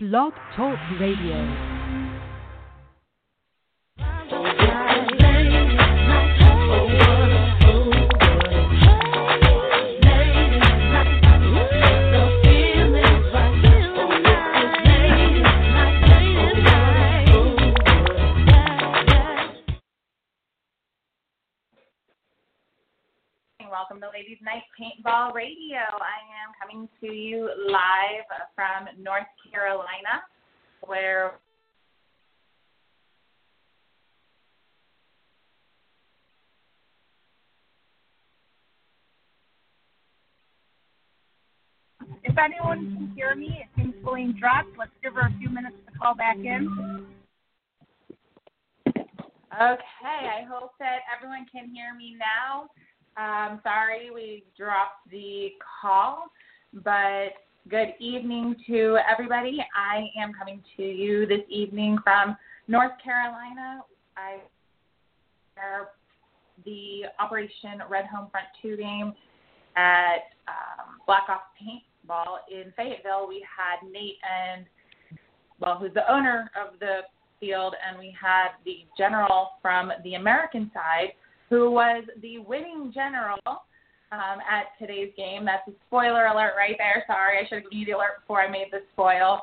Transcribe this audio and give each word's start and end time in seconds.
Blog 0.00 0.32
Talk 0.54 0.78
Radio. 1.00 1.77
To 24.00 24.10
Ladies 24.14 24.38
Night 24.42 24.62
Paintball 24.78 25.34
Radio. 25.34 25.78
I 25.78 26.22
am 26.38 26.54
coming 26.60 26.88
to 27.00 27.06
you 27.12 27.50
live 27.68 28.26
from 28.54 28.86
North 29.02 29.26
Carolina, 29.50 30.22
where 30.86 31.32
If 42.22 42.38
anyone 42.38 42.94
can 42.94 43.12
hear 43.16 43.34
me, 43.34 43.64
it 43.64 43.66
seems 43.74 43.94
Celine 44.04 44.36
dropped. 44.38 44.78
Let's 44.78 44.92
give 45.02 45.14
her 45.14 45.22
a 45.22 45.38
few 45.40 45.48
minutes 45.48 45.76
to 45.90 45.98
call 45.98 46.14
back 46.14 46.36
in. 46.36 47.04
Okay, 48.86 49.02
I 49.58 50.44
hope 50.48 50.72
that 50.78 50.98
everyone 51.12 51.46
can 51.50 51.74
hear 51.74 51.94
me 51.96 52.16
now. 52.16 52.70
Um, 53.18 53.60
sorry 53.64 54.10
we 54.14 54.44
dropped 54.56 55.10
the 55.10 55.48
call, 55.82 56.26
but 56.72 57.30
good 57.68 57.88
evening 57.98 58.54
to 58.68 58.96
everybody. 59.10 59.58
I 59.74 60.06
am 60.16 60.32
coming 60.32 60.62
to 60.76 60.84
you 60.84 61.26
this 61.26 61.40
evening 61.48 61.98
from 62.04 62.36
North 62.68 62.92
Carolina. 63.02 63.80
I 64.16 64.38
the 66.64 67.06
Operation 67.18 67.82
Red 67.90 68.06
Home 68.06 68.28
Front 68.30 68.46
2 68.62 68.76
game 68.76 69.12
at 69.76 70.30
um, 70.46 70.98
Black 71.04 71.24
Ops 71.28 71.50
Paintball 71.60 72.38
in 72.48 72.72
Fayetteville. 72.76 73.26
We 73.26 73.44
had 73.44 73.84
Nate 73.90 74.18
and, 74.22 74.64
well, 75.58 75.76
who's 75.76 75.94
the 75.94 76.08
owner 76.12 76.52
of 76.54 76.78
the 76.78 77.00
field, 77.40 77.74
and 77.88 77.98
we 77.98 78.14
had 78.20 78.50
the 78.64 78.86
general 78.96 79.50
from 79.60 79.90
the 80.04 80.14
American 80.14 80.70
side 80.72 81.14
who 81.48 81.70
was 81.70 82.04
the 82.22 82.38
winning 82.38 82.92
general 82.94 83.38
um, 84.12 84.38
at 84.50 84.78
today's 84.78 85.12
game. 85.16 85.44
That's 85.44 85.66
a 85.68 85.72
spoiler 85.86 86.26
alert 86.26 86.54
right 86.56 86.76
there. 86.78 87.04
Sorry, 87.06 87.38
I 87.38 87.48
should 87.48 87.62
have 87.62 87.70
given 87.70 87.78
you 87.78 87.86
the 87.86 87.92
alert 87.92 88.20
before 88.20 88.40
I 88.40 88.50
made 88.50 88.68
the 88.70 88.80
spoil. 88.92 89.42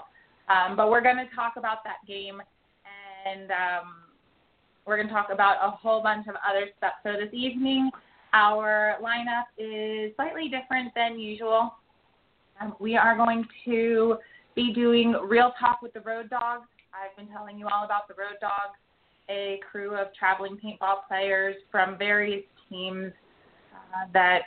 Um, 0.49 0.75
but 0.75 0.89
we're 0.89 1.01
going 1.01 1.17
to 1.17 1.35
talk 1.35 1.53
about 1.57 1.83
that 1.83 1.97
game, 2.07 2.41
and 3.25 3.49
um, 3.51 3.95
we're 4.85 4.95
going 4.95 5.07
to 5.07 5.13
talk 5.13 5.29
about 5.31 5.57
a 5.63 5.71
whole 5.71 6.03
bunch 6.03 6.27
of 6.27 6.35
other 6.47 6.67
stuff. 6.77 6.93
So 7.03 7.13
this 7.13 7.33
evening, 7.33 7.89
our 8.33 8.97
lineup 9.01 9.45
is 9.57 10.15
slightly 10.15 10.49
different 10.49 10.93
than 10.95 11.19
usual. 11.19 11.73
Um, 12.61 12.75
we 12.79 12.95
are 12.95 13.17
going 13.17 13.45
to 13.65 14.17
be 14.55 14.71
doing 14.73 15.15
Real 15.27 15.53
Talk 15.59 15.81
with 15.81 15.93
the 15.93 16.01
Road 16.01 16.29
Dogs. 16.29 16.67
I've 16.93 17.15
been 17.17 17.27
telling 17.33 17.57
you 17.57 17.67
all 17.67 17.83
about 17.83 18.07
the 18.07 18.13
Road 18.13 18.37
Dogs 18.39 18.77
a 19.29 19.59
crew 19.69 19.95
of 19.95 20.07
traveling 20.17 20.57
paintball 20.63 21.07
players 21.07 21.55
from 21.71 21.97
various 21.97 22.43
teams 22.69 23.11
uh, 23.73 24.07
that, 24.13 24.43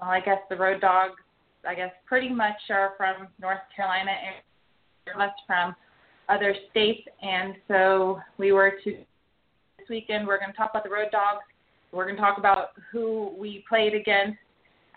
well, 0.00 0.10
I 0.10 0.20
guess 0.20 0.38
the 0.48 0.56
Road 0.56 0.80
Dogs, 0.80 1.20
I 1.66 1.74
guess, 1.74 1.92
pretty 2.06 2.28
much 2.28 2.56
are 2.70 2.92
from 2.96 3.28
North 3.40 3.58
Carolina 3.74 4.10
and 4.10 5.18
less 5.18 5.32
from 5.46 5.74
other 6.28 6.54
states. 6.70 7.06
And 7.22 7.54
so 7.66 8.20
we 8.38 8.52
were 8.52 8.74
to 8.84 8.90
this 9.78 9.88
weekend. 9.88 10.26
We're 10.26 10.38
going 10.38 10.50
to 10.50 10.56
talk 10.56 10.70
about 10.70 10.84
the 10.84 10.90
Road 10.90 11.08
Dogs. 11.10 11.44
We're 11.92 12.04
going 12.04 12.16
to 12.16 12.22
talk 12.22 12.38
about 12.38 12.68
who 12.92 13.34
we 13.38 13.64
played 13.68 13.94
against, 13.94 14.38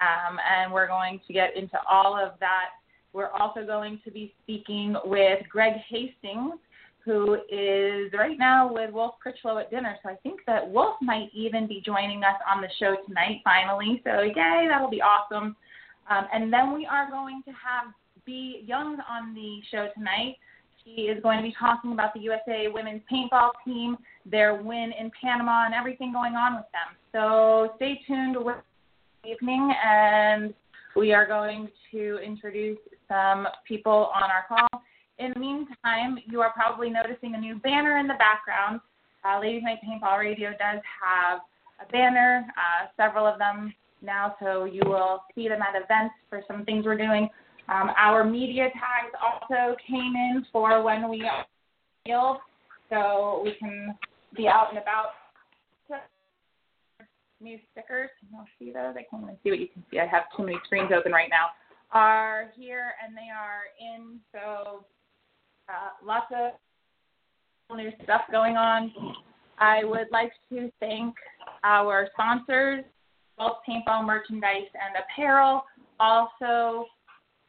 um, 0.01 0.37
and 0.39 0.73
we're 0.73 0.87
going 0.87 1.21
to 1.25 1.33
get 1.33 1.55
into 1.55 1.77
all 1.89 2.17
of 2.21 2.33
that. 2.41 2.71
We're 3.13 3.29
also 3.29 3.65
going 3.65 3.99
to 4.03 4.11
be 4.11 4.33
speaking 4.43 4.95
with 5.05 5.39
Greg 5.49 5.73
Hastings 5.89 6.59
who 7.03 7.35
is 7.49 8.11
right 8.13 8.37
now 8.37 8.71
with 8.71 8.91
Wolf 8.91 9.15
Critchlow 9.21 9.57
at 9.57 9.71
dinner. 9.71 9.95
So 10.03 10.09
I 10.09 10.15
think 10.15 10.41
that 10.45 10.69
Wolf 10.69 10.95
might 11.01 11.29
even 11.33 11.67
be 11.67 11.81
joining 11.83 12.23
us 12.23 12.35
on 12.49 12.61
the 12.61 12.67
show 12.79 12.95
tonight, 13.07 13.41
finally. 13.43 14.01
So 14.03 14.21
yay, 14.21 14.67
that'll 14.69 14.89
be 14.89 15.01
awesome. 15.01 15.55
Um, 16.09 16.27
and 16.33 16.51
then 16.51 16.73
we 16.73 16.85
are 16.85 17.09
going 17.09 17.41
to 17.45 17.51
have 17.51 17.93
Bea 18.25 18.63
Young 18.65 18.97
on 19.09 19.33
the 19.33 19.59
show 19.71 19.87
tonight. 19.95 20.35
She 20.83 21.03
is 21.03 21.21
going 21.21 21.37
to 21.37 21.43
be 21.43 21.55
talking 21.59 21.93
about 21.93 22.13
the 22.13 22.21
USA 22.21 22.67
women's 22.67 23.01
paintball 23.11 23.51
team, 23.65 23.97
their 24.25 24.61
win 24.61 24.91
in 24.99 25.11
Panama, 25.21 25.65
and 25.65 25.73
everything 25.73 26.11
going 26.11 26.33
on 26.33 26.55
with 26.55 26.65
them. 26.71 26.95
So 27.11 27.73
stay 27.77 27.99
tuned 28.07 28.35
with 28.37 28.57
evening, 29.25 29.71
and 29.83 30.53
we 30.95 31.13
are 31.13 31.27
going 31.27 31.69
to 31.91 32.19
introduce 32.23 32.79
some 33.07 33.47
people 33.67 34.11
on 34.15 34.23
our 34.23 34.45
call 34.47 34.81
in 35.21 35.33
the 35.33 35.39
meantime, 35.39 36.17
you 36.27 36.41
are 36.41 36.51
probably 36.53 36.89
noticing 36.89 37.35
a 37.35 37.37
new 37.37 37.55
banner 37.55 37.97
in 37.97 38.07
the 38.07 38.15
background. 38.15 38.81
Uh, 39.23 39.39
Ladies 39.39 39.61
Night 39.63 39.77
Paintball 39.85 40.19
Radio 40.19 40.49
does 40.51 40.81
have 41.01 41.39
a 41.79 41.91
banner, 41.91 42.45
uh, 42.57 42.87
several 42.97 43.27
of 43.27 43.37
them 43.37 43.73
now, 44.01 44.35
so 44.41 44.65
you 44.65 44.81
will 44.85 45.23
see 45.35 45.47
them 45.47 45.59
at 45.61 45.75
events 45.75 46.15
for 46.29 46.41
some 46.47 46.65
things 46.65 46.85
we're 46.85 46.97
doing. 46.97 47.29
Um, 47.69 47.91
our 47.97 48.23
media 48.23 48.69
tags 48.73 49.13
also 49.21 49.75
came 49.87 50.15
in 50.15 50.45
for 50.51 50.83
when 50.83 51.07
we 51.09 51.21
are 51.23 51.45
field, 52.03 52.37
so 52.89 53.41
we 53.43 53.53
can 53.59 53.95
be 54.35 54.47
out 54.47 54.69
and 54.69 54.79
about. 54.79 55.11
New 57.39 57.57
stickers, 57.71 58.09
you'll 58.29 58.45
see 58.59 58.71
those. 58.71 58.93
I 58.95 59.03
can't 59.09 59.23
even 59.23 59.35
see 59.43 59.49
what 59.49 59.59
you 59.59 59.67
can 59.67 59.83
see. 59.89 59.97
I 59.97 60.05
have 60.05 60.23
too 60.37 60.43
many 60.43 60.59
screens 60.65 60.91
open 60.95 61.11
right 61.11 61.29
now. 61.29 61.47
Are 61.91 62.51
here 62.55 62.93
and 63.03 63.17
they 63.17 63.29
are 63.33 63.63
in, 63.81 64.19
so 64.31 64.85
uh, 65.71 66.05
lots 66.05 66.27
of 66.35 67.77
new 67.77 67.91
stuff 68.03 68.21
going 68.31 68.57
on. 68.57 68.91
I 69.59 69.83
would 69.83 70.07
like 70.11 70.31
to 70.49 70.69
thank 70.79 71.15
our 71.63 72.09
sponsors, 72.13 72.83
both 73.37 73.57
paintball 73.67 74.05
merchandise 74.05 74.67
and 74.73 75.03
apparel. 75.03 75.63
Also, 75.99 76.85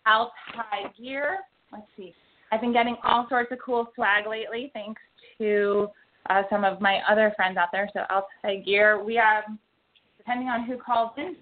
Altai 0.07 0.93
Gear. 0.97 1.39
Let's 1.73 1.87
see. 1.97 2.15
I've 2.53 2.61
been 2.61 2.73
getting 2.73 2.97
all 3.03 3.27
sorts 3.29 3.51
of 3.51 3.59
cool 3.65 3.89
swag 3.95 4.27
lately, 4.29 4.71
thanks 4.75 5.01
to 5.39 5.89
uh, 6.29 6.43
some 6.51 6.65
of 6.65 6.81
my 6.81 7.01
other 7.11 7.33
friends 7.35 7.57
out 7.57 7.69
there. 7.73 7.91
So 7.95 8.01
Altai 8.11 8.63
Gear. 8.65 9.03
We 9.03 9.17
have, 9.17 9.45
depending 10.19 10.49
on 10.49 10.65
who 10.65 10.77
calls 10.77 11.13
in, 11.17 11.35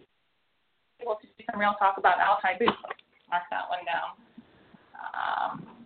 to 1.01 1.07
do 1.07 1.45
some 1.51 1.61
real 1.61 1.75
talk 1.79 1.97
about 1.99 2.21
Altai 2.21 2.59
boots. 2.59 2.73
Mark 3.29 3.43
that 3.51 3.69
one 3.69 3.85
down. 3.85 4.17
Um, 5.15 5.80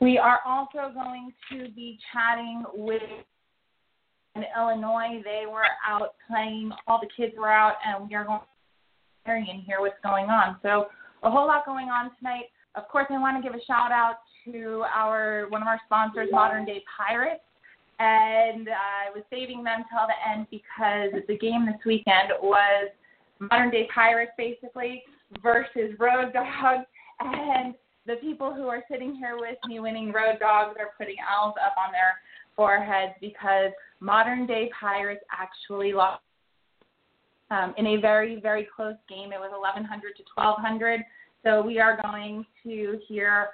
we 0.00 0.18
are 0.18 0.40
also 0.46 0.92
going 0.92 1.32
to 1.50 1.68
be 1.70 1.98
chatting 2.12 2.64
with 2.74 3.02
in 4.34 4.44
Illinois. 4.56 5.22
They 5.24 5.44
were 5.50 5.64
out 5.86 6.14
playing, 6.28 6.70
all 6.86 7.00
the 7.00 7.08
kids 7.16 7.34
were 7.38 7.50
out, 7.50 7.74
and 7.84 8.08
we 8.08 8.14
are 8.14 8.24
going 8.24 8.40
to 8.40 8.46
and 9.28 9.62
hear 9.66 9.80
what's 9.80 9.98
going 10.04 10.26
on. 10.26 10.56
So 10.62 10.86
a 11.24 11.30
whole 11.30 11.48
lot 11.48 11.66
going 11.66 11.88
on 11.88 12.10
tonight. 12.18 12.44
Of 12.76 12.86
course, 12.88 13.06
I 13.10 13.18
want 13.18 13.42
to 13.42 13.42
give 13.42 13.58
a 13.58 13.64
shout 13.64 13.90
out 13.90 14.18
to 14.44 14.84
our 14.94 15.46
one 15.48 15.62
of 15.62 15.68
our 15.68 15.80
sponsors, 15.84 16.28
Modern 16.30 16.64
Day 16.64 16.84
Pirates. 16.96 17.42
And 17.98 18.68
I 18.68 19.10
was 19.14 19.24
saving 19.30 19.64
them 19.64 19.82
till 19.90 20.06
the 20.06 20.30
end 20.30 20.46
because 20.50 21.10
the 21.26 21.38
game 21.38 21.66
this 21.66 21.80
weekend 21.84 22.30
was 22.40 22.90
Modern 23.40 23.70
Day 23.70 23.88
Pirates 23.92 24.32
basically 24.36 25.02
versus 25.42 25.92
Road 25.98 26.32
Dogs. 26.32 26.86
And 27.18 27.74
the 28.06 28.16
people 28.16 28.54
who 28.54 28.68
are 28.68 28.82
sitting 28.90 29.14
here 29.14 29.36
with 29.38 29.56
me 29.66 29.80
winning 29.80 30.12
road 30.12 30.38
dogs 30.38 30.76
are 30.78 30.90
putting 30.96 31.16
owls 31.28 31.54
up 31.64 31.74
on 31.76 31.92
their 31.92 32.18
foreheads 32.54 33.12
because 33.20 33.70
modern 34.00 34.46
day 34.46 34.70
pirates 34.78 35.24
actually 35.30 35.92
lost 35.92 36.22
um, 37.50 37.74
in 37.76 37.86
a 37.86 37.96
very, 37.96 38.40
very 38.40 38.66
close 38.74 38.96
game. 39.08 39.32
It 39.32 39.38
was 39.38 39.50
1100 39.52 40.16
to 40.16 40.22
1200. 40.34 41.00
So 41.44 41.62
we 41.62 41.78
are 41.78 42.00
going 42.02 42.44
to 42.64 42.98
hear 43.06 43.48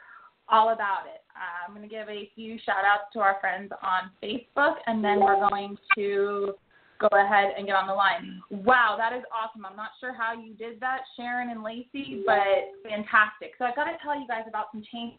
all 0.48 0.70
about 0.70 1.06
it. 1.06 1.22
Uh, 1.34 1.66
I'm 1.66 1.74
going 1.74 1.88
to 1.88 1.94
give 1.94 2.08
a 2.08 2.30
few 2.34 2.58
shout 2.64 2.84
outs 2.84 3.04
to 3.14 3.20
our 3.20 3.38
friends 3.40 3.72
on 3.82 4.10
Facebook, 4.22 4.76
and 4.86 5.04
then 5.04 5.20
we're 5.20 5.48
going 5.48 5.76
to 5.96 6.54
go 7.00 7.08
ahead 7.12 7.52
and 7.56 7.66
get 7.66 7.74
on 7.74 7.86
the 7.86 7.94
line. 7.94 8.40
Wow, 8.50 8.96
that 8.98 9.12
is 9.16 9.24
awesome. 9.32 9.66
I'm 9.66 9.76
not 9.76 9.90
sure 10.00 10.14
how 10.14 10.32
you 10.32 10.54
did 10.54 10.80
that, 10.80 11.00
Sharon 11.16 11.50
and 11.50 11.62
Lacey, 11.62 12.22
but 12.24 12.72
fantastic. 12.82 13.52
So 13.58 13.64
I've 13.64 13.76
got 13.76 13.84
to 13.84 13.96
tell 14.02 14.18
you 14.18 14.26
guys 14.28 14.44
about 14.48 14.66
some 14.72 14.84
changes 14.92 15.18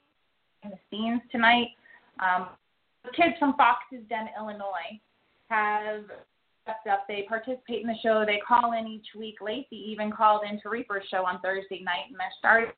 in 0.63 0.71
the 0.71 0.79
scenes 0.89 1.21
tonight. 1.31 1.75
Um, 2.19 2.49
the 3.03 3.11
kids 3.11 3.35
from 3.39 3.55
Fox's 3.55 4.05
Den, 4.07 4.29
Illinois, 4.37 4.99
have 5.49 6.05
stepped 6.63 6.87
up. 6.87 7.05
They 7.07 7.25
participate 7.27 7.81
in 7.81 7.87
the 7.87 7.99
show. 8.01 8.23
They 8.25 8.39
call 8.45 8.73
in 8.73 8.87
each 8.87 9.07
week. 9.17 9.35
Lacey 9.41 9.75
even 9.75 10.11
called 10.11 10.41
into 10.49 10.69
Reaper's 10.69 11.03
show 11.11 11.25
on 11.25 11.39
Thursday 11.41 11.81
night, 11.83 12.07
and 12.09 12.17
they're 12.17 12.31
starting 12.39 12.71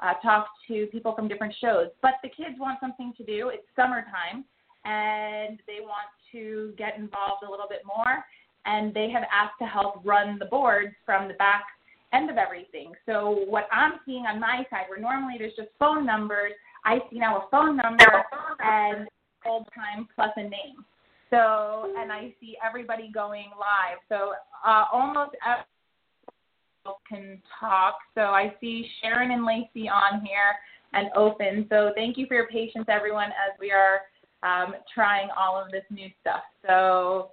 uh, 0.00 0.14
talk 0.22 0.48
to 0.68 0.86
people 0.86 1.14
from 1.14 1.28
different 1.28 1.54
shows. 1.60 1.88
But 2.02 2.14
the 2.22 2.28
kids 2.28 2.58
want 2.58 2.78
something 2.80 3.12
to 3.16 3.24
do. 3.24 3.50
It's 3.52 3.66
summertime, 3.74 4.44
and 4.84 5.58
they 5.66 5.80
want 5.82 6.10
to 6.32 6.72
get 6.76 6.96
involved 6.96 7.42
a 7.46 7.50
little 7.50 7.68
bit 7.68 7.82
more. 7.86 8.24
And 8.66 8.92
they 8.92 9.10
have 9.10 9.24
asked 9.32 9.58
to 9.60 9.66
help 9.66 10.02
run 10.04 10.38
the 10.38 10.44
boards 10.46 10.94
from 11.06 11.28
the 11.28 11.34
back 11.34 11.64
end 12.12 12.30
of 12.30 12.36
everything. 12.36 12.92
So 13.06 13.44
what 13.48 13.68
I'm 13.72 13.92
seeing 14.04 14.26
on 14.26 14.40
my 14.40 14.66
side, 14.70 14.86
where 14.88 15.00
normally 15.00 15.34
there's 15.38 15.54
just 15.56 15.68
phone 15.78 16.04
numbers, 16.04 16.52
I 16.84 16.98
see 17.10 17.18
now 17.18 17.38
a 17.38 17.48
phone 17.50 17.76
number 17.76 18.24
and 18.60 19.08
old 19.46 19.68
time 19.74 20.08
plus 20.14 20.30
a 20.36 20.42
name. 20.42 20.84
So 21.30 21.92
and 21.98 22.10
I 22.10 22.34
see 22.40 22.56
everybody 22.66 23.10
going 23.12 23.50
live. 23.58 23.98
So 24.08 24.32
uh, 24.66 24.84
almost 24.92 25.32
everyone 25.44 26.98
can 27.08 27.42
talk. 27.60 27.98
So 28.14 28.22
I 28.22 28.54
see 28.60 28.88
Sharon 29.02 29.30
and 29.30 29.44
Lacey 29.44 29.88
on 29.88 30.24
here 30.24 30.56
and 30.94 31.10
open. 31.14 31.66
So 31.68 31.92
thank 31.94 32.16
you 32.16 32.26
for 32.26 32.34
your 32.34 32.48
patience, 32.48 32.86
everyone, 32.88 33.28
as 33.28 33.58
we 33.60 33.70
are 33.70 34.02
um, 34.42 34.74
trying 34.94 35.28
all 35.36 35.60
of 35.60 35.70
this 35.70 35.84
new 35.90 36.08
stuff. 36.20 36.42
So 36.66 37.32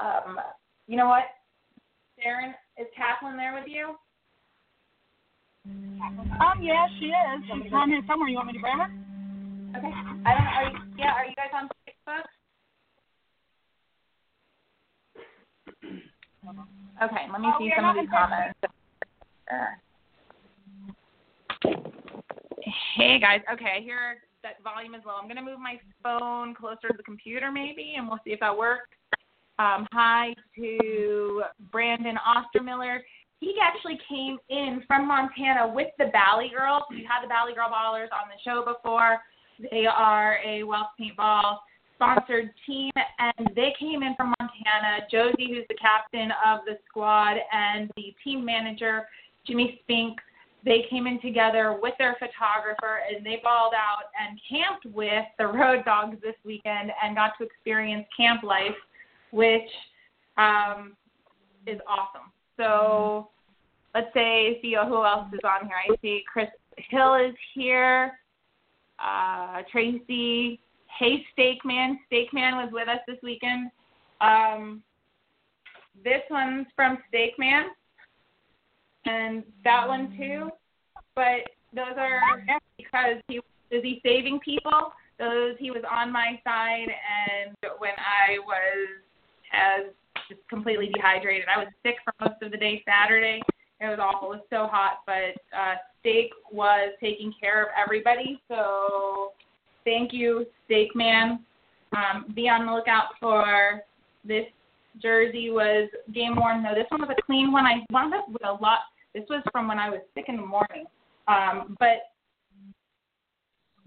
um, 0.00 0.38
you 0.86 0.96
know 0.96 1.08
what, 1.08 1.24
Sharon, 2.22 2.54
is 2.78 2.86
Kathleen 2.96 3.36
there 3.36 3.54
with 3.54 3.68
you? 3.68 3.94
Um, 5.66 6.62
yeah, 6.62 6.86
she 6.98 7.06
is. 7.06 7.44
She's 7.64 7.72
on 7.72 7.88
here 7.88 8.02
somewhere. 8.06 8.28
You 8.28 8.36
want 8.36 8.48
me 8.48 8.52
to 8.54 8.58
grab 8.58 8.78
her? 8.78 8.90
Okay. 9.78 9.92
I 10.26 10.34
don't 10.34 10.44
know. 10.44 10.50
Are 10.50 10.68
you, 10.70 10.78
yeah, 10.98 11.12
are 11.12 11.24
you 11.24 11.34
guys 11.34 11.50
on 11.54 11.68
Facebook? 11.88 12.24
Okay, 17.02 17.26
let 17.32 17.40
me 17.40 17.48
Oh, 17.48 17.58
see 17.58 17.72
some 17.74 17.86
of 17.86 17.96
these 17.96 18.08
comments. 18.10 18.58
Hey 22.96 23.18
guys, 23.18 23.40
okay, 23.52 23.78
I 23.78 23.80
hear 23.80 24.18
that 24.44 24.62
volume 24.62 24.94
is 24.94 25.00
low. 25.04 25.14
I'm 25.20 25.26
gonna 25.26 25.42
move 25.42 25.58
my 25.58 25.80
phone 26.02 26.54
closer 26.54 26.88
to 26.88 26.96
the 26.96 27.02
computer 27.02 27.50
maybe, 27.50 27.94
and 27.96 28.06
we'll 28.06 28.20
see 28.24 28.32
if 28.32 28.40
that 28.40 28.56
works. 28.56 28.90
Um, 29.58 29.88
hi 29.92 30.34
to 30.56 31.42
Brandon 31.72 32.16
Ostermiller. 32.16 32.98
He 33.40 33.56
actually 33.60 33.98
came 34.08 34.38
in 34.50 34.82
from 34.86 35.08
Montana 35.08 35.72
with 35.74 35.88
the 35.98 36.06
Bally 36.12 36.52
Girls. 36.54 36.82
We 36.90 37.06
had 37.08 37.24
the 37.24 37.28
Bally 37.28 37.54
Girl 37.54 37.68
Ballers 37.68 38.12
on 38.12 38.28
the 38.28 38.38
show 38.44 38.64
before. 38.64 39.18
They 39.70 39.86
are 39.86 40.38
a 40.44 40.62
Welsh 40.62 40.88
paintball 41.00 41.58
sponsored 41.94 42.50
team, 42.66 42.90
and 43.18 43.50
they 43.54 43.72
came 43.78 44.02
in 44.02 44.14
from 44.16 44.34
Montana. 44.40 45.06
Josie, 45.10 45.48
who's 45.54 45.64
the 45.68 45.76
captain 45.80 46.30
of 46.44 46.60
the 46.66 46.78
squad, 46.88 47.36
and 47.52 47.90
the 47.96 48.14
team 48.22 48.44
manager, 48.44 49.08
Jimmy 49.46 49.80
Spink, 49.82 50.18
they 50.64 50.86
came 50.88 51.06
in 51.06 51.20
together 51.20 51.78
with 51.80 51.94
their 51.98 52.14
photographer, 52.14 53.00
and 53.08 53.24
they 53.24 53.40
balled 53.42 53.74
out 53.74 54.04
and 54.18 54.40
camped 54.48 54.86
with 54.86 55.24
the 55.38 55.46
Road 55.46 55.84
Dogs 55.84 56.16
this 56.22 56.34
weekend 56.44 56.90
and 57.02 57.14
got 57.14 57.32
to 57.38 57.44
experience 57.44 58.06
camp 58.16 58.42
life, 58.42 58.76
which 59.30 59.68
um, 60.38 60.96
is 61.66 61.78
awesome. 61.88 62.32
So 62.56 63.28
let's 63.94 64.12
say, 64.14 64.58
see 64.62 64.76
who 64.86 65.04
else 65.04 65.28
is 65.32 65.40
on 65.44 65.66
here. 65.66 65.76
I 65.90 65.94
see 66.00 66.24
Chris 66.30 66.48
Hill 66.88 67.14
is 67.14 67.34
here. 67.54 68.18
Uh, 68.98 69.62
Tracy, 69.70 70.60
hey 70.98 71.24
Steakman. 71.36 71.98
Steakman 72.10 72.56
was 72.62 72.70
with 72.72 72.88
us 72.88 73.00
this 73.06 73.18
weekend. 73.22 73.70
Um, 74.20 74.82
this 76.02 76.22
one's 76.30 76.66
from 76.74 76.98
Steakman, 77.12 77.68
and 79.06 79.42
that 79.64 79.86
one 79.86 80.14
too. 80.16 80.50
But 81.14 81.46
those 81.74 81.96
are 81.98 82.20
because 82.76 83.16
he 83.28 83.38
was 83.38 83.44
busy 83.70 84.00
saving 84.04 84.40
people. 84.44 84.92
Those 85.18 85.54
he 85.58 85.70
was 85.70 85.82
on 85.90 86.12
my 86.12 86.40
side, 86.44 86.88
and 86.88 87.54
when 87.78 87.92
I 87.98 88.38
was 88.44 88.88
as 89.52 89.92
just 90.28 90.40
completely 90.48 90.90
dehydrated, 90.92 91.46
I 91.54 91.58
was 91.58 91.68
sick 91.84 91.96
for 92.04 92.12
most 92.20 92.42
of 92.42 92.50
the 92.50 92.56
day 92.56 92.82
Saturday. 92.86 93.40
It 93.80 93.86
was 93.86 93.98
awful. 94.00 94.32
It 94.32 94.36
was 94.36 94.44
so 94.50 94.68
hot, 94.70 95.00
but 95.06 95.34
uh, 95.56 95.74
Steak 96.00 96.30
was 96.50 96.92
taking 97.00 97.32
care 97.40 97.62
of 97.62 97.68
everybody. 97.80 98.40
So 98.48 99.32
thank 99.84 100.12
you, 100.12 100.46
Steak 100.64 100.94
Man. 100.94 101.40
Um, 101.96 102.32
be 102.34 102.48
on 102.48 102.66
the 102.66 102.72
lookout 102.72 103.14
for 103.20 103.80
this 104.24 104.46
jersey. 105.00 105.50
Was 105.50 105.88
game 106.12 106.36
worn 106.36 106.62
though. 106.62 106.74
This 106.74 106.86
one 106.88 107.02
was 107.02 107.10
a 107.16 107.22
clean 107.22 107.52
one. 107.52 107.66
I 107.66 107.84
wound 107.90 108.14
up 108.14 108.28
with 108.28 108.44
a 108.44 108.52
lot. 108.52 108.80
This 109.14 109.24
was 109.30 109.42
from 109.52 109.68
when 109.68 109.78
I 109.78 109.88
was 109.88 110.00
sick 110.14 110.24
in 110.28 110.36
the 110.36 110.46
morning. 110.46 110.86
Um, 111.28 111.76
but 111.78 112.10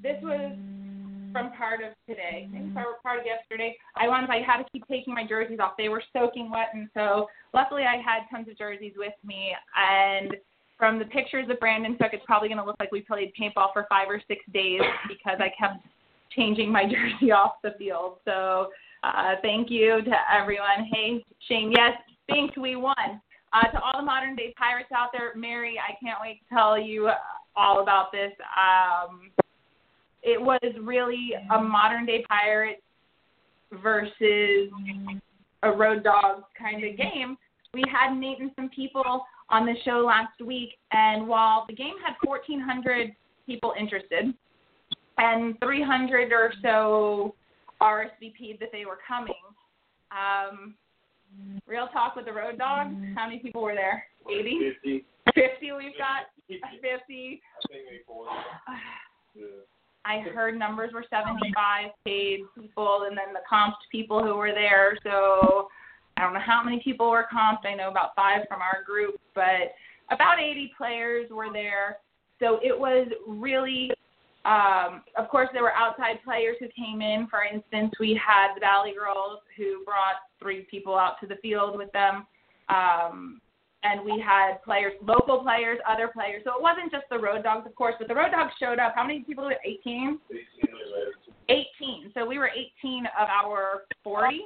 this 0.02 0.18
was 0.24 0.56
from 1.32 1.52
part 1.54 1.82
of 1.84 1.94
today, 2.08 2.48
maybe 2.52 2.70
part 2.70 3.02
part 3.04 3.20
of 3.20 3.26
yesterday. 3.26 3.76
I 3.96 4.08
wanted, 4.08 4.30
I 4.30 4.42
had 4.42 4.58
to 4.58 4.66
keep 4.72 4.88
taking 4.88 5.14
my 5.14 5.28
jerseys 5.28 5.60
off. 5.60 5.74
They 5.78 5.90
were 5.90 6.02
soaking 6.14 6.50
wet, 6.50 6.70
and 6.74 6.90
so 6.94 7.28
luckily 7.54 7.84
I 7.84 7.98
had 7.98 8.24
tons 8.32 8.48
of 8.50 8.58
jerseys 8.58 8.94
with 8.98 9.14
me. 9.24 9.52
And 9.76 10.36
from 10.78 11.00
the 11.00 11.06
pictures 11.06 11.46
that 11.48 11.60
Brandon 11.60 11.98
took, 11.98 12.14
it's 12.14 12.26
probably 12.26 12.48
going 12.48 12.60
to 12.60 12.66
look 12.66 12.78
like 12.80 12.92
we 12.92 13.02
played 13.02 13.34
paintball 13.40 13.74
for 13.74 13.86
five 13.90 14.08
or 14.08 14.22
six 14.28 14.44
days 14.54 14.82
because 15.08 15.40
I 15.40 15.52
kept 15.60 15.86
changing 16.36 16.72
my 16.72 16.84
jersey 16.92 17.32
off 17.32 17.54
the 17.64 17.72
field. 17.78 18.18
So 18.26 18.70
uh, 19.04 19.36
thank 19.42 19.70
you 19.70 20.02
to 20.04 20.16
everyone. 20.34 20.88
Hey, 20.92 21.24
Shane, 21.48 21.72
yes, 21.72 21.94
Spink, 22.24 22.56
we 22.56 22.76
won. 22.76 23.22
Uh, 23.54 23.72
to 23.72 23.80
all 23.82 23.94
the 23.98 24.06
modern 24.06 24.36
day 24.36 24.54
pirates 24.58 24.90
out 24.96 25.10
there, 25.14 25.34
Mary, 25.36 25.78
I 25.80 25.94
can't 26.04 26.20
wait 26.22 26.42
to 26.42 26.56
tell 26.56 26.80
you 26.80 27.10
all 27.56 27.82
about 27.82 28.12
this. 28.12 28.32
Um, 28.58 29.32
it 30.24 30.42
was 30.42 30.60
really 30.82 31.32
a 31.56 31.62
modern 31.62 32.06
day 32.06 32.24
pirate 32.28 32.84
versus 33.72 34.70
a 35.64 35.72
road 35.72 36.04
dog 36.04 36.44
kind 36.58 36.84
of 36.84 36.98
game. 36.98 37.38
We 37.74 37.84
had 37.92 38.16
Nate 38.18 38.40
some 38.56 38.70
people 38.70 39.26
on 39.50 39.66
the 39.66 39.76
show 39.86 40.04
last 40.06 40.42
week, 40.46 40.72
and 40.92 41.28
while 41.28 41.66
the 41.68 41.76
game 41.76 41.94
had 42.04 42.16
1,400 42.24 43.16
people 43.46 43.74
interested 43.80 44.34
and 45.18 45.58
300 45.60 46.32
or 46.32 46.54
so 46.62 47.34
RSVP'd 47.82 48.60
that 48.60 48.70
they 48.72 48.86
were 48.86 49.00
coming, 49.08 49.34
um, 50.12 50.76
real 51.68 51.88
talk 51.88 52.16
with 52.16 52.26
the 52.26 52.34
road 52.34 52.58
dogs, 52.58 52.92
mm-hmm. 52.92 53.14
how 53.14 53.28
many 53.28 53.40
people 53.40 53.62
were 53.62 53.76
there? 53.76 54.06
80? 54.30 54.74
50. 54.84 55.06
50 55.34 55.72
we've 55.74 55.98
got? 55.98 56.28
50. 56.48 56.62
I 56.82 56.92
think 56.92 57.42
maybe 57.70 58.04
40. 58.06 58.32
Yeah. 59.36 59.46
I 60.04 60.22
heard 60.34 60.58
numbers 60.58 60.94
were 60.94 61.06
75 61.10 61.92
paid 62.06 62.40
people, 62.58 63.06
and 63.08 63.16
then 63.16 63.34
the 63.34 63.42
comped 63.52 63.74
people 63.92 64.24
who 64.24 64.36
were 64.36 64.54
there. 64.54 64.98
So 65.04 65.68
I 66.16 66.22
don't 66.22 66.34
know 66.34 66.40
how 66.40 66.64
many 66.64 66.82
people 66.84 67.10
were 67.10 67.28
comped. 67.32 67.66
I 67.66 67.76
know 67.76 67.90
about 67.90 68.16
five 68.16 68.48
from 68.48 68.62
our 68.62 68.84
group, 68.84 69.20
but 69.36 69.76
about 70.10 70.40
80 70.40 70.72
players 70.78 71.30
were 71.30 71.52
there. 71.52 71.98
So 72.40 72.60
it 72.64 72.78
was 72.78 73.08
really, 73.28 73.92
um, 74.48 75.02
of 75.18 75.28
course, 75.28 75.50
there 75.52 75.62
were 75.62 75.74
outside 75.74 76.24
players 76.24 76.56
who 76.60 76.68
came 76.70 77.02
in. 77.02 77.28
For 77.30 77.44
instance, 77.44 77.94
we 78.00 78.16
had 78.16 78.56
the 78.56 78.62
Valley 78.62 78.94
Girls 78.98 79.40
who 79.58 79.84
brought 79.84 80.24
three 80.40 80.66
people 80.72 80.96
out 80.98 81.20
to 81.20 81.28
the 81.28 81.36
field 81.42 81.78
with 81.78 81.92
them. 81.92 82.26
Um, 82.70 83.42
and 83.84 84.04
we 84.04 84.24
had 84.26 84.64
players, 84.64 84.94
local 85.04 85.44
players, 85.44 85.80
other 85.88 86.08
players. 86.08 86.44
So 86.46 86.52
it 86.56 86.62
wasn't 86.62 86.92
just 86.92 87.04
the 87.12 87.20
Road 87.20 87.44
Dogs, 87.44 87.68
of 87.68 87.76
course, 87.76 87.96
but 88.00 88.08
the 88.08 88.16
Road 88.16 88.32
Dogs 88.32 88.54
showed 88.60 88.80
up. 88.80 88.94
How 88.96 89.06
many 89.06 89.20
people 89.20 89.44
were 89.44 89.52
there? 89.52 89.60
18? 89.66 90.18
18 90.32 91.68
18. 91.82 92.12
So 92.14 92.26
we 92.26 92.38
were 92.38 92.50
18 92.50 93.06
of 93.20 93.28
our 93.28 93.84
40. 94.04 94.42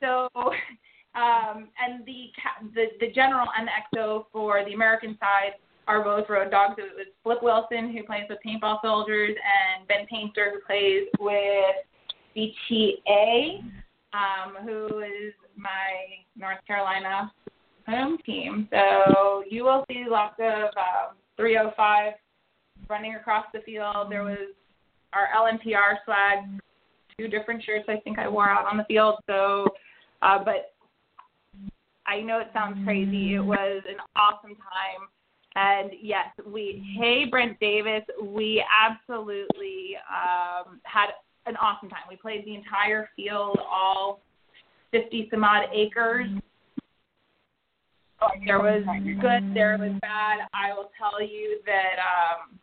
So, 0.00 0.28
um, 1.14 1.68
and 1.78 2.04
the, 2.06 2.30
the 2.74 2.84
the 3.00 3.12
general 3.12 3.46
and 3.56 3.68
the 3.68 3.98
XO 3.98 4.24
for 4.32 4.64
the 4.64 4.72
American 4.72 5.16
side 5.20 5.54
are 5.86 6.02
both 6.02 6.28
road 6.28 6.50
dogs. 6.50 6.74
It 6.78 6.92
was 6.96 7.06
Flip 7.22 7.42
Wilson 7.42 7.92
who 7.92 8.02
plays 8.04 8.24
with 8.28 8.38
Paintball 8.46 8.78
Soldiers 8.82 9.36
and 9.36 9.86
Ben 9.88 10.06
Painter 10.10 10.52
who 10.54 10.60
plays 10.66 11.06
with 11.18 11.76
BTA, 12.36 13.60
um, 14.12 14.64
who 14.64 15.00
is 15.00 15.32
my 15.56 16.20
North 16.36 16.58
Carolina 16.66 17.32
home 17.86 18.18
team. 18.26 18.68
So 18.70 19.44
you 19.48 19.64
will 19.64 19.84
see 19.88 20.04
lots 20.08 20.34
of 20.38 20.64
um, 20.76 21.16
305 21.36 22.14
running 22.88 23.14
across 23.14 23.46
the 23.52 23.60
field. 23.60 24.10
There 24.10 24.24
was 24.24 24.54
our 25.12 25.28
LNPR 25.36 26.04
swag, 26.04 26.60
two 27.18 27.28
different 27.28 27.62
shirts 27.64 27.86
I 27.88 28.00
think 28.00 28.18
I 28.18 28.28
wore 28.28 28.50
out 28.50 28.66
on 28.66 28.76
the 28.76 28.84
field. 28.84 29.16
So, 29.26 29.66
uh, 30.22 30.42
but 30.44 30.74
I 32.06 32.20
know 32.20 32.40
it 32.40 32.48
sounds 32.52 32.78
crazy. 32.84 33.34
It 33.34 33.40
was 33.40 33.82
an 33.88 33.96
awesome 34.14 34.56
time. 34.56 35.08
And 35.56 35.92
yes, 36.02 36.26
we, 36.46 36.84
hey, 36.98 37.24
Brent 37.30 37.58
Davis, 37.60 38.02
we 38.22 38.62
absolutely 38.70 39.96
um, 40.06 40.80
had 40.82 41.08
an 41.46 41.56
awesome 41.56 41.88
time. 41.88 42.02
We 42.10 42.16
played 42.16 42.44
the 42.44 42.54
entire 42.54 43.08
field, 43.16 43.58
all 43.60 44.20
50 44.92 45.28
some 45.30 45.44
odd 45.44 45.64
acres. 45.72 46.28
There 48.46 48.58
was 48.58 48.84
good, 49.20 49.54
there 49.54 49.78
was 49.78 49.92
bad. 50.02 50.40
I 50.52 50.74
will 50.74 50.90
tell 50.98 51.22
you 51.22 51.60
that 51.64 51.96
um, 52.00 52.58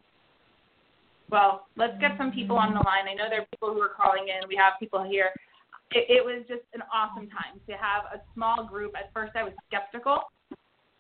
well, 1.31 1.65
let's 1.77 1.99
get 1.99 2.11
some 2.17 2.31
people 2.31 2.57
on 2.57 2.75
the 2.75 2.81
line. 2.85 3.09
I 3.09 3.15
know 3.15 3.25
there 3.27 3.41
are 3.41 3.47
people 3.49 3.73
who 3.73 3.81
are 3.81 3.89
calling 3.97 4.27
in. 4.27 4.47
We 4.47 4.55
have 4.55 4.73
people 4.79 5.03
here. 5.03 5.29
It, 5.91 6.05
it 6.09 6.23
was 6.23 6.43
just 6.47 6.61
an 6.75 6.81
awesome 6.93 7.27
time 7.29 7.59
to 7.67 7.73
have 7.73 8.03
a 8.13 8.21
small 8.35 8.67
group. 8.67 8.93
At 8.95 9.11
first, 9.13 9.33
I 9.35 9.43
was 9.43 9.53
skeptical 9.67 10.29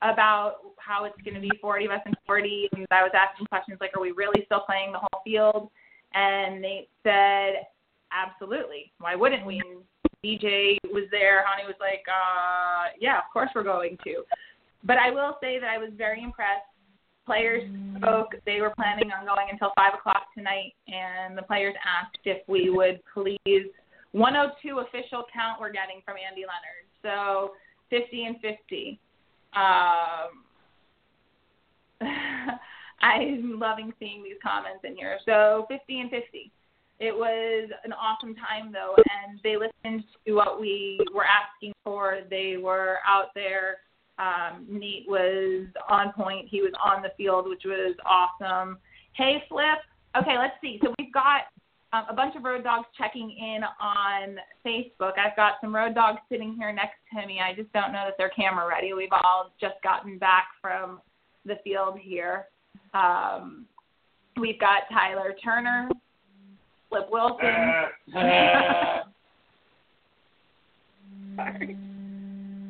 about 0.03 0.57
how 0.77 1.05
it's 1.05 1.19
going 1.23 1.35
to 1.35 1.41
be 1.41 1.51
40 1.61 1.85
of 1.85 1.91
us 1.91 2.01
and 2.05 2.15
40, 2.27 2.69
and 2.75 2.85
I 2.91 3.03
was 3.03 3.11
asking 3.15 3.47
questions 3.47 3.77
like, 3.79 3.95
"Are 3.95 4.01
we 4.01 4.11
really 4.11 4.45
still 4.45 4.61
playing 4.61 4.91
the 4.91 4.99
whole 4.99 5.21
field?" 5.23 5.69
And 6.13 6.61
Nate 6.61 6.89
said, 7.03 7.67
"Absolutely. 8.11 8.91
Why 8.99 9.15
wouldn't 9.15 9.45
we?" 9.45 9.59
And 9.59 9.83
DJ 10.23 10.77
was 10.91 11.05
there. 11.11 11.43
Honey 11.47 11.65
was 11.65 11.79
like, 11.79 12.03
uh, 12.07 12.91
"Yeah, 12.99 13.17
of 13.17 13.25
course 13.31 13.49
we're 13.55 13.63
going 13.63 13.97
to." 14.03 14.23
But 14.83 14.97
I 14.97 15.09
will 15.11 15.37
say 15.41 15.59
that 15.59 15.69
I 15.69 15.77
was 15.77 15.91
very 15.95 16.21
impressed 16.21 16.67
players 17.25 17.63
spoke. 17.97 18.35
They 18.45 18.61
were 18.61 18.73
planning 18.75 19.11
on 19.11 19.25
going 19.25 19.47
until 19.51 19.71
five 19.75 19.93
o'clock 19.93 20.27
tonight, 20.35 20.73
and 20.87 21.37
the 21.37 21.41
players 21.43 21.75
asked 21.85 22.19
if 22.25 22.47
we 22.47 22.69
would 22.69 22.99
please 23.13 23.71
102 24.11 24.79
official 24.79 25.25
count 25.33 25.59
we're 25.59 25.71
getting 25.71 26.01
from 26.05 26.15
Andy 26.17 26.41
Leonard. 26.41 26.85
So 27.01 27.53
50 27.89 28.25
and 28.25 28.35
50. 28.41 28.99
Um, 29.55 30.43
I'm 33.01 33.59
loving 33.59 33.93
seeing 33.99 34.23
these 34.23 34.37
comments 34.41 34.79
in 34.83 34.95
here. 34.95 35.17
So 35.25 35.65
50 35.69 35.99
and 35.99 36.09
50. 36.09 36.51
It 36.99 37.13
was 37.13 37.69
an 37.83 37.91
awesome 37.91 38.35
time 38.35 38.71
though, 38.71 38.95
and 38.95 39.39
they 39.43 39.55
listened 39.57 40.03
to 40.25 40.33
what 40.33 40.61
we 40.61 40.99
were 41.13 41.25
asking 41.25 41.73
for. 41.83 42.19
They 42.29 42.57
were 42.57 42.99
out 43.05 43.29
there 43.35 43.79
um, 44.19 44.65
Nate 44.69 45.05
was 45.07 45.67
on 45.89 46.13
point. 46.13 46.47
He 46.49 46.61
was 46.61 46.73
on 46.83 47.01
the 47.01 47.09
field, 47.17 47.49
which 47.49 47.63
was 47.65 47.95
awesome. 48.05 48.77
Hey, 49.13 49.43
Flip. 49.49 49.79
Okay, 50.15 50.37
let's 50.37 50.53
see. 50.61 50.79
So 50.83 50.93
we've 50.99 51.13
got 51.13 51.41
um, 51.93 52.05
a 52.09 52.13
bunch 52.13 52.35
of 52.35 52.43
road 52.43 52.63
dogs 52.63 52.87
checking 52.97 53.29
in 53.29 53.61
on 53.79 54.37
Facebook. 54.65 55.13
I've 55.17 55.35
got 55.35 55.53
some 55.61 55.73
road 55.73 55.93
dogs 55.93 56.19
sitting 56.29 56.55
here 56.55 56.73
next 56.73 56.97
to 57.13 57.25
me. 57.27 57.39
I 57.39 57.53
just 57.53 57.71
don't 57.71 57.93
know 57.93 58.05
that 58.05 58.15
they're 58.17 58.29
camera 58.29 58.67
ready. 58.67 58.93
We've 58.93 59.11
all 59.11 59.53
just 59.61 59.75
gotten 59.83 60.17
back 60.17 60.47
from 60.59 60.99
the 61.45 61.55
field 61.63 61.99
here. 62.01 62.47
Um, 62.93 63.65
we've 64.39 64.59
got 64.59 64.83
Tyler 64.91 65.35
Turner, 65.43 65.87
Flip 66.89 67.07
Wilson. 67.11 67.37
Sorry 71.35 71.77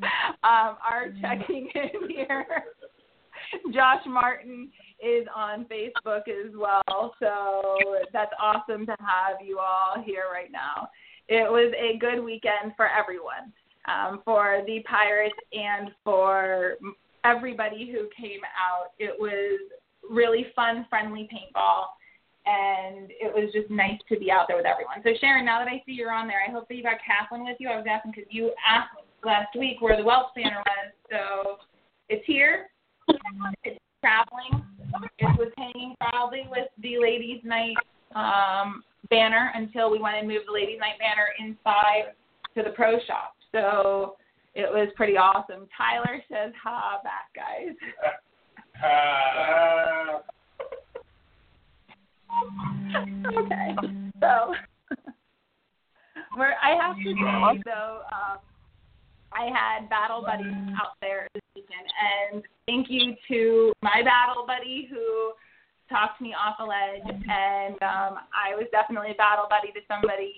um, 0.44 0.78
are 0.84 1.14
checking 1.22 1.70
in 1.74 2.10
here. 2.10 2.46
Josh 3.74 4.02
Martin 4.06 4.70
is 5.04 5.28
on 5.36 5.66
Facebook 5.66 6.28
as 6.28 6.54
well, 6.56 7.14
so 7.20 7.78
that's 8.12 8.32
awesome 8.42 8.86
to 8.86 8.96
have 9.00 9.38
you 9.46 9.60
all 9.60 10.02
here 10.04 10.26
right 10.32 10.52
now. 10.52 10.90
It 11.28 11.50
was 11.50 11.74
a 11.78 11.98
good 11.98 12.24
weekend 12.24 12.74
for 12.76 12.88
everyone, 12.88 13.52
um, 13.88 14.22
for 14.24 14.62
the 14.66 14.82
Pirates 14.90 15.36
and 15.52 15.92
for 16.04 16.76
everybody 17.24 17.92
who 17.92 18.10
came 18.16 18.42
out. 18.44 18.92
It 19.00 19.16
was 19.20 19.60
really 20.10 20.48
fun, 20.56 20.86
friendly 20.90 21.30
paintball, 21.34 21.86
and 22.46 23.10
it 23.10 23.34
was 23.34 23.54
just 23.54 23.70
nice 23.70 24.00
to 24.10 24.20
be 24.20 24.32
out 24.32 24.48
there 24.48 24.58
with 24.58 24.66
everyone. 24.66 24.98
So 25.04 25.12
Sharon, 25.20 25.46
now 25.46 25.60
that 25.60 25.68
I 25.68 25.82
see 25.86 25.94
you're 25.94 26.12
on 26.12 26.28
there, 26.28 26.42
I 26.48 26.52
hope 26.52 26.68
that 26.68 26.76
you 26.76 26.84
got 26.84 26.98
Kathleen 27.06 27.46
with 27.46 27.58
you. 27.60 27.70
I 27.70 27.78
was 27.78 27.86
asking 27.90 28.12
because 28.16 28.30
you 28.30 28.52
asked 28.68 28.96
last 29.24 29.56
week 29.58 29.82
where 29.82 29.96
the 29.96 30.04
Welch 30.04 30.28
banner 30.36 30.62
was. 30.66 30.92
So 31.10 31.58
it's 32.10 32.26
here. 32.26 32.68
It's 33.64 33.80
traveling. 34.02 34.66
It 35.20 35.40
was 35.40 35.52
hanging 35.58 35.96
proudly 36.00 36.48
with 36.50 36.68
the 36.82 36.98
ladies' 37.00 37.42
night 37.44 37.76
um, 38.16 38.84
banner 39.10 39.52
until 39.56 39.90
we 39.92 40.00
went 40.00 40.18
and 40.18 40.28
moved 40.28 40.48
the 40.48 40.54
ladies' 40.54 40.80
night 40.80 41.00
banner 41.00 41.28
inside 41.40 42.14
to 42.56 42.64
the 42.64 42.76
pro 42.76 43.00
shop. 43.06 43.36
So 43.52 44.16
it 44.56 44.70
was 44.70 44.90
pretty 44.96 45.18
awesome. 45.18 45.68
Tyler 45.76 46.22
says, 46.30 46.54
"Ha, 46.64 47.00
back 47.04 47.34
guys." 47.36 47.76
okay, 53.38 53.76
so 54.20 54.54
where 56.36 56.56
I 56.62 56.76
have 56.82 56.96
to 56.98 57.04
say 57.04 57.62
though. 57.66 58.02
Um, 58.12 58.38
I 59.36 59.50
had 59.50 59.90
battle 59.90 60.22
buddies 60.22 60.54
out 60.80 60.96
there 61.02 61.28
this 61.34 61.44
weekend, 61.56 61.88
and 61.90 62.44
thank 62.68 62.88
you 62.90 63.16
to 63.30 63.74
my 63.82 64.02
battle 64.04 64.46
buddy 64.46 64.88
who 64.90 65.34
talked 65.90 66.22
me 66.22 66.34
off 66.34 66.58
a 66.60 66.66
ledge, 66.66 67.06
and 67.06 67.76
um, 67.84 68.22
I 68.34 68.56
was 68.56 68.66
definitely 68.72 69.12
a 69.12 69.20
battle 69.20 69.46
buddy 69.50 69.72
to 69.74 69.82
somebody. 69.88 70.34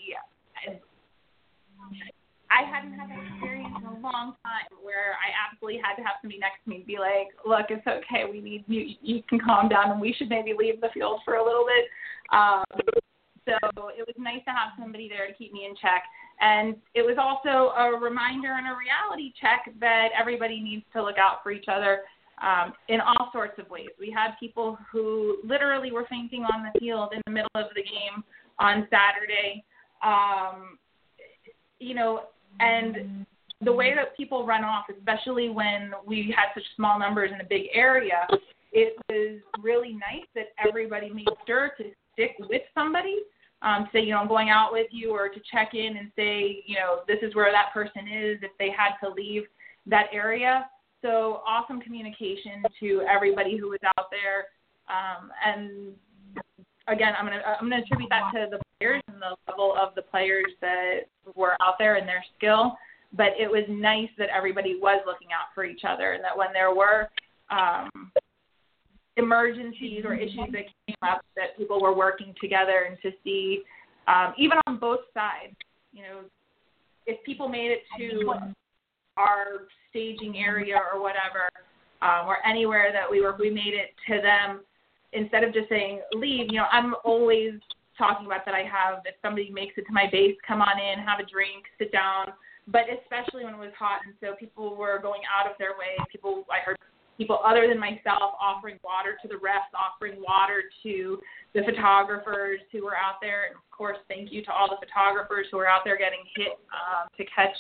I 2.52 2.64
hadn't 2.64 2.94
had 2.94 3.10
that 3.10 3.20
experience 3.20 3.74
in 3.76 3.86
a 3.86 4.00
long 4.00 4.36
time 4.46 4.72
where 4.80 5.18
I 5.20 5.34
absolutely 5.36 5.82
had 5.84 5.96
to 6.00 6.04
have 6.04 6.22
somebody 6.22 6.40
next 6.40 6.64
to 6.64 6.70
me 6.70 6.84
be 6.88 6.98
like, 6.98 7.36
"Look, 7.44 7.68
it's 7.70 7.86
okay. 7.86 8.24
We 8.30 8.40
need 8.40 8.64
you. 8.68 8.96
You 9.02 9.24
can 9.28 9.40
calm 9.40 9.68
down, 9.68 9.92
and 9.92 10.00
we 10.00 10.14
should 10.14 10.30
maybe 10.30 10.54
leave 10.58 10.80
the 10.80 10.90
field 10.94 11.22
for 11.26 11.36
a 11.36 11.44
little 11.44 11.66
bit." 11.66 11.86
Um, 12.32 12.64
so 13.46 13.58
it 13.94 14.06
was 14.08 14.16
nice 14.18 14.44
to 14.46 14.52
have 14.52 14.74
somebody 14.80 15.10
there 15.10 15.28
to 15.28 15.34
keep 15.34 15.54
me 15.54 15.66
in 15.66 15.76
check. 15.76 16.04
And 16.42 16.76
it 16.94 17.02
was 17.02 17.18
also 17.18 17.74
a 17.76 17.98
reminder 17.98 18.54
and 18.54 18.68
a 18.68 18.76
reality 18.76 19.34
check 19.40 19.74
that 19.80 20.10
everybody 20.20 20.60
needs 20.62 20.84
to 20.94 21.02
look 21.02 21.18
out 21.18 21.44
for 21.44 21.52
each 21.52 21.66
other 21.68 22.02
um, 22.42 22.74
in 22.90 23.00
all 23.00 23.30
sorts 23.32 23.58
of 23.58 23.70
ways. 23.70 23.88
We 24.00 24.12
had 24.12 24.32
people 24.40 24.78
who 24.92 25.38
literally 25.46 25.92
were 25.92 26.06
fainting 26.10 26.44
on 26.44 26.64
the 26.64 26.80
field 26.80 27.14
in 27.14 27.22
the 27.26 27.32
middle 27.32 27.50
of 27.56 27.68
the 27.76 27.84
game 27.84 28.24
on 28.60 28.88
Saturday. 28.90 29.64
Um, 30.04 30.78
you 31.80 31.96
know, 31.96 32.24
and 32.60 33.26
the 33.62 33.72
way 33.72 33.94
that 33.96 34.16
people 34.18 34.46
run 34.46 34.64
off, 34.64 34.86
especially 34.96 35.50
when 35.50 35.92
we 36.06 36.34
had 36.36 36.54
such 36.54 36.64
small 36.76 37.00
numbers 37.00 37.32
in 37.34 37.40
a 37.40 37.48
big 37.48 37.68
area, 37.74 38.28
it 38.72 38.96
was 39.10 39.40
really 39.62 39.94
nice 39.94 40.28
that 40.36 40.48
everybody 40.66 41.10
made 41.10 41.28
sure 41.48 41.72
to 41.78 41.86
stick 42.14 42.32
with 42.40 42.62
somebody 42.74 43.20
um, 43.62 43.88
say, 43.92 44.02
you 44.02 44.12
know, 44.12 44.18
I'm 44.18 44.28
going 44.28 44.50
out 44.50 44.72
with 44.72 44.88
you 44.92 45.12
or 45.12 45.30
to 45.30 45.40
check 45.52 45.74
in 45.74 45.98
and 45.98 46.12
say, 46.16 46.64
you 46.66 46.76
know, 46.76 47.00
this 47.08 47.18
is 47.22 47.34
where 47.36 47.52
that 47.52 47.74
person 47.74 48.08
is 48.08 48.38
if 48.42 48.52
they 48.60 48.70
had 48.70 48.92
to 49.04 49.14
leave 49.14 49.44
that 49.88 50.08
area. 50.12 50.70
So 51.02 51.42
awesome 51.46 51.82
communication 51.82 52.64
to 52.80 53.02
everybody 53.10 53.58
who 53.58 53.70
was 53.70 53.80
out 53.98 54.08
there. 54.12 54.48
Um, 54.90 55.32
and 55.46 55.94
again, 56.88 57.14
I'm 57.18 57.26
gonna 57.26 57.42
I'm 57.60 57.70
gonna 57.70 57.82
attribute 57.82 58.10
that 58.10 58.32
to 58.34 58.48
the 58.50 58.60
players 58.80 59.02
and 59.08 59.22
the 59.22 59.36
level 59.48 59.76
of 59.80 59.96
the 59.96 60.02
players 60.02 60.52
that 60.62 61.02
were 61.36 61.56
out 61.62 61.76
there 61.80 61.96
and 61.96 62.08
their 62.08 62.24
skill. 62.38 62.78
But 63.14 63.30
it 63.40 63.50
was 63.50 63.64
nice 63.70 64.10
that 64.18 64.30
everybody 64.36 64.78
was 64.82 65.02
looking 65.06 65.28
out 65.28 65.54
for 65.54 65.64
each 65.64 65.82
other, 65.88 66.14
and 66.14 66.24
that 66.24 66.38
when 66.38 66.50
there 66.54 66.74
were 66.74 67.10
um, 67.50 67.90
emergencies 69.18 70.04
or 70.06 70.14
issues 70.14 70.52
that 70.52 70.66
came 70.88 70.96
up 71.02 71.22
that 71.36 71.58
people 71.58 71.82
were 71.82 71.96
working 71.96 72.34
together 72.42 72.88
and 72.90 72.98
to 73.02 73.12
see 73.24 73.64
um, 74.08 74.34
even 74.38 74.58
on 74.68 74.78
both 74.78 75.00
sides 75.14 75.56
you 75.94 76.02
know 76.02 76.22
if 77.06 77.24
people 77.24 77.48
made 77.48 77.72
it 77.72 77.84
to 77.98 78.34
our 79.18 79.68
staging 79.90 80.38
area 80.38 80.76
or 80.76 81.02
whatever 81.02 81.50
um, 82.02 82.28
or 82.28 82.46
anywhere 82.46 82.92
that 82.92 83.10
we 83.10 83.22
were 83.22 83.36
we 83.40 83.50
made 83.50 83.74
it 83.74 83.94
to 84.08 84.22
them 84.22 84.62
instead 85.14 85.44
of 85.44 85.54
just 85.54 85.70
saying 85.70 86.02
leave 86.14 86.48
you 86.52 86.58
know 86.58 86.66
i'm 86.72 86.94
always 87.06 87.54
talking 87.98 88.26
about 88.26 88.44
that 88.46 88.54
i 88.54 88.64
have 88.64 89.00
if 89.06 89.16
somebody 89.22 89.50
makes 89.50 89.74
it 89.78 89.86
to 89.88 89.94
my 89.94 90.08
base 90.12 90.36
come 90.46 90.62
on 90.62 90.78
in 90.78 91.00
have 91.00 91.20
a 91.20 91.26
drink 91.26 91.66
sit 91.80 91.92
down. 91.92 92.28
But 92.68 92.90
especially 92.90 93.46
when 93.46 93.54
it 93.54 93.60
was 93.60 93.78
hot 93.78 94.02
and 94.06 94.16
so 94.20 94.34
people 94.40 94.76
were 94.76 94.98
going 95.00 95.22
out 95.30 95.50
of 95.50 95.56
their 95.60 95.78
way 95.78 95.94
people 96.12 96.44
i 96.50 96.60
heard 96.66 96.78
people 97.18 97.40
other 97.46 97.68
than 97.68 97.80
myself 97.80 98.34
offering 98.40 98.78
water 98.84 99.18
to 99.22 99.28
the 99.28 99.36
refs, 99.36 99.72
offering 99.74 100.22
water 100.22 100.64
to 100.84 101.20
the 101.54 101.62
photographers 101.64 102.60
who 102.72 102.84
were 102.84 102.96
out 102.96 103.16
there. 103.22 103.46
And 103.48 103.56
of 103.56 103.72
course, 103.72 103.98
thank 104.08 104.32
you 104.32 104.44
to 104.46 104.52
all 104.52 104.70
the 104.70 104.86
photographers 104.86 105.48
who 105.52 105.60
are 105.60 105.68
out 105.68 105.82
there 105.86 105.98
getting 105.98 106.24
hit 106.36 106.60
um, 106.74 107.08
to 107.18 107.24
catch 107.34 107.56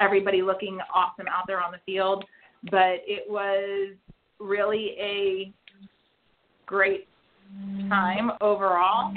everybody 0.00 0.42
looking 0.42 0.78
awesome 0.94 1.26
out 1.28 1.44
there 1.46 1.60
on 1.60 1.72
the 1.72 1.80
field. 1.84 2.24
But 2.70 3.02
it 3.06 3.28
was 3.28 3.94
really 4.38 4.94
a 4.98 5.52
great 6.66 7.08
time 7.88 8.32
overall. 8.40 9.12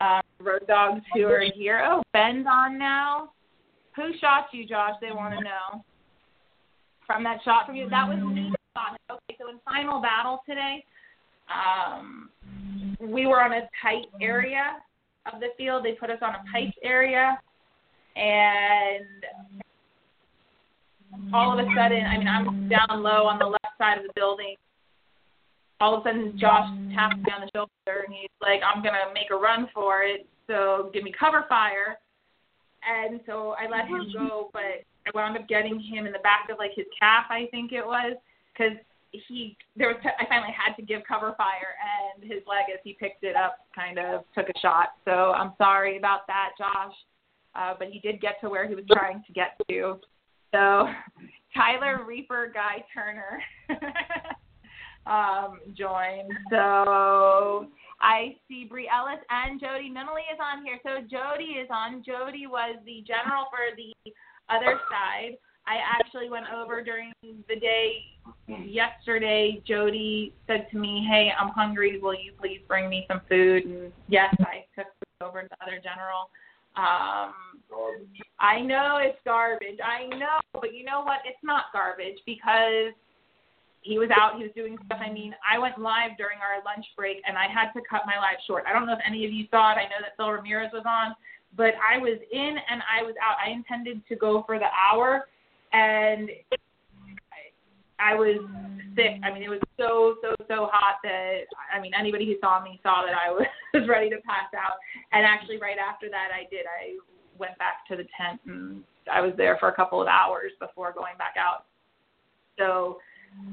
Um, 0.00 0.22
Road 0.40 0.66
Dogs 0.66 1.02
who 1.14 1.24
are 1.24 1.44
here. 1.54 1.82
Oh, 1.84 2.02
Ben's 2.12 2.46
on 2.48 2.78
now. 2.78 3.32
Who 3.96 4.12
shot 4.20 4.46
you, 4.52 4.66
Josh? 4.66 4.94
They 5.00 5.10
want 5.10 5.34
to 5.34 5.42
know. 5.42 5.84
From 7.06 7.24
that 7.24 7.38
shot 7.44 7.66
from 7.66 7.74
you, 7.74 7.88
that 7.90 8.06
was 8.06 8.18
me 8.18 8.52
Okay, 9.10 9.36
so 9.40 9.48
in 9.48 9.58
final 9.64 10.00
battle 10.00 10.42
today, 10.48 10.84
um, 11.48 12.30
we 13.00 13.26
were 13.26 13.42
on 13.42 13.52
a 13.52 13.68
tight 13.82 14.06
area 14.20 14.76
of 15.32 15.40
the 15.40 15.48
field. 15.56 15.84
They 15.84 15.92
put 15.92 16.10
us 16.10 16.18
on 16.22 16.34
a 16.34 16.42
piped 16.52 16.78
area, 16.82 17.38
and 18.16 19.04
all 21.32 21.58
of 21.58 21.64
a 21.64 21.68
sudden, 21.74 22.04
I 22.04 22.18
mean, 22.18 22.28
I'm 22.28 22.68
down 22.68 23.02
low 23.02 23.26
on 23.26 23.38
the 23.38 23.46
left 23.46 23.78
side 23.78 23.98
of 23.98 24.04
the 24.04 24.12
building. 24.14 24.54
all 25.80 25.94
of 25.94 26.00
a 26.06 26.08
sudden 26.08 26.38
Josh 26.38 26.68
taps 26.94 27.16
me 27.16 27.32
on 27.34 27.42
the 27.42 27.50
shoulder 27.54 28.04
and 28.04 28.14
he's 28.14 28.30
like, 28.42 28.60
I'm 28.66 28.82
gonna 28.82 29.12
make 29.14 29.30
a 29.30 29.36
run 29.36 29.68
for 29.72 30.02
it, 30.02 30.26
so 30.46 30.90
give 30.92 31.04
me 31.04 31.12
cover 31.18 31.44
fire. 31.48 31.98
And 32.82 33.20
so 33.26 33.54
I 33.58 33.68
let 33.68 33.86
him 33.86 34.12
go, 34.12 34.50
but 34.52 34.84
I 35.06 35.10
wound 35.14 35.36
up 35.36 35.48
getting 35.48 35.80
him 35.80 36.06
in 36.06 36.12
the 36.12 36.20
back 36.20 36.48
of 36.50 36.58
like 36.58 36.72
his 36.74 36.86
calf, 36.98 37.26
I 37.30 37.46
think 37.50 37.72
it 37.72 37.84
was, 37.84 38.16
because 38.58 38.76
he 39.10 39.56
there 39.76 39.88
was 39.88 39.96
I 40.04 40.26
finally 40.28 40.52
had 40.52 40.74
to 40.76 40.82
give 40.82 41.02
cover 41.08 41.34
fire, 41.36 41.76
and 41.80 42.22
his 42.22 42.42
leg 42.46 42.66
as 42.72 42.80
he 42.84 42.94
picked 42.98 43.24
it 43.24 43.36
up 43.36 43.58
kind 43.74 43.98
of 43.98 44.24
took 44.34 44.48
a 44.48 44.58
shot. 44.60 44.90
So 45.04 45.32
I'm 45.32 45.52
sorry 45.58 45.96
about 45.96 46.26
that, 46.26 46.50
Josh, 46.58 46.94
uh, 47.54 47.74
but 47.78 47.88
he 47.88 48.00
did 48.00 48.20
get 48.20 48.40
to 48.42 48.48
where 48.48 48.68
he 48.68 48.74
was 48.74 48.84
trying 48.92 49.22
to 49.26 49.32
get 49.32 49.58
to. 49.68 49.98
So 50.52 50.88
Tyler 51.56 52.04
Reaper 52.06 52.52
Guy 52.52 52.84
Turner 52.92 53.40
um, 55.06 55.60
joined. 55.76 56.32
So 56.50 57.66
I 58.00 58.36
see 58.46 58.66
Bree 58.68 58.90
Ellis 58.92 59.24
and 59.30 59.60
Jody 59.60 59.90
Nunnally 59.90 60.28
is 60.32 60.38
on 60.40 60.64
here. 60.64 60.78
So 60.82 61.00
Jody 61.00 61.56
is 61.58 61.68
on. 61.70 62.04
Jody 62.04 62.46
was 62.46 62.76
the 62.84 63.02
general 63.06 63.46
for 63.50 63.74
the 63.76 64.12
other 64.50 64.78
side. 64.90 65.38
I 65.68 65.76
actually 65.84 66.30
went 66.30 66.46
over 66.50 66.82
during 66.82 67.12
the 67.22 67.56
day 67.56 68.04
yesterday. 68.48 69.60
Jody 69.66 70.32
said 70.46 70.66
to 70.70 70.78
me, 70.78 71.06
"Hey, 71.08 71.30
I'm 71.38 71.50
hungry. 71.50 71.98
Will 71.98 72.14
you 72.14 72.32
please 72.40 72.62
bring 72.66 72.88
me 72.88 73.04
some 73.06 73.20
food?" 73.28 73.66
And 73.66 73.92
yes, 74.08 74.34
I 74.40 74.64
took 74.74 74.86
food 74.86 75.26
over 75.26 75.42
to 75.42 75.48
the 75.48 75.62
other 75.62 75.78
general. 75.78 76.30
Um, 76.76 77.34
I 78.40 78.60
know 78.60 78.98
it's 79.02 79.18
garbage. 79.24 79.78
I 79.84 80.06
know, 80.16 80.38
but 80.54 80.72
you 80.74 80.84
know 80.84 81.02
what? 81.02 81.18
It's 81.26 81.42
not 81.42 81.64
garbage 81.72 82.18
because 82.24 82.94
he 83.82 83.98
was 83.98 84.08
out. 84.10 84.36
He 84.36 84.44
was 84.44 84.52
doing 84.54 84.78
stuff. 84.86 85.00
I 85.04 85.10
mean, 85.10 85.34
I 85.44 85.58
went 85.58 85.78
live 85.78 86.16
during 86.16 86.38
our 86.38 86.62
lunch 86.64 86.86
break, 86.96 87.18
and 87.26 87.36
I 87.36 87.46
had 87.46 87.72
to 87.72 87.80
cut 87.88 88.02
my 88.06 88.16
live 88.16 88.38
short. 88.46 88.64
I 88.66 88.72
don't 88.72 88.86
know 88.86 88.94
if 88.94 89.04
any 89.04 89.26
of 89.26 89.32
you 89.32 89.46
saw 89.50 89.72
it. 89.72 89.76
I 89.76 89.84
know 89.84 90.00
that 90.00 90.16
Phil 90.16 90.30
Ramirez 90.30 90.70
was 90.72 90.84
on, 90.86 91.14
but 91.56 91.74
I 91.76 91.98
was 91.98 92.18
in 92.32 92.56
and 92.70 92.82
I 92.88 93.02
was 93.02 93.14
out. 93.22 93.36
I 93.44 93.50
intended 93.50 94.06
to 94.08 94.16
go 94.16 94.44
for 94.46 94.58
the 94.58 94.68
hour, 94.72 95.26
and 95.72 96.30
I, 97.98 98.14
was 98.14 98.38
sick. 98.94 99.20
I 99.24 99.32
mean, 99.32 99.42
it 99.42 99.48
was 99.48 99.60
so 99.76 100.16
so 100.22 100.34
so 100.46 100.68
hot 100.70 100.96
that 101.02 101.42
I 101.74 101.80
mean 101.80 101.92
anybody 101.98 102.26
who 102.26 102.34
saw 102.40 102.62
me 102.62 102.80
saw 102.82 103.04
that 103.04 103.14
I 103.14 103.30
was 103.78 103.88
ready 103.88 104.08
to 104.10 104.16
pass 104.26 104.52
out. 104.56 104.76
And 105.12 105.26
actually, 105.26 105.58
right 105.58 105.78
after 105.78 106.08
that, 106.10 106.28
I 106.32 106.48
did. 106.50 106.66
I 106.66 106.96
went 107.38 107.56
back 107.58 107.86
to 107.88 107.96
the 107.96 108.04
tent 108.16 108.40
and 108.46 108.82
I 109.10 109.20
was 109.20 109.32
there 109.36 109.56
for 109.58 109.68
a 109.68 109.74
couple 109.74 110.00
of 110.00 110.08
hours 110.08 110.52
before 110.60 110.92
going 110.92 111.16
back 111.18 111.34
out. 111.38 111.64
So, 112.58 112.98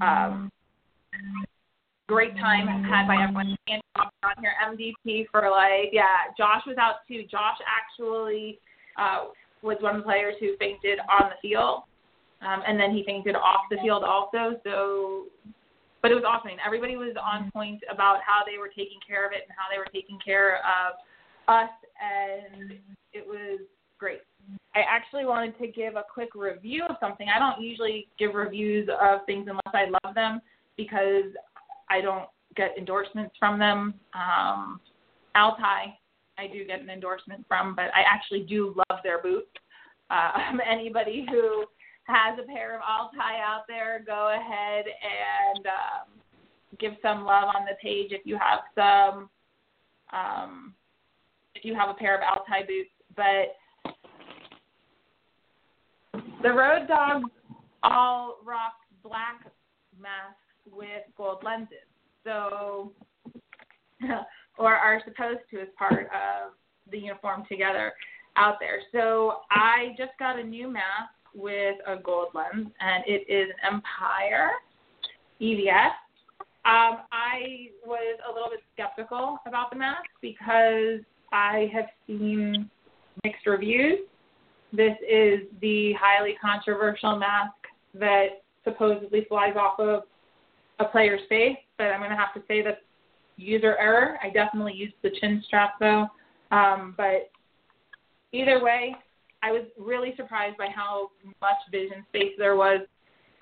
um, 0.01 0.51
great 2.07 2.35
time 2.35 2.67
had 2.83 3.07
by 3.07 3.21
everyone. 3.21 3.55
And 3.67 3.81
on 3.95 4.09
here, 4.39 4.53
MVP 4.65 5.25
for 5.31 5.49
like, 5.49 5.89
yeah, 5.91 6.33
Josh 6.37 6.61
was 6.67 6.77
out 6.77 7.07
too. 7.07 7.23
Josh 7.29 7.57
actually 7.65 8.59
uh, 8.97 9.25
was 9.61 9.77
one 9.81 9.95
of 9.95 10.01
the 10.01 10.05
players 10.05 10.35
who 10.39 10.55
fainted 10.57 10.99
on 10.99 11.29
the 11.29 11.35
field, 11.41 11.83
um, 12.41 12.61
and 12.67 12.79
then 12.79 12.91
he 12.91 13.03
fainted 13.03 13.35
off 13.35 13.61
the 13.69 13.77
field 13.77 14.03
also. 14.03 14.59
So, 14.63 15.25
but 16.01 16.11
it 16.11 16.15
was 16.15 16.23
awesome. 16.27 16.51
Everybody 16.65 16.97
was 16.97 17.15
on 17.21 17.51
point 17.51 17.81
about 17.91 18.19
how 18.25 18.41
they 18.45 18.57
were 18.57 18.67
taking 18.67 18.99
care 19.07 19.25
of 19.25 19.31
it 19.31 19.41
and 19.47 19.55
how 19.57 19.65
they 19.71 19.77
were 19.77 19.89
taking 19.93 20.19
care 20.23 20.57
of 20.57 20.93
us, 21.47 21.69
and 22.01 22.73
it 23.13 23.25
was 23.25 23.59
great. 23.97 24.21
I 24.75 24.81
actually 24.87 25.25
wanted 25.25 25.57
to 25.59 25.67
give 25.67 25.95
a 25.95 26.03
quick 26.13 26.35
review 26.35 26.83
of 26.87 26.97
something. 26.99 27.27
I 27.33 27.39
don't 27.39 27.61
usually 27.61 28.07
give 28.19 28.35
reviews 28.35 28.89
of 28.89 29.25
things 29.25 29.47
unless 29.49 29.73
I 29.73 29.85
love 30.03 30.13
them 30.13 30.41
because 30.77 31.31
I 31.89 32.01
don't 32.01 32.27
get 32.55 32.77
endorsements 32.77 33.35
from 33.39 33.57
them. 33.57 33.95
Um, 34.13 34.79
Altai, 35.35 35.97
I 36.37 36.47
do 36.51 36.65
get 36.65 36.81
an 36.81 36.89
endorsement 36.89 37.45
from, 37.47 37.75
but 37.75 37.85
I 37.95 38.03
actually 38.07 38.41
do 38.41 38.75
love 38.89 38.99
their 39.03 39.21
boots. 39.21 39.47
Um, 40.11 40.61
anybody 40.69 41.25
who 41.31 41.65
has 42.05 42.37
a 42.41 42.47
pair 42.47 42.75
of 42.75 42.81
Altai 42.81 43.39
out 43.43 43.63
there, 43.67 44.03
go 44.05 44.33
ahead 44.35 44.85
and 44.85 45.65
um, 45.65 46.21
give 46.79 46.93
some 47.01 47.25
love 47.25 47.45
on 47.55 47.65
the 47.65 47.75
page 47.81 48.11
if 48.11 48.25
you 48.25 48.37
have 48.37 48.59
some. 48.75 49.29
Um, 50.13 50.73
if 51.55 51.65
you 51.65 51.73
have 51.73 51.89
a 51.89 51.93
pair 51.93 52.15
of 52.15 52.21
Altai 52.21 52.65
boots, 52.65 52.89
but 53.15 53.55
the 56.43 56.51
Road 56.51 56.87
Dogs 56.87 57.29
all 57.83 58.37
rock 58.43 58.73
black 59.03 59.45
masks 59.99 60.35
with 60.71 61.03
gold 61.17 61.43
lenses. 61.43 61.77
So, 62.23 62.91
or 64.57 64.75
are 64.75 65.01
supposed 65.05 65.41
to 65.51 65.61
as 65.61 65.67
part 65.77 66.05
of 66.05 66.53
the 66.91 66.97
uniform 66.97 67.43
together 67.49 67.93
out 68.35 68.55
there. 68.59 68.79
So 68.91 69.41
I 69.51 69.95
just 69.97 70.11
got 70.19 70.39
a 70.39 70.43
new 70.43 70.67
mask 70.67 71.13
with 71.35 71.75
a 71.87 71.97
gold 71.97 72.29
lens, 72.33 72.67
and 72.79 73.03
it 73.05 73.25
is 73.29 73.49
an 73.63 73.75
Empire 73.75 74.51
EVS. 75.41 75.91
Um, 76.65 77.01
I 77.11 77.69
was 77.85 78.17
a 78.27 78.33
little 78.33 78.49
bit 78.49 78.61
skeptical 78.73 79.37
about 79.45 79.69
the 79.69 79.75
mask 79.75 80.09
because 80.21 81.01
I 81.31 81.69
have 81.73 81.85
seen 82.07 82.69
mixed 83.23 83.45
reviews. 83.45 83.99
This 84.73 84.95
is 85.07 85.41
the 85.61 85.93
highly 85.93 86.35
controversial 86.41 87.17
mask 87.17 87.53
that 87.93 88.41
supposedly 88.63 89.25
flies 89.29 89.55
off 89.55 89.79
of 89.79 90.03
a 90.79 90.85
player's 90.85 91.21
face, 91.29 91.57
but 91.77 91.85
I'm 91.85 91.99
going 91.99 92.09
to 92.09 92.17
have 92.17 92.33
to 92.33 92.41
say 92.47 92.61
that's 92.61 92.81
user 93.37 93.77
error. 93.77 94.17
I 94.23 94.29
definitely 94.29 94.73
used 94.73 94.95
the 95.03 95.11
chin 95.21 95.43
strap 95.45 95.73
though. 95.79 96.07
Um, 96.51 96.93
but 96.97 97.29
either 98.31 98.63
way, 98.63 98.95
I 99.45 99.51
was 99.51 99.61
really 99.77 100.13
surprised 100.17 100.57
by 100.57 100.67
how 100.75 101.11
much 101.39 101.57
vision 101.71 102.03
space 102.09 102.33
there 102.39 102.55
was. 102.55 102.79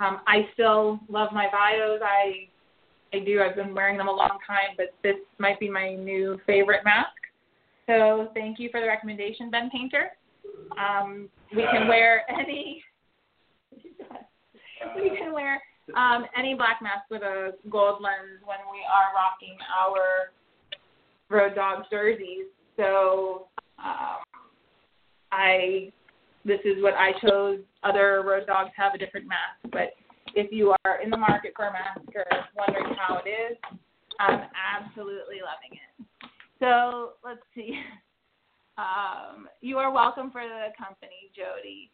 Um, 0.02 0.20
I 0.28 0.50
still 0.54 1.00
love 1.08 1.30
my 1.32 1.48
bios. 1.50 2.02
I 2.04 2.50
I 3.16 3.20
do. 3.24 3.42
I've 3.42 3.56
been 3.56 3.74
wearing 3.74 3.98
them 3.98 4.10
a 4.10 4.12
long 4.12 4.38
time, 4.46 4.76
but 4.76 4.88
this 5.02 5.16
might 5.38 5.60
be 5.60 5.70
my 5.70 5.96
new 5.96 6.42
favorite 6.46 6.84
mask. 6.84 7.16
So 7.88 8.30
thank 8.34 8.60
you 8.60 8.70
for 8.70 8.82
the 8.82 8.88
recommendation, 8.88 9.50
Ben 9.50 9.70
Painter. 9.70 10.12
Um, 10.78 11.30
we 11.56 11.63
can 11.72 11.88
wear 11.88 12.24
any. 12.30 12.84
we 14.96 15.10
can 15.18 15.32
wear 15.32 15.62
um, 15.96 16.26
any 16.38 16.54
black 16.54 16.82
mask 16.82 17.06
with 17.10 17.22
a 17.22 17.52
gold 17.70 18.02
lens 18.02 18.42
when 18.44 18.60
we 18.72 18.80
are 18.80 19.13
rocking 19.16 19.56
our 19.80 20.32
Road 21.30 21.56
Dogs 21.56 21.88
jerseys. 21.89 22.48
So 22.78 23.48
um, 23.80 24.33
I, 25.34 25.91
this 26.46 26.60
is 26.63 26.82
what 26.82 26.93
I 26.93 27.12
chose. 27.19 27.60
Other 27.84 28.24
Road 28.26 28.46
Dogs 28.46 28.72
have 28.78 28.93
a 28.93 28.98
different 28.98 29.28
mask, 29.28 29.72
but 29.72 29.93
if 30.36 30.52
you 30.52 30.76
are 30.86 31.02
in 31.02 31.10
the 31.10 31.17
market 31.17 31.54
for 31.56 31.67
a 31.67 31.74
mask 31.74 32.02
or 32.15 32.26
wondering 32.56 32.96
how 32.98 33.19
it 33.26 33.30
is, 33.30 33.58
I'm 34.19 34.41
absolutely 34.54 35.41
loving 35.41 35.74
it. 35.74 36.06
So 36.60 37.13
let's 37.24 37.41
see. 37.56 37.80
Um, 38.76 39.48
you 39.62 39.78
are 39.78 39.93
welcome 39.93 40.32
for 40.32 40.41
the 40.41 40.74
company, 40.84 41.30
Jody. 41.38 41.91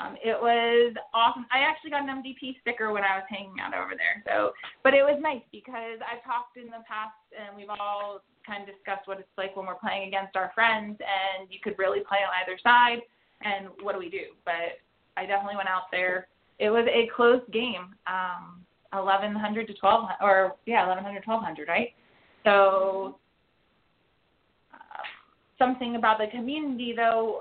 Um, 0.00 0.16
it 0.24 0.40
was 0.40 0.94
awesome. 1.12 1.44
I 1.52 1.60
actually 1.68 1.90
got 1.90 2.08
an 2.08 2.22
MVP 2.22 2.60
sticker 2.62 2.92
when 2.92 3.04
I 3.04 3.20
was 3.20 3.28
hanging 3.28 3.60
out 3.60 3.76
over 3.76 3.92
there. 3.92 4.24
So, 4.24 4.52
but 4.82 4.94
it 4.94 5.02
was 5.02 5.20
nice 5.20 5.44
because 5.52 6.00
I've 6.00 6.24
talked 6.24 6.56
in 6.56 6.66
the 6.66 6.80
past 6.88 7.18
and 7.36 7.56
we've 7.56 7.68
all 7.68 8.24
kind 8.46 8.64
of 8.64 8.72
discussed 8.72 9.06
what 9.06 9.20
it's 9.20 9.36
like 9.36 9.54
when 9.54 9.66
we're 9.66 9.76
playing 9.76 10.08
against 10.08 10.34
our 10.34 10.50
friends 10.54 10.96
and 10.98 11.46
you 11.52 11.60
could 11.62 11.78
really 11.78 12.00
play 12.00 12.24
on 12.24 12.32
either 12.40 12.58
side 12.64 13.04
and 13.44 13.68
what 13.82 13.92
do 13.92 13.98
we 13.98 14.08
do? 14.08 14.32
But 14.44 14.80
I 15.16 15.26
definitely 15.26 15.56
went 15.56 15.68
out 15.68 15.92
there. 15.92 16.28
It 16.58 16.70
was 16.70 16.88
a 16.88 17.10
close 17.14 17.42
game. 17.52 17.94
Um, 18.06 18.64
1100 18.92 19.66
to 19.68 19.74
12 19.74 20.04
or 20.20 20.56
yeah, 20.66 20.86
1100 20.86 21.24
1200, 21.26 21.68
right? 21.68 21.92
So 22.44 23.16
uh, 24.72 25.02
something 25.58 25.96
about 25.96 26.18
the 26.18 26.26
community 26.30 26.92
though 26.94 27.40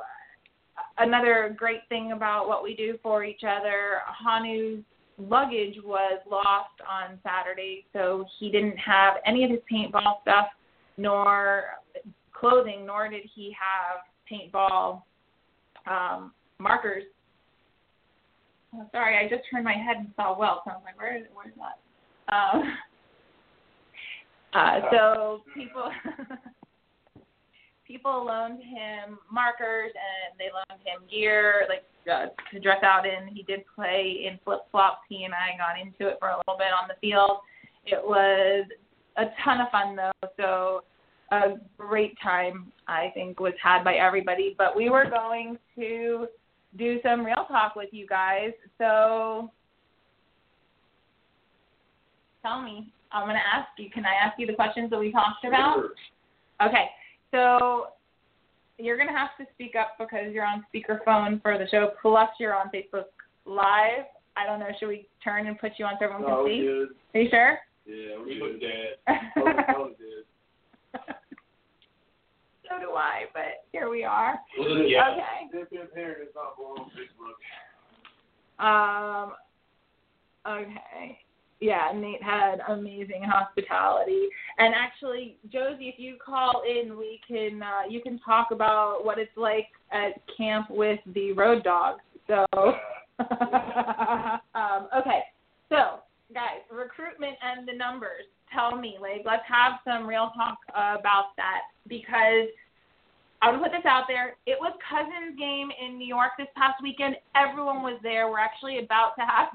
another 1.02 1.56
great 1.58 1.82
thing 1.90 2.12
about 2.12 2.48
what 2.48 2.64
we 2.64 2.76
do 2.76 2.98
for 3.04 3.24
each 3.24 3.42
other, 3.44 4.00
Hanu's 4.08 4.84
luggage 5.18 5.76
was 5.84 6.20
lost 6.30 6.80
on 6.90 7.20
Saturday, 7.24 7.86
so 7.94 8.26
he 8.40 8.50
didn't 8.50 8.78
have 8.78 9.16
any 9.26 9.44
of 9.44 9.52
his 9.52 9.60
paintball 9.72 10.22
stuff, 10.22 10.48
nor 10.98 11.64
clothing, 12.34 12.86
nor 12.86 13.08
did 13.10 13.24
he 13.36 13.56
have 13.60 14.02
paintball 14.32 15.04
um, 15.88 16.34
markers. 16.60 17.04
Oh, 18.74 18.88
sorry, 18.92 19.18
I 19.18 19.30
just 19.30 19.44
turned 19.52 19.66
my 19.66 19.74
head 19.74 19.98
and 19.98 20.08
saw. 20.16 20.36
So 20.36 20.44
I 20.44 20.74
was 20.76 20.82
like, 20.86 20.98
where 20.98 21.18
is 21.18 21.24
it 21.24 21.32
where's 21.34 21.54
that? 21.58 22.34
Um, 22.34 22.78
uh, 24.54 24.80
so 24.92 25.42
people 25.54 25.92
people 27.92 28.26
loaned 28.26 28.62
him 28.62 29.20
markers 29.30 29.92
and 29.92 30.40
they 30.40 30.46
loaned 30.46 30.82
him 30.86 31.02
gear 31.10 31.66
like 31.68 31.84
uh, 32.12 32.28
to 32.52 32.60
dress 32.60 32.82
out 32.84 33.06
in. 33.06 33.28
He 33.34 33.44
did 33.44 33.62
play 33.76 34.26
in 34.26 34.40
flip 34.46 34.62
flops. 34.72 35.02
He 35.10 35.24
and 35.26 35.34
I 35.34 35.58
got 35.58 35.80
into 35.80 36.12
it 36.12 36.18
for 36.20 36.30
a 36.30 36.38
little 36.38 36.58
bit 36.58 36.72
on 36.72 36.88
the 36.88 36.96
field. 37.02 37.40
It 37.86 38.02
was 38.02 38.66
a 39.18 39.26
ton 39.44 39.60
of 39.60 39.70
fun 39.72 39.96
though. 39.96 40.30
So 40.38 40.84
a 41.32 41.58
great 41.78 42.16
time 42.22 42.72
I 42.88 43.12
think 43.14 43.40
was 43.40 43.54
had 43.62 43.84
by 43.84 43.96
everybody. 43.96 44.56
But 44.58 44.76
we 44.76 44.90
were 44.90 45.10
going 45.10 45.58
to 45.76 46.28
do 46.78 47.00
some 47.04 47.26
real 47.26 47.46
talk 47.50 47.76
with 47.76 47.90
you 47.92 48.08
guys. 48.08 48.52
So 48.78 49.52
tell 52.42 52.62
me, 52.62 52.92
I'm 53.12 53.28
gonna 53.28 53.40
ask 53.40 53.68
you. 53.78 53.90
Can 53.90 54.06
I 54.06 54.14
ask 54.26 54.40
you 54.40 54.48
the 54.48 54.54
questions 54.54 54.90
that 54.92 55.00
we 55.00 55.12
talked 55.12 55.44
about? 55.44 55.84
Okay. 56.66 56.86
So 57.32 57.88
you're 58.78 58.98
gonna 58.98 59.18
have 59.18 59.36
to 59.40 59.46
speak 59.54 59.76
up 59.76 59.98
because 60.00 60.34
you're 60.34 60.46
on 60.46 60.66
speakerphone 60.74 61.42
for 61.42 61.58
the 61.58 61.68
show. 61.70 61.92
Plus, 62.02 62.30
you're 62.40 62.56
on 62.56 62.70
Facebook 62.74 63.06
Live. 63.46 64.06
I 64.38 64.46
don't 64.46 64.60
know. 64.60 64.68
Should 64.80 64.88
we 64.88 65.08
turn 65.24 65.48
and 65.48 65.58
put 65.60 65.74
you 65.78 65.86
on 65.86 65.94
so 66.00 66.06
everyone 66.06 66.30
No, 66.30 66.36
can 66.38 66.44
we 66.46 66.52
see? 66.52 66.62
good. 66.62 66.90
Are 67.14 67.22
you 67.22 67.30
sure? 67.30 67.60
Yeah, 67.86 68.24
we 68.24 68.40
good. 68.40 68.62
Dad. 68.62 68.98
Good. 69.36 70.26
so 72.70 72.80
do 72.80 72.92
I, 72.92 73.24
but 73.34 73.66
here 73.72 73.90
we 73.90 74.04
are. 74.04 74.40
Yeah. 74.58 75.10
Okay. 75.12 75.48
They've 75.52 75.70
been 75.70 75.88
parent 75.94 76.20
is 76.22 76.30
not 76.36 76.56
going 76.58 76.80
on 76.80 76.92
Facebook. 76.96 77.38
Um. 78.64 79.34
Okay. 80.48 81.20
Yeah, 81.62 81.92
Nate 81.94 82.24
had 82.24 82.60
amazing 82.70 83.24
hospitality, 83.24 84.28
and 84.58 84.74
actually, 84.74 85.38
Josie, 85.54 85.90
if 85.90 86.00
you 86.00 86.16
call 86.24 86.64
in, 86.68 86.98
we 86.98 87.22
can 87.28 87.62
uh, 87.62 87.88
you 87.88 88.02
can 88.02 88.20
talk 88.20 88.48
about 88.52 89.06
what 89.06 89.20
it's 89.20 89.38
like 89.38 89.68
at 89.92 90.20
camp 90.36 90.72
with 90.72 91.00
the 91.14 91.32
road 91.34 91.64
dogs. 91.64 92.02
So. 92.28 92.46
um, 94.56 94.88
okay, 94.98 95.22
so 95.70 96.00
guys, 96.34 96.64
recruitment 96.72 97.38
and 97.42 97.68
the 97.68 97.74
numbers. 97.74 98.26
Tell 98.54 98.76
me, 98.76 98.98
like, 99.00 99.24
let's 99.26 99.48
have 99.48 99.80
some 99.86 100.08
real 100.08 100.32
talk 100.36 100.58
about 100.74 101.36
that 101.38 101.72
because 101.88 102.50
I'm 103.42 103.56
gonna 103.56 103.64
put 103.64 103.72
this 103.72 103.86
out 103.86 104.06
there. 104.08 104.36
It 104.46 104.58
was 104.60 104.74
Cousins' 104.84 105.38
game 105.38 105.70
in 105.72 105.98
New 105.98 106.08
York 106.08 106.32
this 106.38 106.52
past 106.56 106.82
weekend. 106.84 107.16
Everyone 107.36 107.82
was 107.82 108.00
there. 108.04 108.30
We're 108.30 108.40
actually 108.40 108.80
about 108.80 109.16
to 109.18 109.26
have 109.26 109.50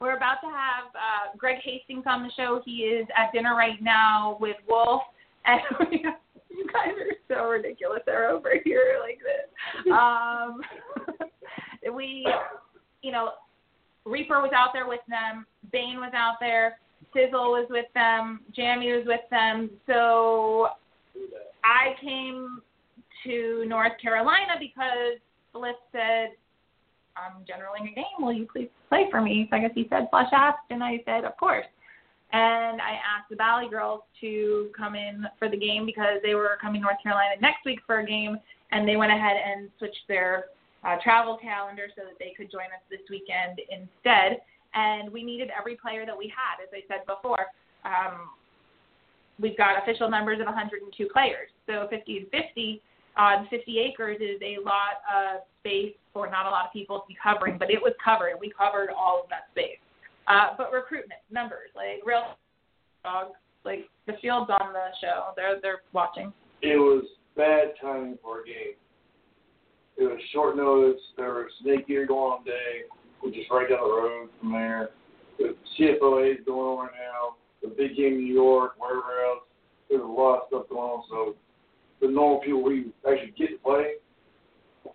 we're 0.00 0.16
about 0.16 0.40
to 0.42 0.46
have 0.46 0.86
uh, 0.94 1.36
Greg 1.36 1.58
Hastings 1.64 2.04
on 2.06 2.22
the 2.22 2.30
show. 2.36 2.60
He 2.64 2.82
is 2.82 3.06
at 3.16 3.32
dinner 3.32 3.54
right 3.56 3.80
now 3.82 4.36
with 4.40 4.56
Wolf, 4.68 5.02
and 5.44 5.60
you 5.90 6.66
guys 6.72 6.92
are 6.98 7.16
so 7.28 7.48
ridiculous. 7.48 8.00
They're 8.06 8.30
over 8.30 8.52
here 8.64 8.98
like 9.00 9.18
this. 9.18 9.48
Um, 9.92 10.60
we, 11.94 12.26
you 13.02 13.12
know, 13.12 13.30
Reaper 14.04 14.40
was 14.40 14.52
out 14.54 14.70
there 14.72 14.88
with 14.88 15.00
them. 15.08 15.46
Bane 15.72 15.96
was 15.96 16.12
out 16.14 16.34
there. 16.40 16.78
Sizzle 17.14 17.52
was 17.52 17.66
with 17.70 17.86
them. 17.94 18.40
Jammy 18.54 18.92
was 18.92 19.04
with 19.06 19.20
them. 19.30 19.70
So 19.86 20.68
I 21.64 21.94
came 22.02 22.60
to 23.24 23.64
North 23.66 23.92
Carolina 24.00 24.54
because 24.58 25.18
Bliss 25.52 25.74
said, 25.92 26.30
I'm 27.18 27.42
generaling 27.42 27.90
a 27.90 27.94
game. 27.94 28.18
Will 28.20 28.32
you 28.32 28.46
please 28.50 28.68
play 28.88 29.06
for 29.10 29.20
me? 29.20 29.46
So 29.50 29.56
I 29.56 29.60
guess 29.60 29.70
he 29.74 29.86
said 29.90 30.08
slash 30.10 30.30
asked, 30.32 30.70
and 30.70 30.82
I 30.82 31.00
said, 31.04 31.24
of 31.24 31.36
course. 31.36 31.66
And 32.32 32.80
I 32.80 33.00
asked 33.00 33.30
the 33.30 33.36
Valley 33.36 33.68
girls 33.70 34.02
to 34.20 34.68
come 34.76 34.94
in 34.94 35.24
for 35.38 35.48
the 35.48 35.56
game 35.56 35.86
because 35.86 36.20
they 36.22 36.34
were 36.34 36.58
coming 36.60 36.82
to 36.82 36.84
North 36.84 37.02
Carolina 37.02 37.40
next 37.40 37.64
week 37.64 37.80
for 37.86 38.00
a 38.00 38.06
game, 38.06 38.36
and 38.70 38.86
they 38.86 38.96
went 38.96 39.12
ahead 39.12 39.36
and 39.36 39.70
switched 39.78 40.06
their 40.08 40.46
uh, 40.84 40.96
travel 41.02 41.38
calendar 41.40 41.86
so 41.96 42.02
that 42.04 42.18
they 42.18 42.34
could 42.36 42.50
join 42.50 42.66
us 42.66 42.84
this 42.90 43.00
weekend 43.08 43.60
instead. 43.70 44.40
And 44.74 45.10
we 45.10 45.22
needed 45.22 45.48
every 45.58 45.76
player 45.76 46.04
that 46.04 46.16
we 46.16 46.28
had, 46.28 46.62
as 46.62 46.68
I 46.72 46.84
said 46.86 47.06
before. 47.06 47.46
Um, 47.84 48.28
we've 49.40 49.56
got 49.56 49.82
official 49.82 50.10
numbers 50.10 50.40
of 50.40 50.46
102 50.46 51.08
players, 51.10 51.48
so 51.66 51.86
50 51.88 52.18
and 52.18 52.26
50 52.28 52.82
on 53.16 53.48
50 53.50 53.78
acres 53.78 54.18
is 54.20 54.40
a 54.42 54.62
lot 54.62 55.02
of 55.10 55.42
space 55.68 55.94
for 56.12 56.30
not 56.30 56.46
a 56.46 56.50
lot 56.50 56.66
of 56.66 56.72
people 56.72 57.00
to 57.00 57.06
be 57.06 57.16
covering, 57.22 57.58
but 57.58 57.70
it 57.70 57.80
was 57.80 57.92
covered. 58.02 58.32
We 58.40 58.50
covered 58.56 58.90
all 58.90 59.20
of 59.22 59.30
that 59.30 59.48
space. 59.52 59.78
Uh, 60.26 60.54
but 60.56 60.72
recruitment 60.72 61.20
numbers, 61.30 61.70
like 61.74 62.04
real 62.04 62.36
dogs, 63.04 63.32
like 63.64 63.88
the 64.06 64.14
field's 64.20 64.50
on 64.50 64.72
the 64.72 64.88
show. 65.00 65.32
They're 65.36 65.60
they're 65.60 65.82
watching. 65.92 66.32
It 66.62 66.76
was 66.76 67.04
bad 67.36 67.72
timing 67.80 68.18
for 68.22 68.40
a 68.40 68.44
game. 68.44 68.76
It 69.96 70.04
was 70.04 70.20
short 70.32 70.56
notice. 70.56 71.00
There 71.16 71.32
was 71.34 71.50
snake 71.62 71.86
ear 71.88 72.06
going 72.06 72.40
on 72.40 72.44
day, 72.44 72.84
which 73.20 73.36
is 73.36 73.44
right 73.50 73.68
down 73.68 73.80
the 73.80 73.94
road 73.94 74.28
from 74.40 74.52
there. 74.52 74.90
The 75.38 75.56
CFOA 75.78 76.32
is 76.32 76.44
going 76.46 76.58
on 76.58 76.86
right 76.86 76.92
now. 76.94 77.36
The 77.62 77.68
big 77.68 77.96
game 77.96 78.14
in 78.14 78.24
New 78.24 78.34
York, 78.34 78.72
wherever 78.78 79.24
else. 79.24 79.44
There's 79.88 80.02
a 80.02 80.04
lot 80.04 80.42
of 80.42 80.42
stuff 80.48 80.68
going 80.68 80.82
on. 80.82 81.04
So 81.08 81.34
the 82.00 82.12
normal 82.12 82.40
people 82.40 82.62
we 82.62 82.92
actually 83.10 83.32
get 83.38 83.50
to 83.50 83.58
play, 83.64 83.94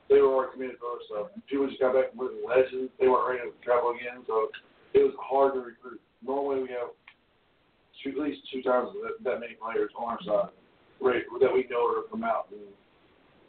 they 0.10 0.20
were 0.22 0.34
already 0.34 0.54
committed 0.54 0.78
to 0.80 0.86
other 0.86 1.04
stuff. 1.08 1.26
People 1.50 1.68
just 1.68 1.80
got 1.80 1.94
back 1.94 2.10
from 2.12 2.28
winning 2.28 2.44
legends. 2.46 2.92
They 3.00 3.08
weren't 3.08 3.28
ready 3.28 3.50
to 3.50 3.56
travel 3.64 3.92
again. 3.92 4.24
So 4.28 4.50
it 4.94 5.04
was 5.04 5.16
hard 5.20 5.54
to 5.54 5.60
recruit. 5.60 6.02
Normally 6.26 6.64
we 6.64 6.70
have 6.70 6.94
two, 8.04 8.12
at 8.12 8.28
least 8.28 8.42
two 8.52 8.62
times 8.62 8.90
that, 9.04 9.24
that 9.24 9.40
many 9.40 9.56
players 9.56 9.92
on 9.98 10.18
our 10.18 10.22
side 10.24 10.54
right, 11.02 11.24
that 11.42 11.54
we 11.54 11.68
know 11.70 11.86
are 11.88 12.08
come 12.10 12.24
out. 12.24 12.48
And 12.52 12.62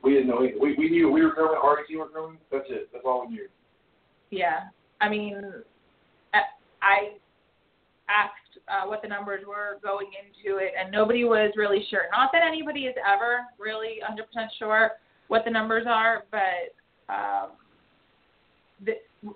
we 0.03 0.15
didn't 0.15 0.29
know 0.29 0.39
anything. 0.39 0.61
We, 0.61 0.75
we 0.77 0.91
knew 0.91 1.11
we 1.11 1.23
were 1.23 1.35
coming, 1.35 1.57
our 1.57 1.85
team 1.85 1.99
were 1.99 2.09
coming. 2.09 2.39
That's 2.51 2.67
it. 2.69 2.89
That's 2.93 3.05
all 3.07 3.27
we 3.27 3.35
knew. 3.35 3.49
Yeah, 4.31 4.69
I 5.01 5.09
mean, 5.09 5.41
I- 6.33 6.53
I 6.83 6.97
asked 8.09 8.59
uh, 8.69 8.87
what 8.87 9.03
the 9.03 9.09
numbers 9.09 9.45
were 9.47 9.79
going 9.83 10.09
into 10.19 10.59
it, 10.59 10.73
and 10.79 10.91
nobody 10.91 11.25
was 11.25 11.53
really 11.57 11.87
sure. 11.91 12.03
Not 12.13 12.31
that 12.33 12.43
anybody 12.47 12.87
is 12.87 12.95
ever 13.07 13.41
really 13.59 14.01
100% 14.03 14.47
sure 14.59 14.93
what 15.29 15.45
the 15.45 15.51
numbers 15.51 15.87
are, 15.89 16.25
but 16.31 16.75
um, 17.13 17.51
the, 18.85 18.93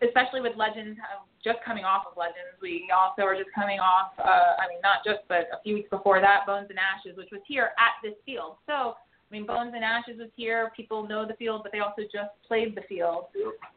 especially 0.07 0.41
with 0.41 0.57
Legends, 0.57 0.99
uh, 1.01 1.25
just 1.43 1.59
coming 1.65 1.85
off 1.85 2.05
of 2.11 2.17
Legends, 2.17 2.57
we 2.61 2.91
also 2.95 3.23
are 3.23 3.37
just 3.37 3.51
coming 3.55 3.81
off. 3.81 4.13
Uh, 4.19 4.55
I 4.59 4.69
mean, 4.69 4.81
not 4.83 5.05
just, 5.05 5.21
but 5.29 5.49
a 5.53 5.63
few 5.63 5.75
weeks 5.75 5.91
before 5.91 6.21
that, 6.21 6.47
Bones 6.47 6.67
and 6.71 6.79
Ashes, 6.79 7.17
which 7.17 7.29
was 7.33 7.41
here 7.47 7.71
at 7.79 7.95
this 8.03 8.15
field. 8.25 8.57
So. 8.67 8.95
I 9.31 9.35
mean, 9.35 9.45
Bones 9.45 9.73
and 9.75 9.85
Ashes 9.85 10.17
was 10.19 10.31
here. 10.37 10.73
People 10.75 11.07
know 11.07 11.27
the 11.27 11.35
field, 11.35 11.61
but 11.63 11.71
they 11.71 11.81
also 11.81 12.01
just 12.05 12.31
played 12.47 12.75
the 12.75 12.81
field. 12.89 13.27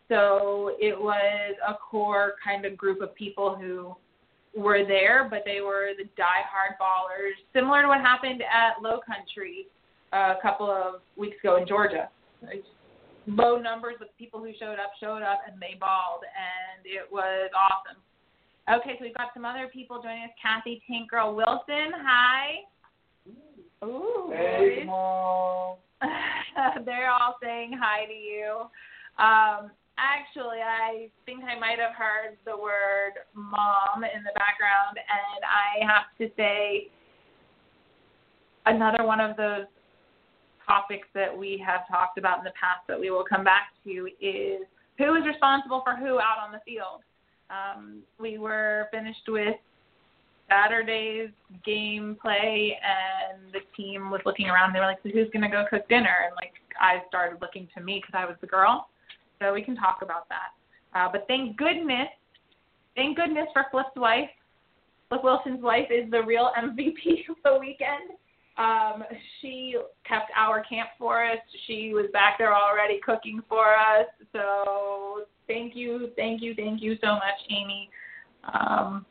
So 0.08 0.78
it 0.80 0.98
was 0.98 1.56
a 1.68 1.74
core 1.74 2.36
kind 2.42 2.64
of 2.64 2.78
group 2.78 3.02
of 3.02 3.14
people 3.16 3.58
who 3.60 3.94
were 4.56 4.86
there, 4.86 5.28
but 5.30 5.44
they 5.46 5.60
were 5.60 5.90
the 5.98 6.06
die-hard 6.16 6.78
ballers, 6.80 7.36
similar 7.52 7.82
to 7.82 7.90
what 7.90 8.00
happened 8.00 8.42
at 8.44 8.82
Low 8.82 9.02
Country 9.06 9.68
a 10.14 10.36
couple 10.42 10.70
of 10.70 11.02
weeks 11.18 11.38
ago 11.44 11.58
in 11.58 11.68
Georgia. 11.68 12.10
Low 13.28 13.58
numbers, 13.58 13.96
but 14.00 14.10
the 14.10 14.24
people 14.24 14.40
who 14.40 14.52
showed 14.60 14.80
up 14.80 14.92
showed 15.00 15.22
up 15.22 15.42
and 15.50 15.62
they 15.62 15.78
balled, 15.80 16.24
and 16.26 16.86
it 16.86 17.12
was 17.12 17.50
awesome. 17.56 18.02
Okay, 18.70 18.96
so 18.98 19.06
we've 19.06 19.16
got 19.16 19.28
some 19.34 19.46
other 19.46 19.70
people 19.72 20.02
joining 20.02 20.24
us. 20.24 20.30
Kathy 20.42 20.82
Tank 20.88 21.10
Girl 21.10 21.36
Wilson, 21.36 21.94
hi. 21.98 22.62
Ooh, 23.84 24.32
Hey, 24.32 24.58
boys. 24.58 24.80
come 24.80 24.90
on. 24.90 25.78
They're 26.86 27.12
all 27.12 27.38
saying 27.42 27.74
hi 27.80 28.06
to 28.06 28.14
you. 28.14 28.66
Um, 29.18 29.72
actually, 29.98 30.62
I 30.62 31.10
think 31.26 31.44
I 31.44 31.60
might 31.60 31.80
have 31.80 31.96
heard 31.96 32.38
the 32.46 32.58
word 32.58 33.22
mom 33.34 34.04
in 34.04 34.24
the 34.24 34.34
background, 34.36 34.98
and 34.98 35.44
I 35.46 35.86
have 35.86 36.06
to 36.20 36.34
say 36.36 36.90
another 38.66 39.04
one 39.06 39.20
of 39.20 39.38
those 39.38 39.66
topics 40.72 41.08
that 41.14 41.36
we 41.36 41.62
have 41.66 41.82
talked 41.90 42.18
about 42.18 42.40
in 42.40 42.46
the 42.46 42.52
past 42.52 42.88
that 42.88 43.00
we 43.00 43.10
will 43.12 43.26
come 43.28 43.44
back 43.44 43.74
to 43.84 44.08
is 44.22 44.64
who 44.98 45.16
is 45.16 45.26
responsible 45.26 45.82
for 45.84 45.96
who 45.96 46.20
out 46.20 46.40
on 46.42 46.52
the 46.52 46.62
field. 46.66 47.04
Um, 47.50 48.04
we 48.20 48.38
were 48.38 48.88
finished 48.92 49.28
with 49.28 49.56
Saturday's 50.50 51.30
gameplay, 51.68 52.72
and 52.80 53.52
the 53.52 53.60
team 53.76 54.10
was 54.10 54.22
looking 54.26 54.48
around. 54.48 54.74
They 54.74 54.80
were 54.80 54.86
like, 54.86 55.00
so 55.04 55.10
"Who's 55.10 55.30
gonna 55.34 55.50
go 55.50 55.66
cook 55.70 55.88
dinner?" 55.90 56.16
And 56.26 56.36
like, 56.36 56.54
I 56.80 57.04
started 57.08 57.42
looking 57.42 57.68
to 57.76 57.84
me 57.84 58.02
because 58.02 58.18
I 58.18 58.26
was 58.26 58.38
the 58.40 58.48
girl. 58.48 58.88
So 59.40 59.54
we 59.54 59.64
can 59.64 59.76
talk 59.76 60.00
about 60.02 60.30
that. 60.30 60.52
Uh, 60.94 61.10
but 61.12 61.26
thank 61.28 61.58
goodness, 61.58 62.10
thank 62.96 63.18
goodness 63.18 63.48
for 63.54 63.66
Flip's 63.72 63.96
wife. 63.96 64.30
Flip 65.10 65.24
Wilson's 65.24 65.62
wife 65.62 65.88
is 65.90 66.10
the 66.12 66.24
real 66.24 66.52
MVP 66.58 67.28
of 67.30 67.36
the 67.44 67.58
weekend. 67.60 68.12
Um, 68.58 69.04
she 69.42 69.76
kept 70.08 70.30
our 70.38 70.64
camp 70.64 70.90
for 71.00 71.24
us. 71.24 71.38
She 71.68 71.92
was 71.94 72.06
back 72.12 72.38
there 72.38 72.54
already 72.54 73.00
cooking 73.04 73.42
for 73.48 73.74
us. 73.76 74.08
So 74.34 75.26
thank 75.48 75.76
you, 75.76 76.10
thank 76.16 76.42
you, 76.42 76.54
thank 76.56 76.82
you 76.82 76.98
so 77.02 77.14
much, 77.14 77.40
Amy. 77.50 77.90
Um, 78.54 79.06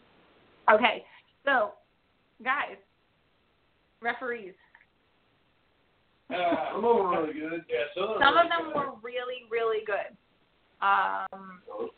okay, 0.72 1.04
so 1.44 1.72
guys, 2.44 2.76
referees. 4.02 4.54
Uh, 6.30 6.34
I'm 6.76 6.84
over 6.84 7.22
really 7.22 7.32
good. 7.34 7.64
Yeah, 7.68 7.84
so 7.94 8.16
Some 8.20 8.36
of 8.36 8.46
them 8.48 8.72
were 8.74 8.92
really, 9.02 9.48
really 9.50 9.84
good. 9.84 10.16
Um, 10.80 11.90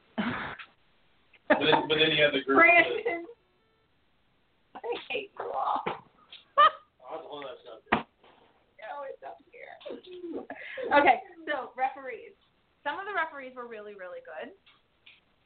But 1.48 1.59
then, 1.61 1.85
but 1.87 1.98
then 1.98 2.11
you 2.16 2.22
have 2.24 2.33
the 2.33 2.40
group. 2.40 2.59
that- 2.59 3.05
Brandon, 3.05 3.26
I 4.74 4.81
hate 5.11 5.31
you 5.38 5.44
all. 5.44 5.85
I'll 7.12 7.44
that 7.44 7.61
stuff. 7.61 8.09
No, 8.81 9.05
it's 9.05 9.20
up 9.20 9.37
here. 9.53 9.77
okay, 10.96 11.20
so 11.44 11.70
referees. 11.77 12.33
Some 12.83 12.98
of 12.98 13.05
the 13.05 13.12
referees 13.12 13.55
were 13.55 13.68
really, 13.68 13.92
really 13.92 14.25
good. 14.25 14.51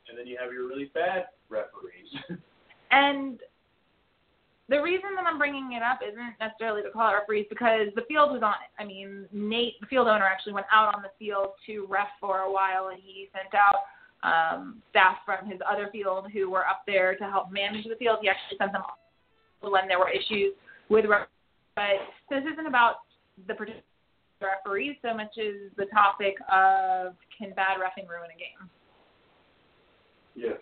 And 0.09 0.16
then 0.16 0.26
you 0.26 0.38
have 0.40 0.52
your 0.52 0.68
really 0.68 0.90
bad 0.94 1.26
referees. 1.50 2.11
And 2.92 3.40
the 4.68 4.81
reason 4.81 5.11
that 5.16 5.26
I'm 5.26 5.38
bringing 5.38 5.72
it 5.72 5.83
up 5.83 5.98
isn't 6.07 6.38
necessarily 6.38 6.83
to 6.83 6.90
call 6.90 7.11
it 7.11 7.18
referees 7.18 7.46
because 7.50 7.88
the 7.96 8.02
field 8.07 8.31
was 8.31 8.42
on 8.44 8.55
it. 8.62 8.70
I 8.79 8.87
mean, 8.87 9.26
Nate, 9.33 9.74
the 9.81 9.87
field 9.87 10.07
owner, 10.07 10.24
actually 10.24 10.52
went 10.52 10.66
out 10.72 10.94
on 10.94 11.02
the 11.02 11.11
field 11.18 11.59
to 11.66 11.85
ref 11.90 12.07
for 12.20 12.42
a 12.42 12.50
while, 12.50 12.88
and 12.88 13.00
he 13.02 13.29
sent 13.35 13.52
out 13.59 13.90
um, 14.22 14.83
staff 14.90 15.16
from 15.26 15.50
his 15.50 15.59
other 15.68 15.88
field 15.90 16.31
who 16.33 16.48
were 16.48 16.64
up 16.64 16.83
there 16.87 17.16
to 17.16 17.24
help 17.24 17.50
manage 17.50 17.85
the 17.85 17.96
field. 17.96 18.18
He 18.22 18.29
actually 18.29 18.57
sent 18.57 18.70
them 18.70 18.83
when 19.61 19.88
there 19.88 19.98
were 19.98 20.11
issues 20.11 20.55
with. 20.88 21.07
But 21.76 22.00
this 22.30 22.42
isn't 22.52 22.66
about 22.66 22.96
the 23.46 23.54
referees 24.40 24.96
so 25.02 25.14
much 25.14 25.38
as 25.38 25.70
the 25.76 25.86
topic 25.92 26.34
of 26.50 27.14
can 27.36 27.52
bad 27.54 27.76
refing 27.78 28.08
ruin 28.08 28.30
a 28.34 28.38
game. 28.38 28.70
Yeah, 30.34 30.58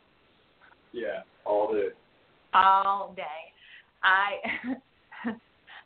yeah. 0.92 1.22
all 1.44 1.72
day. 1.72 1.88
all 2.52 3.14
day. 3.16 3.22
I 4.02 4.36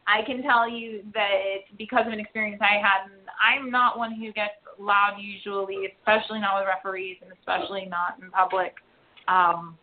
I 0.07 0.23
can 0.27 0.43
tell 0.43 0.69
you 0.69 1.03
that 1.15 1.69
because 1.77 2.07
of 2.07 2.13
an 2.13 2.21
experience 2.21 2.61
I 2.63 2.81
had. 2.81 3.11
I'm 3.41 3.71
not 3.71 3.99
one 3.99 4.15
who 4.15 4.33
gets 4.33 4.55
loud 4.79 5.17
usually, 5.21 5.93
especially 5.99 6.41
not 6.41 6.59
with 6.59 6.69
referees, 6.69 7.19
and 7.23 7.31
especially 7.39 7.87
not 7.87 8.19
in 8.23 8.31
public. 8.31 8.75
Um, 9.29 9.77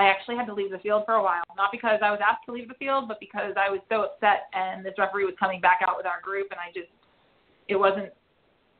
I 0.00 0.08
actually 0.08 0.36
had 0.36 0.46
to 0.46 0.54
leave 0.54 0.70
the 0.70 0.78
field 0.78 1.02
for 1.04 1.14
a 1.14 1.22
while, 1.22 1.42
not 1.58 1.70
because 1.70 2.00
I 2.02 2.10
was 2.10 2.20
asked 2.26 2.46
to 2.46 2.52
leave 2.52 2.68
the 2.68 2.74
field, 2.74 3.06
but 3.06 3.20
because 3.20 3.52
I 3.60 3.68
was 3.68 3.80
so 3.90 4.08
upset 4.08 4.48
and 4.54 4.84
this 4.84 4.94
referee 4.96 5.26
was 5.26 5.34
coming 5.38 5.60
back 5.60 5.80
out 5.86 5.98
with 5.98 6.06
our 6.06 6.22
group, 6.22 6.48
and 6.50 6.58
I 6.58 6.72
just 6.72 6.88
it 7.68 7.76
wasn't 7.76 8.08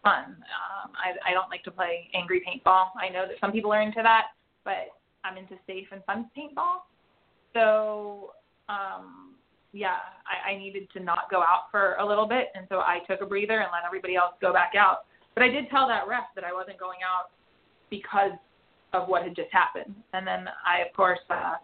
fun. 0.02 0.40
Um, 0.40 0.92
I 0.96 1.30
I 1.30 1.35
don't 1.35 1.50
like 1.50 1.62
to 1.64 1.70
play 1.70 2.09
angry 2.14 2.40
paintball. 2.40 2.87
I 2.96 3.11
know 3.11 3.26
that 3.28 3.37
some 3.38 3.52
people 3.52 3.70
are 3.70 3.83
into 3.83 4.00
that, 4.02 4.28
but 4.64 4.96
I'm 5.22 5.37
into 5.37 5.56
safe 5.66 5.88
and 5.92 6.02
fun 6.04 6.30
paintball. 6.37 6.88
So, 7.52 8.33
um, 8.70 9.35
yeah, 9.72 10.00
I, 10.24 10.52
I 10.52 10.59
needed 10.59 10.88
to 10.94 11.00
not 11.00 11.30
go 11.30 11.42
out 11.42 11.70
for 11.70 11.96
a 12.00 12.06
little 12.06 12.26
bit, 12.26 12.48
and 12.54 12.64
so 12.70 12.76
I 12.78 13.00
took 13.06 13.20
a 13.20 13.26
breather 13.26 13.61
and 13.61 13.68
let 13.72 13.85
everybody 13.85 14.16
else 14.16 14.33
go 14.40 14.54
back 14.54 14.72
out. 14.74 15.04
But 15.35 15.44
I 15.44 15.48
did 15.48 15.68
tell 15.68 15.87
that 15.88 16.09
ref 16.09 16.33
that 16.35 16.44
I 16.44 16.52
wasn't 16.52 16.80
going 16.80 17.00
out 17.04 17.30
because 17.90 18.33
of 18.92 19.09
what 19.09 19.22
had 19.22 19.37
just 19.37 19.53
happened, 19.53 19.94
and 20.12 20.26
then 20.26 20.48
I, 20.66 20.87
of 20.87 20.94
course, 20.94 21.18
uh, 21.31 21.55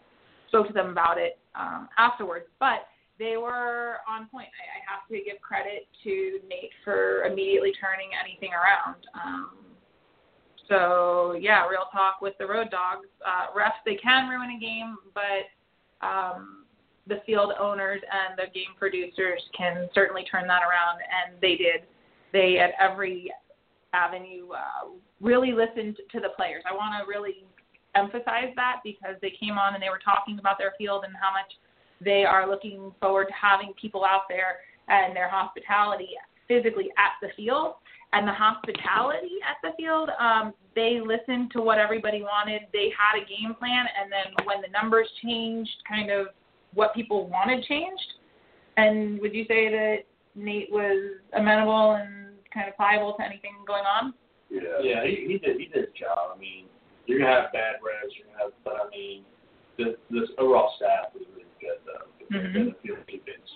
spoke 0.49 0.69
to 0.69 0.73
them 0.73 0.91
about 0.91 1.19
it 1.19 1.39
um, 1.55 1.89
afterwards. 1.99 2.47
But 2.61 2.87
they 3.19 3.37
were 3.37 3.97
on 4.09 4.29
point. 4.29 4.49
I, 4.49 4.79
I 4.79 4.81
have 4.93 5.09
to 5.09 5.25
give 5.25 5.41
credit 5.41 5.89
to 6.05 6.39
Nate 6.49 6.71
for 6.85 7.25
immediately 7.25 7.73
turning 7.81 8.11
anything 8.19 8.51
around. 8.53 9.07
Um, 9.15 9.51
so 10.69 11.37
yeah, 11.41 11.67
real 11.67 11.87
talk 11.93 12.21
with 12.21 12.35
the 12.39 12.47
road 12.47 12.71
dogs. 12.71 13.07
Uh, 13.25 13.57
refs 13.57 13.81
they 13.85 13.97
can 13.97 14.29
ruin 14.29 14.51
a 14.57 14.61
game, 14.61 14.97
but 15.15 16.07
um, 16.07 16.65
the 17.07 17.21
field 17.25 17.53
owners 17.59 18.01
and 18.03 18.39
the 18.39 18.53
game 18.53 18.75
producers 18.79 19.43
can 19.57 19.89
certainly 19.95 20.25
turn 20.31 20.47
that 20.49 20.63
around, 20.63 20.99
and 21.01 21.41
they 21.41 21.57
did. 21.57 21.83
They 22.33 22.59
at 22.59 22.73
every 22.81 23.33
avenue 23.93 24.49
uh, 24.51 24.91
really 25.21 25.53
listened 25.53 25.97
to 26.13 26.21
the 26.21 26.31
players. 26.37 26.63
I 26.71 26.75
want 26.75 26.95
to 27.01 27.09
really 27.09 27.45
emphasize 27.95 28.53
that 28.57 28.81
because 28.85 29.17
they 29.23 29.33
came 29.41 29.57
on 29.59 29.75
and 29.75 29.83
they 29.83 29.89
were 29.89 30.01
talking 30.05 30.39
about 30.39 30.59
their 30.59 30.75
field 30.77 31.05
and 31.05 31.15
how 31.21 31.33
much 31.33 31.51
they 32.01 32.25
are 32.25 32.49
looking 32.49 32.93
forward 33.01 33.27
to 33.29 33.35
having 33.35 33.73
people 33.81 34.05
out 34.05 34.23
there 34.29 34.61
and 34.89 35.17
their 35.17 35.29
hospitality 35.29 36.11
physically 36.47 36.91
at 36.99 37.17
the 37.23 37.29
field 37.35 37.75
and 38.13 38.27
the 38.27 38.33
hospitality 38.33 39.39
at 39.49 39.57
the 39.63 39.77
field, 39.77 40.11
um, 40.19 40.55
they 40.75 41.01
listened 41.05 41.51
to 41.53 41.61
what 41.61 41.79
everybody 41.79 42.23
wanted. 42.23 42.63
They 42.73 42.93
had 42.97 43.21
a 43.21 43.27
game 43.27 43.55
plan, 43.55 43.87
and 44.01 44.11
then 44.11 44.47
when 44.47 44.61
the 44.61 44.69
numbers 44.69 45.09
changed, 45.23 45.71
kind 45.89 46.11
of 46.11 46.29
what 46.75 46.95
people 46.95 47.29
wanted 47.29 47.65
changed. 47.65 48.15
And 48.77 49.21
would 49.21 49.35
you 49.35 49.45
say 49.49 49.71
that 49.71 49.97
Nate 50.35 50.71
was 50.71 51.17
amenable 51.35 51.93
and 51.93 52.35
kind 52.53 52.69
of 52.69 52.77
pliable 52.77 53.15
to 53.19 53.25
anything 53.25 53.53
going 53.67 53.85
on? 53.85 54.15
Yeah. 54.51 54.61
Yeah, 54.83 55.05
he, 55.05 55.27
he 55.27 55.39
did 55.39 55.59
he 55.59 55.67
did 55.67 55.87
his 55.87 55.95
job. 55.99 56.35
I 56.35 56.39
mean, 56.39 56.67
you're 57.07 57.19
gonna 57.19 57.31
have 57.31 57.53
bad 57.53 57.77
refs, 57.83 58.15
you're 58.17 58.27
gonna 58.29 58.45
have, 58.45 58.53
but 58.65 58.75
I 58.75 58.89
mean, 58.91 59.25
the 59.79 59.97
this 60.11 60.29
overall 60.39 60.73
staff 60.77 61.13
was 61.15 61.25
really 61.35 61.51
good 61.61 61.79
though. 61.85 62.37
Mhm. 62.37 62.53
Good 62.53 62.75
field 62.83 63.07
defense. 63.07 63.51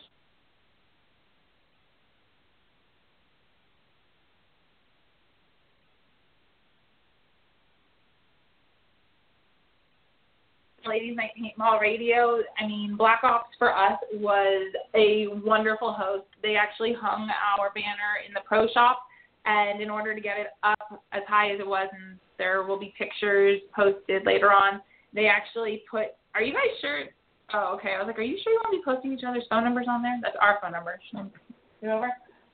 Ladies 10.87 11.15
Night 11.17 11.31
Paintball 11.39 11.81
Radio. 11.81 12.41
I 12.59 12.67
mean, 12.67 12.97
Black 12.97 13.21
Ops 13.23 13.51
for 13.59 13.73
us 13.73 13.99
was 14.15 14.73
a 14.95 15.27
wonderful 15.45 15.93
host. 15.93 16.27
They 16.43 16.57
actually 16.57 16.95
hung 16.99 17.31
our 17.59 17.71
banner 17.75 18.25
in 18.27 18.33
the 18.33 18.41
pro 18.47 18.67
shop, 18.73 19.03
and 19.47 19.81
in 19.81 19.91
order 19.91 20.15
to 20.15 20.21
get 20.21 20.39
it 20.39 20.49
up 20.63 21.03
as 21.13 21.23
high 21.29 21.53
as 21.53 21.61
it 21.61 21.67
was, 21.67 21.89
and 21.93 22.19
there 22.39 22.63
will 22.63 22.79
be 22.79 22.95
pictures 22.97 23.61
posted 23.75 24.25
later 24.27 24.51
on, 24.53 24.81
they 25.15 25.27
actually 25.27 25.83
put. 25.91 26.09
Are 26.35 26.43
you 26.43 26.53
guys 26.53 26.71
sure? 26.81 27.05
Oh, 27.53 27.75
okay. 27.77 27.95
I 27.95 27.99
was 27.99 28.07
like, 28.07 28.19
are 28.19 28.23
you 28.23 28.39
sure 28.43 28.53
you 28.53 28.61
want 28.63 28.73
to 28.73 28.79
be 28.79 28.85
posting 28.85 29.13
each 29.13 29.25
other's 29.27 29.45
phone 29.51 29.65
numbers 29.65 29.87
on 29.89 30.03
there? 30.03 30.19
That's 30.23 30.37
our 30.41 30.59
phone 30.63 30.73
numbers. 30.73 31.01
Get 31.13 31.91
over. 31.91 32.11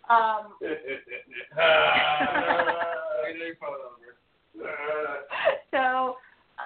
Um, 0.09 0.55
so, 5.70 6.16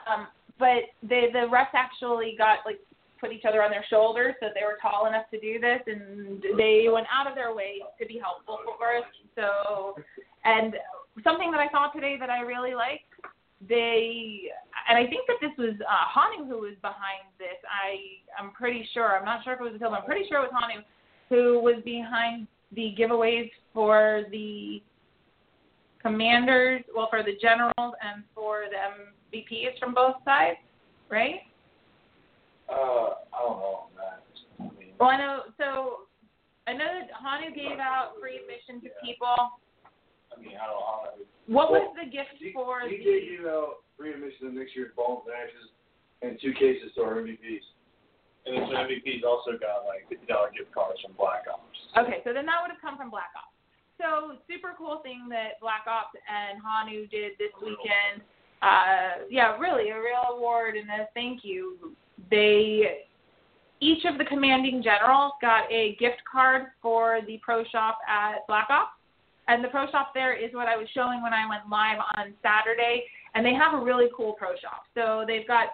um, 0.07 0.29
but 0.59 0.85
the 1.03 1.27
the 1.33 1.49
refs 1.51 1.75
actually 1.75 2.35
got 2.39 2.59
like 2.65 2.79
put 3.21 3.33
each 3.33 3.45
other 3.47 3.63
on 3.63 3.71
their 3.71 3.85
shoulders 3.89 4.35
so 4.41 4.49
they 4.55 4.65
were 4.65 4.79
tall 4.81 5.07
enough 5.07 5.29
to 5.31 5.39
do 5.41 5.61
this, 5.61 5.81
and 5.87 6.43
they 6.57 6.87
went 6.91 7.07
out 7.13 7.29
of 7.29 7.35
their 7.35 7.55
way 7.55 7.83
to 8.01 8.07
be 8.07 8.19
helpful 8.19 8.59
for 8.79 8.97
us. 8.97 9.05
So, 9.37 9.95
and 10.45 10.75
something 11.23 11.51
that 11.51 11.61
I 11.61 11.69
saw 11.71 11.93
today 11.93 12.17
that 12.19 12.31
I 12.31 12.41
really 12.41 12.75
liked, 12.75 13.05
they 13.69 14.49
and 14.89 14.97
I 14.97 15.07
think 15.07 15.27
that 15.29 15.37
this 15.41 15.53
was 15.59 15.77
uh, 15.81 16.07
Hanu 16.09 16.49
who 16.49 16.63
was 16.63 16.75
behind 16.81 17.29
this. 17.39 17.61
I 17.69 18.19
I'm 18.41 18.53
pretty 18.53 18.89
sure. 18.95 19.19
I'm 19.19 19.25
not 19.25 19.45
sure 19.45 19.53
if 19.53 19.61
it 19.61 19.65
was 19.65 19.75
Attila. 19.75 19.99
I'm 19.99 20.07
pretty 20.07 20.27
sure 20.29 20.39
it 20.39 20.51
was 20.51 20.55
Hanu 20.55 20.83
who 21.29 21.61
was 21.61 21.77
behind 21.85 22.49
the 22.75 22.95
giveaways 22.99 23.51
for 23.73 24.25
the 24.31 24.83
commanders, 26.03 26.83
well, 26.95 27.09
for 27.11 27.23
the 27.23 27.37
generals 27.41 27.73
and 27.77 28.25
for 28.35 28.65
the 28.71 29.37
MVPs 29.39 29.79
from 29.79 29.95
both 29.95 30.17
sides, 30.25 30.59
right? 31.11 31.41
Uh, 32.71 33.19
I 33.35 33.39
don't 33.43 33.59
know 33.59 33.91
on 33.91 33.93
that. 33.99 34.23
I 34.63 34.63
mean, 34.79 34.95
Well, 34.99 35.11
I 35.11 35.19
know. 35.19 35.51
So 35.59 36.07
I 36.71 36.73
know 36.73 36.87
that 36.87 37.11
Hanu 37.11 37.51
gave 37.51 37.83
out 37.83 38.15
free 38.23 38.39
admission 38.39 38.79
to 38.87 38.91
people. 39.03 39.35
I 40.31 40.39
mean, 40.39 40.55
I 40.55 40.71
don't, 40.71 40.79
know. 40.79 41.27
What 41.51 41.75
was 41.75 41.91
the 41.99 42.07
gift 42.07 42.39
D- 42.39 42.55
for 42.55 42.87
DJ 42.87 43.03
the? 43.03 43.43
gave 43.43 43.47
out 43.51 43.83
free 43.99 44.15
admission 44.15 44.47
to 44.47 44.55
next 44.55 44.77
year's 44.79 44.95
Balls 44.95 45.27
and 45.27 45.35
Ashes 45.35 45.75
and 46.23 46.39
two 46.39 46.55
cases 46.55 46.95
to 46.95 47.03
our 47.03 47.19
MVPs. 47.19 47.67
And 48.47 48.55
then 48.57 48.63
some 48.71 48.87
MVPs 48.87 49.27
also 49.27 49.59
got 49.59 49.85
like 49.85 50.07
fifty 50.09 50.25
dollar 50.31 50.55
gift 50.55 50.71
cards 50.73 51.03
from 51.03 51.19
Black 51.19 51.45
Ops. 51.51 51.77
Okay, 51.99 52.23
so 52.23 52.33
then 52.33 52.47
that 52.47 52.63
would 52.63 52.71
have 52.71 52.81
come 52.81 52.97
from 52.97 53.11
Black 53.11 53.35
Ops. 53.35 53.53
So 53.99 54.39
super 54.49 54.73
cool 54.79 55.03
thing 55.03 55.29
that 55.29 55.61
Black 55.61 55.85
Ops 55.91 56.17
and 56.25 56.57
Hanu 56.63 57.05
did 57.11 57.35
this 57.37 57.53
weekend. 57.61 58.25
Uh, 58.63 59.27
yeah, 59.29 59.59
really 59.59 59.91
a 59.91 59.97
real 59.99 60.37
award 60.37 60.77
and 60.77 60.89
a 60.89 61.09
thank 61.13 61.41
you. 61.45 61.97
They 62.31 63.07
each 63.81 64.05
of 64.05 64.19
the 64.19 64.25
commanding 64.25 64.83
generals 64.83 65.33
got 65.41 65.71
a 65.73 65.97
gift 65.99 66.23
card 66.31 66.67
for 66.83 67.21
the 67.27 67.39
pro 67.43 67.65
shop 67.65 67.99
at 68.09 68.47
Black 68.47 68.69
Ops. 68.69 68.93
And 69.49 69.65
the 69.65 69.69
pro 69.69 69.91
shop 69.91 70.13
there 70.13 70.35
is 70.35 70.53
what 70.53 70.69
I 70.69 70.77
was 70.77 70.87
showing 70.93 71.23
when 71.23 71.33
I 71.33 71.49
went 71.49 71.63
live 71.71 71.99
on 72.17 72.35
Saturday. 72.43 73.05
And 73.35 73.45
they 73.45 73.55
have 73.55 73.73
a 73.73 73.83
really 73.83 74.09
cool 74.15 74.35
pro 74.35 74.51
shop. 74.61 74.85
So 74.95 75.25
they've 75.27 75.49
got 75.49 75.69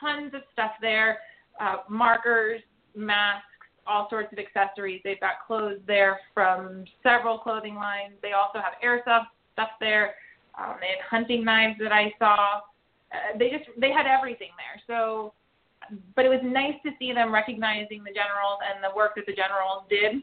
tons 0.00 0.34
of 0.34 0.42
stuff 0.52 0.72
there 0.80 1.18
uh, 1.60 1.76
markers, 1.88 2.60
masks, 2.94 3.46
all 3.86 4.08
sorts 4.08 4.32
of 4.32 4.38
accessories. 4.38 5.00
They've 5.04 5.20
got 5.20 5.46
clothes 5.46 5.80
there 5.86 6.20
from 6.34 6.84
several 7.02 7.38
clothing 7.38 7.74
lines. 7.74 8.14
They 8.22 8.32
also 8.32 8.58
have 8.58 8.74
airsoft 8.84 9.26
stuff 9.52 9.70
there. 9.80 10.14
Um, 10.58 10.76
they 10.80 10.88
had 10.88 11.04
hunting 11.08 11.44
knives 11.44 11.78
that 11.80 11.92
I 11.92 12.12
saw. 12.18 12.60
Uh, 13.12 13.38
they 13.38 13.50
just 13.50 13.64
they 13.78 13.90
had 13.90 14.06
everything 14.06 14.50
there. 14.56 14.82
So, 14.86 15.32
but 16.14 16.24
it 16.24 16.28
was 16.28 16.40
nice 16.42 16.74
to 16.84 16.90
see 16.98 17.12
them 17.12 17.32
recognizing 17.32 18.04
the 18.04 18.10
generals 18.10 18.58
and 18.62 18.82
the 18.82 18.94
work 18.94 19.14
that 19.16 19.26
the 19.26 19.34
generals 19.34 19.84
did. 19.88 20.22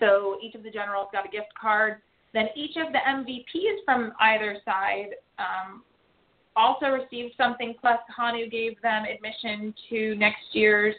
So 0.00 0.38
each 0.42 0.54
of 0.54 0.62
the 0.62 0.70
generals 0.70 1.08
got 1.12 1.26
a 1.26 1.28
gift 1.28 1.52
card. 1.60 1.98
Then 2.32 2.48
each 2.56 2.76
of 2.76 2.92
the 2.92 2.98
MVPs 2.98 3.84
from 3.84 4.12
either 4.20 4.56
side 4.64 5.16
um, 5.38 5.82
also 6.56 6.86
received 6.86 7.34
something. 7.36 7.74
Plus, 7.80 7.98
Hanu 8.08 8.48
gave 8.48 8.80
them 8.80 9.04
admission 9.04 9.74
to 9.90 10.14
next 10.16 10.44
year's 10.52 10.94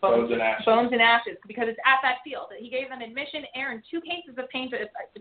Bones 0.00 0.30
and 0.30 0.42
ashes. 0.42 0.64
Bones 0.66 0.90
and 0.92 1.00
Ashes 1.00 1.36
because 1.46 1.66
it's 1.68 1.80
at 1.86 1.98
that 2.02 2.18
field. 2.22 2.52
He 2.58 2.68
gave 2.68 2.88
them 2.90 3.00
admission, 3.00 3.44
air, 3.54 3.72
and 3.72 3.82
two 3.90 4.00
cases 4.00 4.36
of 4.38 4.48
paint 4.50 4.74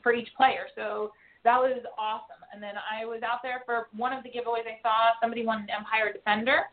for 0.03 0.13
each 0.13 0.27
player. 0.35 0.67
So 0.75 1.11
that 1.43 1.57
was 1.57 1.79
awesome. 1.97 2.41
And 2.53 2.61
then 2.61 2.73
I 2.75 3.05
was 3.05 3.21
out 3.23 3.39
there 3.41 3.61
for 3.65 3.87
one 3.95 4.11
of 4.13 4.23
the 4.23 4.29
giveaways. 4.29 4.67
I 4.67 4.81
saw 4.81 5.15
somebody 5.21 5.45
won 5.45 5.61
an 5.61 5.69
Empire 5.69 6.11
Defender. 6.11 6.63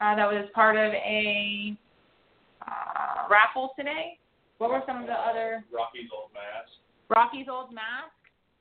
Uh, 0.00 0.16
that 0.16 0.26
was 0.26 0.48
part 0.54 0.76
of 0.76 0.92
a 0.94 1.76
uh, 2.66 3.28
raffle 3.30 3.72
today. 3.78 4.18
What 4.58 4.70
were 4.70 4.82
some 4.86 5.02
of 5.02 5.06
the 5.06 5.12
other? 5.12 5.64
Rocky's 5.72 6.08
old 6.12 6.30
mask. 6.32 6.72
Rocky's 7.08 7.46
old 7.50 7.72
mask. 7.72 8.12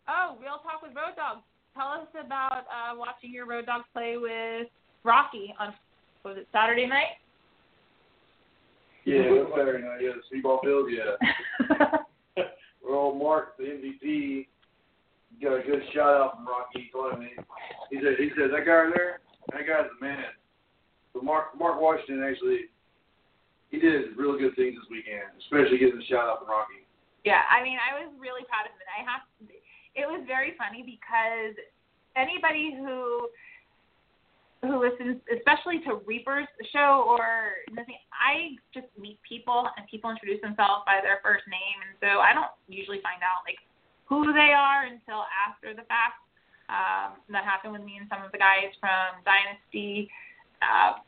Oh, 0.08 0.36
Real 0.42 0.60
Talk 0.64 0.82
with 0.82 0.96
Road 0.96 1.16
Dawgz. 1.18 1.44
Tell 1.76 1.88
us 1.88 2.08
about 2.26 2.66
uh, 2.68 2.98
watching 2.98 3.32
your 3.32 3.46
Road 3.46 3.68
Dawgz 3.68 3.84
play 3.94 4.18
with 4.18 4.68
Rocky 5.04 5.54
on 5.60 5.74
was 6.26 6.36
it 6.38 6.48
Saturday 6.52 6.86
night? 6.86 7.16
Yeah, 9.06 9.22
it 9.22 9.32
was 9.32 9.54
Saturday 9.56 9.84
night. 9.84 10.02
Yeah, 10.02 10.12
the 10.20 10.24
speedball 10.28 10.62
field. 10.62 10.90
Yeah. 10.92 11.16
well, 12.84 13.14
Mark, 13.14 13.58
the 13.58 13.64
MVP, 13.64 14.48
got 15.42 15.60
a 15.60 15.64
good 15.64 15.82
shout 15.94 16.16
out 16.16 16.36
from 16.36 16.48
Rocky. 16.48 16.92
He 16.92 17.96
he, 17.96 17.98
he 17.98 18.04
said 18.04 18.16
he 18.20 18.30
said 18.36 18.52
that 18.52 18.66
guy 18.66 18.72
right 18.72 18.94
there, 18.94 19.20
that 19.54 19.66
guy's 19.66 19.88
the 19.88 20.06
man. 20.06 20.26
But 21.14 21.24
Mark 21.24 21.58
Mark 21.58 21.82
Washington 21.82 22.24
actually 22.24 22.70
he 23.70 23.78
did 23.78 24.18
really 24.18 24.42
good 24.42 24.56
things 24.58 24.74
this 24.74 24.90
weekend, 24.90 25.30
especially 25.46 25.78
getting 25.78 26.02
the 26.02 26.06
shout 26.10 26.26
out 26.26 26.42
from 26.42 26.50
Rocky. 26.50 26.82
Yeah, 27.22 27.46
I 27.46 27.62
mean, 27.62 27.78
I 27.78 28.02
was 28.02 28.10
really 28.18 28.42
proud 28.50 28.66
of 28.66 28.74
him. 28.74 28.90
I 28.90 29.06
have. 29.06 29.22
It 29.94 30.10
was 30.10 30.26
very 30.26 30.58
funny 30.58 30.82
because 30.82 31.54
anybody 32.18 32.74
who 32.74 33.30
who 34.66 34.76
listens, 34.76 35.24
especially 35.32 35.80
to 35.88 36.04
Reaper's 36.04 36.50
show 36.76 37.08
or 37.08 37.64
nothing, 37.72 37.96
I 38.12 38.60
just 38.76 38.92
meet 39.00 39.16
people 39.24 39.72
and 39.78 39.88
people 39.88 40.12
introduce 40.12 40.42
themselves 40.44 40.84
by 40.84 41.00
their 41.00 41.24
first 41.24 41.48
name, 41.48 41.78
and 41.86 41.94
so 42.02 42.20
I 42.20 42.34
don't 42.34 42.52
usually 42.68 43.00
find 43.06 43.22
out 43.22 43.46
like 43.46 43.62
who 44.10 44.34
they 44.34 44.52
are 44.52 44.90
until 44.90 45.30
after 45.30 45.78
the 45.78 45.86
fact. 45.86 46.26
Um, 46.70 47.18
that 47.34 47.50
happened 47.50 47.74
with 47.74 47.82
me 47.82 47.98
and 47.98 48.06
some 48.14 48.22
of 48.22 48.30
the 48.30 48.38
guys 48.38 48.70
from 48.78 49.26
Dynasty. 49.26 50.06
Uh, 50.62 51.00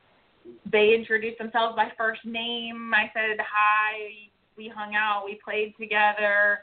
they 0.72 0.94
introduced 0.96 1.38
themselves 1.38 1.76
by 1.76 1.90
first 1.98 2.26
name. 2.26 2.92
I 2.94 3.12
said 3.14 3.38
hi. 3.40 4.30
We 4.58 4.72
hung 4.74 4.96
out. 4.96 5.24
We 5.26 5.40
played 5.44 5.74
together. 5.80 6.60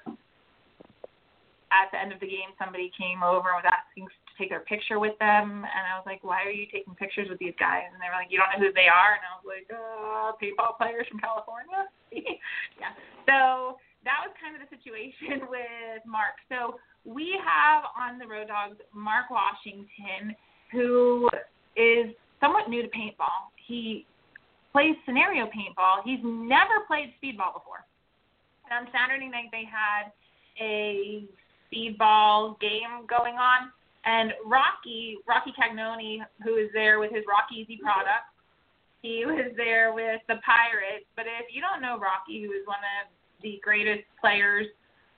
At 1.68 1.92
the 1.92 2.01
end 2.01 2.12
of 2.12 2.20
the 2.20 2.27
game, 2.27 2.57
somebody 2.57 2.90
came 2.96 3.22
over 3.22 3.53
and 3.53 3.61
was 3.61 3.68
asking 3.68 4.09
to 4.09 4.33
take 4.40 4.48
their 4.48 4.64
picture 4.64 4.98
with 4.98 5.18
them. 5.20 5.68
And 5.68 5.85
I 5.85 6.01
was 6.01 6.07
like, 6.07 6.24
why 6.24 6.42
are 6.42 6.51
you 6.55 6.64
taking 6.72 6.94
pictures 6.96 7.29
with 7.29 7.38
these 7.38 7.53
guys? 7.61 7.92
And 7.92 8.01
they 8.01 8.09
were 8.09 8.16
like, 8.16 8.33
you 8.33 8.40
don't 8.40 8.48
know 8.57 8.66
who 8.66 8.72
they 8.72 8.88
are? 8.88 9.20
And 9.20 9.24
I 9.27 9.33
was 9.37 9.44
like, 9.44 9.68
uh, 9.68 10.33
paintball 10.40 10.81
players 10.81 11.05
from 11.12 11.20
California. 11.20 11.92
yeah. 12.81 12.96
So 13.29 13.77
that 14.09 14.24
was 14.24 14.33
kind 14.40 14.57
of 14.57 14.64
the 14.64 14.70
situation 14.72 15.44
with 15.53 16.01
Mark. 16.09 16.40
So 16.48 16.81
we 17.05 17.37
have 17.44 17.85
on 17.92 18.18
the 18.18 18.27
Road 18.27 18.48
Dawgz 18.48 18.81
Mark 18.96 19.29
Washington, 19.29 20.33
who 20.72 21.29
is 21.77 22.16
somewhat 22.40 22.68
new 22.68 22.83
to 22.83 22.88
paintball. 22.88 23.51
He 23.66 24.07
plays 24.72 24.94
scenario 25.05 25.46
paintball. 25.46 26.03
He's 26.05 26.20
never 26.22 26.85
played 26.87 27.14
speedball 27.22 27.55
before. 27.55 27.85
And 28.70 28.87
on 28.87 28.92
Saturday 28.92 29.29
night, 29.29 29.48
they 29.51 29.64
had 29.64 30.12
a 30.61 31.24
speedball 31.70 32.59
game 32.61 33.07
going 33.09 33.35
on 33.35 33.72
and 34.09 34.33
Rocky, 34.46 35.18
Rocky 35.29 35.53
Cagnoni, 35.53 36.20
who 36.42 36.57
is 36.57 36.70
there 36.72 36.98
with 36.98 37.12
his 37.12 37.24
Rocky 37.29 37.61
Easy 37.61 37.79
product, 37.83 38.33
he 39.03 39.24
was 39.27 39.53
there 39.57 39.92
with 39.92 40.20
the 40.29 40.37
Pirates. 40.44 41.05
But 41.14 41.27
if 41.27 41.55
you 41.55 41.61
don't 41.61 41.83
know 41.83 41.98
Rocky, 41.98 42.42
who 42.42 42.53
is 42.53 42.66
one 42.66 42.83
of 42.98 43.12
the 43.42 43.61
greatest 43.62 44.05
players 44.20 44.66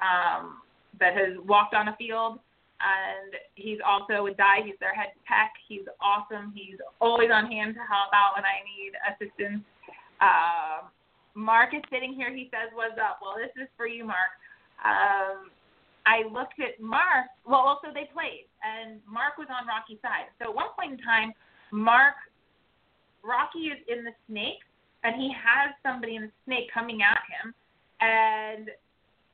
um, 0.03 0.59
that 0.99 1.15
has 1.15 1.39
walked 1.47 1.73
on 1.73 1.89
a 1.89 1.97
field, 1.97 2.41
and 2.81 3.37
he's 3.55 3.79
also 3.85 4.25
with 4.25 4.37
Dye. 4.37 4.65
He's 4.65 4.79
their 4.81 4.95
head 4.95 5.13
tech. 5.29 5.53
He's 5.69 5.85
awesome. 6.01 6.53
He's 6.57 6.81
always 7.01 7.29
on 7.33 7.51
hand 7.51 7.75
to 7.75 7.85
help 7.85 8.09
out 8.17 8.37
when 8.37 8.45
I 8.45 8.65
need 8.65 8.97
assistance. 9.05 9.65
Um, 10.21 10.89
Mark 11.35 11.75
is 11.75 11.83
sitting 11.93 12.15
here. 12.15 12.33
He 12.33 12.49
says, 12.51 12.73
"What's 12.73 12.99
up?" 12.99 13.21
Well, 13.23 13.37
this 13.37 13.53
is 13.61 13.69
for 13.77 13.87
you, 13.87 14.05
Mark. 14.05 14.33
Um, 14.85 15.51
I 16.07 16.25
looked 16.33 16.59
at 16.61 16.81
Mark. 16.81 17.29
Well, 17.45 17.61
also 17.61 17.93
they 17.93 18.09
played, 18.13 18.49
and 18.65 19.01
Mark 19.07 19.37
was 19.37 19.49
on 19.53 19.69
Rocky's 19.69 20.01
side. 20.01 20.33
So 20.41 20.51
at 20.51 20.55
one 20.55 20.73
point 20.79 20.99
in 20.99 20.99
time, 21.05 21.33
Mark, 21.71 22.17
Rocky 23.23 23.71
is 23.71 23.79
in 23.89 24.05
the 24.05 24.17
snake, 24.27 24.65
and 25.05 25.15
he 25.17 25.31
has 25.33 25.77
somebody 25.83 26.17
in 26.17 26.23
the 26.23 26.35
snake 26.45 26.73
coming 26.73 27.03
at 27.03 27.21
him, 27.29 27.55
and 28.01 28.71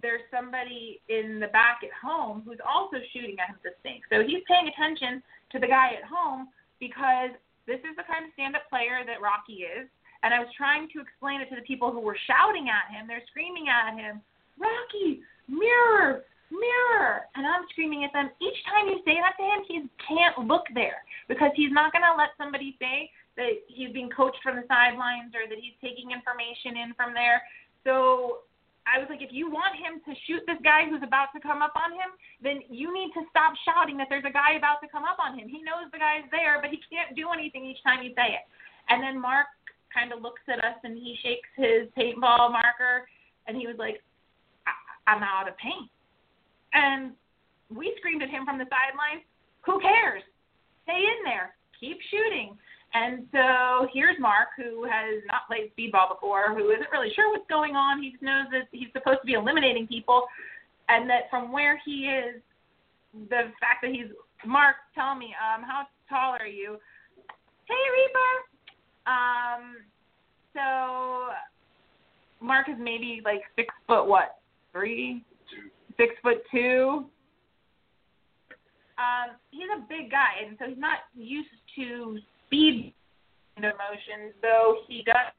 there's 0.03 0.23
somebody 0.31 1.01
in 1.09 1.41
the 1.41 1.49
back 1.49 1.81
at 1.83 1.93
home 1.93 2.43
who's 2.45 2.61
also 2.61 2.99
shooting 3.13 3.37
at 3.41 3.49
him 3.49 3.57
the 3.65 3.73
snake. 3.81 4.03
So 4.13 4.21
he's 4.21 4.45
paying 4.45 4.69
attention 4.69 5.23
to 5.53 5.59
the 5.59 5.67
guy 5.67 5.97
at 5.97 6.05
home 6.05 6.49
because 6.81 7.33
this 7.67 7.81
is 7.81 7.97
the 7.97 8.05
kind 8.05 8.29
of 8.29 8.31
stand-up 8.35 8.69
player 8.69 9.03
that 9.07 9.25
Rocky 9.25 9.65
is. 9.65 9.89
And 10.23 10.33
I 10.33 10.41
was 10.41 10.49
trying 10.57 10.89
to 10.93 11.01
explain 11.01 11.41
it 11.41 11.49
to 11.51 11.57
the 11.57 11.67
people 11.67 11.93
who 11.93 12.01
were 12.01 12.17
shouting 12.27 12.69
at 12.69 12.93
him. 12.93 13.07
They're 13.07 13.25
screaming 13.31 13.69
at 13.69 13.95
him, 13.97 14.21
Rocky, 14.59 15.21
mirror, 15.49 16.25
mirror. 16.51 17.29
And 17.37 17.47
I'm 17.47 17.69
screaming 17.71 18.05
at 18.05 18.13
them. 18.13 18.31
Each 18.41 18.59
time 18.69 18.89
you 18.89 19.01
say 19.05 19.21
that 19.21 19.37
to 19.37 19.45
him, 19.45 19.61
he 19.69 19.77
can't 20.03 20.49
look 20.49 20.65
there 20.75 21.05
because 21.29 21.53
he's 21.55 21.73
not 21.73 21.93
going 21.93 22.05
to 22.05 22.17
let 22.17 22.37
somebody 22.37 22.77
say 22.81 23.11
that 23.37 23.61
he's 23.69 23.93
being 23.93 24.09
coached 24.09 24.41
from 24.43 24.57
the 24.57 24.65
sidelines 24.67 25.37
or 25.37 25.49
that 25.49 25.61
he's 25.61 25.77
taking 25.85 26.11
information 26.11 26.81
in 26.81 26.95
from 26.97 27.13
there. 27.13 27.45
So 27.85 28.47
I 28.87 29.03
was 29.03 29.11
like, 29.11 29.19
if 29.19 29.35
you 29.35 29.51
want 29.51 29.75
him 29.75 29.99
to 30.07 30.13
shoot 30.31 30.47
this 30.47 30.63
guy 30.63 30.87
who's 30.87 31.03
about 31.03 31.35
to 31.35 31.43
come 31.43 31.59
up 31.59 31.75
on 31.75 31.91
him, 31.91 32.15
then 32.39 32.63
you 32.71 32.95
need 32.95 33.11
to 33.19 33.27
stop 33.35 33.59
shouting 33.67 33.99
that 33.99 34.07
there's 34.07 34.25
a 34.25 34.33
guy 34.33 34.55
about 34.55 34.79
to 34.87 34.89
come 34.89 35.03
up 35.03 35.19
on 35.19 35.35
him. 35.35 35.51
He 35.51 35.59
knows 35.67 35.91
the 35.91 35.99
guy's 35.99 36.23
there, 36.31 36.63
but 36.63 36.71
he 36.71 36.79
can't 36.87 37.19
do 37.19 37.35
anything 37.35 37.67
each 37.67 37.83
time 37.83 38.07
you 38.07 38.15
say 38.15 38.39
it. 38.39 38.47
And 38.89 39.03
then 39.03 39.19
Mark 39.19 39.51
kind 39.91 40.15
of 40.15 40.23
looks 40.23 40.43
at 40.47 40.63
us 40.63 40.79
and 40.87 40.95
he 40.95 41.19
shakes 41.19 41.51
his 41.59 41.91
paintball 41.99 42.55
marker 42.55 43.11
and 43.51 43.59
he 43.59 43.67
was 43.67 43.75
like, 43.75 43.99
I'm 45.07 45.23
out 45.23 45.51
of 45.51 45.59
paint. 45.59 45.91
And 46.75 47.11
we 47.75 47.95
screamed 47.99 48.23
at 48.23 48.31
him 48.31 48.47
from 48.47 48.59
the 48.59 48.71
sidelines, 48.71 49.27
who 49.67 49.81
cares? 49.81 50.23
Stay 50.87 51.03
in 51.03 51.27
there. 51.27 51.59
Keep 51.81 51.99
shooting. 52.11 52.55
And 52.95 53.27
so 53.33 53.89
here's 53.93 54.19
Mark, 54.19 54.49
who 54.57 54.85
has 54.85 55.23
not 55.31 55.47
played 55.49 55.71
speedball 55.77 56.15
before, 56.15 56.55
who 56.55 56.71
isn't 56.71 56.91
really 56.91 57.13
sure 57.15 57.31
what's 57.31 57.49
going 57.49 57.77
on. 57.77 58.03
He 58.03 58.11
just 58.11 58.23
knows 58.23 58.47
that 58.53 58.69
he's 58.73 58.89
supposed 58.93 59.21
to 59.21 59.27
be 59.27 59.35
eliminating 59.35 59.87
people, 59.87 60.25
and 60.89 61.09
that 61.11 61.29
from 61.29 61.53
where 61.53 61.81
he 61.85 62.07
is, 62.07 62.41
the 63.29 63.53
fact 63.61 63.83
that 63.83 63.91
he's 63.91 64.07
Mark, 64.47 64.77
tell 64.95 65.15
me, 65.15 65.35
um, 65.41 65.63
how 65.63 65.87
tall 66.09 66.37
are 66.39 66.47
you? 66.47 66.79
Hey, 67.65 67.75
Reaper. 67.97 68.33
Um, 69.07 69.77
so 70.55 71.29
Mark 72.41 72.69
is 72.69 72.77
maybe 72.79 73.21
like 73.25 73.41
six 73.57 73.75
foot 73.87 74.07
what? 74.07 74.37
Three? 74.73 75.25
six 75.97 76.15
foot 76.23 76.43
two. 76.51 77.07
Um, 78.99 79.37
he's 79.51 79.69
a 79.77 79.81
big 79.89 80.11
guy, 80.11 80.47
and 80.47 80.57
so 80.59 80.67
he's 80.69 80.79
not 80.79 80.99
used 81.15 81.49
to 81.77 82.19
speed 82.47 82.95
motions, 83.59 84.35
though 84.43 84.83
he 84.87 85.03
does 85.05 85.33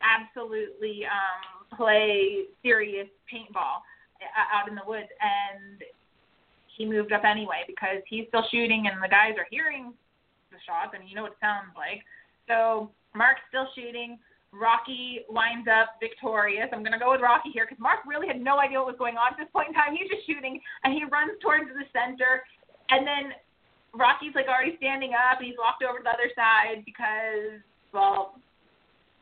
absolutely 0.00 1.04
um, 1.04 1.76
play 1.76 2.44
serious 2.62 3.08
paintball 3.32 3.82
uh, 4.22 4.56
out 4.56 4.68
in 4.68 4.74
the 4.74 4.86
woods. 4.86 5.08
And 5.20 5.82
he 6.76 6.86
moved 6.86 7.12
up 7.12 7.24
anyway 7.24 7.64
because 7.66 8.00
he's 8.08 8.26
still 8.28 8.44
shooting, 8.50 8.88
and 8.90 9.02
the 9.02 9.08
guys 9.08 9.34
are 9.36 9.46
hearing 9.50 9.92
the 10.50 10.58
shots, 10.64 10.94
and 10.94 11.08
you 11.08 11.14
know 11.14 11.22
what 11.22 11.32
it 11.32 11.42
sounds 11.42 11.74
like. 11.76 12.02
So 12.46 12.90
Mark's 13.14 13.42
still 13.48 13.68
shooting. 13.74 14.18
Rocky 14.48 15.28
winds 15.28 15.68
up 15.68 16.00
victorious. 16.00 16.72
I'm 16.72 16.80
going 16.80 16.96
to 16.96 17.02
go 17.02 17.12
with 17.12 17.20
Rocky 17.20 17.52
here 17.52 17.66
because 17.68 17.76
Mark 17.82 18.00
really 18.08 18.26
had 18.26 18.40
no 18.40 18.56
idea 18.56 18.80
what 18.80 18.96
was 18.96 18.96
going 18.96 19.20
on 19.20 19.36
at 19.36 19.38
this 19.38 19.52
point 19.52 19.68
in 19.68 19.74
time. 19.74 19.92
He's 19.92 20.08
just 20.08 20.24
shooting, 20.24 20.56
and 20.84 20.94
he 20.94 21.04
runs 21.04 21.36
towards 21.44 21.68
the 21.68 21.84
center. 21.92 22.40
And 22.88 23.04
then 23.04 23.36
Rocky's 23.94 24.34
like 24.34 24.46
already 24.46 24.76
standing 24.76 25.12
up, 25.14 25.38
and 25.38 25.46
he's 25.46 25.58
walked 25.58 25.82
over 25.82 25.98
to 25.98 26.04
the 26.04 26.12
other 26.12 26.30
side 26.36 26.84
because, 26.84 27.60
well, 27.92 28.36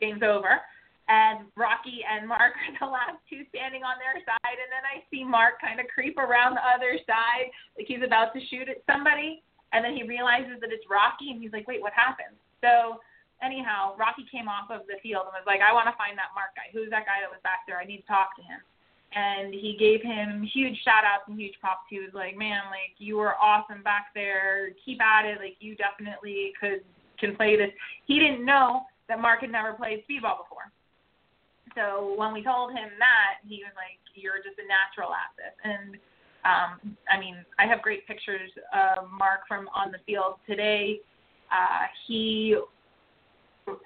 game's 0.00 0.22
over. 0.22 0.60
And 1.06 1.46
Rocky 1.54 2.02
and 2.02 2.26
Mark 2.26 2.58
are 2.66 2.74
the 2.82 2.90
last 2.90 3.22
two 3.30 3.46
standing 3.54 3.86
on 3.86 3.94
their 4.02 4.18
side. 4.26 4.58
And 4.58 4.70
then 4.74 4.82
I 4.82 5.06
see 5.06 5.22
Mark 5.22 5.62
kind 5.62 5.78
of 5.78 5.86
creep 5.86 6.18
around 6.18 6.58
the 6.58 6.66
other 6.66 6.98
side, 7.06 7.54
like 7.78 7.86
he's 7.86 8.02
about 8.02 8.34
to 8.34 8.40
shoot 8.50 8.66
at 8.66 8.82
somebody. 8.90 9.42
And 9.74 9.84
then 9.84 9.94
he 9.94 10.06
realizes 10.06 10.62
that 10.62 10.70
it's 10.70 10.86
Rocky, 10.90 11.30
and 11.30 11.42
he's 11.42 11.52
like, 11.52 11.66
wait, 11.66 11.82
what 11.82 11.92
happened? 11.92 12.34
So 12.62 13.02
anyhow, 13.42 13.94
Rocky 13.98 14.24
came 14.30 14.48
off 14.48 14.70
of 14.70 14.86
the 14.86 14.98
field 15.02 15.28
and 15.28 15.34
was 15.34 15.46
like, 15.46 15.60
I 15.60 15.74
want 15.74 15.90
to 15.90 15.96
find 15.98 16.16
that 16.18 16.34
Mark 16.34 16.54
guy. 16.54 16.70
Who's 16.72 16.90
that 16.94 17.04
guy 17.04 17.20
that 17.22 17.30
was 17.30 17.42
back 17.42 17.66
there? 17.66 17.78
I 17.78 17.84
need 17.84 18.06
to 18.06 18.08
talk 18.08 18.34
to 18.38 18.42
him. 18.42 18.62
And 19.16 19.54
he 19.54 19.76
gave 19.80 20.02
him 20.02 20.46
huge 20.52 20.76
shout 20.84 21.08
outs 21.08 21.24
and 21.26 21.40
huge 21.40 21.54
props. 21.58 21.88
He 21.88 21.98
was 21.98 22.12
like, 22.12 22.36
Man, 22.36 22.60
like 22.68 22.92
you 22.98 23.16
were 23.16 23.34
awesome 23.36 23.82
back 23.82 24.12
there. 24.14 24.70
Keep 24.84 25.00
at 25.00 25.24
it. 25.24 25.38
Like 25.38 25.56
you 25.60 25.74
definitely 25.74 26.52
could 26.60 26.84
can 27.18 27.34
play 27.34 27.56
this. 27.56 27.70
He 28.04 28.18
didn't 28.18 28.44
know 28.44 28.82
that 29.08 29.18
Mark 29.18 29.40
had 29.40 29.50
never 29.50 29.72
played 29.72 30.04
speedball 30.04 30.44
before. 30.44 30.68
So 31.74 32.14
when 32.16 32.32
we 32.32 32.44
told 32.44 32.72
him 32.72 32.92
that, 32.98 33.40
he 33.48 33.64
was 33.64 33.72
like, 33.74 33.96
"You're 34.14 34.38
just 34.44 34.60
a 34.60 34.66
natural 34.68 35.12
at 35.16 35.32
this." 35.36 35.56
And 35.64 35.96
um, 36.44 36.96
I 37.10 37.18
mean, 37.18 37.36
I 37.58 37.66
have 37.66 37.82
great 37.82 38.06
pictures 38.06 38.50
of 38.72 39.10
Mark 39.10 39.48
from 39.48 39.68
on 39.74 39.90
the 39.90 39.98
field 40.06 40.36
today. 40.48 41.00
Uh, 41.50 41.86
he, 42.06 42.56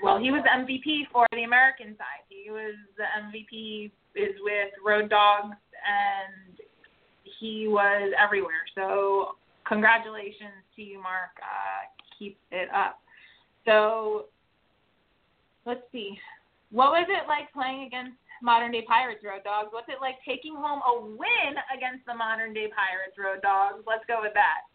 well, 0.03 0.19
he 0.19 0.31
was 0.31 0.43
MVP 0.45 1.09
for 1.13 1.27
the 1.33 1.45
American 1.45 1.97
side. 1.97 2.25
He 2.29 2.51
was 2.51 2.75
the 2.97 3.05
MVP 3.05 3.91
is 4.15 4.35
with 4.41 4.71
Road 4.85 5.11
Dawgz, 5.11 5.53
and 5.53 6.59
he 7.39 7.67
was 7.69 8.13
everywhere. 8.19 8.65
So 8.75 9.37
congratulations 9.67 10.65
to 10.77 10.83
you, 10.83 11.03
Mark. 11.03 11.31
Uh, 11.41 11.89
keep 12.19 12.37
it 12.51 12.69
up. 12.75 12.99
So 13.65 14.27
let's 15.65 15.83
see. 15.93 16.19
What 16.71 16.93
was 16.93 17.07
it 17.09 17.27
like 17.27 17.53
playing 17.53 17.87
against 17.87 18.17
modern 18.43 18.73
day 18.73 18.85
Pirates 18.87 19.25
Road 19.25 19.43
Dawgz? 19.47 19.73
What's 19.73 19.89
it 19.89 20.01
like 20.01 20.17
taking 20.27 20.55
home 20.55 20.81
a 20.87 21.01
win 21.01 21.53
against 21.75 22.05
the 22.07 22.15
modern 22.15 22.53
day 22.53 22.69
Pirates 22.69 23.17
Road 23.19 23.41
Dawgz? 23.45 23.83
Let's 23.87 24.05
go 24.07 24.21
with 24.23 24.35
that. 24.35 24.69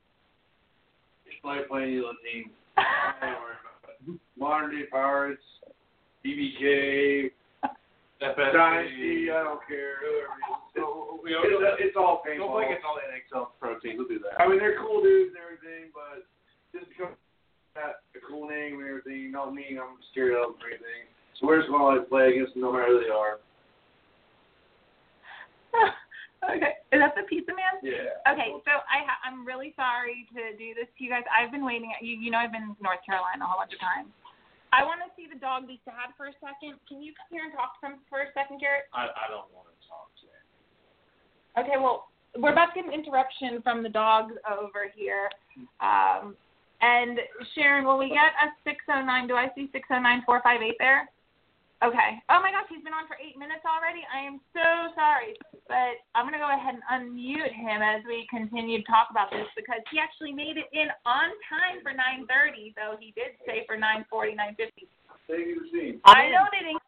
It's 1.26 1.44
like 1.44 1.68
playing 1.68 2.02
the 2.02 2.14
team. 2.24 2.52
Modern 4.38 4.72
day 4.72 4.86
Pirates, 4.92 5.44
BBK, 6.26 7.32
FSC. 8.22 8.54
Dynasty, 8.54 9.32
I 9.32 9.44
don't 9.44 9.62
care. 9.68 10.00
Whoever 10.02 10.36
it 10.36 10.48
is. 10.48 10.60
So, 10.76 11.20
we 11.24 11.32
It's, 11.32 11.92
it's 11.92 11.98
all 12.00 12.24
painful. 12.26 12.48
Don't 12.48 12.56
painful. 12.56 12.56
play 12.56 12.66
against 12.68 12.86
all 12.88 12.96
the 13.00 13.06
NXL 13.08 13.48
pro 13.60 13.80
teams. 13.80 14.00
We'll 14.00 14.08
do 14.08 14.20
that. 14.24 14.40
I 14.40 14.48
mean, 14.48 14.60
they're 14.60 14.80
cool 14.80 15.04
dudes 15.04 15.36
and 15.36 15.40
everything, 15.44 15.92
but 15.96 16.24
just 16.76 16.88
because 16.92 17.16
that 17.76 18.04
a 18.16 18.20
cool 18.24 18.48
name 18.48 18.80
and 18.80 18.88
everything, 18.88 19.32
don't 19.36 19.52
mean 19.56 19.76
I'm 19.76 20.00
scared 20.12 20.36
of 20.40 20.56
them 20.56 20.64
or 20.64 20.72
anything. 20.72 21.12
So 21.40 21.48
we're 21.48 21.60
just 21.60 21.68
gonna 21.68 22.00
like 22.00 22.08
play 22.08 22.32
against 22.32 22.56
them 22.56 22.64
no 22.64 22.72
matter 22.72 22.88
who 22.88 23.04
they 23.04 23.12
are. 23.12 23.36
okay, 26.56 26.80
is 26.96 27.00
that 27.04 27.12
the 27.20 27.28
pizza 27.28 27.52
man? 27.52 27.84
Yeah. 27.84 28.16
Okay, 28.32 28.56
so 28.64 28.80
I 28.88 29.04
ha- 29.04 29.20
I'm 29.28 29.44
really 29.44 29.76
sorry 29.76 30.24
to 30.32 30.56
do 30.56 30.72
this 30.72 30.88
to 30.88 31.00
you 31.04 31.12
guys. 31.12 31.28
I've 31.28 31.52
been 31.52 31.68
waiting. 31.68 31.92
You 32.00 32.16
you 32.16 32.32
know 32.32 32.40
I've 32.40 32.56
been 32.56 32.64
in 32.64 32.76
North 32.80 33.04
Carolina 33.04 33.44
a 33.44 33.48
whole 33.48 33.60
bunch 33.60 33.76
of 33.76 33.84
times. 33.84 34.08
I 34.74 34.84
want 34.84 35.02
to 35.06 35.10
see 35.14 35.28
the 35.32 35.40
dog 35.40 35.68
be 35.68 35.80
sad 35.86 36.14
for 36.18 36.28
a 36.28 36.36
second. 36.42 36.80
Can 36.88 37.02
you 37.02 37.14
come 37.14 37.30
here 37.32 37.46
and 37.46 37.54
talk 37.54 37.80
to 37.80 37.82
them 37.86 38.04
for 38.10 38.26
a 38.26 38.30
second, 38.34 38.60
Garrett? 38.60 38.90
I, 38.94 39.08
I 39.10 39.26
don't 39.30 39.48
want 39.54 39.70
to 39.70 39.78
talk 39.88 40.10
today. 40.20 40.42
Okay, 41.56 41.78
well, 41.80 42.10
we're 42.38 42.52
about 42.52 42.74
to 42.76 42.82
get 42.82 42.86
an 42.86 42.94
interruption 42.94 43.62
from 43.64 43.84
the 43.84 43.90
dogs 43.90 44.34
over 44.46 44.92
here. 44.94 45.30
Um, 45.80 46.36
and 46.82 47.20
Sharon, 47.56 47.86
will 47.86 47.98
we 47.98 48.10
get 48.10 48.36
a 48.36 48.52
609? 48.68 49.28
Do 49.28 49.36
I 49.36 49.48
see 49.56 49.72
609458 49.72 50.76
there? 50.80 51.08
Okay. 51.84 52.24
Oh 52.32 52.40
my 52.40 52.56
gosh, 52.56 52.72
he's 52.72 52.80
been 52.88 52.96
on 52.96 53.04
for 53.04 53.20
eight 53.20 53.36
minutes 53.36 53.68
already. 53.68 54.08
I 54.08 54.24
am 54.24 54.40
so 54.56 54.96
sorry, 54.96 55.36
but 55.68 56.00
I'm 56.16 56.24
gonna 56.24 56.40
go 56.40 56.48
ahead 56.48 56.80
and 56.80 56.86
unmute 56.88 57.52
him 57.52 57.84
as 57.84 58.00
we 58.08 58.24
continue 58.32 58.80
to 58.80 58.88
talk 58.88 59.12
about 59.12 59.28
this 59.28 59.44
because 59.60 59.84
he 59.92 60.00
actually 60.00 60.32
made 60.32 60.56
it 60.56 60.72
in 60.72 60.88
on 61.04 61.36
time 61.52 61.84
for 61.84 61.92
9:30, 61.92 62.72
though 62.80 62.96
he 62.96 63.12
did 63.12 63.36
say 63.44 63.68
for 63.68 63.76
9:40, 63.76 64.40
9:50. 64.40 64.88
Thank 65.28 65.52
you 65.52 65.68
for. 65.68 66.16
I 66.16 66.32
know 66.32 66.48
they 66.56 66.64
didn't. 66.64 66.80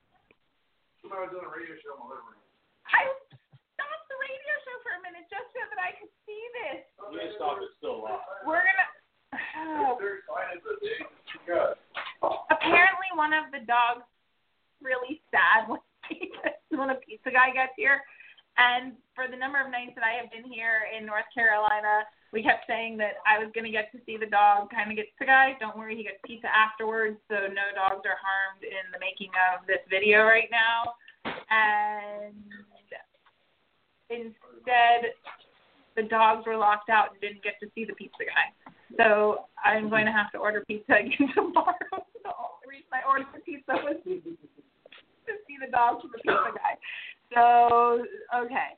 Somebody 1.03 1.27
was 1.27 1.35
doing 1.35 1.43
a 1.43 1.51
radio 1.51 1.75
show 1.83 1.99
living 2.07 2.23
room. 2.23 2.39
I 2.87 3.11
stopped 3.75 4.07
the 4.07 4.17
radio 4.23 4.53
show 4.63 4.77
for 4.87 4.93
a 4.95 5.01
minute 5.03 5.27
just 5.27 5.51
so 5.51 5.67
that 5.67 5.83
I 5.83 5.99
could 5.99 6.11
see 6.23 6.43
this. 6.63 6.87
You 7.11 7.19
just 7.27 7.35
stop 7.35 7.59
it 7.59 7.75
still 7.75 8.07
live. 8.07 8.23
We're 8.47 8.63
gonna. 8.63 8.87
They're 9.99 10.23
excited, 10.23 10.63
but 10.63 10.79
they 10.79 10.95
just 11.27 11.43
got. 11.43 11.75
apparently 12.55 13.11
one 13.19 13.35
of 13.35 13.51
the 13.51 13.67
dogs 13.67 14.07
really 14.81 15.21
sad 15.31 15.65
when 15.69 15.79
he 16.09 16.31
when 16.69 16.89
a 16.89 16.95
pizza 16.95 17.31
guy 17.31 17.51
gets 17.53 17.73
here. 17.75 18.01
And 18.57 18.97
for 19.13 19.29
the 19.29 19.37
number 19.37 19.61
of 19.61 19.69
nights 19.69 19.93
that 19.93 20.03
I 20.03 20.17
have 20.17 20.33
been 20.33 20.49
here 20.49 20.89
in 20.89 21.05
North 21.05 21.29
Carolina, 21.29 22.09
we 22.33 22.41
kept 22.41 22.65
saying 22.65 22.97
that 22.97 23.21
I 23.25 23.37
was 23.37 23.53
going 23.53 23.65
to 23.65 23.71
get 23.71 23.91
to 23.93 23.99
see 24.05 24.17
the 24.17 24.25
dog 24.25 24.69
kind 24.73 24.89
of 24.89 24.97
get 24.97 25.13
pizza 25.13 25.29
guy. 25.29 25.55
Don't 25.59 25.77
worry, 25.77 25.95
he 25.95 26.03
gets 26.03 26.17
pizza 26.25 26.49
afterwards, 26.49 27.17
so 27.29 27.47
no 27.47 27.69
dogs 27.77 28.01
are 28.03 28.17
harmed 28.17 28.65
in 28.65 28.83
the 28.91 28.99
making 28.99 29.31
of 29.53 29.65
this 29.69 29.81
video 29.89 30.25
right 30.25 30.49
now. 30.49 30.97
And 31.53 32.33
instead, 34.09 35.13
the 35.95 36.03
dogs 36.03 36.45
were 36.45 36.57
locked 36.57 36.89
out 36.89 37.13
and 37.13 37.21
didn't 37.21 37.43
get 37.43 37.61
to 37.61 37.69
see 37.75 37.85
the 37.85 37.93
pizza 37.93 38.25
guy. 38.25 38.51
So 38.97 39.45
I'm 39.63 39.89
going 39.89 40.05
to 40.05 40.11
have 40.11 40.31
to 40.31 40.37
order 40.37 40.63
pizza 40.67 40.93
again 40.99 41.29
tomorrow. 41.33 41.75
The 42.27 42.35
only 42.35 42.67
reason 42.67 42.91
I 42.91 43.07
ordered 43.07 43.31
the 43.31 43.39
pizza 43.39 43.71
was 43.71 43.95
to 45.27 45.33
see 45.47 45.55
the 45.59 45.71
dog 45.71 46.01
to 46.01 46.07
the 46.07 46.17
pizza 46.23 46.51
guy. 46.55 46.75
So 47.35 48.03
okay. 48.33 48.75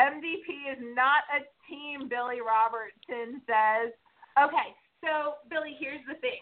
MVP 0.00 0.72
is 0.72 0.80
not 0.94 1.28
a 1.30 1.44
team, 1.68 2.08
Billy 2.08 2.40
Robertson 2.40 3.42
says. 3.44 3.92
Okay, 4.40 4.72
so 5.04 5.36
Billy, 5.50 5.76
here's 5.78 6.00
the 6.08 6.14
thing. 6.18 6.40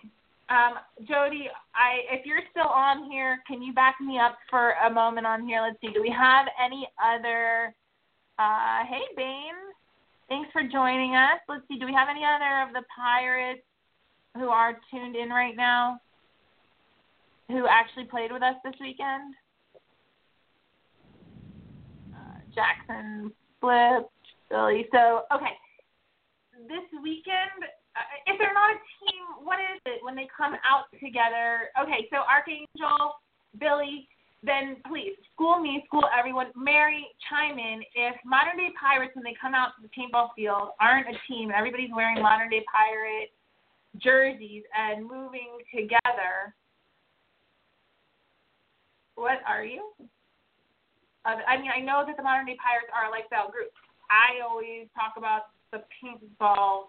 Um, 0.49 0.79
Jody, 1.07 1.49
I 1.75 2.07
if 2.11 2.27
you're 2.27 2.47
still 2.51 2.69
on 2.69 3.11
here, 3.11 3.43
can 3.47 3.63
you 3.63 3.73
back 3.73 3.97
me 4.01 4.19
up 4.19 4.39
for 4.49 4.75
a 4.87 4.91
moment 4.91 5.27
on 5.27 5.47
here? 5.47 5.61
Let's 5.63 5.81
see. 5.81 5.93
Do 5.93 6.03
we 6.03 6.11
have 6.11 6.47
any 6.63 6.89
other 7.03 7.75
uh 8.39 8.85
hey 8.89 9.05
Bane. 9.17 9.61
Thanks 10.29 10.49
for 10.53 10.63
joining 10.63 11.17
us. 11.17 11.43
Let's 11.49 11.67
see, 11.67 11.79
do 11.79 11.87
we 11.87 11.93
have 11.93 12.09
any 12.09 12.23
other 12.25 12.63
of 12.63 12.73
the 12.73 12.87
pirates 12.95 13.67
who 14.37 14.49
are 14.49 14.79
tuned 14.91 15.17
in 15.17 15.29
right 15.31 15.57
now 15.57 16.01
who 17.51 17.67
actually 17.67 18.05
played 18.05 18.33
with 18.33 18.43
us 18.43 18.55
this 18.65 18.75
weekend? 18.81 19.35
Uh, 22.15 22.39
Jackson 22.55 23.33
flipped, 23.61 24.11
Billy. 24.49 24.87
So, 24.93 25.25
okay. 25.35 25.55
This 26.69 26.87
weekend, 27.03 27.67
uh, 27.97 28.07
if 28.27 28.39
they're 28.39 28.55
not 28.55 28.71
a 28.71 28.81
team, 29.03 29.45
what 29.45 29.59
is 29.59 29.81
it 29.87 30.05
when 30.05 30.15
they 30.15 30.29
come 30.31 30.55
out 30.63 30.87
together? 31.03 31.73
Okay, 31.81 32.07
so 32.13 32.23
Archangel, 32.29 33.17
Billy, 33.59 34.07
then 34.43 34.77
please 34.89 35.17
school 35.35 35.59
me, 35.61 35.83
school 35.87 36.05
everyone. 36.17 36.49
Mary, 36.57 37.05
chime 37.29 37.59
in. 37.59 37.83
If 37.95 38.17
modern 38.25 38.57
day 38.57 38.73
pirates, 38.79 39.13
when 39.15 39.25
they 39.25 39.37
come 39.41 39.55
out 39.55 39.77
to 39.77 39.83
the 39.83 39.93
paintball 39.93 40.31
field, 40.37 40.77
aren't 40.81 41.09
a 41.09 41.17
team, 41.29 41.51
everybody's 41.55 41.91
wearing 41.95 42.23
modern 42.23 42.49
day 42.49 42.65
pirate 42.71 43.33
jerseys 43.99 44.63
and 44.77 45.03
moving 45.03 45.59
together, 45.75 46.55
what 49.21 49.45
are 49.47 49.65
you? 49.65 49.93
I 51.25 51.61
mean, 51.61 51.69
I 51.69 51.81
know 51.81 52.03
that 52.07 52.17
the 52.17 52.23
modern 52.23 52.47
day 52.47 52.57
pirates 52.57 52.89
are 52.97 53.05
a 53.07 53.13
lifestyle 53.13 53.53
group. 53.53 53.69
I 54.09 54.41
always 54.41 54.89
talk 54.97 55.21
about 55.21 55.53
the 55.71 55.85
paintball 56.01 56.89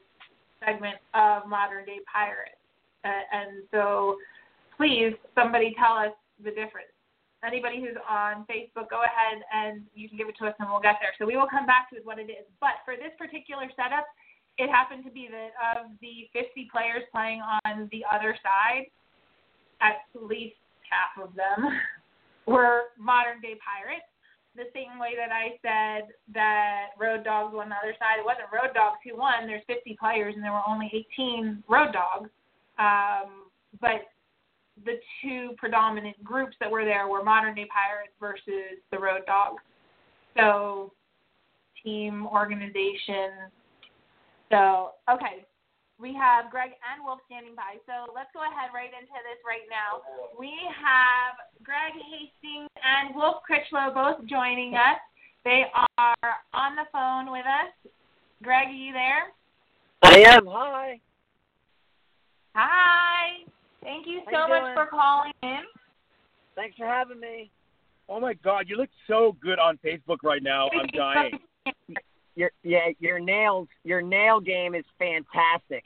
segment 0.64 0.98
of 1.14 1.46
modern 1.48 1.84
day 1.84 2.00
pirates, 2.08 2.56
and 3.04 3.68
so 3.70 4.16
please, 4.78 5.14
somebody 5.36 5.76
tell 5.78 5.94
us 6.00 6.16
the 6.40 6.50
difference 6.50 6.96
anybody 7.44 7.82
who's 7.82 7.98
on 8.10 8.46
Facebook, 8.46 8.90
go 8.90 9.02
ahead 9.02 9.42
and 9.54 9.82
you 9.96 10.08
can 10.08 10.18
give 10.18 10.30
it 10.30 10.38
to 10.38 10.46
us 10.46 10.54
and 10.60 10.70
we'll 10.70 10.82
get 10.82 10.98
there. 11.02 11.10
So 11.18 11.26
we 11.26 11.36
will 11.38 11.50
come 11.50 11.66
back 11.66 11.90
to 11.90 11.98
what 12.04 12.20
it 12.20 12.30
is. 12.30 12.46
But 12.60 12.82
for 12.86 12.96
this 12.96 13.14
particular 13.18 13.66
setup, 13.76 14.06
it 14.58 14.70
happened 14.70 15.04
to 15.06 15.12
be 15.12 15.28
that 15.32 15.58
of 15.74 15.92
the 16.02 16.30
50 16.34 16.70
players 16.72 17.02
playing 17.12 17.42
on 17.42 17.90
the 17.92 18.06
other 18.06 18.38
side, 18.44 18.86
at 19.82 20.06
least 20.14 20.56
half 20.86 21.18
of 21.18 21.34
them 21.36 21.72
were 22.46 22.94
modern 22.98 23.42
day 23.42 23.56
pirates. 23.62 24.06
The 24.56 24.68
same 24.76 25.00
way 25.00 25.16
that 25.16 25.32
I 25.32 25.56
said 25.64 26.12
that 26.34 26.92
Road 27.00 27.24
Dawgz 27.24 27.54
won 27.54 27.70
the 27.70 27.76
other 27.76 27.96
side, 27.98 28.20
it 28.20 28.26
wasn't 28.26 28.52
Road 28.52 28.76
Dawgz 28.76 29.00
who 29.06 29.18
won. 29.18 29.48
There's 29.48 29.64
50 29.68 29.96
players 30.00 30.36
and 30.36 30.44
there 30.44 30.52
were 30.52 30.68
only 30.68 30.92
18 31.18 31.64
Road 31.70 31.96
Dawgz. 31.96 32.28
Um, 32.78 33.48
but 33.80 34.12
the 34.86 35.00
two 35.22 35.52
predominant 35.58 36.22
groups 36.24 36.56
that 36.60 36.70
were 36.70 36.86
there 36.86 37.08
were 37.08 37.24
modern 37.24 37.56
day 37.56 37.68
pirates 37.72 38.14
versus 38.20 38.80
the 38.92 39.00
road 39.00 39.22
dogs. 39.26 39.62
So 40.38 40.92
team 41.84 42.28
organization. 42.28 43.52
So 44.52 44.92
okay. 45.10 45.46
We 46.02 46.18
have 46.18 46.50
Greg 46.50 46.72
and 46.82 47.06
Wolf 47.06 47.20
standing 47.30 47.54
by. 47.54 47.78
So 47.86 48.10
let's 48.18 48.34
go 48.34 48.42
ahead 48.42 48.74
right 48.74 48.90
into 48.90 49.14
this 49.22 49.38
right 49.46 49.70
now. 49.70 50.02
We 50.34 50.50
have 50.74 51.38
Greg 51.62 51.94
Hastings 51.94 52.74
and 52.82 53.14
Wolf 53.14 53.46
Critchlow 53.46 53.94
both 53.94 54.26
joining 54.26 54.74
us. 54.74 54.98
They 55.46 55.66
are 55.74 56.34
on 56.54 56.76
the 56.76 56.90
phone 56.92 57.32
with 57.32 57.46
us. 57.46 57.92
Greg, 58.42 58.70
are 58.70 58.72
you 58.72 58.94
there? 58.94 59.30
I 60.02 60.34
am. 60.34 60.48
Hi. 60.48 61.00
Hi. 62.56 63.46
Thank 63.84 64.08
you 64.08 64.22
so 64.26 64.48
you 64.48 64.50
much 64.50 64.62
doing? 64.62 64.74
for 64.74 64.88
calling 64.88 65.34
in. 65.44 65.62
Thanks 66.56 66.78
for 66.78 66.86
having 66.88 67.20
me. 67.20 67.52
Oh 68.10 68.20
my 68.20 68.34
God, 68.34 68.66
you 68.68 68.76
look 68.76 68.90
so 69.08 69.38
good 69.42 69.60
on 69.60 69.78
Facebook 69.86 70.18
right 70.24 70.44
now. 70.44 70.68
I'm 70.68 70.88
dying. 70.98 71.40
Your 72.36 72.52
yeah, 72.64 72.88
your 73.00 73.20
nails, 73.20 73.68
your 73.84 74.02
nail 74.02 74.40
game 74.40 74.74
is 74.74 74.86
fantastic. 74.98 75.84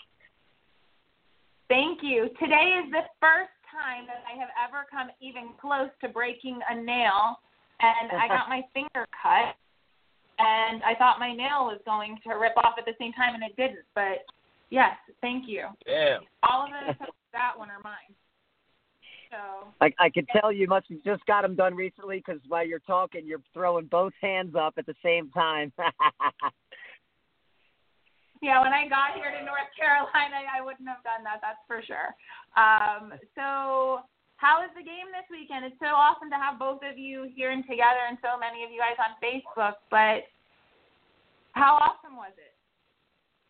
Thank 1.68 2.00
you. 2.04 2.30
Today 2.40 2.78
is 2.84 2.92
the 2.92 3.06
first 3.20 3.54
time 3.72 4.06
that 4.08 4.22
I 4.30 4.38
have 4.38 4.50
ever 4.62 4.86
come 4.90 5.10
even 5.20 5.50
close 5.60 5.90
to 6.02 6.10
breaking 6.10 6.60
a 6.70 6.76
nail. 6.76 7.40
and 7.82 8.12
I 8.12 8.28
got 8.28 8.50
my 8.54 8.62
finger 8.74 9.06
cut, 9.10 9.56
and 10.38 10.84
I 10.84 10.94
thought 10.98 11.20
my 11.20 11.34
nail 11.34 11.66
was 11.66 11.80
going 11.86 12.20
to 12.28 12.36
rip 12.36 12.54
off 12.58 12.76
at 12.78 12.86
the 12.86 12.94
same 13.00 13.14
time, 13.14 13.34
and 13.34 13.44
it 13.44 13.56
didn't. 13.58 13.86
But 13.96 14.26
yes, 14.70 14.96
thank 15.22 15.46
you. 15.48 15.66
Damn. 15.86 16.22
All 16.48 16.66
of 16.66 16.72
us 16.72 16.96
that 17.34 17.58
one 17.58 17.70
are 17.70 17.82
mine. 17.84 18.14
So 19.32 19.68
I, 19.82 19.92
I 20.00 20.10
could 20.10 20.28
tell 20.30 20.52
you 20.52 20.68
must 20.68 20.86
have 20.90 21.04
just 21.04 21.26
got 21.26 21.42
them 21.42 21.56
done 21.56 21.76
recently 21.76 22.18
because 22.26 22.40
while 22.48 22.66
you're 22.66 22.80
talking, 22.80 23.26
you're 23.26 23.42
throwing 23.54 23.86
both 23.86 24.14
hands 24.22 24.56
up 24.56 24.76
at 24.78 24.86
the 24.86 24.96
same 25.04 25.30
time. 25.32 25.74
yeah, 28.46 28.62
when 28.62 28.78
I 28.78 28.86
got 28.86 29.18
here 29.18 29.34
to 29.34 29.42
North 29.42 29.74
Carolina, 29.74 30.46
I 30.46 30.62
wouldn't 30.62 30.86
have 30.86 31.02
done 31.02 31.26
that. 31.26 31.42
That's 31.42 31.66
for 31.66 31.82
sure. 31.82 32.14
Um, 32.54 33.18
so 33.34 34.06
how 34.38 34.62
was 34.62 34.70
the 34.78 34.86
game 34.86 35.10
this 35.10 35.26
weekend? 35.34 35.66
It's 35.66 35.82
so 35.82 35.90
awesome 35.90 36.30
to 36.30 36.38
have 36.38 36.62
both 36.62 36.86
of 36.86 36.94
you 36.94 37.26
here 37.34 37.50
and 37.50 37.66
together, 37.66 38.06
and 38.06 38.22
so 38.22 38.38
many 38.38 38.62
of 38.62 38.70
you 38.70 38.78
guys 38.78 39.02
on 39.02 39.18
Facebook. 39.18 39.82
But 39.90 40.30
how 41.58 41.74
awesome 41.82 42.16
was 42.16 42.38
it? 42.38 42.54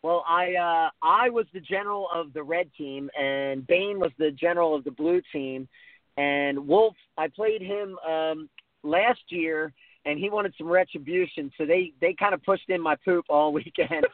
Well, 0.02 0.24
I 0.26 0.54
uh, 0.56 0.88
I 1.02 1.28
was 1.28 1.44
the 1.52 1.60
general 1.60 2.08
of 2.14 2.32
the 2.32 2.42
red 2.42 2.70
team, 2.78 3.10
and 3.18 3.66
Bane 3.66 4.00
was 4.00 4.12
the 4.18 4.30
general 4.30 4.74
of 4.74 4.84
the 4.84 4.92
blue 4.92 5.20
team. 5.30 5.68
And 6.16 6.66
Wolf, 6.66 6.94
I 7.18 7.28
played 7.28 7.60
him 7.60 7.98
um, 8.08 8.48
last 8.82 9.20
year, 9.28 9.74
and 10.06 10.18
he 10.18 10.30
wanted 10.30 10.54
some 10.56 10.68
retribution, 10.68 11.52
so 11.58 11.66
they 11.66 11.92
they 12.00 12.14
kind 12.18 12.32
of 12.32 12.42
pushed 12.44 12.70
in 12.70 12.80
my 12.80 12.96
poop 13.04 13.26
all 13.28 13.52
weekend. 13.60 14.06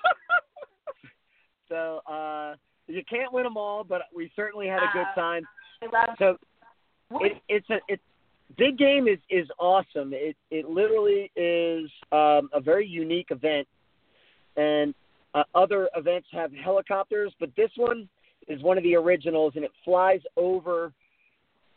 So 1.72 2.00
uh, 2.06 2.54
you 2.86 3.02
can't 3.08 3.32
win 3.32 3.44
them 3.44 3.56
all, 3.56 3.82
but 3.82 4.02
we 4.14 4.30
certainly 4.36 4.66
had 4.66 4.82
a 4.82 4.90
good 4.92 5.06
Uh, 5.12 5.14
time. 5.14 5.48
So 6.18 6.36
it, 7.12 7.42
it's 7.48 7.68
a 7.70 7.78
it's 7.88 8.02
big 8.56 8.76
game 8.76 9.08
is 9.08 9.18
is 9.30 9.48
awesome. 9.58 10.12
It 10.12 10.36
it 10.50 10.68
literally 10.68 11.30
is 11.34 11.90
um, 12.12 12.50
a 12.52 12.60
very 12.60 12.86
unique 12.86 13.30
event, 13.30 13.66
and 14.56 14.94
uh, 15.34 15.44
other 15.54 15.88
events 15.96 16.28
have 16.32 16.52
helicopters, 16.52 17.32
but 17.40 17.50
this 17.56 17.70
one 17.76 18.08
is 18.48 18.62
one 18.62 18.76
of 18.76 18.84
the 18.84 18.94
originals, 18.94 19.54
and 19.56 19.64
it 19.64 19.72
flies 19.84 20.20
over 20.36 20.92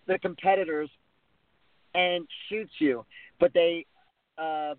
the 0.07 0.19
competitors 0.19 0.89
and 1.93 2.27
shoots 2.49 2.73
you. 2.79 3.05
But 3.39 3.53
they 3.53 3.85
uh, 4.37 4.75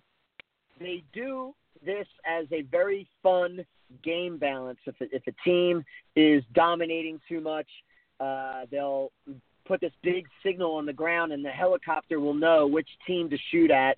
they 0.78 1.02
do 1.12 1.54
this 1.86 2.06
as 2.26 2.46
a 2.52 2.62
very 2.62 3.08
fun 3.22 3.64
game 4.02 4.36
balance. 4.36 4.78
If 4.84 5.00
a, 5.00 5.04
if 5.14 5.22
a 5.26 5.32
team 5.44 5.84
is 6.14 6.42
dominating 6.52 7.20
too 7.28 7.40
much, 7.40 7.68
uh, 8.20 8.66
they'll 8.70 9.12
put 9.66 9.80
this 9.80 9.92
big 10.02 10.26
signal 10.44 10.74
on 10.74 10.86
the 10.86 10.92
ground, 10.92 11.32
and 11.32 11.44
the 11.44 11.50
helicopter 11.50 12.20
will 12.20 12.34
know 12.34 12.66
which 12.66 12.88
team 13.06 13.30
to 13.30 13.38
shoot 13.50 13.70
at 13.70 13.96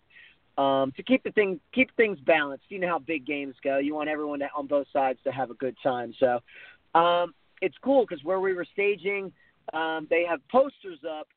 um, 0.59 0.93
to 0.97 1.03
keep 1.03 1.23
the 1.23 1.31
thing 1.31 1.61
keep 1.73 1.95
things 1.97 2.19
balanced. 2.21 2.65
You 2.69 2.81
know 2.81 2.89
how 2.89 2.99
big 2.99 3.25
games 3.25 3.55
go. 3.63 3.79
You 3.79 3.95
want 3.95 4.09
everyone 4.09 4.41
to, 4.41 4.49
on 4.57 4.67
both 4.67 4.89
sides 4.93 5.19
to 5.25 5.31
have 5.31 5.51
a 5.51 5.55
good 5.55 5.77
time. 5.83 6.13
So 6.19 6.41
um, 6.99 7.33
it's 7.63 7.77
cool 7.83 8.05
because 8.05 8.25
where 8.25 8.41
we 8.41 8.55
were 8.55 8.67
staging, 8.73 9.33
um, 9.73 10.07
they 10.11 10.25
have 10.29 10.41
posters 10.49 10.99
up. 11.09 11.29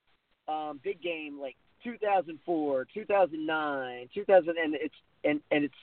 Um, 0.48 0.80
big 0.84 1.02
game 1.02 1.40
like 1.40 1.56
2004, 1.84 2.88
2009, 2.94 4.10
2000, 4.14 4.50
and 4.50 4.76
it's 4.76 4.96
and 5.24 5.40
and 5.52 5.64
it's 5.64 5.74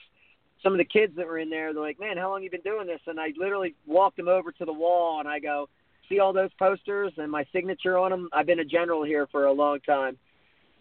some 0.61 0.73
of 0.73 0.77
the 0.77 0.85
kids 0.85 1.15
that 1.15 1.27
were 1.27 1.39
in 1.39 1.49
there. 1.49 1.73
They're 1.73 1.81
like, 1.81 1.99
"Man, 1.99 2.17
how 2.17 2.29
long 2.29 2.43
you 2.43 2.49
been 2.49 2.61
doing 2.61 2.87
this?" 2.87 3.01
And 3.07 3.19
I 3.19 3.33
literally 3.37 3.75
walked 3.85 4.17
them 4.17 4.27
over 4.27 4.51
to 4.51 4.65
the 4.65 4.73
wall, 4.73 5.19
and 5.19 5.27
I 5.27 5.39
go, 5.39 5.69
"See 6.07 6.19
all 6.19 6.33
those 6.33 6.53
posters 6.59 7.13
and 7.17 7.31
my 7.31 7.45
signature 7.53 7.97
on 7.97 8.11
them? 8.11 8.29
I've 8.33 8.45
been 8.45 8.59
a 8.59 8.65
general 8.65 9.03
here 9.03 9.27
for 9.27 9.45
a 9.45 9.51
long 9.51 9.79
time." 9.81 10.17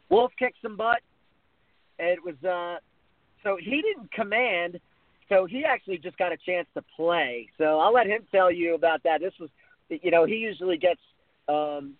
Wolf 0.09 0.33
kicked 0.39 0.59
some 0.63 0.77
butt. 0.77 1.01
It 1.99 2.23
was 2.25 2.43
uh, 2.45 2.79
so 3.43 3.57
he 3.61 3.83
didn't 3.83 4.11
command, 4.13 4.81
so 5.29 5.47
he 5.47 5.65
actually 5.65 5.99
just 5.99 6.17
got 6.19 6.33
a 6.33 6.37
chance 6.37 6.67
to 6.75 6.83
play. 6.97 7.49
So 7.59 7.79
I'll 7.79 7.93
let 7.93 8.07
him 8.07 8.23
tell 8.31 8.51
you 8.51 8.75
about 8.75 9.03
that. 9.05 9.21
This 9.21 9.33
was, 9.41 9.51
you 9.89 10.11
know, 10.11 10.25
he 10.25 10.37
usually 10.37 10.77
gets 10.77 11.01
um, 11.49 11.95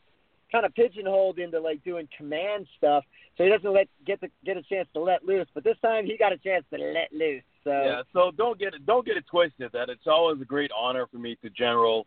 kind 0.51 0.65
of 0.65 0.75
pigeonholed 0.75 1.39
into 1.39 1.61
like 1.61 1.83
doing 1.85 2.09
command 2.17 2.67
stuff, 2.77 3.05
so 3.37 3.45
he 3.45 3.51
doesn't 3.51 3.73
let 3.73 3.89
get 4.07 4.21
the 4.21 4.31
get 4.45 4.57
a 4.57 4.63
chance 4.63 4.89
to 4.95 5.01
let 5.01 5.25
loose. 5.25 5.47
But 5.55 5.65
this 5.65 5.77
time 5.83 6.07
he 6.07 6.17
got 6.17 6.33
a 6.33 6.39
chance 6.39 6.65
to 6.73 6.79
let 6.79 7.13
loose. 7.13 7.43
So 7.65 7.71
Yeah, 7.71 8.03
so 8.13 8.31
don't 8.37 8.59
get 8.59 8.75
it 8.75 8.87
don't 8.87 9.05
get 9.05 9.17
it 9.17 9.25
twisted 9.31 9.71
that 9.73 9.89
it's 9.89 10.07
always 10.07 10.41
a 10.41 10.45
great 10.45 10.71
honor 10.77 11.07
for 11.07 11.19
me 11.19 11.37
to 11.43 11.51
general 11.51 12.07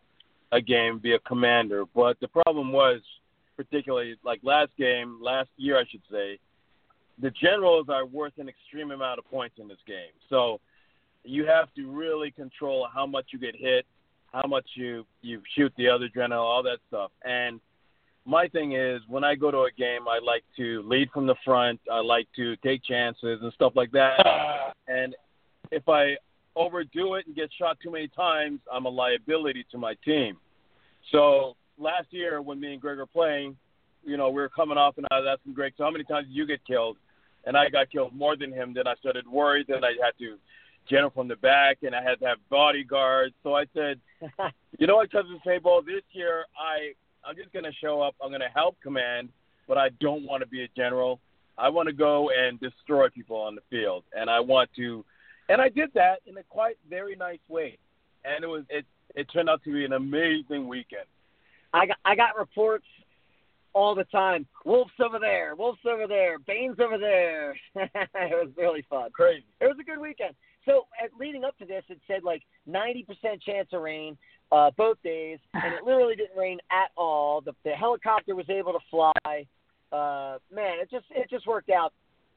a 0.52 0.60
game, 0.60 0.98
be 0.98 1.14
a 1.14 1.18
commander. 1.20 1.84
But 1.94 2.18
the 2.20 2.28
problem 2.28 2.72
was 2.72 3.00
particularly 3.56 4.16
like 4.24 4.40
last 4.42 4.70
game, 4.78 5.18
last 5.22 5.48
year 5.56 5.78
I 5.78 5.84
should 5.90 6.02
say, 6.10 6.38
the 7.20 7.30
generals 7.30 7.86
are 7.88 8.06
worth 8.06 8.32
an 8.38 8.48
extreme 8.48 8.90
amount 8.90 9.18
of 9.18 9.24
points 9.30 9.56
in 9.58 9.68
this 9.68 9.78
game. 9.86 10.12
So 10.28 10.60
you 11.24 11.46
have 11.46 11.72
to 11.76 11.90
really 11.90 12.30
control 12.30 12.88
how 12.92 13.06
much 13.06 13.26
you 13.30 13.38
get 13.38 13.54
hit, 13.56 13.86
how 14.32 14.46
much 14.46 14.66
you 14.74 15.04
you 15.20 15.42
shoot 15.54 15.72
the 15.76 15.88
other 15.88 16.08
general, 16.08 16.44
all 16.44 16.62
that 16.62 16.78
stuff. 16.88 17.10
And 17.24 17.60
my 18.24 18.48
thing 18.48 18.72
is 18.72 19.00
when 19.08 19.24
I 19.24 19.34
go 19.34 19.50
to 19.50 19.62
a 19.62 19.70
game, 19.76 20.08
I 20.08 20.18
like 20.24 20.44
to 20.56 20.82
lead 20.82 21.10
from 21.12 21.26
the 21.26 21.34
front. 21.44 21.80
I 21.90 22.00
like 22.00 22.28
to 22.36 22.56
take 22.56 22.82
chances 22.84 23.40
and 23.42 23.52
stuff 23.52 23.72
like 23.74 23.92
that. 23.92 24.74
And 24.88 25.14
if 25.72 25.88
I 25.88 26.16
overdo 26.54 27.14
it 27.14 27.26
and 27.26 27.34
get 27.34 27.50
shot 27.58 27.78
too 27.82 27.90
many 27.90 28.08
times, 28.08 28.60
I'm 28.72 28.84
a 28.84 28.88
liability 28.88 29.66
to 29.72 29.78
my 29.78 29.94
team. 30.04 30.36
So 31.10 31.56
last 31.78 32.06
year 32.10 32.40
when 32.40 32.60
me 32.60 32.74
and 32.74 32.80
Greg 32.80 32.98
were 32.98 33.06
playing, 33.06 33.56
you 34.04 34.16
know, 34.16 34.28
we 34.28 34.40
were 34.40 34.48
coming 34.48 34.78
off 34.78 34.98
and 34.98 35.06
I 35.10 35.18
was 35.18 35.36
asking 35.38 35.54
Greg, 35.54 35.72
so 35.76 35.84
how 35.84 35.90
many 35.90 36.04
times 36.04 36.28
did 36.28 36.36
you 36.36 36.46
get 36.46 36.64
killed? 36.66 36.96
And 37.44 37.56
I 37.56 37.68
got 37.68 37.90
killed 37.90 38.14
more 38.14 38.36
than 38.36 38.52
him. 38.52 38.72
Then 38.72 38.86
I 38.86 38.94
started 38.96 39.26
worried. 39.26 39.66
Then 39.68 39.82
I 39.82 39.94
had 40.04 40.12
to 40.18 40.36
general 40.88 41.10
from 41.10 41.26
the 41.26 41.36
back 41.36 41.78
and 41.82 41.94
I 41.94 42.02
had 42.02 42.20
to 42.20 42.26
have 42.26 42.38
bodyguards. 42.50 43.34
So 43.42 43.54
I 43.54 43.64
said, 43.74 43.98
you 44.78 44.86
know 44.86 44.96
what, 44.96 45.10
Cousin 45.10 45.40
Paintball, 45.44 45.84
this 45.84 46.02
year 46.12 46.44
I 46.56 46.92
I'm 47.24 47.36
just 47.36 47.52
gonna 47.52 47.72
show 47.80 48.02
up. 48.02 48.14
I'm 48.22 48.30
gonna 48.30 48.50
help 48.54 48.76
command, 48.82 49.28
but 49.68 49.78
I 49.78 49.90
don't 50.00 50.26
want 50.26 50.42
to 50.42 50.48
be 50.48 50.64
a 50.64 50.68
general. 50.76 51.20
I 51.56 51.68
want 51.68 51.86
to 51.86 51.92
go 51.92 52.30
and 52.30 52.58
destroy 52.58 53.08
people 53.10 53.36
on 53.36 53.54
the 53.54 53.60
field, 53.70 54.04
and 54.16 54.28
I 54.28 54.40
want 54.40 54.70
to, 54.76 55.04
and 55.48 55.60
I 55.60 55.68
did 55.68 55.90
that 55.94 56.20
in 56.26 56.36
a 56.38 56.42
quite 56.44 56.76
very 56.88 57.16
nice 57.16 57.40
way, 57.48 57.78
and 58.24 58.44
it 58.44 58.46
was 58.46 58.64
it 58.68 58.84
it 59.14 59.26
turned 59.32 59.48
out 59.48 59.62
to 59.64 59.72
be 59.72 59.84
an 59.84 59.92
amazing 59.92 60.68
weekend. 60.68 61.06
I 61.72 61.86
got 61.86 61.96
I 62.04 62.14
got 62.14 62.38
reports 62.38 62.86
all 63.74 63.94
the 63.94 64.04
time. 64.04 64.46
Wolf's 64.64 64.92
over 65.00 65.18
there. 65.18 65.54
Wolf's 65.54 65.80
over 65.86 66.06
there. 66.06 66.38
Bane's 66.38 66.78
over 66.78 66.98
there. 66.98 67.52
it 67.74 67.90
was 68.14 68.50
really 68.56 68.84
fun. 68.88 69.10
Crazy. 69.12 69.44
It 69.60 69.66
was 69.66 69.76
a 69.80 69.84
good 69.84 69.98
weekend. 69.98 70.34
So 70.66 70.86
at, 71.02 71.10
leading 71.18 71.44
up 71.44 71.56
to 71.58 71.64
this, 71.64 71.82
it 71.88 71.98
said 72.06 72.22
like 72.22 72.42
90% 72.68 73.06
chance 73.44 73.68
of 73.72 73.82
rain 73.82 74.16
uh, 74.50 74.70
both 74.76 75.02
days, 75.02 75.38
and 75.54 75.74
it 75.74 75.84
literally 75.84 76.16
didn't 76.16 76.36
rain 76.36 76.58
at 76.70 76.90
all. 76.96 77.40
The, 77.40 77.52
the 77.64 77.70
helicopter 77.70 78.34
was 78.34 78.48
able 78.48 78.72
to 78.72 78.78
fly. 78.90 79.46
Uh, 79.92 80.38
man, 80.52 80.78
it 80.80 80.90
just 80.90 81.04
it 81.10 81.28
just 81.28 81.46
worked 81.46 81.68
out 81.68 81.92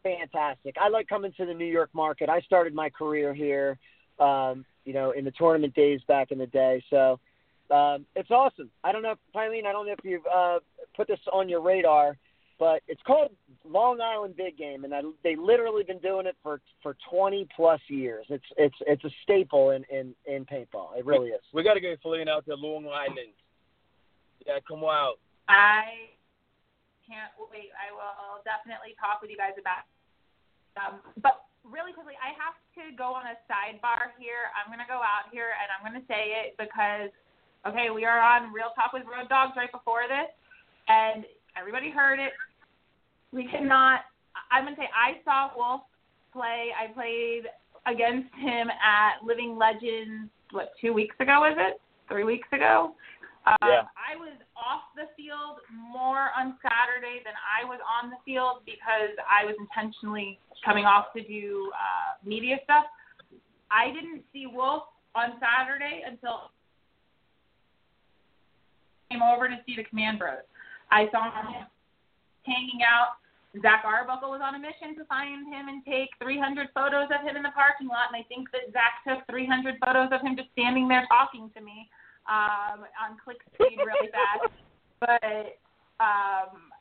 fantastic. 0.06 0.76
I 0.80 0.90
like 0.90 1.08
coming 1.08 1.34
to 1.38 1.46
the 1.46 1.54
New 1.54 1.66
York 1.66 1.90
market. 1.94 2.30
I 2.30 2.42
started 2.42 2.76
my 2.76 2.90
career 2.90 3.34
here, 3.34 3.78
um, 4.20 4.66
you 4.86 4.94
know, 4.94 5.12
in 5.12 5.26
the 5.26 5.32
tournament 5.32 5.74
days 5.74 6.00
back 6.08 6.32
in 6.32 6.38
the 6.38 6.48
day. 6.48 6.84
So 6.90 7.20
um, 7.72 8.06
it's 8.16 8.30
awesome. 8.30 8.70
I 8.84 8.92
don't 8.92 9.02
know, 9.02 9.12
if, 9.12 9.18
Eileen, 9.36 9.66
I 9.66 9.72
don't 9.72 9.88
know 9.88 9.94
if 9.94 10.06
you've 10.06 10.26
uh, 10.34 10.60
put 10.96 11.08
this 11.08 11.20
on 11.34 11.50
your 11.50 11.62
radar, 11.62 12.18
but 12.60 12.82
it's 12.88 13.02
called 13.06 13.32
Long 13.68 14.00
Island 14.00 14.38
Big 14.38 14.58
Game, 14.58 14.86
and 14.86 14.94
I, 14.94 15.02
they 15.24 15.36
literally 15.36 15.84
been 15.84 16.00
doing 16.00 16.26
it 16.26 16.38
for 16.42 16.62
for 16.82 16.96
20 17.10 17.48
plus 17.54 17.82
years. 17.90 18.26
It's 18.30 18.46
it's 18.56 18.76
it's 18.88 19.04
a 19.04 19.10
staple 19.24 19.72
in 19.72 19.84
in 19.92 20.16
in 20.26 20.46
paintball. 20.46 20.98
It 20.98 21.06
really 21.06 21.30
is. 21.30 21.42
We 21.52 21.64
got 21.64 21.74
to 21.74 21.82
get 21.82 22.00
Feline 22.02 22.30
out 22.30 22.46
to 22.46 22.56
Long 22.56 22.88
Island. 22.88 23.36
Yeah, 24.46 24.60
come 24.66 24.86
out. 24.86 25.16
I 25.50 26.16
can't 27.10 27.34
wait. 27.52 27.76
I 27.76 27.92
will 27.92 28.40
definitely 28.46 28.96
talk 29.02 29.22
with 29.22 29.32
you 29.32 29.38
guys 29.38 29.58
about. 29.60 29.84
Um, 30.76 31.00
but 31.24 31.48
really 31.64 31.94
quickly, 31.94 32.20
I 32.20 32.36
have 32.36 32.56
to 32.78 32.96
go 32.96 33.16
on 33.16 33.26
a 33.26 33.36
sidebar 33.48 34.14
here. 34.20 34.52
I'm 34.54 34.72
gonna 34.72 34.88
go 34.88 35.00
out 35.00 35.32
here 35.32 35.56
and 35.56 35.68
I'm 35.72 35.82
gonna 35.82 36.06
say 36.08 36.36
it 36.36 36.60
because, 36.60 37.10
okay, 37.66 37.90
we 37.90 38.06
are 38.06 38.20
on 38.20 38.52
Real 38.52 38.76
Talk 38.76 38.94
with 38.94 39.04
Road 39.08 39.32
Dawgz 39.32 39.56
right 39.56 39.72
before 39.72 40.06
this, 40.08 40.30
and 40.88 41.26
everybody 41.58 41.90
heard 41.90 42.20
it. 42.20 42.34
We 43.32 43.48
cannot. 43.48 44.06
I'm 44.52 44.66
gonna 44.66 44.76
say 44.76 44.90
I 44.92 45.24
saw 45.24 45.56
Wolf 45.56 45.82
play. 46.34 46.72
I 46.76 46.92
played 46.94 47.48
against 47.88 48.34
him 48.36 48.68
at 48.70 49.24
Living 49.24 49.58
Legends. 49.58 50.30
What 50.52 50.74
two 50.80 50.94
weeks 50.94 51.16
ago 51.20 51.42
was 51.42 51.56
it? 51.58 51.82
Three 52.08 52.24
weeks 52.24 52.48
ago. 52.52 52.94
Um, 53.46 53.58
Yeah. 53.62 53.86
I 53.94 54.16
was 54.18 54.34
off 54.58 54.90
the 54.96 55.08
field 55.16 55.62
more 55.70 56.32
on 56.34 56.58
Saturday 56.62 57.22
than 57.24 57.34
I 57.38 57.64
was 57.64 57.80
on 57.86 58.10
the 58.10 58.18
field 58.26 58.66
because 58.66 59.14
I 59.30 59.46
was 59.46 59.56
intentionally 59.60 60.40
coming 60.64 60.86
off 60.86 61.14
to 61.14 61.22
do 61.22 61.72
uh, 61.74 62.18
media 62.26 62.58
stuff. 62.64 62.86
I 63.70 63.92
didn't 63.92 64.24
see 64.34 64.48
Wolf 64.48 64.84
on 65.14 65.38
Saturday 65.38 66.02
until 66.08 66.50
I 69.10 69.14
came 69.14 69.22
over 69.22 69.48
to 69.48 69.62
see 69.66 69.76
the 69.76 69.84
Command 69.84 70.18
Bros. 70.18 70.42
I 70.90 71.10
saw 71.12 71.30
him 71.30 71.68
hanging 72.44 72.82
out 72.82 73.18
Zach 73.62 73.84
Arbuckle 73.86 74.32
was 74.32 74.42
on 74.44 74.56
a 74.56 74.60
mission 74.60 75.00
to 75.00 75.06
find 75.06 75.48
him 75.48 75.70
and 75.72 75.80
take 75.86 76.12
300 76.20 76.70
photos 76.76 77.08
of 77.08 77.24
him 77.24 77.40
in 77.40 77.44
the 77.44 77.56
parking 77.56 77.88
lot, 77.88 78.12
and 78.12 78.20
I 78.20 78.26
think 78.28 78.52
that 78.52 78.68
Zach 78.76 79.00
took 79.08 79.24
300 79.32 79.80
photos 79.80 80.12
of 80.12 80.20
him 80.20 80.36
just 80.36 80.52
standing 80.52 80.88
there 80.88 81.08
talking 81.08 81.50
to 81.56 81.62
me 81.64 81.88
um, 82.28 82.86
on 82.98 83.18
click 83.24 83.38
speed 83.54 83.78
really 83.78 84.10
fast. 84.12 84.54
But 85.02 85.60
um, 86.00 86.72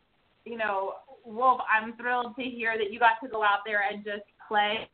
you 0.44 0.56
know, 0.56 0.94
Wolf, 1.24 1.60
I'm 1.68 1.96
thrilled 1.96 2.36
to 2.36 2.42
hear 2.42 2.78
that 2.78 2.92
you 2.92 3.00
got 3.00 3.14
to 3.22 3.28
go 3.28 3.42
out 3.42 3.60
there 3.66 3.82
and 3.90 4.04
just 4.04 4.22
play 4.46 4.88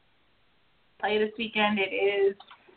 play 0.98 1.18
this 1.18 1.30
weekend. 1.36 1.78
It 1.78 1.94
is 1.94 2.34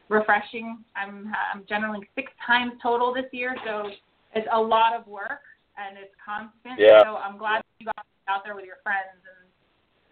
refreshing. 0.09 0.83
I'm 0.95 1.31
I'm 1.53 1.63
generally 1.67 2.01
six 2.13 2.31
times 2.45 2.73
total 2.83 3.13
this 3.13 3.25
year, 3.31 3.55
so 3.65 3.89
it's 4.35 4.47
a 4.51 4.59
lot 4.59 4.93
of 4.93 5.07
work 5.07 5.41
and 5.77 5.97
it's 5.97 6.13
constant. 6.23 6.79
Yeah. 6.79 7.03
So 7.03 7.15
I'm 7.15 7.37
glad 7.37 7.63
you 7.79 7.85
got 7.85 8.05
out 8.27 8.41
there 8.43 8.55
with 8.55 8.65
your 8.65 8.77
friends 8.83 9.15
and 9.15 9.49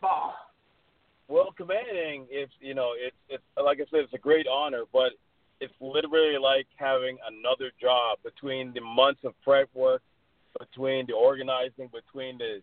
ball. 0.01 0.33
Well, 1.27 1.53
commanding, 1.55 2.25
it's 2.29 2.51
you 2.59 2.73
know, 2.73 2.91
it's 2.97 3.15
it's 3.29 3.43
like 3.61 3.77
I 3.77 3.85
said, 3.89 4.01
it's 4.01 4.13
a 4.13 4.17
great 4.17 4.47
honor, 4.47 4.83
but 4.91 5.13
it's 5.61 5.73
literally 5.79 6.37
like 6.39 6.67
having 6.75 7.17
another 7.29 7.71
job 7.79 8.17
between 8.23 8.73
the 8.73 8.81
months 8.81 9.21
of 9.23 9.33
prep 9.43 9.69
work, 9.73 10.01
between 10.59 11.05
the 11.05 11.13
organizing, 11.13 11.89
between 11.93 12.39
the 12.39 12.61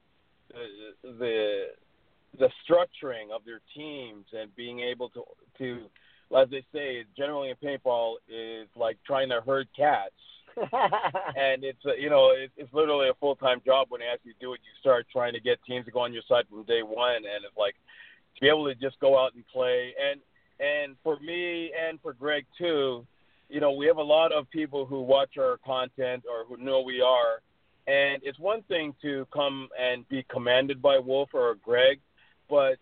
the 0.49 1.11
the, 1.18 1.66
the 2.38 2.49
structuring 2.68 3.30
of 3.34 3.44
their 3.46 3.61
teams, 3.74 4.26
and 4.32 4.55
being 4.57 4.80
able 4.80 5.09
to 5.11 5.22
to, 5.59 5.78
as 6.36 6.51
they 6.51 6.64
say, 6.74 7.05
generally 7.16 7.51
in 7.51 7.57
paintball 7.57 8.16
is 8.28 8.68
like 8.76 8.99
trying 9.07 9.28
to 9.30 9.40
herd 9.40 9.68
cats. 9.76 10.12
and 11.36 11.62
it's 11.62 11.86
uh, 11.86 11.94
you 11.94 12.11
know 12.11 12.30
it, 12.30 12.51
it's 12.57 12.72
literally 12.74 13.09
a 13.09 13.14
full 13.14 13.36
time 13.36 13.62
job 13.64 13.86
when 13.90 14.01
you 14.01 14.09
actually 14.12 14.34
do 14.40 14.55
it. 14.55 14.61
You 14.64 14.72
start 14.80 15.07
trying 15.12 15.34
to 15.34 15.40
get 15.40 15.62
teams 15.64 15.84
to 15.84 15.92
go 15.92 16.01
on 16.01 16.12
your 16.12 16.22
side 16.28 16.46
from 16.51 16.64
day 16.64 16.82
one, 16.82 17.14
and 17.16 17.44
it's 17.46 17.57
like 17.57 17.76
to 18.34 18.40
be 18.40 18.49
able 18.49 18.66
to 18.66 18.74
just 18.74 18.99
go 18.99 19.16
out 19.16 19.34
and 19.34 19.46
play. 19.46 19.94
And 20.03 20.20
and 20.61 20.96
for 21.02 21.18
me 21.20 21.72
and 21.72 22.00
for 22.00 22.12
Greg 22.12 22.46
too, 22.56 23.06
you 23.48 23.61
know 23.61 23.72
we 23.72 23.86
have 23.86 23.98
a 23.98 24.02
lot 24.02 24.32
of 24.32 24.50
people 24.50 24.86
who 24.86 25.02
watch 25.02 25.38
our 25.38 25.59
content 25.64 26.24
or 26.28 26.44
who 26.44 26.62
know 26.62 26.80
we 26.80 27.00
are, 27.00 27.40
and 27.86 28.22
it's 28.24 28.38
one 28.38 28.62
thing 28.62 28.94
to 29.02 29.26
come 29.32 29.68
and 29.78 30.09
be 30.09 30.24
commanded 30.30 30.82
by 30.82 30.98
Wolf 30.98 31.30
or 31.32 31.56
Greg, 31.64 32.00
but 32.48 32.78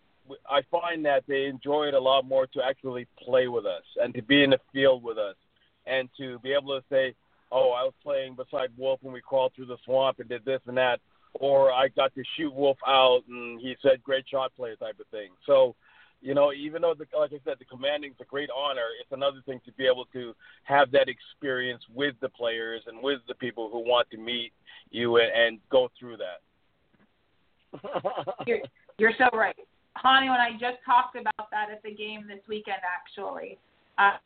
I 0.49 0.61
find 0.69 1.05
that 1.05 1.23
they 1.27 1.45
enjoy 1.45 1.85
it 1.85 1.93
a 1.93 1.99
lot 1.99 2.25
more 2.25 2.47
to 2.47 2.63
actually 2.63 3.07
play 3.17 3.47
with 3.47 3.65
us 3.65 3.83
and 4.01 4.13
to 4.13 4.21
be 4.21 4.43
in 4.43 4.51
the 4.51 4.59
field 4.73 5.03
with 5.03 5.17
us 5.17 5.35
and 5.85 6.09
to 6.17 6.39
be 6.39 6.53
able 6.53 6.79
to 6.79 6.85
say, 6.89 7.13
oh, 7.51 7.71
I 7.71 7.83
was 7.83 7.93
playing 8.03 8.35
beside 8.35 8.69
Wolf 8.77 8.99
when 9.01 9.13
we 9.13 9.21
crawled 9.21 9.53
through 9.55 9.67
the 9.67 9.77
swamp 9.85 10.19
and 10.19 10.27
did 10.27 10.43
this 10.43 10.61
and 10.67 10.77
that, 10.77 10.99
or 11.33 11.71
I 11.71 11.87
got 11.89 12.13
to 12.15 12.23
shoot 12.35 12.53
Wolf 12.53 12.77
out 12.85 13.21
and 13.29 13.59
he 13.59 13.75
said 13.81 14.03
great 14.03 14.27
shot 14.27 14.51
play 14.55 14.75
type 14.75 14.99
of 14.99 15.07
thing. 15.07 15.29
So, 15.45 15.75
you 16.21 16.33
know, 16.33 16.51
even 16.51 16.81
though, 16.81 16.93
the, 16.97 17.05
like 17.17 17.31
I 17.31 17.39
said, 17.45 17.55
the 17.59 17.65
commanding 17.65 18.11
is 18.11 18.17
a 18.19 18.25
great 18.25 18.49
honor, 18.55 18.87
it's 18.99 19.11
another 19.11 19.41
thing 19.45 19.61
to 19.65 19.71
be 19.73 19.85
able 19.85 20.05
to 20.13 20.33
have 20.63 20.91
that 20.91 21.07
experience 21.07 21.83
with 21.93 22.15
the 22.21 22.29
players 22.29 22.81
and 22.87 23.01
with 23.03 23.19
the 23.27 23.35
people 23.35 23.69
who 23.71 23.79
want 23.79 24.09
to 24.11 24.17
meet 24.17 24.51
you 24.89 25.17
and, 25.17 25.31
and 25.31 25.59
go 25.69 25.89
through 25.99 26.17
that. 26.17 26.41
you're, 28.47 28.59
you're 28.97 29.13
so 29.17 29.25
right. 29.37 29.55
Hani, 30.03 30.29
when 30.29 30.39
I 30.39 30.51
just 30.53 30.77
talked 30.85 31.15
about 31.15 31.49
that 31.51 31.69
at 31.71 31.81
the 31.83 31.91
game 31.91 32.25
this 32.27 32.41
weekend, 32.47 32.81
actually, 32.83 33.57
uh, 33.97 34.17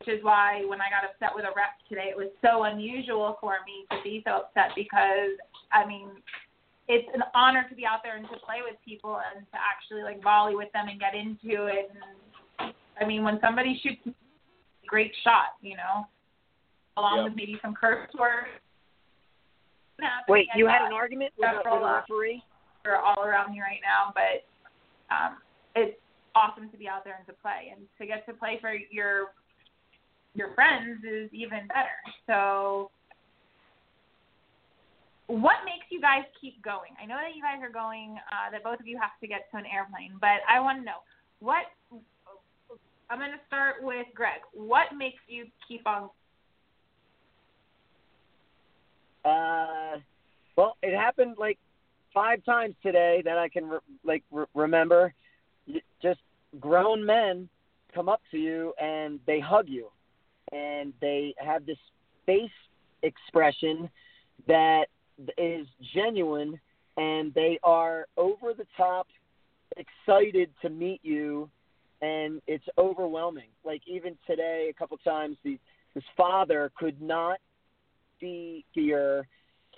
which 0.00 0.16
is 0.16 0.24
why 0.24 0.64
when 0.66 0.80
I 0.80 0.88
got 0.90 1.08
upset 1.08 1.34
with 1.34 1.44
a 1.44 1.52
ref 1.56 1.74
today, 1.88 2.08
it 2.10 2.16
was 2.16 2.28
so 2.42 2.64
unusual 2.64 3.36
for 3.40 3.56
me 3.66 3.84
to 3.90 4.02
be 4.02 4.22
so 4.24 4.44
upset 4.46 4.70
because 4.76 5.36
I 5.72 5.86
mean, 5.86 6.10
it's 6.88 7.08
an 7.14 7.22
honor 7.34 7.66
to 7.68 7.74
be 7.74 7.84
out 7.84 8.00
there 8.02 8.16
and 8.16 8.24
to 8.28 8.36
play 8.44 8.64
with 8.64 8.76
people 8.84 9.20
and 9.34 9.44
to 9.46 9.56
actually 9.60 10.02
like 10.02 10.22
volley 10.22 10.56
with 10.56 10.72
them 10.72 10.88
and 10.88 10.98
get 10.98 11.14
into 11.14 11.66
it. 11.66 11.90
And 12.58 12.72
I 13.00 13.04
mean, 13.06 13.22
when 13.22 13.38
somebody 13.40 13.78
shoots 13.82 14.00
a 14.06 14.86
great 14.86 15.12
shot, 15.22 15.54
you 15.60 15.76
know, 15.76 16.06
along 16.96 17.18
Yeah. 17.18 17.24
with 17.24 17.36
maybe 17.36 17.58
some 17.62 17.74
curse 17.74 18.08
words. 18.18 18.48
Wait, 20.28 20.48
you 20.54 20.66
had 20.66 20.82
an 20.82 20.92
argument 20.92 21.32
with, 21.36 21.48
a- 21.48 21.52
with 21.52 21.60
a 21.60 21.62
Several, 21.64 21.84
referee? 21.94 22.42
are 22.86 22.96
all 22.96 23.22
around 23.22 23.52
me 23.52 23.60
right 23.60 23.80
now, 23.82 24.12
but 24.14 24.46
um, 25.14 25.38
it's 25.74 25.98
awesome 26.34 26.70
to 26.70 26.76
be 26.76 26.88
out 26.88 27.04
there 27.04 27.16
and 27.18 27.26
to 27.26 27.32
play, 27.34 27.72
and 27.74 27.86
to 27.98 28.06
get 28.06 28.24
to 28.26 28.32
play 28.32 28.58
for 28.60 28.72
your 28.90 29.32
your 30.34 30.54
friends 30.54 31.02
is 31.04 31.28
even 31.32 31.66
better. 31.68 31.98
So, 32.26 32.90
what 35.28 35.56
makes 35.64 35.84
you 35.90 36.00
guys 36.00 36.24
keep 36.40 36.60
going? 36.62 36.96
I 37.00 37.06
know 37.06 37.16
that 37.16 37.36
you 37.36 37.42
guys 37.42 37.62
are 37.62 37.70
going, 37.70 38.16
uh, 38.32 38.50
that 38.50 38.64
both 38.64 38.80
of 38.80 38.86
you 38.86 38.98
have 38.98 39.10
to 39.20 39.28
get 39.28 39.50
to 39.52 39.58
an 39.58 39.64
airplane, 39.66 40.12
but 40.20 40.40
I 40.48 40.58
want 40.58 40.80
to 40.80 40.84
know 40.84 41.04
what. 41.40 41.64
I'm 43.10 43.18
going 43.18 43.30
to 43.30 43.40
start 43.46 43.76
with 43.80 44.06
Greg. 44.14 44.40
What 44.52 44.88
makes 44.96 45.20
you 45.28 45.46
keep 45.66 45.86
on? 45.86 46.10
Uh, 49.24 50.00
well, 50.56 50.76
it 50.82 50.94
happened 50.94 51.36
like 51.38 51.58
five 52.12 52.44
times 52.44 52.74
today 52.82 53.22
that 53.24 53.38
I 53.38 53.48
can 53.48 53.68
re- 53.68 53.78
like 54.04 54.24
re- 54.30 54.46
remember. 54.54 55.14
Just 56.02 56.20
grown 56.60 57.04
men 57.04 57.48
come 57.94 58.08
up 58.08 58.20
to 58.30 58.38
you 58.38 58.72
and 58.80 59.20
they 59.26 59.40
hug 59.40 59.68
you, 59.68 59.88
and 60.52 60.92
they 61.00 61.34
have 61.38 61.64
this 61.66 61.78
face 62.26 62.50
expression 63.02 63.88
that 64.46 64.86
is 65.36 65.66
genuine, 65.94 66.60
and 66.96 67.32
they 67.34 67.58
are 67.62 68.06
over 68.16 68.54
the 68.54 68.66
top 68.76 69.06
excited 69.76 70.50
to 70.62 70.70
meet 70.70 71.00
you, 71.02 71.48
and 72.02 72.40
it's 72.46 72.64
overwhelming. 72.76 73.48
Like 73.64 73.82
even 73.86 74.16
today, 74.26 74.68
a 74.70 74.78
couple 74.78 74.96
times, 74.98 75.36
the 75.44 75.58
his 75.94 76.04
father 76.16 76.70
could 76.78 77.00
not 77.00 77.38
be 78.20 78.64
here 78.72 79.26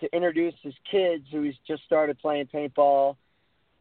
to 0.01 0.14
introduce 0.14 0.55
his 0.62 0.74
kids 0.91 1.24
who 1.30 1.43
he's 1.43 1.55
just 1.66 1.82
started 1.84 2.18
playing 2.18 2.49
paintball 2.53 3.16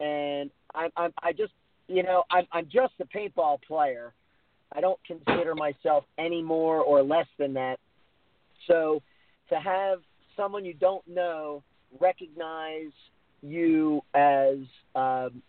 and 0.00 0.50
I'm 0.74 0.90
I'm 0.96 1.12
I 1.22 1.32
just 1.32 1.52
you 1.86 2.02
know, 2.02 2.24
I'm 2.30 2.46
I'm 2.52 2.66
just 2.66 2.94
a 3.00 3.04
paintball 3.04 3.62
player. 3.62 4.14
I 4.72 4.80
don't 4.80 4.98
consider 5.06 5.54
myself 5.54 6.04
any 6.18 6.42
more 6.42 6.80
or 6.80 7.02
less 7.02 7.26
than 7.38 7.54
that. 7.54 7.78
So 8.68 9.02
to 9.48 9.56
have 9.56 9.98
someone 10.40 10.64
you 10.64 10.74
don't 10.74 11.06
know 11.06 11.62
recognize 12.00 12.92
you 13.42 14.00
as 14.14 14.58
um 14.94 15.42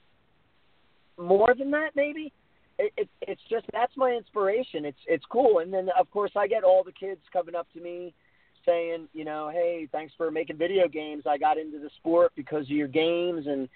more 1.18 1.54
than 1.58 1.72
that 1.72 1.92
maybe? 1.96 2.34
It, 2.80 2.92
it 2.98 3.10
it's 3.22 3.42
just 3.50 3.66
that's 3.72 3.96
my 3.96 4.12
inspiration. 4.12 4.86
It's 4.86 5.00
it's 5.08 5.26
cool. 5.30 5.60
And 5.60 5.74
then 5.74 5.90
of 6.00 6.10
course 6.12 6.32
i 6.36 6.48
get 6.48 6.64
all 6.64 6.84
the 6.84 6.92
kids 6.92 7.22
coming 7.32 7.56
up 7.56 7.68
to 7.74 7.80
me 7.80 8.14
saying, 8.66 9.08
you 9.14 9.26
know, 9.26 9.50
hey, 9.52 9.88
thanks 9.92 10.14
for 10.18 10.32
making 10.32 10.58
video 10.58 10.88
games. 10.88 11.24
I 11.28 11.38
got 11.38 11.58
into 11.58 11.80
the 11.80 11.90
sport 11.98 12.32
because 12.36 12.66
of 12.66 12.72
your 12.72 12.88
games, 12.88 13.48
and 13.48 13.68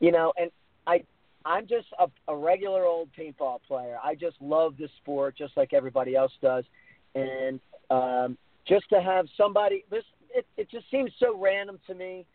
you 0.00 0.12
know, 0.12 0.32
and 0.36 0.50
I, 0.86 1.02
I'm 1.44 1.66
just 1.66 1.88
a, 1.98 2.06
a 2.28 2.36
regular 2.36 2.84
old 2.84 3.08
paintball 3.18 3.60
player. 3.66 3.98
I 4.02 4.14
just 4.14 4.36
love 4.40 4.74
this 4.78 4.90
sport, 5.02 5.36
just 5.36 5.56
like 5.56 5.72
everybody 5.72 6.16
else 6.16 6.32
does, 6.40 6.64
and 7.14 7.60
um, 7.90 8.36
just 8.66 8.88
to 8.90 9.00
have 9.00 9.26
somebody, 9.36 9.84
this, 9.90 10.04
it, 10.36 10.46
it 10.56 10.70
just 10.70 10.90
seems 10.90 11.10
so 11.18 11.38
random 11.38 11.78
to 11.86 11.94
me 11.94 12.26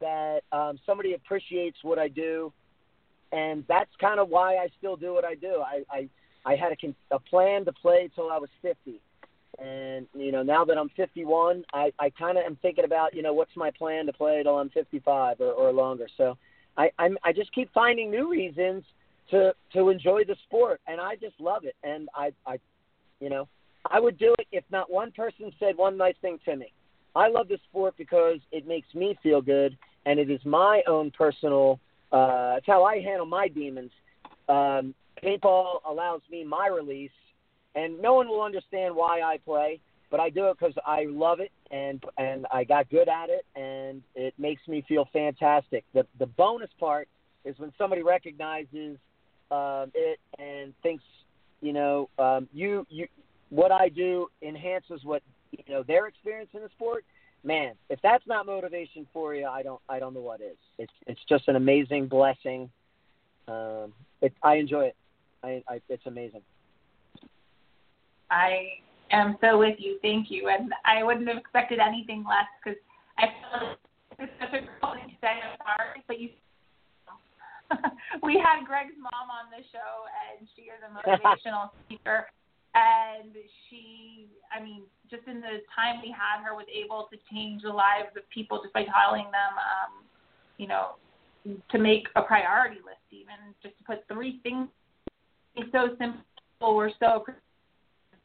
that 0.00 0.40
um, 0.52 0.78
somebody 0.84 1.14
appreciates 1.14 1.78
what 1.82 1.98
I 1.98 2.08
do, 2.08 2.52
and 3.32 3.64
that's 3.68 3.90
kind 4.00 4.20
of 4.20 4.28
why 4.28 4.56
I 4.56 4.68
still 4.78 4.96
do 4.96 5.14
what 5.14 5.24
I 5.24 5.34
do. 5.34 5.62
I, 5.64 5.82
I, 5.90 6.08
I 6.44 6.56
had 6.56 6.72
a, 6.72 7.14
a 7.14 7.18
plan 7.18 7.64
to 7.64 7.72
play 7.72 8.10
till 8.14 8.30
I 8.30 8.38
was 8.38 8.50
50 8.62 9.00
and 9.58 10.06
you 10.14 10.32
know, 10.32 10.42
now 10.42 10.64
that 10.64 10.76
I'm 10.76 10.90
51, 10.90 11.64
I 11.72 11.92
I 11.98 12.10
kind 12.10 12.36
of 12.36 12.44
am 12.44 12.56
thinking 12.60 12.84
about 12.84 13.14
you 13.14 13.22
know 13.22 13.32
what's 13.32 13.56
my 13.56 13.70
plan 13.70 14.06
to 14.06 14.12
play 14.12 14.42
till 14.42 14.58
I'm 14.58 14.68
55 14.70 15.40
or, 15.40 15.52
or 15.52 15.72
longer. 15.72 16.08
So 16.16 16.36
I 16.76 16.90
I'm, 16.98 17.16
I 17.24 17.32
just 17.32 17.52
keep 17.52 17.72
finding 17.72 18.10
new 18.10 18.30
reasons 18.30 18.84
to 19.30 19.54
to 19.72 19.88
enjoy 19.88 20.24
the 20.24 20.36
sport, 20.44 20.80
and 20.86 21.00
I 21.00 21.16
just 21.16 21.40
love 21.40 21.64
it. 21.64 21.74
And 21.82 22.08
I 22.14 22.32
I 22.46 22.58
you 23.20 23.30
know 23.30 23.48
I 23.90 23.98
would 23.98 24.18
do 24.18 24.34
it 24.38 24.46
if 24.52 24.64
not 24.70 24.90
one 24.90 25.10
person 25.12 25.50
said 25.58 25.76
one 25.76 25.96
nice 25.96 26.16
thing 26.20 26.38
to 26.44 26.56
me. 26.56 26.72
I 27.16 27.28
love 27.28 27.48
the 27.48 27.58
sport 27.68 27.94
because 27.98 28.38
it 28.52 28.66
makes 28.66 28.94
me 28.94 29.18
feel 29.22 29.40
good, 29.40 29.76
and 30.04 30.20
it 30.20 30.30
is 30.30 30.40
my 30.44 30.82
own 30.86 31.10
personal. 31.10 31.80
Uh, 32.12 32.54
it's 32.58 32.66
how 32.66 32.84
I 32.84 33.00
handle 33.00 33.26
my 33.26 33.48
demons. 33.48 33.90
Um, 34.48 34.94
paintball 35.22 35.80
allows 35.88 36.20
me 36.30 36.44
my 36.44 36.68
release 36.68 37.10
and 37.76 38.00
no 38.00 38.14
one 38.14 38.26
will 38.26 38.42
understand 38.42 38.96
why 38.96 39.20
I 39.20 39.38
play, 39.44 39.78
but 40.10 40.18
I 40.18 40.30
do 40.30 40.48
it 40.48 40.56
because 40.58 40.74
I 40.84 41.04
love 41.08 41.40
it 41.40 41.52
and 41.70 42.02
and 42.16 42.46
I 42.52 42.64
got 42.64 42.88
good 42.90 43.08
at 43.08 43.28
it, 43.28 43.44
and 43.54 44.02
it 44.14 44.34
makes 44.38 44.66
me 44.66 44.84
feel 44.88 45.08
fantastic. 45.12 45.84
The 45.94 46.06
the 46.18 46.26
bonus 46.26 46.70
part 46.80 47.08
is 47.44 47.56
when 47.58 47.72
somebody 47.78 48.02
recognizes 48.02 48.96
um, 49.50 49.92
it 49.94 50.18
and 50.38 50.72
thinks, 50.82 51.04
you 51.60 51.72
know, 51.72 52.08
um, 52.18 52.48
you 52.52 52.86
you 52.88 53.06
what 53.50 53.70
I 53.70 53.88
do 53.88 54.28
enhances 54.42 55.04
what 55.04 55.22
you 55.50 55.74
know 55.74 55.82
their 55.82 56.06
experience 56.06 56.50
in 56.54 56.62
the 56.62 56.68
sport. 56.70 57.04
man, 57.44 57.74
if 57.88 58.00
that's 58.02 58.26
not 58.26 58.46
motivation 58.46 59.06
for 59.12 59.34
you, 59.34 59.46
I 59.46 59.62
don't 59.62 59.80
I 59.88 59.98
don't 59.98 60.14
know 60.14 60.20
what 60.20 60.40
is. 60.40 60.56
It's 60.78 60.92
it's 61.06 61.20
just 61.28 61.48
an 61.48 61.56
amazing 61.56 62.08
blessing. 62.08 62.70
Um, 63.48 63.92
it, 64.20 64.32
I 64.42 64.56
enjoy 64.56 64.86
it. 64.86 64.96
I, 65.42 65.62
I 65.68 65.80
it's 65.88 66.06
amazing. 66.06 66.42
I 68.30 68.82
am 69.10 69.36
so 69.40 69.58
with 69.58 69.76
you. 69.78 69.98
Thank 70.02 70.30
you. 70.30 70.48
And 70.48 70.72
I 70.84 71.02
wouldn't 71.02 71.28
have 71.28 71.36
expected 71.36 71.78
anything 71.78 72.24
less 72.28 72.48
because 72.58 72.78
I 73.18 73.26
feel 73.26 73.68
like 73.68 73.78
it's 74.18 74.32
such 74.40 74.48
a 74.48 74.60
thing 74.60 75.08
to 75.08 75.16
say. 75.20 75.38
I'm 75.44 75.56
sorry, 75.58 76.02
but 76.06 76.20
you. 76.20 76.30
we 78.22 78.38
had 78.38 78.64
Greg's 78.64 78.94
mom 78.98 79.26
on 79.26 79.50
the 79.50 79.62
show, 79.72 80.06
and 80.30 80.46
she 80.54 80.70
is 80.70 80.78
a 80.86 80.90
motivational 80.94 81.70
speaker. 81.84 82.26
And 82.76 83.32
she, 83.70 84.28
I 84.54 84.62
mean, 84.62 84.82
just 85.10 85.26
in 85.26 85.40
the 85.40 85.64
time 85.74 86.02
we 86.02 86.10
had 86.10 86.44
her, 86.44 86.54
was 86.54 86.66
able 86.68 87.08
to 87.10 87.16
change 87.32 87.62
the 87.62 87.70
lives 87.70 88.14
of 88.16 88.28
people 88.28 88.60
just 88.62 88.74
by 88.74 88.84
telling 88.84 89.24
them, 89.24 89.52
um, 89.56 90.04
you 90.58 90.68
know, 90.68 90.96
to 91.70 91.78
make 91.78 92.08
a 92.16 92.22
priority 92.22 92.76
list, 92.76 93.00
even 93.10 93.54
just 93.62 93.78
to 93.78 93.84
put 93.84 94.04
three 94.12 94.40
things 94.42 94.68
It's 95.54 95.72
so 95.72 95.96
simple. 95.98 96.20
We're 96.60 96.90
so 97.00 97.24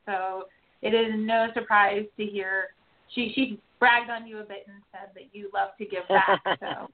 so 0.06 0.46
it 0.82 0.94
is 0.94 1.14
no 1.16 1.48
surprise 1.54 2.06
to 2.18 2.26
hear 2.26 2.70
she 3.14 3.32
she 3.36 3.60
bragged 3.80 4.10
on 4.10 4.28
you 4.28 4.40
a 4.40 4.44
bit 4.44 4.66
and 4.68 4.82
said 4.92 5.10
that 5.14 5.24
you 5.34 5.50
love 5.54 5.70
to 5.78 5.86
give 5.86 6.08
back. 6.10 6.42
so 6.60 6.88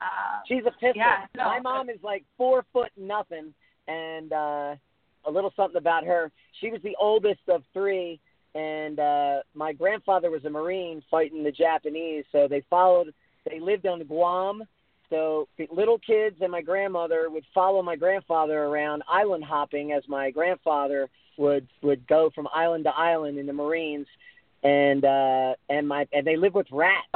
uh, 0.00 0.40
she's 0.46 0.62
a 0.66 0.70
pistol. 0.72 0.92
Yeah, 0.96 1.26
no, 1.36 1.44
My 1.44 1.60
mom 1.60 1.90
is 1.90 1.98
like 2.02 2.24
four 2.36 2.64
foot 2.72 2.90
nothing, 2.96 3.54
and 3.86 4.32
uh, 4.32 4.74
a 5.26 5.30
little 5.30 5.52
something 5.56 5.78
about 5.78 6.04
her. 6.04 6.30
She 6.60 6.70
was 6.70 6.80
the 6.82 6.96
oldest 7.00 7.40
of 7.48 7.62
three, 7.72 8.20
and 8.54 8.98
uh, 8.98 9.40
my 9.54 9.72
grandfather 9.72 10.30
was 10.30 10.44
a 10.44 10.50
Marine 10.50 11.02
fighting 11.10 11.44
the 11.44 11.52
Japanese. 11.52 12.24
So 12.32 12.48
they 12.48 12.62
followed. 12.68 13.12
They 13.48 13.60
lived 13.60 13.86
on 13.86 14.02
Guam. 14.04 14.64
So 15.10 15.48
the 15.56 15.66
little 15.70 15.98
kids 15.98 16.36
and 16.40 16.52
my 16.52 16.60
grandmother 16.60 17.30
would 17.30 17.44
follow 17.54 17.82
my 17.82 17.96
grandfather 17.96 18.64
around 18.64 19.02
island 19.08 19.44
hopping 19.44 19.92
as 19.92 20.02
my 20.06 20.30
grandfather 20.30 21.08
would 21.38 21.66
would 21.82 22.06
go 22.06 22.30
from 22.34 22.48
island 22.54 22.84
to 22.84 22.90
island 22.90 23.38
in 23.38 23.46
the 23.46 23.52
Marines, 23.52 24.06
and 24.62 25.04
uh, 25.04 25.54
and 25.70 25.88
my 25.88 26.06
and 26.12 26.26
they 26.26 26.36
lived 26.36 26.56
with 26.56 26.66
rats. 26.70 27.08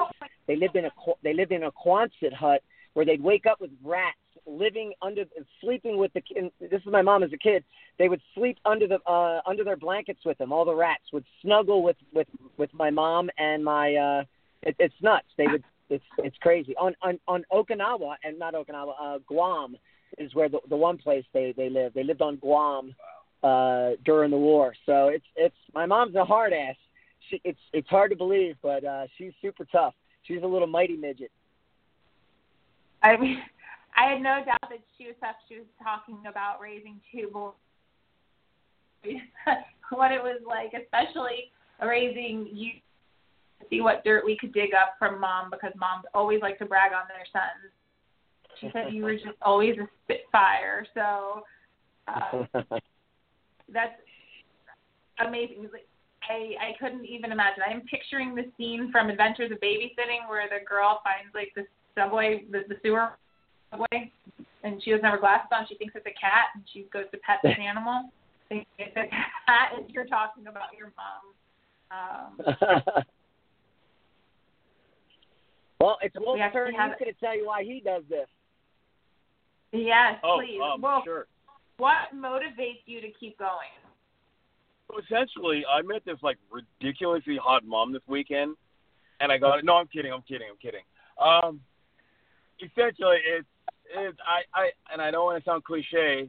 They 0.46 0.56
lived 0.56 0.76
in 0.76 0.86
a 0.86 0.90
they 1.22 1.34
lived 1.34 1.52
in 1.52 1.64
a 1.64 1.72
Quonset 1.72 2.32
hut 2.32 2.62
where 2.94 3.04
they'd 3.04 3.22
wake 3.22 3.46
up 3.46 3.60
with 3.60 3.70
rats 3.82 4.16
living 4.46 4.92
under 5.02 5.24
sleeping 5.60 5.96
with 5.96 6.12
the 6.14 6.22
this 6.60 6.80
is 6.80 6.86
my 6.86 7.02
mom 7.02 7.22
as 7.22 7.32
a 7.32 7.36
kid 7.36 7.64
they 7.98 8.08
would 8.08 8.20
sleep 8.34 8.58
under 8.64 8.86
the 8.86 8.98
uh 9.06 9.40
under 9.46 9.62
their 9.62 9.76
blankets 9.76 10.20
with 10.24 10.36
them 10.38 10.52
all 10.52 10.64
the 10.64 10.74
rats 10.74 11.04
would 11.12 11.24
snuggle 11.42 11.82
with 11.82 11.96
with 12.12 12.26
with 12.56 12.72
my 12.74 12.90
mom 12.90 13.30
and 13.38 13.64
my 13.64 13.94
uh 13.94 14.24
it, 14.62 14.74
it's 14.78 14.94
nuts 15.00 15.26
they 15.36 15.46
would 15.46 15.62
it's 15.90 16.04
it's 16.18 16.36
crazy 16.38 16.74
on 16.76 16.94
on 17.02 17.18
on 17.28 17.44
okinawa 17.52 18.16
and 18.24 18.38
not 18.38 18.54
okinawa 18.54 18.94
uh 19.00 19.18
guam 19.28 19.76
is 20.18 20.34
where 20.34 20.48
the 20.48 20.58
the 20.68 20.76
one 20.76 20.98
place 20.98 21.24
they 21.32 21.54
they 21.56 21.70
live 21.70 21.94
they 21.94 22.02
lived 22.02 22.22
on 22.22 22.36
guam 22.36 22.94
uh, 23.42 23.90
during 24.04 24.30
the 24.30 24.36
war. 24.36 24.74
So 24.86 25.08
it's 25.08 25.24
it's 25.36 25.56
my 25.74 25.86
mom's 25.86 26.14
a 26.14 26.24
hard 26.24 26.52
ass. 26.52 26.76
She, 27.28 27.40
it's 27.44 27.58
it's 27.72 27.88
hard 27.88 28.10
to 28.10 28.16
believe, 28.16 28.56
but 28.62 28.84
uh, 28.84 29.06
she's 29.18 29.32
super 29.42 29.64
tough. 29.64 29.94
She's 30.22 30.42
a 30.42 30.46
little 30.46 30.68
mighty 30.68 30.96
midget. 30.96 31.30
I 33.02 33.16
mean, 33.16 33.42
I 33.96 34.10
had 34.10 34.22
no 34.22 34.42
doubt 34.44 34.70
that 34.70 34.80
she 34.96 35.06
was 35.06 35.16
tough. 35.20 35.36
She 35.48 35.56
was 35.56 35.66
talking 35.82 36.18
about 36.28 36.60
raising 36.60 37.00
two 37.12 37.28
boys. 37.32 37.52
what 39.90 40.12
it 40.12 40.22
was 40.22 40.40
like, 40.46 40.72
especially 40.72 41.50
raising 41.80 42.48
you. 42.52 42.72
To 43.60 43.66
see 43.70 43.80
what 43.80 44.02
dirt 44.02 44.24
we 44.24 44.36
could 44.36 44.52
dig 44.52 44.70
up 44.74 44.94
from 44.98 45.20
mom 45.20 45.48
because 45.50 45.72
moms 45.76 46.04
always 46.14 46.40
like 46.42 46.58
to 46.58 46.66
brag 46.66 46.92
on 46.92 47.06
their 47.06 47.26
sons. 47.32 47.70
She 48.60 48.70
said 48.72 48.92
you 48.92 49.04
were 49.04 49.14
just 49.14 49.38
always 49.40 49.76
a 49.78 49.86
spitfire. 50.04 50.84
So 50.94 51.42
uh, 52.08 52.44
that's 53.72 53.94
amazing. 55.24 55.68
I 56.28 56.54
I 56.58 56.72
couldn't 56.80 57.04
even 57.06 57.30
imagine. 57.30 57.62
I'm 57.68 57.82
picturing 57.82 58.34
the 58.34 58.50
scene 58.56 58.90
from 58.90 59.10
Adventures 59.10 59.52
of 59.52 59.58
Babysitting 59.58 60.28
where 60.28 60.48
the 60.48 60.64
girl 60.64 61.00
finds 61.04 61.32
like 61.34 61.52
the 61.54 61.64
subway, 61.96 62.44
the, 62.50 62.62
the 62.68 62.76
sewer 62.82 63.10
subway, 63.72 64.12
and 64.62 64.80
she 64.84 64.90
doesn't 64.92 65.04
have 65.04 65.14
her 65.14 65.18
glasses 65.20 65.48
on. 65.52 65.66
She 65.68 65.74
thinks 65.76 65.94
it's 65.96 66.06
a 66.06 66.10
cat, 66.10 66.52
and 66.54 66.62
she 66.72 66.86
goes 66.92 67.06
to 67.10 67.18
pet 67.18 67.38
this 67.42 67.56
animal. 67.60 68.10
Thinking 68.48 68.66
it's 68.78 68.96
a 68.96 69.08
cat, 69.08 69.72
and 69.76 69.90
you're 69.90 70.04
talking 70.06 70.46
about 70.46 70.76
your 70.78 70.92
mom. 70.94 71.24
Um, 71.92 72.38
well, 75.80 75.98
it's 76.02 76.14
Wolf's 76.18 76.40
we 76.44 76.50
turn. 76.52 76.74
have- 76.74 76.92
He's 76.92 76.98
going 77.00 77.14
to 77.14 77.20
tell 77.20 77.36
you 77.36 77.46
why 77.46 77.64
he 77.64 77.80
does 77.84 78.02
this. 78.08 78.26
yes, 79.72 80.18
Oh, 80.22 80.38
please. 80.40 80.60
um, 80.62 80.80
well, 80.80 81.02
sure. 81.04 81.26
what 81.78 82.14
motivates 82.14 82.82
you 82.86 83.00
to 83.00 83.08
keep 83.18 83.38
going? 83.38 83.72
So 84.88 84.98
essentially, 84.98 85.64
I 85.70 85.80
met 85.82 86.04
this 86.04 86.18
like 86.22 86.36
ridiculously 86.50 87.38
hot 87.42 87.64
mom 87.64 87.92
this 87.92 88.02
weekend, 88.06 88.56
and 89.20 89.32
I 89.32 89.38
got 89.38 89.58
it. 89.58 89.64
no. 89.64 89.76
I'm 89.76 89.86
kidding. 89.86 90.12
I'm 90.12 90.22
kidding. 90.22 90.48
I'm 90.50 90.58
kidding. 90.58 90.82
Um, 91.20 91.60
essentially, 92.60 93.16
it's 93.26 93.46
I 93.96 94.42
I 94.54 94.70
and 94.92 95.00
I 95.00 95.10
don't 95.10 95.24
want 95.24 95.42
to 95.42 95.48
sound 95.48 95.64
cliche, 95.64 96.28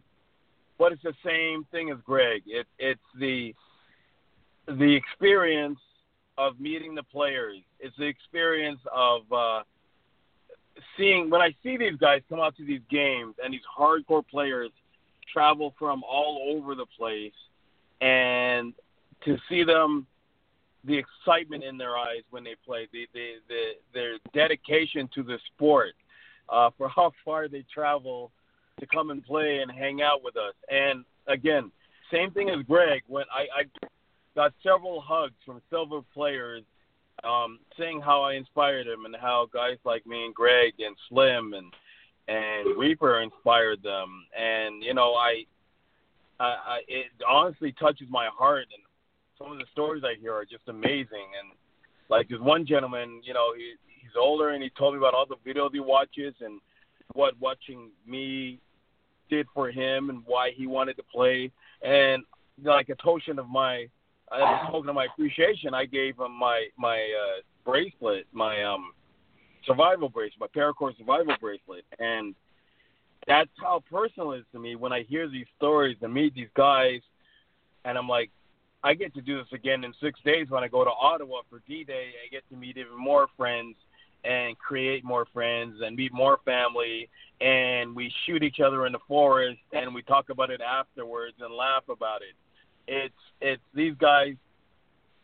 but 0.77 0.91
it's 0.91 1.03
the 1.03 1.15
same 1.25 1.65
thing 1.71 1.91
as 1.91 1.97
Greg. 2.05 2.43
It 2.45 2.67
it's 2.79 3.01
the 3.19 3.53
the 4.67 4.95
experience 4.95 5.79
of 6.37 6.59
meeting 6.59 6.95
the 6.95 7.03
players. 7.03 7.57
It's 7.79 7.95
the 7.97 8.05
experience 8.05 8.79
of 8.93 9.31
uh, 9.31 9.63
seeing 10.97 11.29
when 11.29 11.41
I 11.41 11.53
see 11.63 11.77
these 11.77 11.95
guys 11.97 12.21
come 12.29 12.39
out 12.39 12.55
to 12.57 12.65
these 12.65 12.81
games 12.89 13.35
and 13.43 13.53
these 13.53 13.61
hardcore 13.77 14.25
players 14.25 14.71
travel 15.31 15.73
from 15.77 16.03
all 16.03 16.55
over 16.55 16.75
the 16.75 16.85
place 16.97 17.33
and 18.01 18.73
to 19.25 19.37
see 19.49 19.63
them 19.63 20.05
the 20.85 20.97
excitement 20.97 21.63
in 21.63 21.77
their 21.77 21.97
eyes 21.97 22.23
when 22.29 22.43
they 22.43 22.55
play 22.65 22.87
the 22.91 23.07
the, 23.13 23.33
the 23.47 23.71
their 23.93 24.17
dedication 24.33 25.09
to 25.15 25.23
the 25.23 25.39
sport 25.53 25.93
uh 26.53 26.69
for 26.77 26.87
how 26.95 27.11
far 27.25 27.47
they 27.47 27.65
travel 27.73 28.31
to 28.79 28.87
come 28.87 29.09
and 29.09 29.23
play 29.23 29.59
and 29.59 29.71
hang 29.71 30.01
out 30.01 30.23
with 30.23 30.35
us. 30.37 30.53
And 30.69 31.03
again 31.27 31.71
same 32.11 32.31
thing 32.31 32.49
as 32.49 32.63
greg. 32.65 33.01
When 33.07 33.25
i 33.33 33.61
i 33.61 33.87
got 34.35 34.53
several 34.63 35.01
hugs 35.01 35.35
from 35.45 35.61
several 35.69 36.05
players 36.13 36.63
um 37.23 37.59
saying 37.77 38.01
how 38.01 38.23
i 38.23 38.33
inspired 38.33 38.87
them 38.87 39.05
and 39.05 39.15
how 39.15 39.47
guys 39.53 39.77
like 39.85 40.05
me 40.07 40.25
and 40.25 40.33
greg 40.33 40.73
and 40.79 40.95
slim 41.09 41.53
and 41.53 41.73
and 42.27 42.77
reaper 42.77 43.21
inspired 43.21 43.81
them. 43.83 44.25
And 44.37 44.83
you 44.83 44.93
know 44.93 45.13
i 45.15 45.45
I, 46.39 46.45
I, 46.45 46.79
it 46.87 47.11
honestly 47.27 47.73
touches 47.79 48.07
my 48.09 48.27
heart, 48.27 48.67
and 48.73 48.83
some 49.37 49.51
of 49.51 49.59
the 49.59 49.65
stories 49.71 50.03
I 50.03 50.19
hear 50.19 50.33
are 50.33 50.45
just 50.45 50.67
amazing. 50.67 51.27
And 51.39 51.51
like 52.09 52.27
there's 52.29 52.41
one 52.41 52.65
gentleman, 52.65 53.21
you 53.23 53.33
know, 53.33 53.53
he, 53.55 53.73
he's 54.13 54.19
older, 54.19 54.49
and 54.49 54.63
he 54.63 54.69
told 54.77 54.93
me 54.93 54.97
about 54.97 55.13
all 55.13 55.25
the 55.25 55.35
videos 55.49 55.71
he 55.71 55.79
watches 55.79 56.33
and 56.41 56.59
what 57.13 57.39
watching 57.39 57.89
me 58.07 58.59
did 59.29 59.47
for 59.53 59.71
him 59.71 60.09
and 60.09 60.21
why 60.25 60.51
he 60.55 60.67
wanted 60.67 60.97
to 60.97 61.03
play. 61.03 61.51
And 61.81 62.23
like 62.63 62.89
a 62.89 62.95
token 62.95 63.39
of 63.39 63.49
my, 63.49 63.87
as 64.31 64.41
a 64.41 64.71
token 64.71 64.89
of 64.89 64.95
my 64.95 65.05
appreciation, 65.05 65.73
I 65.73 65.85
gave 65.85 66.17
him 66.17 66.31
my 66.31 66.67
my 66.77 66.97
uh, 66.97 67.41
bracelet, 67.65 68.27
my 68.31 68.63
um 68.63 68.93
survival 69.65 70.09
bracelet, 70.09 70.39
my 70.39 70.47
paracord 70.47 70.97
survival 70.97 71.35
bracelet, 71.39 71.85
and 71.99 72.35
that's 73.27 73.49
how 73.61 73.81
personal 73.89 74.33
it 74.33 74.39
is 74.39 74.45
to 74.51 74.59
me 74.59 74.75
when 74.75 74.91
I 74.91 75.03
hear 75.03 75.29
these 75.29 75.45
stories 75.57 75.97
and 76.01 76.13
meet 76.13 76.35
these 76.35 76.49
guys, 76.55 77.01
and 77.85 77.97
I'm 77.97 78.07
like, 78.07 78.29
I 78.83 78.93
get 78.93 79.13
to 79.15 79.21
do 79.21 79.37
this 79.37 79.47
again 79.53 79.85
in 79.85 79.93
six 80.01 80.19
days 80.25 80.49
when 80.49 80.61
I 80.63 80.67
go 80.67 80.83
to 80.83 80.89
Ottawa 80.89 81.41
for 81.49 81.61
D-Day. 81.65 82.11
I 82.25 82.29
get 82.29 82.43
to 82.49 82.57
meet 82.57 82.75
even 82.75 82.97
more 82.97 83.27
friends 83.37 83.75
and 84.23 84.57
create 84.57 85.03
more 85.03 85.25
friends 85.33 85.81
and 85.83 85.95
meet 85.95 86.13
more 86.13 86.39
family, 86.45 87.09
and 87.41 87.95
we 87.95 88.13
shoot 88.25 88.43
each 88.43 88.59
other 88.59 88.85
in 88.85 88.93
the 88.93 88.99
forest 89.07 89.59
and 89.73 89.93
we 89.93 90.01
talk 90.01 90.29
about 90.29 90.49
it 90.49 90.61
afterwards 90.61 91.35
and 91.39 91.53
laugh 91.53 91.83
about 91.89 92.21
it. 92.21 92.35
It's 92.87 93.13
it's 93.41 93.63
these 93.73 93.95
guys, 93.97 94.35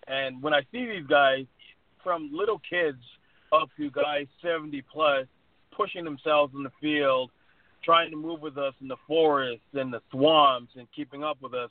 and 0.08 0.42
when 0.42 0.54
I 0.54 0.62
see 0.72 0.86
these 0.86 1.08
guys, 1.08 1.46
from 2.04 2.30
little 2.34 2.62
kids 2.70 3.02
up 3.52 3.70
to 3.78 3.90
guys 3.92 4.28
70 4.42 4.82
plus, 4.92 5.28
pushing 5.72 6.04
themselves 6.04 6.54
in 6.56 6.64
the 6.64 6.72
field 6.82 7.32
trying 7.84 8.12
to 8.12 8.18
move 8.18 8.42
with 8.42 8.58
us 8.58 8.74
in 8.82 8.88
the 8.88 8.98
forests 9.08 9.64
and 9.74 9.94
the 9.94 10.02
swamps 10.12 10.72
and 10.76 10.88
keeping 10.96 11.24
up 11.24 11.38
with 11.42 11.54
us, 11.54 11.70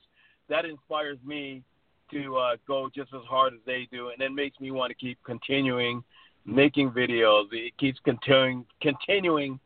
that 0.49 0.65
inspires 0.65 1.19
me 1.25 1.63
to 2.11 2.37
uh, 2.37 2.57
go 2.67 2.89
just 2.95 3.13
as 3.13 3.21
hard 3.29 3.53
as 3.53 3.61
they 3.67 3.87
do, 3.93 4.09
and 4.09 4.23
it 4.23 4.33
makes 4.33 4.59
me 4.61 4.71
want 4.71 4.89
to 4.89 4.95
keep 4.95 5.19
continuing 5.25 6.03
making 6.49 6.91
videos. 6.91 7.45
It 7.53 7.77
keeps 7.79 7.99
continuing 8.05 8.65
continuing 8.81 9.61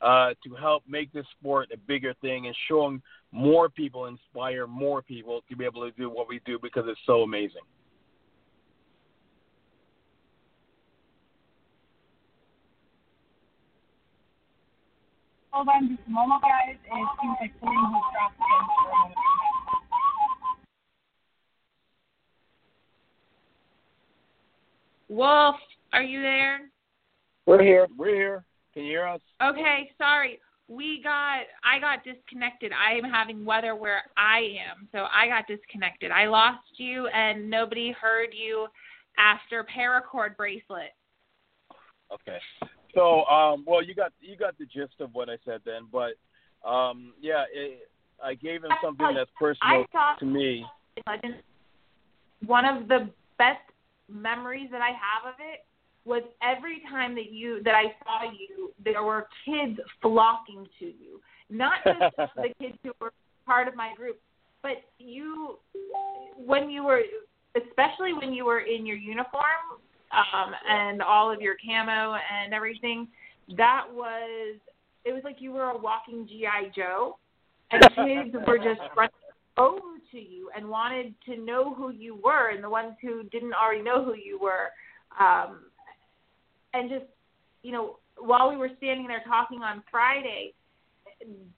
uh, 0.00 0.30
to 0.44 0.54
help 0.54 0.82
make 0.88 1.12
this 1.12 1.26
sport 1.38 1.68
a 1.74 1.76
bigger 1.76 2.14
thing 2.22 2.46
and 2.46 2.56
showing 2.68 3.02
more 3.32 3.68
people, 3.68 4.06
inspire 4.06 4.66
more 4.66 5.02
people 5.02 5.42
to 5.48 5.56
be 5.56 5.64
able 5.64 5.82
to 5.82 5.90
do 5.96 6.08
what 6.08 6.28
we 6.28 6.40
do 6.46 6.58
because 6.62 6.84
it's 6.86 7.00
so 7.04 7.22
amazing. 7.22 7.62
Hold 15.50 15.68
on 15.68 15.88
just 15.88 16.00
a 16.06 16.10
moment, 16.10 16.42
guys. 16.42 16.76
It 16.76 17.08
seems 17.20 17.36
like 17.40 17.52
something 17.60 17.76
has 17.76 18.02
dropped 18.12 18.40
Wolf, 25.08 25.56
are 25.92 26.02
you 26.02 26.20
there? 26.20 26.70
We're 27.46 27.62
here. 27.62 27.86
We're 27.96 28.14
here. 28.14 28.44
Can 28.74 28.84
you 28.84 28.90
hear 28.90 29.06
us? 29.06 29.20
Okay, 29.42 29.90
sorry. 29.98 30.38
We 30.68 31.00
got 31.02 31.40
I 31.64 31.80
got 31.80 32.04
disconnected. 32.04 32.70
I 32.72 32.96
am 32.96 33.04
having 33.04 33.44
weather 33.44 33.74
where 33.74 34.04
I 34.16 34.56
am, 34.70 34.88
so 34.92 35.06
I 35.12 35.26
got 35.26 35.48
disconnected. 35.48 36.12
I 36.12 36.26
lost 36.26 36.62
you 36.76 37.08
and 37.08 37.50
nobody 37.50 37.92
heard 38.00 38.28
you 38.32 38.68
after 39.18 39.64
paracord 39.64 40.36
bracelet. 40.36 40.94
Okay. 42.12 42.38
So, 42.94 43.24
um, 43.26 43.64
well, 43.66 43.82
you 43.82 43.94
got 43.94 44.12
you 44.20 44.36
got 44.36 44.56
the 44.58 44.66
gist 44.66 45.00
of 45.00 45.10
what 45.12 45.28
I 45.28 45.38
said 45.44 45.60
then, 45.64 45.88
but 45.90 46.14
um, 46.68 47.14
yeah, 47.20 47.44
it, 47.52 47.88
I 48.22 48.34
gave 48.34 48.62
him 48.62 48.70
something 48.82 49.14
that's 49.14 49.30
personal 49.38 49.84
to 50.18 50.24
me. 50.24 50.64
One 52.46 52.64
of 52.64 52.88
the 52.88 53.10
best 53.38 53.58
memories 54.08 54.68
that 54.70 54.80
I 54.80 54.88
have 54.88 55.26
of 55.26 55.34
it 55.40 55.64
was 56.04 56.22
every 56.42 56.82
time 56.90 57.14
that 57.14 57.30
you 57.30 57.62
that 57.62 57.74
I 57.74 57.84
saw 58.04 58.30
you, 58.32 58.72
there 58.82 59.02
were 59.02 59.28
kids 59.44 59.78
flocking 60.00 60.66
to 60.78 60.86
you. 60.86 61.20
Not 61.50 61.74
just 61.84 62.16
the 62.36 62.48
kids 62.58 62.78
who 62.82 62.92
were 63.00 63.12
part 63.46 63.68
of 63.68 63.74
my 63.74 63.92
group, 63.96 64.18
but 64.62 64.82
you 64.98 65.58
when 66.36 66.70
you 66.70 66.84
were 66.84 67.02
especially 67.56 68.12
when 68.12 68.32
you 68.32 68.44
were 68.44 68.60
in 68.60 68.86
your 68.86 68.96
uniform 68.96 69.42
um 70.12 70.52
and 70.68 71.02
all 71.02 71.32
of 71.32 71.40
your 71.40 71.56
camo 71.64 72.14
and 72.14 72.54
everything, 72.54 73.08
that 73.56 73.84
was 73.92 74.56
it 75.04 75.12
was 75.12 75.22
like 75.24 75.36
you 75.38 75.52
were 75.52 75.70
a 75.70 75.78
walking 75.78 76.26
GI 76.26 76.72
Joe 76.74 77.18
and 77.70 77.82
kids 77.94 78.44
were 78.46 78.58
just 78.58 78.80
running 78.96 79.10
over 79.58 79.80
to 80.12 80.18
you 80.18 80.50
and 80.56 80.68
wanted 80.68 81.14
to 81.26 81.36
know 81.36 81.74
who 81.74 81.90
you 81.90 82.16
were 82.16 82.50
and 82.50 82.64
the 82.64 82.70
ones 82.70 82.94
who 83.02 83.22
didn't 83.24 83.52
already 83.52 83.82
know 83.82 84.04
who 84.04 84.14
you 84.14 84.38
were 84.40 84.70
um 85.18 85.60
and 86.74 86.90
just 86.90 87.04
you 87.62 87.72
know 87.72 87.96
while 88.18 88.50
we 88.50 88.56
were 88.56 88.70
standing 88.78 89.06
there 89.06 89.22
talking 89.26 89.62
on 89.62 89.82
Friday 89.90 90.54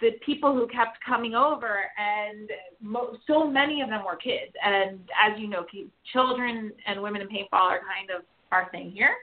the 0.00 0.10
people 0.24 0.54
who 0.54 0.66
kept 0.66 0.98
coming 1.04 1.34
over 1.34 1.84
and 1.96 2.50
mo- 2.80 3.16
so 3.26 3.48
many 3.48 3.80
of 3.80 3.88
them 3.88 4.04
were 4.04 4.16
kids. 4.16 4.52
And 4.64 5.00
as 5.22 5.38
you 5.38 5.46
know 5.46 5.64
children 6.12 6.72
and 6.86 7.00
women 7.00 7.22
in 7.22 7.28
paintball 7.28 7.52
are 7.52 7.80
kind 7.80 8.10
of 8.14 8.24
our 8.50 8.68
thing 8.70 8.90
here 8.90 9.14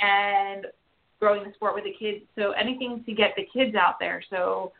and 0.00 0.66
growing 1.20 1.44
the 1.44 1.52
sport 1.54 1.74
with 1.74 1.84
the 1.84 1.94
kids. 1.98 2.24
So 2.36 2.52
anything 2.52 3.02
to 3.06 3.12
get 3.12 3.30
the 3.36 3.46
kids 3.52 3.74
out 3.74 3.94
there. 3.98 4.22
So 4.30 4.72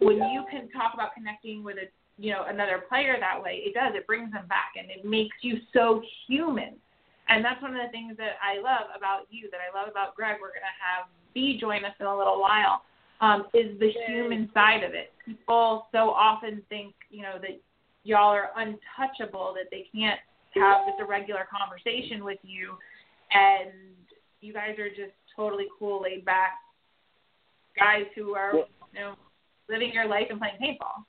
when 0.00 0.16
you 0.16 0.44
can 0.50 0.68
talk 0.70 0.94
about 0.94 1.14
connecting 1.14 1.62
with 1.62 1.76
a 1.76 1.88
you 2.18 2.32
know 2.32 2.44
another 2.48 2.82
player 2.88 3.16
that 3.18 3.42
way 3.42 3.62
it 3.64 3.72
does. 3.72 3.94
It 3.94 4.06
brings 4.06 4.30
them 4.32 4.46
back 4.46 4.72
and 4.78 4.90
it 4.90 5.08
makes 5.08 5.36
you 5.40 5.58
so 5.72 6.02
human 6.26 6.74
and 7.30 7.44
that's 7.44 7.62
one 7.62 7.74
of 7.74 7.80
the 7.80 7.90
things 7.90 8.16
that 8.18 8.36
I 8.42 8.60
love 8.60 8.90
about 8.96 9.30
you 9.30 9.48
that 9.50 9.60
I 9.62 9.70
love 9.72 9.88
about 9.88 10.14
Greg 10.14 10.36
we're 10.42 10.50
going 10.50 10.66
to 10.66 10.78
have 10.82 11.08
Bea 11.32 11.58
join 11.58 11.84
us 11.84 11.94
in 11.98 12.06
a 12.06 12.16
little 12.16 12.40
while 12.40 12.82
um 13.20 13.46
is 13.54 13.78
the 13.78 13.90
human 14.06 14.50
side 14.52 14.82
of 14.82 14.92
it. 14.92 15.12
People 15.24 15.86
so 15.92 16.10
often 16.10 16.62
think 16.68 16.94
you 17.10 17.22
know 17.22 17.38
that 17.40 17.60
y'all 18.04 18.34
are 18.34 18.50
untouchable 18.56 19.54
that 19.54 19.70
they 19.70 19.86
can't 19.94 20.18
have 20.54 20.86
just 20.86 21.00
a 21.00 21.04
regular 21.06 21.46
conversation 21.50 22.24
with 22.24 22.38
you 22.42 22.74
and 23.32 23.70
you 24.40 24.52
guys 24.52 24.78
are 24.78 24.88
just 24.88 25.14
totally 25.36 25.66
cool 25.78 26.02
laid 26.02 26.24
back 26.24 26.58
guys 27.78 28.04
who 28.16 28.34
are 28.34 28.54
you 28.54 29.00
know 29.00 29.14
living 29.68 29.92
your 29.92 30.08
life 30.08 30.26
and 30.30 30.40
playing 30.40 30.56
paintball 30.60 31.04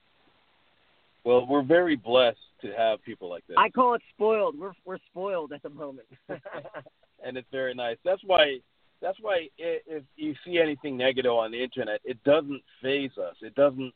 Well, 1.23 1.45
we're 1.45 1.63
very 1.63 1.95
blessed 1.95 2.39
to 2.61 2.71
have 2.73 3.03
people 3.03 3.29
like 3.29 3.45
this, 3.47 3.55
I 3.57 3.69
call 3.69 3.95
it 3.95 4.01
spoiled. 4.13 4.57
We're 4.57 4.73
we're 4.85 4.99
spoiled 5.09 5.51
at 5.51 5.63
the 5.63 5.69
moment. 5.69 6.07
and 6.29 7.37
it's 7.37 7.47
very 7.51 7.73
nice. 7.73 7.97
That's 8.03 8.21
why. 8.23 8.59
That's 9.01 9.17
why 9.19 9.49
if 9.57 10.03
you 10.15 10.35
see 10.45 10.59
anything 10.59 10.95
negative 10.95 11.31
on 11.31 11.49
the 11.51 11.63
internet, 11.63 12.01
it 12.03 12.23
doesn't 12.23 12.61
phase 12.83 13.17
us. 13.17 13.35
It 13.41 13.55
doesn't 13.55 13.93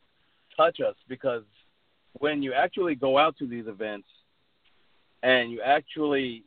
touch 0.57 0.79
us 0.79 0.95
because 1.07 1.43
when 2.13 2.41
you 2.41 2.53
actually 2.53 2.95
go 2.95 3.19
out 3.19 3.37
to 3.37 3.45
these 3.45 3.67
events 3.67 4.07
and 5.21 5.51
you 5.51 5.61
actually 5.61 6.43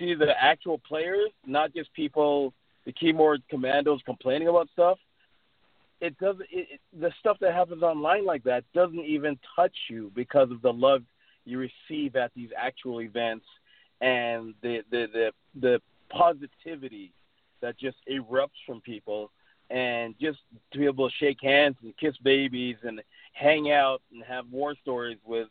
see 0.00 0.14
the 0.14 0.32
actual 0.36 0.78
players, 0.78 1.30
not 1.46 1.72
just 1.74 1.92
people, 1.92 2.52
the 2.86 2.92
keyboard 2.92 3.42
commandos 3.48 4.00
complaining 4.04 4.48
about 4.48 4.68
stuff, 4.72 4.98
it 6.00 6.18
doesn't. 6.18 6.46
It, 6.50 6.68
it, 6.72 6.80
the 6.98 7.12
stuff 7.20 7.38
that 7.40 7.54
happens 7.54 7.82
online 7.82 8.24
like 8.24 8.44
that 8.44 8.64
doesn't 8.74 9.04
even 9.04 9.38
touch 9.54 9.74
you 9.88 10.10
because 10.14 10.50
of 10.50 10.62
the 10.62 10.72
love 10.72 11.02
you 11.44 11.58
receive 11.58 12.16
at 12.16 12.32
these 12.34 12.50
actual 12.56 13.00
events 13.00 13.46
and 14.00 14.54
the 14.62 14.82
the 14.90 15.06
the, 15.12 15.32
the 15.60 15.82
positivity 16.10 17.12
that 17.60 17.78
just 17.78 17.96
erupts 18.10 18.60
from 18.66 18.80
people 18.80 19.30
and 19.70 20.14
just 20.20 20.38
to 20.72 20.78
be 20.78 20.84
able 20.84 21.08
to 21.08 21.14
shake 21.16 21.38
hands 21.42 21.76
and 21.82 21.96
kiss 21.96 22.16
babies 22.22 22.76
and 22.84 23.02
hang 23.32 23.72
out 23.72 24.00
and 24.12 24.22
have 24.22 24.44
war 24.52 24.74
stories 24.82 25.18
with 25.24 25.48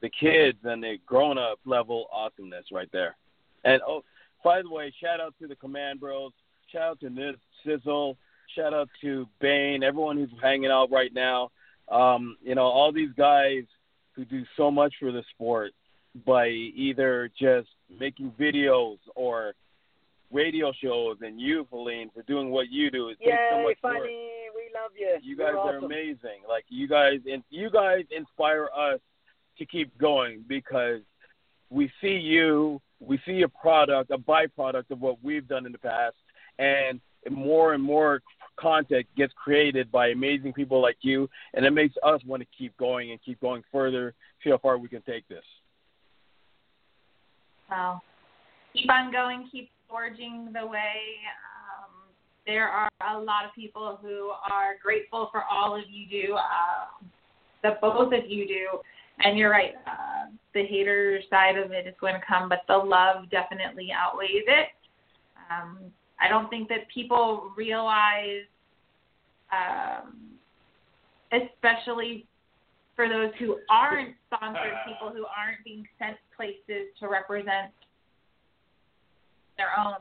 the 0.00 0.10
kids 0.10 0.58
and 0.64 0.82
the 0.82 0.98
grown 1.06 1.38
up 1.38 1.58
level 1.64 2.06
awesomeness 2.12 2.66
right 2.72 2.88
there. 2.92 3.16
And 3.64 3.80
oh 3.86 4.02
by 4.42 4.62
the 4.62 4.70
way, 4.70 4.92
shout 5.00 5.20
out 5.20 5.34
to 5.40 5.46
the 5.46 5.54
Command 5.54 6.00
Bros, 6.00 6.32
shout 6.72 6.82
out 6.82 7.00
to 7.00 7.10
Niz 7.10 7.36
Sizzle, 7.64 8.16
shout 8.54 8.74
out 8.74 8.88
to 9.00 9.26
Bane, 9.40 9.82
everyone 9.82 10.16
who's 10.16 10.30
hanging 10.40 10.70
out 10.70 10.90
right 10.90 11.12
now. 11.12 11.50
Um, 11.90 12.36
you 12.42 12.54
know, 12.54 12.62
all 12.62 12.92
these 12.92 13.12
guys 13.16 13.64
who 14.14 14.24
do 14.24 14.44
so 14.56 14.70
much 14.70 14.94
for 15.00 15.12
the 15.12 15.22
sport 15.34 15.72
by 16.26 16.48
either 16.48 17.30
just 17.38 17.68
making 17.98 18.32
videos 18.38 18.98
or 19.14 19.54
radio 20.30 20.72
shows 20.82 21.18
and 21.22 21.40
you, 21.40 21.66
Feline, 21.70 22.10
for 22.14 22.22
doing 22.22 22.50
what 22.50 22.70
you 22.70 22.90
do. 22.90 23.08
It 23.08 23.18
takes 23.18 23.30
so 23.50 23.58
Yay, 23.58 23.64
much 23.64 23.76
funny. 23.82 24.00
work. 24.00 24.08
We 24.54 24.70
love 24.74 24.92
you. 24.98 25.18
You 25.22 25.36
guys 25.36 25.48
You're 25.52 25.58
are 25.58 25.76
awesome. 25.76 25.84
amazing. 25.84 26.42
Like 26.48 26.64
you 26.68 26.88
guys, 26.88 27.20
and 27.30 27.42
you 27.50 27.70
guys 27.70 28.04
inspire 28.14 28.68
us 28.76 29.00
to 29.58 29.66
keep 29.66 29.96
going 29.98 30.44
because 30.48 31.00
we 31.70 31.90
see 32.00 32.16
you, 32.16 32.80
we 33.00 33.20
see 33.26 33.42
a 33.42 33.48
product, 33.48 34.10
a 34.10 34.18
byproduct 34.18 34.90
of 34.90 35.00
what 35.00 35.16
we've 35.22 35.48
done 35.48 35.66
in 35.66 35.72
the 35.72 35.78
past, 35.78 36.16
and 36.58 37.00
more 37.30 37.72
and 37.74 37.82
more 37.82 38.20
content 38.62 39.04
gets 39.16 39.32
created 39.34 39.90
by 39.90 40.08
amazing 40.08 40.52
people 40.52 40.80
like 40.80 40.96
you, 41.00 41.28
and 41.54 41.66
it 41.66 41.72
makes 41.72 41.94
us 42.04 42.20
want 42.24 42.42
to 42.42 42.48
keep 42.56 42.76
going 42.78 43.10
and 43.10 43.20
keep 43.22 43.40
going 43.40 43.62
further, 43.72 44.14
see 44.42 44.50
how 44.50 44.58
far 44.58 44.78
we 44.78 44.88
can 44.88 45.02
take 45.02 45.26
this. 45.28 45.44
So 47.68 48.00
keep 48.72 48.90
on 48.90 49.10
going, 49.10 49.48
keep 49.50 49.70
forging 49.90 50.50
the 50.52 50.64
way. 50.66 50.94
Um, 51.58 51.90
there 52.46 52.68
are 52.68 52.88
a 53.14 53.18
lot 53.18 53.44
of 53.44 53.54
people 53.54 53.98
who 54.00 54.30
are 54.50 54.76
grateful 54.82 55.28
for 55.32 55.42
all 55.50 55.74
of 55.74 55.82
you 55.90 56.06
do, 56.08 56.34
uh, 56.34 57.06
the 57.62 57.76
both 57.80 58.12
of 58.12 58.30
you 58.30 58.46
do. 58.46 58.78
And 59.24 59.38
you're 59.38 59.50
right, 59.50 59.74
uh, 59.86 60.30
the 60.54 60.64
hater 60.64 61.20
side 61.30 61.56
of 61.56 61.70
it 61.70 61.86
is 61.86 61.94
going 62.00 62.14
to 62.14 62.20
come, 62.26 62.48
but 62.48 62.60
the 62.66 62.76
love 62.76 63.30
definitely 63.30 63.90
outweighs 63.92 64.46
it. 64.46 64.68
Um, 65.50 65.78
I 66.20 66.28
don't 66.28 66.48
think 66.48 66.68
that 66.70 66.88
people 66.92 67.52
realize, 67.56 68.46
um, 69.52 70.14
especially 71.32 72.26
for 72.96 73.08
those 73.08 73.30
who 73.38 73.58
aren't 73.70 74.14
sponsored, 74.26 74.72
people 74.86 75.10
who 75.10 75.24
aren't 75.24 75.62
being 75.64 75.86
sent 75.98 76.16
places 76.36 76.88
to 77.00 77.08
represent 77.08 77.72
their 79.56 79.68
own. 79.78 79.96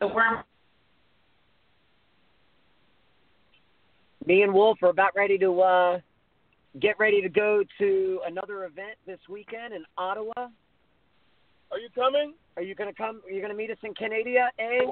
The 0.00 0.08
worm. 0.08 0.42
Me 4.26 4.42
and 4.42 4.52
Wolf 4.52 4.78
are 4.82 4.88
about 4.88 5.14
ready 5.14 5.38
to 5.38 5.60
uh, 5.60 6.00
get 6.80 6.98
ready 6.98 7.20
to 7.22 7.28
go 7.28 7.62
to 7.78 8.20
another 8.26 8.64
event 8.64 8.96
this 9.06 9.18
weekend 9.28 9.74
in 9.74 9.84
Ottawa. 9.96 10.32
Are 10.36 11.78
you 11.78 11.88
coming? 11.94 12.34
Are 12.56 12.62
you 12.62 12.74
gonna 12.74 12.94
come? 12.94 13.20
Are 13.26 13.30
you 13.30 13.40
gonna 13.40 13.54
meet 13.54 13.70
us 13.70 13.76
in 13.82 13.94
Canada? 13.94 14.48
Eh? 14.58 14.86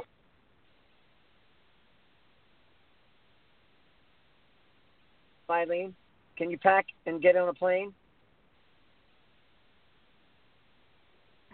Eileen, 5.53 5.95
can 6.37 6.51
you 6.51 6.59
pack 6.59 6.87
and 7.07 7.23
get 7.23 7.37
on 7.37 7.49
a 7.49 7.55
plane? 7.55 7.95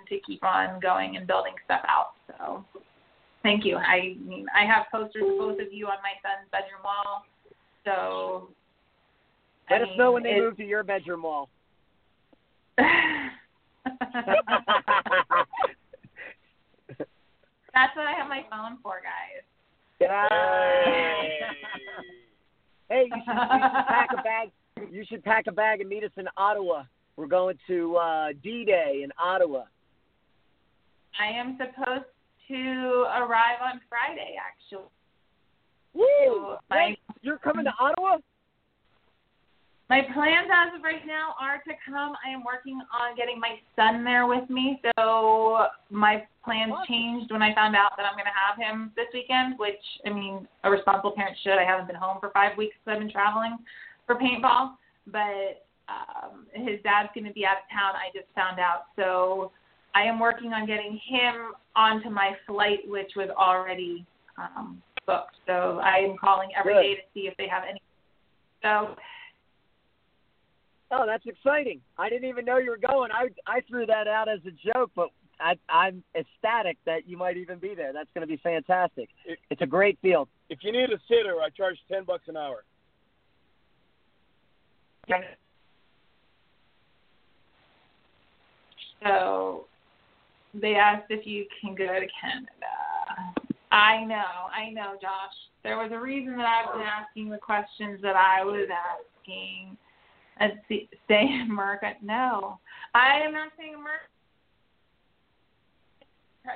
to 0.08 0.18
keep 0.26 0.42
on 0.42 0.80
going 0.80 1.16
and 1.16 1.26
building 1.26 1.52
stuff 1.66 1.82
out. 1.86 2.12
So 2.28 2.64
thank 3.42 3.62
you. 3.62 3.76
I 3.76 4.16
mean, 4.26 4.46
I 4.56 4.64
have 4.64 4.86
posters 4.90 5.22
of 5.22 5.36
both 5.38 5.60
of 5.60 5.70
you 5.70 5.86
on 5.86 5.98
my 6.02 6.12
son's 6.22 6.48
bedroom 6.50 6.80
wall. 6.82 7.26
So 7.84 8.48
Let 9.70 9.82
I 9.82 9.84
us 9.84 9.90
know 9.98 10.12
when 10.12 10.22
they 10.22 10.30
it- 10.30 10.38
move 10.38 10.56
to 10.56 10.64
your 10.64 10.82
bedroom 10.82 11.24
wall. 11.24 11.50
That's 12.78 13.34
what 17.94 18.06
I 18.06 18.12
have 18.16 18.28
my 18.28 18.46
phone 18.50 18.78
for, 18.82 19.02
guys. 19.02 19.42
hey, 22.88 23.04
you 23.06 23.22
should, 23.24 23.34
you 23.34 23.60
should 23.62 23.86
pack 23.86 24.08
a 24.12 24.22
bag. 24.22 24.50
You 24.90 25.04
should 25.08 25.24
pack 25.24 25.46
a 25.48 25.52
bag 25.52 25.80
and 25.80 25.88
meet 25.88 26.04
us 26.04 26.10
in 26.16 26.26
Ottawa. 26.36 26.84
We're 27.16 27.26
going 27.26 27.58
to 27.66 27.96
uh, 27.96 28.28
D-Day 28.42 29.00
in 29.04 29.10
Ottawa. 29.20 29.64
I 31.20 31.36
am 31.36 31.58
supposed 31.58 32.04
to 32.48 33.04
arrive 33.18 33.58
on 33.60 33.80
Friday, 33.88 34.36
actually. 34.38 34.86
Woo! 35.94 36.56
My 36.70 36.86
Wait, 36.90 36.98
you're 37.22 37.38
coming 37.38 37.64
to 37.64 37.72
Ottawa? 37.80 38.18
My 39.88 40.02
plans 40.12 40.48
as 40.52 40.76
of 40.76 40.84
right 40.84 41.06
now 41.06 41.32
are 41.40 41.58
to 41.64 41.72
come. 41.84 42.12
I 42.24 42.30
am 42.30 42.44
working 42.44 42.78
on 42.92 43.16
getting 43.16 43.40
my 43.40 43.56
son 43.74 44.04
there 44.04 44.26
with 44.26 44.48
me, 44.50 44.80
so 44.96 45.66
my 45.90 46.24
plans 46.44 46.74
changed 46.86 47.32
when 47.32 47.42
I 47.42 47.54
found 47.54 47.74
out 47.74 47.92
that 47.96 48.04
I'm 48.04 48.12
going 48.12 48.28
to 48.28 48.36
have 48.36 48.58
him 48.60 48.92
this 48.96 49.06
weekend. 49.14 49.58
Which 49.58 49.80
I 50.04 50.10
mean, 50.10 50.46
a 50.64 50.70
responsible 50.70 51.12
parent 51.12 51.36
should. 51.42 51.56
I 51.58 51.64
haven't 51.64 51.86
been 51.86 51.96
home 51.96 52.18
for 52.20 52.30
five 52.30 52.56
weeks 52.58 52.76
because 52.84 52.96
I've 52.96 53.02
been 53.02 53.10
traveling 53.10 53.58
for 54.06 54.16
paintball, 54.16 54.76
but 55.06 55.64
um, 55.88 56.44
his 56.52 56.80
dad's 56.84 57.08
going 57.14 57.26
to 57.26 57.32
be 57.32 57.46
out 57.46 57.64
of 57.64 57.68
town. 57.72 57.96
I 57.96 58.12
just 58.12 58.28
found 58.34 58.60
out, 58.60 58.92
so 58.94 59.52
I 59.94 60.02
am 60.02 60.20
working 60.20 60.52
on 60.52 60.66
getting 60.66 61.00
him 61.08 61.56
onto 61.74 62.10
my 62.10 62.36
flight, 62.46 62.80
which 62.86 63.12
was 63.16 63.30
already 63.38 64.04
um, 64.36 64.82
booked. 65.06 65.36
So 65.46 65.80
I 65.82 65.96
am 65.98 66.16
calling 66.18 66.50
every 66.58 66.74
Good. 66.74 66.82
day 66.82 66.94
to 66.96 67.00
see 67.14 67.20
if 67.26 67.36
they 67.38 67.48
have 67.48 67.62
any. 67.68 67.80
So 68.62 68.94
Oh, 70.90 71.04
that's 71.06 71.26
exciting. 71.26 71.80
I 71.98 72.08
didn't 72.08 72.28
even 72.28 72.44
know 72.44 72.56
you 72.58 72.70
were 72.70 72.78
going. 72.78 73.10
I 73.12 73.28
I 73.46 73.60
threw 73.68 73.84
that 73.86 74.08
out 74.08 74.28
as 74.28 74.40
a 74.46 74.72
joke, 74.72 74.90
but 74.96 75.10
I, 75.40 75.54
I'm 75.68 76.02
ecstatic 76.16 76.78
that 76.86 77.06
you 77.08 77.16
might 77.16 77.36
even 77.36 77.58
be 77.58 77.74
there. 77.74 77.92
That's 77.92 78.08
going 78.14 78.26
to 78.26 78.26
be 78.26 78.40
fantastic. 78.42 79.08
It- 79.24 79.38
It's 79.50 79.60
a 79.62 79.66
great 79.66 79.98
field. 80.00 80.28
If 80.48 80.60
you 80.62 80.72
need 80.72 80.90
a 80.90 80.98
sitter, 81.06 81.36
I 81.42 81.50
charge 81.50 81.78
ten 81.90 82.04
bucks 82.04 82.24
an 82.28 82.36
hour. 82.36 82.64
So 89.02 89.66
they 90.54 90.74
asked 90.74 91.06
if 91.10 91.26
you 91.26 91.46
can 91.60 91.74
go 91.74 91.86
to 91.86 92.06
Canada. 92.20 92.48
I 93.70 94.04
know, 94.04 94.48
I 94.54 94.70
know, 94.70 94.94
Josh. 95.00 95.34
There 95.62 95.76
was 95.76 95.90
a 95.92 95.98
reason 95.98 96.36
that 96.38 96.46
I've 96.46 96.72
been 96.72 96.82
asking 96.86 97.28
the 97.28 97.36
questions 97.38 98.00
that 98.02 98.16
I 98.16 98.42
was 98.42 98.66
asking. 98.70 99.76
See, 100.68 100.88
stay 101.04 101.26
in 101.26 101.48
America. 101.50 101.94
No, 102.02 102.58
I 102.94 103.20
am 103.24 103.32
not 103.32 103.52
saying 103.58 103.74
America. 103.74 104.06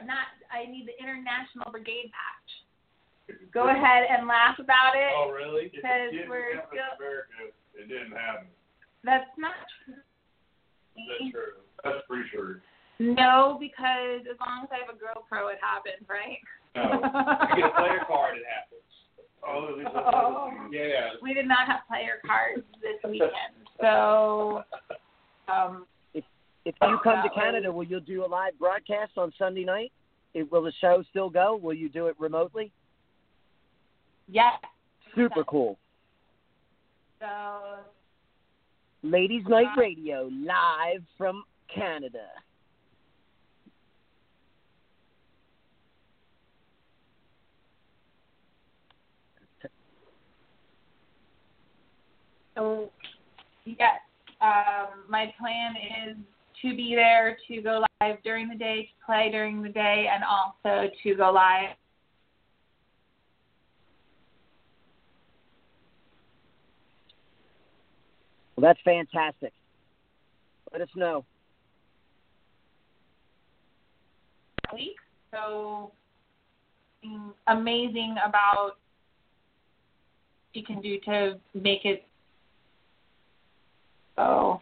Not. 0.07 0.31
I 0.51 0.71
need 0.71 0.87
the 0.87 0.97
international 1.03 1.71
brigade 1.71 2.11
patch. 2.13 2.51
Go 3.53 3.69
ahead 3.69 4.05
and 4.09 4.27
laugh 4.27 4.59
about 4.59 4.95
it. 4.95 5.13
Oh, 5.17 5.31
really? 5.31 5.71
Because 5.73 6.13
we're 6.29 6.53
in 6.53 6.61
America, 6.61 7.53
it 7.75 7.89
didn't 7.89 8.13
happen. 8.13 8.47
That's 9.05 9.31
not 9.39 9.55
true. 9.85 10.01
That's 10.97 11.31
true. 11.33 11.55
That's 11.85 12.03
pretty 12.09 12.29
true. 12.31 12.61
No, 13.01 13.57
because 13.59 14.23
as 14.31 14.39
long 14.39 14.65
as 14.65 14.71
I 14.71 14.79
have 14.85 14.95
a 14.95 14.99
GoPro, 15.01 15.51
it 15.51 15.59
happens, 15.59 16.07
right? 16.09 16.39
No. 16.77 17.03
You 17.57 17.63
get 17.63 17.73
a 17.73 17.75
player 17.75 18.05
card, 18.07 18.37
it 18.39 18.47
happens. 18.47 18.87
Oh, 19.47 19.69
at 19.69 19.77
least 19.79 19.91
Oh. 19.95 20.51
Yeah. 20.71 21.11
we 21.21 21.35
did 21.35 21.47
not 21.47 21.67
have 21.67 21.81
player 21.89 22.21
cards 22.25 22.67
this 22.81 23.11
weekend, 23.11 23.33
so 23.81 24.63
um, 25.49 25.87
If 26.15 26.25
you 26.65 26.99
come 27.03 27.23
to 27.23 27.31
Canada, 27.35 27.73
will 27.73 27.85
you 27.85 27.99
do 28.01 28.25
a 28.25 28.27
live 28.27 28.57
broadcast 28.59 29.13
on 29.17 29.33
Sunday 29.37 29.65
night? 29.65 29.91
It, 30.35 30.51
will 30.51 30.63
the 30.63 30.73
show 30.81 31.03
still 31.11 31.29
go? 31.29 31.57
Will 31.61 31.75
you 31.75 31.89
do 31.89 32.07
it 32.07 32.15
remotely? 32.19 32.73
yes. 34.29 34.55
Super 35.15 35.45
cool. 35.45 35.77
So 37.21 37.27
Ladies 39.03 39.43
Night 39.49 39.67
Radio 39.77 40.31
live 40.33 41.03
from 41.19 41.45
Canada. 41.75 42.27
So, 52.55 52.91
yes, 53.65 54.01
um, 54.41 55.05
my 55.09 55.33
plan 55.39 55.75
is 56.09 56.17
to 56.63 56.77
be 56.77 56.95
there 56.95 57.37
to 57.49 57.63
go 57.63 57.85
live 58.01 58.17
during 58.23 58.49
the 58.49 58.55
day, 58.55 58.83
to 58.83 59.07
play 59.07 59.31
during 59.31 59.63
the 59.63 59.69
day, 59.69 60.09
and 60.13 60.23
also 60.25 60.91
to 61.03 61.15
go 61.15 61.33
live. 61.33 61.71
Well, 68.57 68.69
that's 68.69 68.81
fantastic. 68.85 69.53
Let 70.73 70.83
us 70.83 70.89
know. 70.95 71.25
week. 74.73 74.97
So 75.33 75.93
amazing 77.47 78.17
about 78.27 78.73
she 80.55 80.63
can 80.63 80.81
do 80.81 80.99
to 81.01 81.41
make 81.55 81.85
it 81.85 82.05
so 84.17 84.61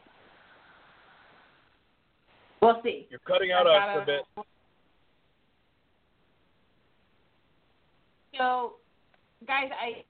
we'll 2.60 2.80
see. 2.82 3.06
You're 3.10 3.20
cutting 3.20 3.52
out 3.52 3.66
I 3.66 3.94
us 3.94 4.02
a 4.02 4.06
bit. 4.06 4.46
So 8.36 8.74
guys, 9.46 9.70
I 9.80 10.04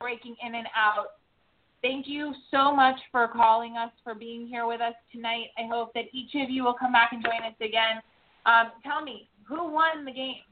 breaking 0.00 0.36
in 0.44 0.54
and 0.54 0.66
out. 0.74 1.06
Thank 1.82 2.06
you 2.06 2.34
so 2.50 2.74
much 2.74 2.96
for 3.10 3.28
calling 3.28 3.76
us, 3.76 3.90
for 4.04 4.14
being 4.14 4.46
here 4.46 4.66
with 4.66 4.80
us 4.80 4.94
tonight. 5.12 5.46
I 5.56 5.66
hope 5.66 5.94
that 5.94 6.04
each 6.12 6.34
of 6.34 6.50
you 6.50 6.64
will 6.64 6.74
come 6.74 6.92
back 6.92 7.12
and 7.12 7.22
join 7.22 7.42
us 7.46 7.54
again. 7.60 8.02
Um, 8.44 8.72
tell 8.82 9.02
me, 9.02 9.28
who 9.44 9.72
won 9.72 10.04
the 10.04 10.12
game? 10.12 10.42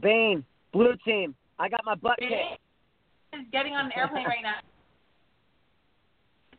Bane, 0.00 0.44
blue 0.72 0.94
team. 1.04 1.34
I 1.58 1.68
got 1.68 1.80
my 1.84 1.94
butt 1.94 2.18
kicked. 2.18 2.32
Is 3.34 3.40
getting 3.52 3.74
on 3.74 3.86
an 3.86 3.92
airplane 3.94 4.24
right 4.24 4.42
now. 4.42 4.54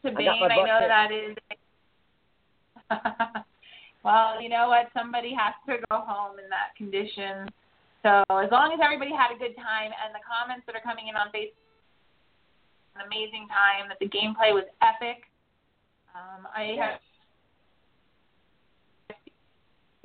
To 0.03 0.09
I 0.09 0.23
got 0.23 0.39
my 0.39 0.47
I 0.47 0.63
know 0.63 0.79
kicked. 0.79 0.93
that 0.95 1.11
is. 1.11 1.35
well, 4.03 4.41
you 4.41 4.49
know 4.49 4.69
what? 4.69 4.87
Somebody 4.95 5.35
has 5.35 5.53
to 5.67 5.83
go 5.89 6.01
home 6.01 6.39
in 6.39 6.49
that 6.49 6.75
condition. 6.77 7.49
So 8.01 8.23
as 8.39 8.49
long 8.51 8.71
as 8.71 8.79
everybody 8.79 9.11
had 9.11 9.35
a 9.35 9.37
good 9.37 9.55
time, 9.59 9.91
and 9.91 10.15
the 10.15 10.23
comments 10.23 10.63
that 10.67 10.75
are 10.75 10.85
coming 10.85 11.11
in 11.11 11.15
on 11.19 11.27
Facebook, 11.35 11.59
an 12.99 13.07
amazing 13.07 13.47
time. 13.47 13.89
That 13.89 13.99
the 13.99 14.07
gameplay 14.07 14.53
was 14.53 14.65
epic. 14.81 15.23
Um, 16.15 16.47
I 16.55 16.75
have 16.79 16.99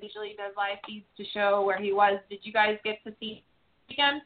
usually 0.00 0.34
does 0.36 0.52
live 0.54 0.76
feeds 0.86 1.06
to 1.16 1.24
show 1.32 1.64
where 1.64 1.80
he 1.80 1.92
was. 1.92 2.20
Did 2.28 2.40
you 2.42 2.52
guys 2.52 2.76
get 2.84 3.02
to 3.04 3.14
see 3.20 3.42
again? 3.90 4.20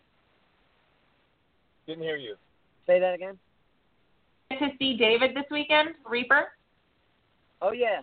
Didn't 1.87 2.03
hear 2.03 2.17
you. 2.17 2.35
Say 2.87 2.99
that 2.99 3.15
again. 3.15 3.39
Get 4.51 4.61
to 4.61 4.69
see 4.79 4.97
David 4.97 5.37
this 5.37 5.45
weekend, 5.51 5.91
Reaper? 6.09 6.49
Oh 7.61 7.73
yeah, 7.73 8.01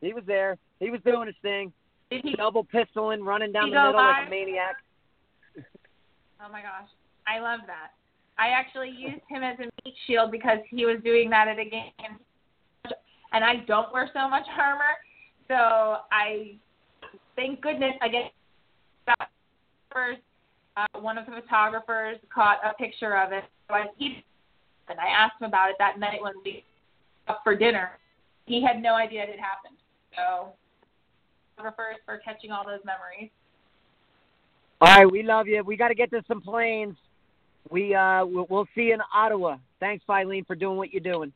he 0.00 0.12
was 0.12 0.24
there. 0.26 0.58
He 0.80 0.90
was 0.90 1.00
doing 1.04 1.26
his 1.26 1.36
thing, 1.42 1.72
Did 2.10 2.22
he? 2.22 2.34
double 2.34 2.64
pistoling, 2.64 3.24
running 3.24 3.52
down 3.52 3.70
the 3.70 3.76
middle 3.76 3.94
like 3.94 4.26
a 4.26 4.30
maniac. 4.30 4.76
Oh 6.40 6.52
my 6.52 6.62
gosh, 6.62 6.88
I 7.26 7.40
love 7.40 7.60
that. 7.66 7.90
I 8.38 8.50
actually 8.50 8.90
used 8.90 9.22
him 9.28 9.42
as 9.42 9.58
a 9.58 9.64
meat 9.84 9.94
shield 10.06 10.30
because 10.30 10.58
he 10.70 10.86
was 10.86 10.98
doing 11.02 11.28
that 11.30 11.48
at 11.48 11.58
a 11.58 11.64
game, 11.64 11.90
and 13.32 13.44
I 13.44 13.56
don't 13.66 13.92
wear 13.92 14.08
so 14.14 14.28
much 14.28 14.44
armor, 14.56 14.84
so 15.48 16.02
I 16.12 16.54
thank 17.34 17.60
goodness 17.60 17.94
I 18.00 18.08
get 18.08 18.32
first. 19.92 20.20
Uh, 20.76 21.00
one 21.00 21.18
of 21.18 21.26
the 21.26 21.32
photographers 21.32 22.18
caught 22.32 22.58
a 22.64 22.72
picture 22.74 23.16
of 23.16 23.32
it. 23.32 23.42
So 23.68 23.74
I 23.74 23.86
he, 23.96 24.22
and 24.90 24.98
I 24.98 25.08
asked 25.08 25.40
him 25.40 25.48
about 25.48 25.70
it 25.70 25.76
that 25.78 25.98
night 25.98 26.22
when 26.22 26.34
we 26.44 26.64
up 27.28 27.40
for 27.44 27.54
dinner. 27.54 27.90
He 28.46 28.62
had 28.62 28.82
no 28.82 28.94
idea 28.94 29.22
it 29.22 29.28
had 29.28 29.38
happened. 29.38 29.76
So 30.16 30.52
photographers 31.56 31.96
for 32.04 32.18
catching 32.18 32.50
all 32.50 32.64
those 32.64 32.80
memories. 32.84 33.30
All 34.80 34.88
right, 34.88 35.10
we 35.10 35.22
love 35.22 35.48
you. 35.48 35.62
We 35.64 35.76
got 35.76 35.88
to 35.88 35.94
get 35.94 36.10
to 36.12 36.22
some 36.28 36.40
planes. 36.40 36.96
We 37.70 37.94
uh, 37.94 38.24
we'll, 38.24 38.66
see 38.74 38.82
you 38.82 38.94
in 38.94 39.00
Ottawa. 39.14 39.56
Thanks, 39.80 40.04
Filene, 40.08 40.46
for 40.46 40.54
doing 40.54 40.76
what 40.76 40.92
you're 40.92 41.02
doing. 41.02 41.32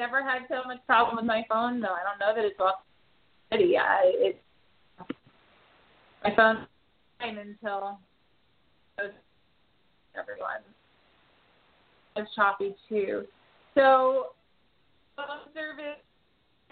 Never 0.00 0.22
had 0.22 0.42
so 0.48 0.66
much 0.66 0.78
problem 0.86 1.16
with 1.16 1.26
my 1.26 1.44
phone 1.48 1.80
though. 1.80 1.94
I 1.94 2.00
don't 2.02 2.18
know 2.18 2.34
that 2.34 2.44
it's 2.44 2.58
well. 2.58 2.80
city. 3.52 3.76
I 3.76 4.12
it 4.14 4.40
my 6.24 6.34
phone 6.34 6.66
fine 7.18 7.36
until 7.36 7.98
everyone. 10.18 10.62
It's 12.16 12.34
choppy 12.34 12.74
too. 12.88 13.24
So 13.74 14.28
phone 15.16 15.52
service 15.54 16.00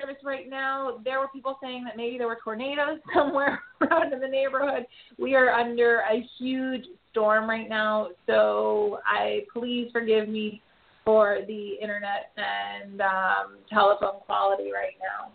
service 0.01 0.23
right 0.25 0.49
now. 0.49 0.99
There 1.05 1.21
were 1.21 1.29
people 1.29 1.59
saying 1.63 1.85
that 1.85 1.97
maybe 1.97 2.19
there 2.19 2.29
were 2.29 2.39
tornadoes 2.43 2.99
somewhere 3.15 3.61
around 3.83 4.13
in 4.13 4.21
the 4.21 4.29
neighborhood. 4.29 4.87
We 5.19 5.35
are 5.35 5.51
under 5.51 6.01
a 6.11 6.27
huge 6.39 6.85
storm 7.11 7.49
right 7.49 7.69
now, 7.69 8.09
so 8.27 9.01
I 9.07 9.41
please 9.53 9.89
forgive 9.93 10.29
me 10.29 10.63
for 11.09 11.39
the 11.47 11.71
internet 11.81 12.33
and 12.37 13.01
um, 13.01 13.57
telephone 13.73 14.21
quality 14.27 14.71
right 14.71 14.93
now. 15.01 15.33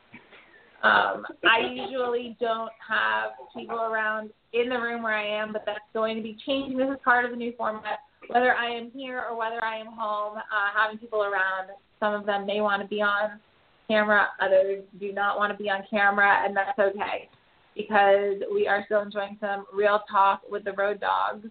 Um, 0.87 1.25
I 1.43 1.61
usually 1.73 2.37
don't 2.39 2.69
have 2.87 3.31
people 3.57 3.79
around 3.79 4.29
in 4.53 4.69
the 4.69 4.77
room 4.77 5.01
where 5.01 5.15
I 5.15 5.25
am, 5.25 5.51
but 5.51 5.63
that's 5.65 5.79
going 5.91 6.15
to 6.15 6.21
be 6.21 6.37
changing. 6.45 6.77
This 6.77 6.89
is 6.91 6.97
part 7.03 7.25
of 7.25 7.31
the 7.31 7.37
new 7.37 7.53
format. 7.57 7.97
Whether 8.27 8.53
I 8.53 8.69
am 8.69 8.91
here 8.93 9.25
or 9.27 9.35
whether 9.35 9.65
I 9.65 9.77
am 9.77 9.87
home, 9.87 10.37
uh, 10.37 10.79
having 10.79 10.99
people 10.99 11.23
around, 11.23 11.69
some 11.99 12.13
of 12.13 12.27
them 12.27 12.45
may 12.45 12.61
want 12.61 12.83
to 12.83 12.87
be 12.87 13.01
on 13.01 13.39
camera, 13.87 14.27
others 14.39 14.83
do 14.99 15.11
not 15.11 15.39
want 15.39 15.51
to 15.51 15.57
be 15.57 15.71
on 15.71 15.81
camera, 15.89 16.43
and 16.45 16.55
that's 16.55 16.77
okay 16.77 17.29
because 17.75 18.43
we 18.53 18.67
are 18.67 18.83
still 18.85 19.01
enjoying 19.01 19.37
some 19.41 19.65
real 19.73 20.01
talk 20.07 20.41
with 20.47 20.65
the 20.65 20.73
Road 20.73 21.01
Dawgz. 21.01 21.49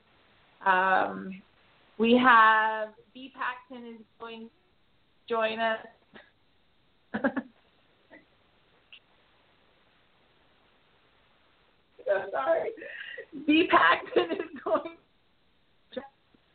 Um, 0.64 1.42
we 2.02 2.18
have 2.20 2.88
Bea 3.14 3.32
Paxton 3.32 3.86
is 3.86 4.00
going 4.18 4.40
to 4.40 4.50
join 5.28 5.60
us. 5.60 5.78
so 12.04 12.24
sorry. 12.32 12.70
Bea 13.46 13.68
Paxton 13.70 14.32
is 14.32 14.50
going 14.64 14.96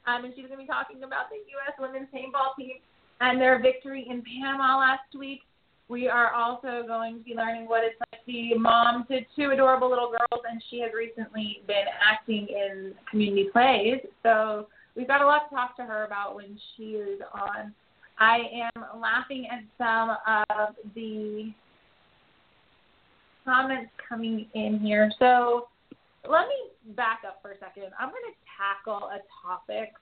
um, 0.05 0.25
and 0.25 0.33
she's 0.35 0.47
going 0.47 0.57
to 0.59 0.63
be 0.63 0.67
talking 0.67 1.03
about 1.03 1.29
the 1.29 1.37
U.S. 1.37 1.73
women's 1.79 2.07
paintball 2.13 2.55
team 2.57 2.75
and 3.21 3.39
their 3.39 3.61
victory 3.61 4.05
in 4.09 4.23
Panama 4.23 4.79
last 4.79 5.15
week. 5.17 5.41
We 5.87 6.09
are 6.09 6.33
also 6.33 6.83
going 6.85 7.19
to 7.19 7.23
be 7.23 7.35
learning 7.35 7.69
what 7.69 7.83
it's 7.85 7.95
like 8.11 8.19
to 8.19 8.25
be 8.25 8.53
mom 8.57 9.05
to 9.09 9.21
two 9.35 9.51
adorable 9.51 9.89
little 9.89 10.09
girls, 10.09 10.43
and 10.49 10.61
she 10.69 10.81
has 10.81 10.91
recently 10.93 11.61
been 11.67 11.85
acting 12.03 12.47
in 12.49 12.93
community 13.09 13.47
plays. 13.51 13.99
So 14.23 14.67
we've 14.97 15.07
got 15.07 15.21
a 15.21 15.25
lot 15.25 15.47
to 15.49 15.55
talk 15.55 15.77
to 15.77 15.83
her 15.83 16.05
about 16.05 16.35
when 16.35 16.59
she 16.75 16.83
is 16.83 17.21
on. 17.33 17.73
I 18.19 18.39
am 18.75 18.99
laughing 18.99 19.47
at 19.51 19.63
some 19.77 20.17
of 20.27 20.75
the 20.95 21.53
comments 23.45 23.91
coming 24.09 24.47
in 24.55 24.79
here. 24.79 25.11
So 25.19 25.67
let 26.27 26.47
me 26.47 26.95
back 26.95 27.21
up 27.25 27.39
for 27.43 27.51
a 27.51 27.57
second. 27.59 27.91
I'm 27.99 28.09
going 28.09 28.23
to 28.25 28.37
tackle 28.57 29.09
a 29.09 29.19
topic 29.45 29.93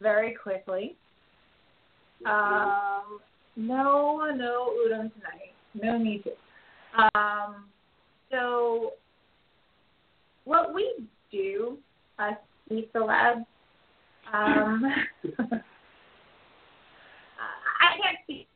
very 0.00 0.34
quickly. 0.42 0.96
Um, 2.24 3.20
no, 3.56 4.30
no 4.34 4.72
udon 4.86 5.12
tonight. 5.14 5.52
No 5.74 5.98
need 5.98 6.24
to. 6.24 7.18
Um, 7.18 7.66
so, 8.30 8.92
what 10.44 10.74
we 10.74 11.06
do, 11.30 11.78
us 12.18 12.34
pizza 12.68 12.98
labs, 12.98 13.44
um, 14.32 14.84
I 17.80 17.96
can't 17.96 18.18
speak. 18.24 18.46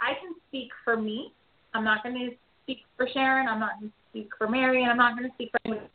I 0.00 0.14
can 0.20 0.34
speak 0.48 0.70
for 0.84 0.96
me. 0.96 1.32
I'm 1.74 1.84
not 1.84 2.02
going 2.02 2.14
to 2.16 2.30
speak 2.64 2.78
for 2.96 3.08
Sharon. 3.12 3.48
I'm 3.48 3.60
not 3.60 3.78
going 3.78 3.90
to 3.90 3.96
speak 4.10 4.30
for 4.36 4.48
Mary, 4.48 4.82
and 4.82 4.90
I'm 4.90 4.96
not 4.96 5.16
going 5.16 5.28
to 5.28 5.34
speak 5.34 5.50
for 5.52 5.88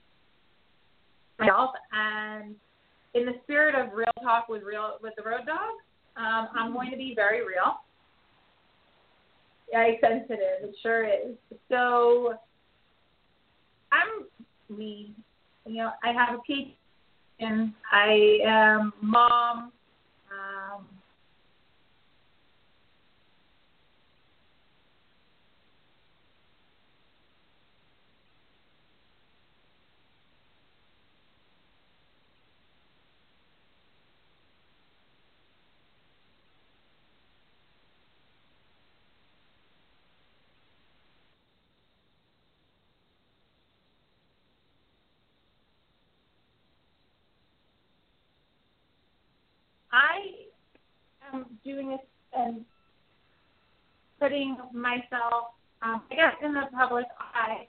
myself. 1.40 1.72
And 1.92 2.56
in 3.14 3.26
the 3.26 3.34
spirit 3.44 3.76
of 3.76 3.94
real 3.94 4.12
talk 4.24 4.48
with 4.48 4.64
real 4.64 4.98
with 5.02 5.14
the 5.18 5.24
road 5.24 5.46
dog, 5.46 5.76
um, 6.18 6.50
I'm 6.56 6.74
going 6.74 6.92
to 6.92 6.98
be 6.98 7.14
very 7.16 7.46
real. 7.46 7.82
Yeah, 9.72 9.88
sensitive. 10.02 10.64
It 10.64 10.76
sure 10.82 11.06
is. 11.06 11.36
So 11.70 12.34
I'm 13.92 14.26
me. 14.78 15.14
You 15.66 15.76
know, 15.76 15.92
I 16.04 16.12
have 16.12 16.36
a 16.36 16.52
PhD 16.52 16.76
I 17.92 18.40
am 18.46 18.94
mom. 19.02 19.72
Um, 20.32 20.86
I 49.92 50.20
am 51.34 51.46
doing 51.66 51.90
this 51.92 52.00
and 52.38 52.66
putting 54.32 54.56
myself, 54.74 55.52
um, 55.82 56.02
I 56.10 56.16
guess, 56.16 56.36
in 56.44 56.54
the 56.54 56.64
public 56.74 57.06
eye 57.20 57.68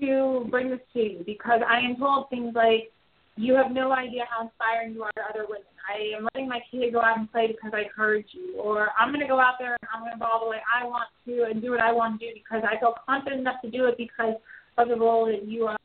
to 0.00 0.46
bring 0.50 0.70
this 0.70 0.80
to 0.92 1.00
you 1.00 1.22
because 1.24 1.60
I 1.66 1.80
am 1.80 1.96
told 1.96 2.28
things 2.28 2.54
like, 2.54 2.92
you 3.36 3.54
have 3.54 3.70
no 3.70 3.92
idea 3.92 4.24
how 4.28 4.44
inspiring 4.46 4.94
you 4.94 5.04
are 5.04 5.12
to 5.12 5.20
other 5.30 5.46
women. 5.48 5.62
I 5.88 6.16
am 6.18 6.28
letting 6.34 6.48
my 6.48 6.60
kid 6.70 6.92
go 6.92 7.00
out 7.00 7.18
and 7.18 7.30
play 7.30 7.46
because 7.46 7.72
I 7.72 7.84
heard 7.96 8.24
you. 8.32 8.58
Or 8.60 8.88
I'm 8.98 9.10
going 9.10 9.20
to 9.20 9.28
go 9.28 9.40
out 9.40 9.54
there 9.60 9.76
and 9.80 9.88
I'm 9.94 10.00
going 10.02 10.12
to 10.12 10.18
ball 10.18 10.40
the 10.44 10.50
way 10.50 10.58
I 10.74 10.84
want 10.84 11.08
to 11.26 11.44
and 11.44 11.62
do 11.62 11.70
what 11.70 11.80
I 11.80 11.92
want 11.92 12.20
to 12.20 12.26
do 12.26 12.32
because 12.34 12.64
I 12.68 12.78
feel 12.78 12.94
confident 13.06 13.40
enough 13.40 13.62
to 13.62 13.70
do 13.70 13.86
it 13.86 13.96
because 13.96 14.34
of 14.76 14.88
the 14.88 14.96
role 14.96 15.26
that 15.26 15.46
you 15.46 15.68
are 15.68 15.78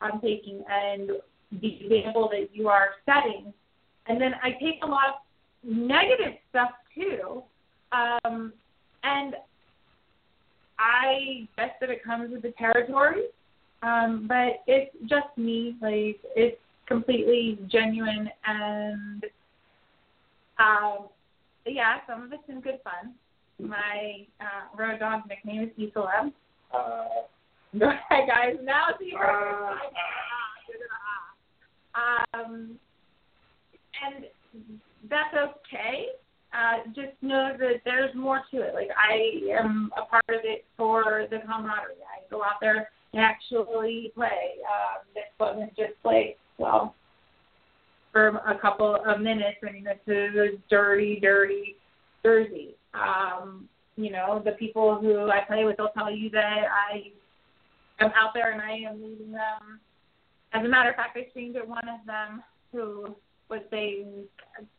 um, 0.00 0.20
taking 0.22 0.64
and 0.68 1.10
the 1.60 1.84
example 1.84 2.30
that 2.32 2.48
you 2.52 2.68
are 2.68 2.88
setting. 3.04 3.52
And 4.06 4.20
then 4.20 4.32
I 4.42 4.52
take 4.52 4.82
a 4.82 4.86
lot 4.86 5.08
of 5.08 5.70
negative 5.70 6.38
stuff 6.50 6.70
too. 6.94 7.42
Um, 7.92 8.54
and 9.06 9.34
I 10.78 11.48
guess 11.56 11.70
that 11.80 11.90
it 11.90 12.04
comes 12.04 12.32
with 12.32 12.42
the 12.42 12.52
territory. 12.58 13.24
Um, 13.82 14.26
but 14.28 14.62
it's 14.66 14.94
just 15.08 15.36
me, 15.36 15.76
like 15.80 16.18
it's 16.34 16.58
completely 16.86 17.58
genuine 17.70 18.30
and 18.46 19.24
um 20.58 21.08
yeah, 21.66 21.98
some 22.06 22.22
of 22.22 22.32
it's 22.32 22.42
in 22.48 22.60
good 22.60 22.78
fun. 22.84 23.14
My 23.58 24.26
uh 24.40 24.76
road 24.76 25.00
dog 25.00 25.22
nickname 25.28 25.62
is 25.62 25.70
Isola. 25.90 26.32
Uh 26.72 27.06
go 27.78 27.90
ahead 27.90 28.28
guys, 28.28 28.54
now 28.62 28.86
see 28.98 29.12
uh, 29.14 29.74
um 32.34 32.78
and 34.04 34.26
that's 35.10 35.34
okay. 35.34 36.06
Uh, 36.52 36.88
just 36.94 37.12
know 37.20 37.52
that 37.58 37.82
there's 37.84 38.14
more 38.14 38.40
to 38.50 38.62
it. 38.62 38.74
Like 38.74 38.88
I 38.96 39.52
am 39.58 39.90
a 39.96 40.06
part 40.06 40.24
of 40.28 40.40
it 40.44 40.64
for 40.76 41.26
the 41.30 41.38
camaraderie. 41.38 41.96
I 42.02 42.28
go 42.30 42.42
out 42.42 42.60
there 42.60 42.88
and 43.12 43.22
actually 43.22 44.12
play. 44.14 44.56
Um, 44.62 45.04
this 45.14 45.24
wasn't 45.38 45.76
just 45.76 46.00
play 46.02 46.36
well 46.58 46.94
for 48.12 48.28
a 48.28 48.58
couple 48.58 48.96
of 49.06 49.20
minutes. 49.20 49.58
I 49.66 49.72
mean, 49.72 49.84
this 49.84 49.98
is 50.06 50.34
a 50.36 50.48
dirty, 50.70 51.18
dirty 51.20 51.76
jersey. 52.22 52.74
Um, 52.94 53.68
you 53.96 54.10
know, 54.10 54.40
the 54.42 54.52
people 54.52 54.98
who 54.98 55.30
I 55.30 55.40
play 55.46 55.64
with 55.64 55.78
will 55.78 55.90
tell 55.96 56.10
you 56.10 56.30
that 56.30 56.64
I 56.70 57.10
am 58.02 58.12
out 58.16 58.30
there 58.34 58.52
and 58.52 58.62
I 58.62 58.90
am 58.90 59.02
leading 59.02 59.32
them. 59.32 59.80
As 60.52 60.64
a 60.64 60.68
matter 60.68 60.90
of 60.90 60.96
fact, 60.96 61.16
I 61.16 61.28
screamed 61.30 61.56
at 61.56 61.68
one 61.68 61.88
of 61.88 62.06
them 62.06 62.42
who 62.72 63.14
was 63.48 63.60
saying 63.70 64.24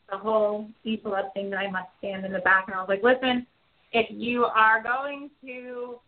the 0.09 0.17
whole 0.17 0.67
up 0.85 1.33
thing 1.33 1.49
that 1.49 1.57
I 1.57 1.69
must 1.69 1.89
stand 1.99 2.25
in 2.25 2.33
the 2.33 2.39
back, 2.39 2.65
and 2.67 2.75
I 2.75 2.79
was 2.79 2.89
like, 2.89 3.03
listen, 3.03 3.45
if 3.91 4.07
you 4.09 4.45
are 4.45 4.81
going 4.81 5.29
to 5.45 5.99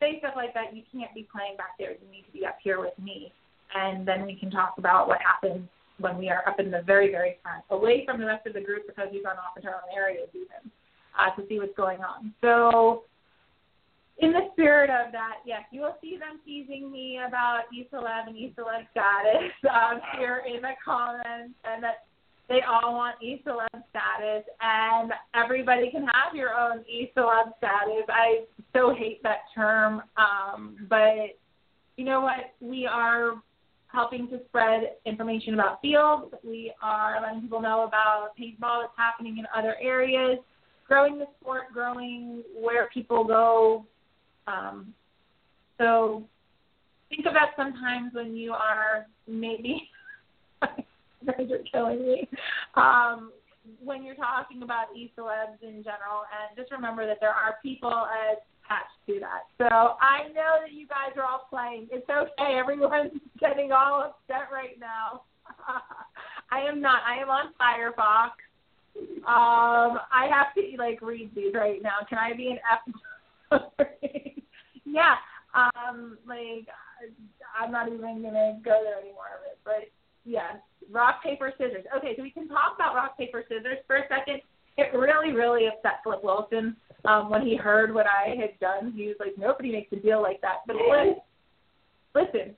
say 0.00 0.18
stuff 0.18 0.34
like 0.36 0.54
that, 0.54 0.74
you 0.74 0.82
can't 0.92 1.14
be 1.14 1.26
playing 1.30 1.56
back 1.56 1.78
there. 1.78 1.92
You 1.92 2.10
need 2.10 2.24
to 2.26 2.32
be 2.32 2.46
up 2.46 2.58
here 2.62 2.80
with 2.80 2.98
me, 2.98 3.32
and 3.74 4.06
then 4.06 4.26
we 4.26 4.36
can 4.36 4.50
talk 4.50 4.74
about 4.78 5.08
what 5.08 5.18
happens 5.20 5.68
when 5.98 6.18
we 6.18 6.28
are 6.28 6.46
up 6.46 6.60
in 6.60 6.70
the 6.70 6.82
very, 6.82 7.10
very 7.10 7.38
front, 7.42 7.64
away 7.70 8.04
from 8.04 8.20
the 8.20 8.26
rest 8.26 8.46
of 8.46 8.52
the 8.52 8.60
group 8.60 8.86
because 8.86 9.08
we've 9.12 9.24
gone 9.24 9.36
off 9.36 9.56
into 9.56 9.68
our 9.68 9.76
own 9.76 9.96
areas 9.96 10.28
even 10.34 10.70
uh, 11.18 11.34
to 11.34 11.46
see 11.48 11.58
what's 11.58 11.76
going 11.76 12.00
on. 12.00 12.34
So 12.42 13.04
in 14.18 14.32
the 14.32 14.48
spirit 14.52 14.88
of 14.88 15.12
that, 15.12 15.38
yes, 15.44 15.62
you 15.70 15.82
will 15.82 15.96
see 16.00 16.16
them 16.16 16.40
teasing 16.44 16.90
me 16.90 17.20
about 17.26 17.64
11, 17.72 18.36
East 18.36 18.54
11 18.58 18.86
status 18.90 19.52
um, 19.70 20.00
here 20.18 20.42
in 20.46 20.62
the 20.62 20.72
comments, 20.84 21.54
and 21.64 21.82
that 21.82 22.06
they 22.48 22.60
all 22.62 22.94
want 22.94 23.16
celeb 23.20 23.82
status, 23.90 24.44
and 24.60 25.12
everybody 25.34 25.90
can 25.90 26.04
have 26.04 26.34
your 26.34 26.54
own 26.54 26.84
celeb 27.16 27.52
status. 27.58 28.04
I 28.08 28.44
so 28.72 28.94
hate 28.94 29.22
that 29.22 29.40
term, 29.54 30.02
um, 30.16 30.76
but 30.88 31.36
you 31.96 32.04
know 32.04 32.20
what? 32.20 32.54
We 32.60 32.86
are 32.86 33.42
helping 33.88 34.28
to 34.28 34.40
spread 34.48 34.92
information 35.06 35.54
about 35.54 35.80
fields. 35.80 36.34
We 36.44 36.72
are 36.82 37.20
letting 37.20 37.40
people 37.42 37.60
know 37.60 37.84
about 37.84 38.30
paintball 38.38 38.82
that's 38.82 38.92
happening 38.96 39.38
in 39.38 39.46
other 39.54 39.76
areas, 39.80 40.38
growing 40.86 41.18
the 41.18 41.26
sport, 41.40 41.64
growing 41.72 42.42
where 42.54 42.88
people 42.92 43.24
go. 43.24 43.86
Um, 44.46 44.94
so 45.78 46.24
think 47.10 47.24
that 47.24 47.50
sometimes 47.56 48.14
when 48.14 48.36
you 48.36 48.52
are 48.52 49.06
maybe 49.26 49.88
guys 50.62 51.50
are 51.50 51.64
killing 51.70 52.06
me. 52.06 52.28
Um, 52.74 53.32
when 53.82 54.04
you're 54.04 54.14
talking 54.14 54.62
about 54.62 54.94
e-celebs 54.94 55.60
in 55.62 55.82
general, 55.82 56.22
and 56.30 56.56
just 56.56 56.70
remember 56.70 57.06
that 57.06 57.18
there 57.20 57.30
are 57.30 57.56
people 57.62 57.90
attached 57.90 58.98
to 59.06 59.18
that. 59.20 59.42
So 59.58 59.96
I 60.00 60.28
know 60.28 60.62
that 60.62 60.72
you 60.72 60.86
guys 60.86 61.16
are 61.16 61.24
all 61.24 61.46
playing. 61.50 61.88
It's 61.90 62.08
okay. 62.08 62.56
Everyone's 62.56 63.12
getting 63.40 63.72
all 63.72 64.02
upset 64.02 64.48
right 64.52 64.78
now. 64.78 65.22
I 66.50 66.60
am 66.60 66.80
not. 66.80 67.02
I 67.06 67.20
am 67.20 67.28
on 67.28 67.52
Firefox. 67.60 68.30
Um, 69.26 69.98
I 70.10 70.28
have 70.30 70.54
to 70.54 70.76
like 70.78 71.02
read 71.02 71.30
these 71.34 71.54
right 71.54 71.82
now. 71.82 72.06
Can 72.08 72.18
I 72.18 72.34
be 72.34 72.48
an 72.48 72.58
F? 72.72 73.60
Yeah. 74.96 75.16
Um, 75.52 76.18
like 76.26 76.66
I'm 77.58 77.70
not 77.70 77.88
even 77.88 78.00
gonna 78.00 78.58
go 78.64 78.80
there 78.82 78.98
anymore 78.98 79.36
of 79.36 79.44
it. 79.44 79.58
But 79.64 79.92
yeah, 80.24 80.56
rock 80.90 81.22
paper 81.22 81.52
scissors. 81.58 81.84
Okay, 81.96 82.14
so 82.16 82.22
we 82.22 82.30
can 82.30 82.48
talk 82.48 82.74
about 82.74 82.94
rock 82.94 83.16
paper 83.16 83.44
scissors 83.48 83.78
for 83.86 83.96
a 83.96 84.08
second. 84.08 84.40
It 84.78 84.92
really, 84.96 85.32
really 85.32 85.66
upset 85.66 86.00
Flip 86.04 86.22
Wilson 86.22 86.76
um, 87.04 87.30
when 87.30 87.42
he 87.42 87.56
heard 87.56 87.94
what 87.94 88.06
I 88.06 88.34
had 88.36 88.58
done. 88.60 88.92
He 88.96 89.06
was 89.06 89.16
like, 89.20 89.36
"Nobody 89.38 89.72
makes 89.72 89.92
a 89.92 89.96
deal 89.96 90.22
like 90.22 90.40
that." 90.40 90.66
But 90.66 90.76
listen, 90.76 91.16
listen, 92.14 92.56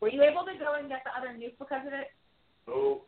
were 0.00 0.10
you 0.10 0.22
able 0.22 0.44
to 0.44 0.58
go 0.58 0.74
and 0.78 0.88
get 0.88 1.02
the 1.04 1.12
other 1.18 1.36
nuke 1.36 1.58
because 1.58 1.86
of 1.86 1.92
it? 1.92 2.08
So 2.66 3.02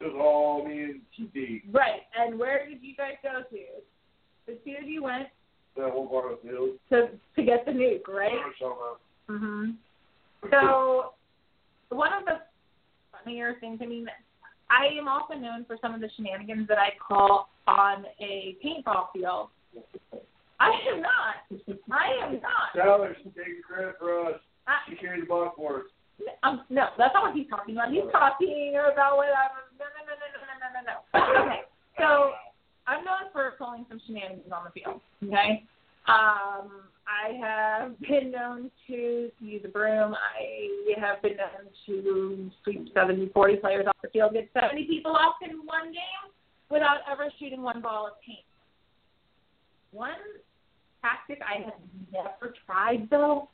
it 0.00 0.12
was 0.12 0.14
all 0.18 0.66
me 0.66 0.82
and 0.82 1.00
TD. 1.18 1.62
Right. 1.72 2.02
And 2.18 2.38
where 2.38 2.66
did 2.68 2.82
you 2.82 2.94
guys 2.94 3.14
go 3.22 3.42
to? 3.42 3.62
The 4.46 4.58
two 4.64 4.76
of 4.80 4.88
you 4.88 5.02
went 5.02 5.28
That 5.76 5.92
part 6.10 6.32
of 6.32 6.38
the 6.42 6.48
field. 6.48 6.70
to 6.90 7.08
to 7.36 7.42
get 7.42 7.64
the 7.66 7.72
nuke, 7.72 8.08
right? 8.08 8.32
Mhm. 9.28 9.76
So 10.50 11.14
one 11.88 12.12
of 12.12 12.24
the 12.24 12.38
funnier 13.12 13.54
things, 13.58 13.80
I 13.82 13.86
mean, 13.86 14.06
I 14.70 14.86
am 14.98 15.08
also 15.08 15.34
known 15.34 15.64
for 15.64 15.76
some 15.80 15.94
of 15.94 16.00
the 16.00 16.08
shenanigans 16.16 16.68
that 16.68 16.78
I 16.78 16.90
call 17.00 17.48
on 17.66 18.04
a 18.20 18.56
paintball 18.64 19.06
field. 19.12 19.48
I 20.60 20.70
am 20.92 21.02
not. 21.02 21.36
I 21.90 22.24
am 22.26 22.40
not. 22.40 22.72
Tyler 22.76 23.16
should 23.22 23.34
take 23.34 23.62
credit 23.66 23.96
for 23.98 24.26
us. 24.28 24.40
I, 24.66 24.78
She 24.88 24.96
carried 24.96 25.22
the 25.22 25.26
ball 25.26 25.52
for 25.56 25.78
us. 25.80 25.84
um, 26.42 26.62
no, 26.70 26.88
that's 26.96 27.12
not 27.14 27.24
what 27.24 27.34
he's 27.34 27.48
talking 27.48 27.74
about. 27.76 27.90
He's 27.90 28.06
talking 28.12 28.74
about 28.74 29.16
what 29.16 29.28
I'm. 29.28 29.50
No, 29.78 29.84
no, 29.84 30.00
no, 30.06 30.14
no, 30.16 30.26
no, 30.32 30.54
no, 30.62 30.68
no, 30.74 30.80
no. 30.86 31.42
Okay, 31.44 31.60
so 31.98 32.32
I'm 32.86 33.04
known 33.04 33.30
for 33.32 33.52
pulling 33.58 33.84
some 33.88 34.00
shenanigans 34.06 34.52
on 34.52 34.64
the 34.64 34.70
field. 34.70 35.00
Okay, 35.24 35.64
um, 36.06 36.70
I 37.06 37.34
have 37.40 37.98
been 38.00 38.30
known 38.30 38.70
to 38.86 39.30
use 39.40 39.62
a 39.64 39.68
broom. 39.68 40.14
I 40.14 41.00
have 41.00 41.22
been 41.22 41.36
known 41.36 41.70
to 41.86 42.50
sweep 42.62 42.88
70, 42.94 43.30
40 43.32 43.56
players 43.56 43.86
off 43.86 43.96
the 44.02 44.08
field, 44.10 44.32
get 44.32 44.48
70 44.58 44.86
people 44.86 45.12
off 45.12 45.34
in 45.42 45.66
one 45.66 45.86
game 45.86 46.32
without 46.70 46.98
ever 47.10 47.30
shooting 47.38 47.62
one 47.62 47.80
ball 47.80 48.06
of 48.06 48.12
paint. 48.24 48.38
One 49.92 50.12
tactic 51.02 51.40
I 51.42 51.64
have 51.64 51.80
never 52.12 52.54
tried 52.66 53.08
though 53.10 53.48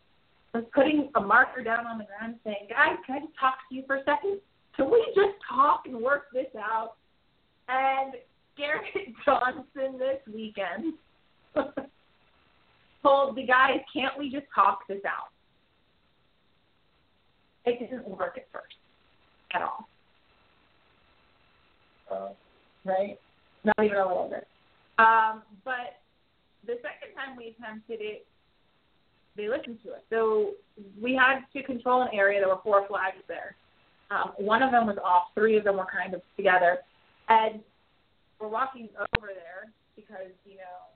was 0.54 0.64
putting 0.74 1.10
a 1.14 1.20
marker 1.20 1.62
down 1.62 1.86
on 1.86 1.98
the 1.98 2.04
ground 2.04 2.36
saying, 2.44 2.68
guys, 2.68 2.96
can 3.06 3.16
I 3.16 3.20
just 3.20 3.32
talk 3.38 3.54
to 3.68 3.74
you 3.74 3.84
for 3.86 3.96
a 3.96 4.04
second? 4.04 4.38
Can 4.76 4.90
we 4.90 5.04
just 5.14 5.36
talk 5.48 5.82
and 5.86 5.96
work 5.96 6.24
this 6.32 6.46
out? 6.58 6.94
And 7.68 8.14
Garrett 8.56 8.84
Johnson 9.24 9.98
this 9.98 10.20
weekend 10.32 10.94
told 13.02 13.36
the 13.36 13.46
guys, 13.46 13.80
can't 13.92 14.18
we 14.18 14.30
just 14.30 14.46
talk 14.54 14.86
this 14.88 15.00
out? 15.06 15.30
It 17.64 17.78
didn't 17.78 18.08
work 18.08 18.36
at 18.36 18.46
first 18.52 18.74
at 19.54 19.62
all. 19.62 19.88
Uh, 22.10 22.28
Right? 22.84 23.18
Not 23.64 23.76
even 23.84 23.96
a 23.96 24.06
little 24.06 24.28
bit. 24.28 24.46
Um, 24.98 25.42
but 25.64 26.00
the 26.66 26.74
second 26.82 27.14
time 27.14 27.36
we 27.36 27.54
attempted 27.58 28.00
it, 28.00 28.26
they 29.36 29.48
listened 29.48 29.78
to 29.84 29.92
us. 29.92 30.00
So 30.10 30.50
we 31.00 31.14
had 31.14 31.40
to 31.54 31.62
control 31.62 32.02
an 32.02 32.08
area. 32.12 32.40
There 32.40 32.48
were 32.48 32.60
four 32.62 32.86
flags 32.88 33.16
there. 33.28 33.54
Um, 34.10 34.32
one 34.36 34.62
of 34.62 34.72
them 34.72 34.86
was 34.86 34.98
off. 35.02 35.28
Three 35.34 35.56
of 35.56 35.64
them 35.64 35.76
were 35.76 35.86
kind 35.86 36.12
of 36.12 36.20
together. 36.36 36.78
And 37.28 37.60
we're 38.42 38.48
walking 38.48 38.88
over 38.98 39.28
there 39.28 39.70
because, 39.94 40.34
you 40.44 40.56
know, 40.56 40.90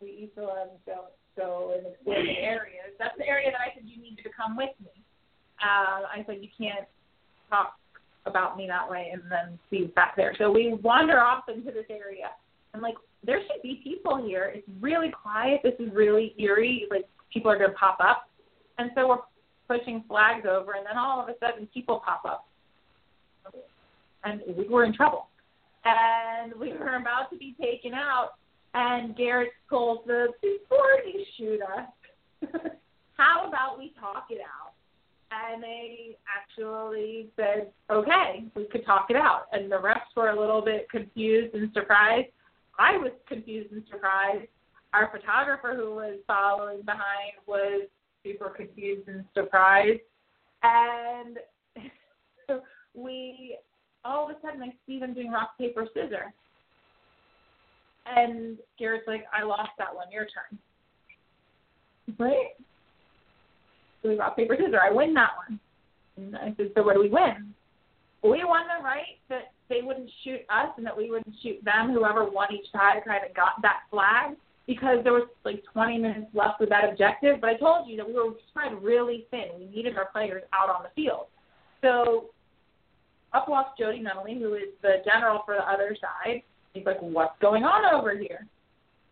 we 0.00 0.30
Eastlands 0.30 0.78
don't 0.86 1.10
go 1.36 1.74
and 1.76 1.92
explore 1.92 2.22
the 2.22 2.38
areas. 2.38 2.94
That's 2.98 3.18
the 3.18 3.26
area 3.26 3.50
that 3.50 3.58
I 3.58 3.74
said 3.74 3.82
you 3.84 4.00
needed 4.00 4.22
to 4.22 4.30
come 4.30 4.56
with 4.56 4.70
me. 4.80 4.94
Uh, 5.60 6.06
I 6.06 6.24
said 6.26 6.38
you 6.40 6.48
can't 6.56 6.86
talk 7.50 7.74
about 8.24 8.56
me 8.56 8.68
that 8.68 8.88
way 8.88 9.10
and 9.12 9.22
then 9.28 9.58
be 9.68 9.86
back 9.96 10.14
there. 10.16 10.34
So 10.38 10.50
we 10.52 10.78
wander 10.80 11.18
off 11.18 11.44
into 11.48 11.72
this 11.72 11.86
area. 11.90 12.30
I'm 12.72 12.80
like, 12.80 12.94
there 13.26 13.40
should 13.40 13.62
be 13.62 13.80
people 13.82 14.24
here. 14.24 14.52
It's 14.54 14.68
really 14.80 15.10
quiet. 15.10 15.60
This 15.64 15.74
is 15.80 15.92
really 15.92 16.34
eerie. 16.38 16.86
Like 16.88 17.04
people 17.32 17.50
are 17.50 17.58
gonna 17.58 17.74
pop 17.74 17.98
up. 18.00 18.28
And 18.78 18.90
so 18.94 19.08
we're 19.08 19.78
pushing 19.78 20.04
flags 20.06 20.46
over 20.48 20.74
and 20.74 20.86
then 20.86 20.96
all 20.96 21.20
of 21.20 21.28
a 21.28 21.34
sudden 21.40 21.68
people 21.74 22.00
pop 22.04 22.22
up. 22.24 22.46
And 24.24 24.40
we 24.56 24.68
were 24.68 24.84
in 24.84 24.94
trouble. 24.94 25.26
And 25.84 26.52
we 26.58 26.72
were 26.72 26.96
about 26.96 27.30
to 27.30 27.36
be 27.36 27.54
taken 27.60 27.92
out 27.94 28.32
and 28.74 29.16
Garrett 29.16 29.52
pulls 29.68 29.98
the 30.06 30.28
before 30.40 31.00
you 31.06 31.24
shoot 31.36 31.60
us, 31.62 32.50
how 33.16 33.48
about 33.48 33.78
we 33.78 33.92
talk 34.00 34.26
it 34.30 34.40
out? 34.40 34.72
And 35.30 35.62
they 35.62 36.16
actually 36.28 37.28
said, 37.36 37.70
okay, 37.90 38.44
we 38.54 38.64
could 38.66 38.84
talk 38.84 39.06
it 39.10 39.16
out. 39.16 39.44
And 39.52 39.70
the 39.70 39.76
refs 39.76 40.14
were 40.16 40.28
a 40.28 40.38
little 40.38 40.62
bit 40.62 40.90
confused 40.90 41.54
and 41.54 41.70
surprised. 41.72 42.28
I 42.78 42.96
was 42.96 43.12
confused 43.26 43.72
and 43.72 43.82
surprised. 43.90 44.48
Our 44.92 45.10
photographer 45.10 45.74
who 45.74 45.94
was 45.94 46.18
following 46.26 46.82
behind 46.82 47.32
was 47.46 47.88
super 48.24 48.50
confused 48.50 49.08
and 49.08 49.24
surprised. 49.34 50.00
And 50.62 51.38
we, 52.94 53.56
all 54.04 54.24
of 54.28 54.36
a 54.36 54.40
sudden, 54.40 54.62
I 54.62 54.74
see 54.86 54.98
them 54.98 55.14
doing 55.14 55.30
rock, 55.30 55.56
paper, 55.58 55.86
scissors. 55.94 56.32
And 58.06 58.58
Garrett's 58.78 59.06
like, 59.06 59.24
I 59.32 59.44
lost 59.44 59.70
that 59.78 59.94
one. 59.94 60.10
Your 60.10 60.24
turn. 60.24 60.58
Right? 62.18 62.56
So 64.02 64.08
we 64.08 64.16
rock, 64.16 64.36
paper, 64.36 64.56
scissors. 64.56 64.74
I 64.82 64.92
win 64.92 65.14
that 65.14 65.30
one. 65.48 65.60
And 66.16 66.36
I 66.36 66.54
said, 66.56 66.72
so 66.76 66.82
what 66.82 66.94
do 66.94 67.00
we 67.00 67.08
win? 67.08 67.54
We 68.22 68.44
won 68.44 68.64
the 68.66 68.84
right 68.84 69.18
that 69.28 69.52
they 69.68 69.80
wouldn't 69.82 70.10
shoot 70.22 70.40
us 70.48 70.68
and 70.76 70.86
that 70.86 70.96
we 70.96 71.10
wouldn't 71.10 71.34
shoot 71.42 71.64
them. 71.64 71.92
Whoever 71.92 72.24
won 72.24 72.48
each 72.52 72.70
side 72.72 73.02
kind 73.06 73.24
of 73.28 73.34
got 73.34 73.62
that 73.62 73.80
flag 73.90 74.36
because 74.66 74.98
there 75.02 75.12
was 75.12 75.28
like 75.44 75.62
20 75.72 75.98
minutes 75.98 76.26
left 76.34 76.60
with 76.60 76.68
that 76.68 76.88
objective. 76.88 77.40
But 77.40 77.50
I 77.50 77.56
told 77.56 77.88
you 77.88 77.96
that 77.96 78.06
we 78.06 78.14
were 78.14 78.30
spread 78.50 78.80
really 78.82 79.26
thin. 79.30 79.46
We 79.58 79.66
needed 79.66 79.96
our 79.96 80.06
players 80.06 80.42
out 80.52 80.68
on 80.70 80.82
the 80.82 80.90
field. 80.94 81.26
So 81.80 82.26
up 83.34 83.48
walks 83.48 83.78
Jody 83.78 84.02
Nunnally, 84.02 84.38
who 84.38 84.54
is 84.54 84.68
the 84.82 84.96
general 85.04 85.42
for 85.44 85.54
the 85.54 85.62
other 85.62 85.96
side. 86.00 86.42
He's 86.74 86.86
like, 86.86 87.00
what's 87.00 87.38
going 87.40 87.64
on 87.64 87.94
over 87.94 88.16
here? 88.16 88.46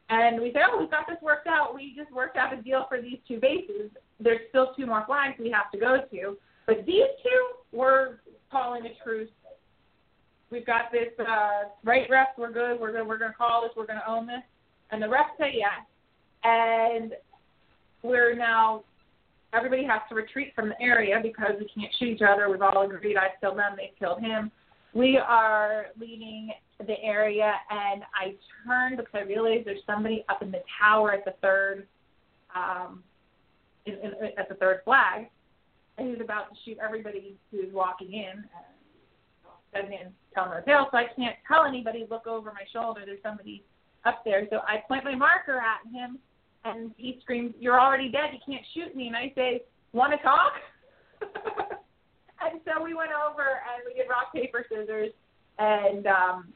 And 0.08 0.40
we 0.40 0.52
say, 0.52 0.60
oh, 0.68 0.78
we've 0.78 0.90
got 0.90 1.06
this 1.06 1.18
worked 1.22 1.46
out. 1.46 1.74
We 1.74 1.94
just 1.96 2.12
worked 2.12 2.36
out 2.36 2.52
a 2.52 2.60
deal 2.60 2.86
for 2.88 3.00
these 3.00 3.18
two 3.28 3.38
bases. 3.38 3.90
There's 4.18 4.40
still 4.48 4.72
two 4.76 4.86
more 4.86 5.04
flags 5.06 5.36
we 5.38 5.50
have 5.50 5.70
to 5.72 5.78
go 5.78 5.98
to. 6.10 6.36
But 6.66 6.84
these 6.84 7.04
two, 7.22 7.76
we're 7.76 8.16
calling 8.50 8.84
a 8.86 9.04
truce. 9.04 9.30
We've 10.50 10.66
got 10.66 10.90
this, 10.90 11.08
uh, 11.20 11.68
right, 11.84 12.10
refs, 12.10 12.36
we're 12.36 12.50
good. 12.50 12.80
We're 12.80 12.90
good. 12.90 13.06
We're 13.06 13.18
going 13.18 13.30
to 13.30 13.36
call 13.36 13.62
this. 13.62 13.70
We're 13.76 13.86
going 13.86 14.00
to 14.04 14.10
own 14.10 14.26
this. 14.26 14.42
And 14.90 15.00
the 15.00 15.06
refs 15.06 15.38
say 15.38 15.54
yes. 15.54 15.86
And 16.42 17.12
we're 18.02 18.34
now, 18.34 18.82
everybody 19.52 19.84
has 19.84 20.00
to 20.08 20.14
retreat 20.14 20.52
from 20.54 20.68
the 20.68 20.80
area 20.80 21.18
because 21.22 21.52
we 21.58 21.68
can't 21.74 21.92
shoot 21.98 22.16
each 22.16 22.22
other. 22.22 22.50
We've 22.50 22.62
all 22.62 22.82
agreed 22.82 23.16
I've 23.16 23.40
killed 23.40 23.58
them. 23.58 23.72
They've 23.76 23.98
killed 23.98 24.20
him. 24.20 24.50
We 24.92 25.18
are 25.18 25.86
leaving 25.98 26.50
the 26.78 27.00
area, 27.02 27.52
and 27.70 28.02
I 28.14 28.34
turned 28.66 28.96
because 28.96 29.14
I 29.14 29.20
realized 29.20 29.66
there's 29.66 29.82
somebody 29.86 30.24
up 30.28 30.42
in 30.42 30.50
the 30.50 30.62
tower 30.80 31.12
at 31.12 31.24
the 31.24 31.34
third, 31.42 31.86
um, 32.56 33.02
in, 33.86 33.94
in, 33.94 34.12
at 34.36 34.48
the 34.48 34.54
third 34.56 34.80
flag, 34.84 35.28
and 35.98 36.16
he 36.16 36.22
about 36.22 36.50
to 36.50 36.56
shoot 36.64 36.78
everybody 36.82 37.36
who 37.50 37.58
was 37.58 37.68
walking 37.72 38.12
in. 38.12 38.44
And 39.72 39.86
I 39.86 39.88
didn't 39.88 40.14
tell 40.34 40.46
him 40.46 40.62
to 40.64 40.86
so 40.90 40.96
I 40.96 41.04
can't 41.14 41.36
tell 41.46 41.64
anybody 41.64 42.06
look 42.10 42.26
over 42.26 42.52
my 42.52 42.64
shoulder. 42.72 43.02
There's 43.04 43.22
somebody 43.22 43.62
up 44.04 44.22
there. 44.24 44.46
So 44.50 44.60
I 44.66 44.82
point 44.88 45.04
my 45.04 45.14
marker 45.14 45.58
at 45.58 45.86
him, 45.92 46.18
and 46.64 46.92
he 46.96 47.18
screams, 47.22 47.54
"You're 47.58 47.80
already 47.80 48.10
dead. 48.10 48.30
You 48.32 48.40
can't 48.44 48.66
shoot 48.74 48.94
me." 48.94 49.06
And 49.06 49.16
I 49.16 49.32
say, 49.34 49.62
"Want 49.92 50.12
to 50.12 50.18
talk?" 50.18 50.52
and 51.22 52.60
so 52.64 52.82
we 52.82 52.94
went 52.94 53.10
over 53.12 53.42
and 53.42 53.82
we 53.86 53.94
did 53.94 54.08
rock 54.08 54.32
paper 54.32 54.64
scissors, 54.68 55.12
and 55.58 56.06
um, 56.06 56.52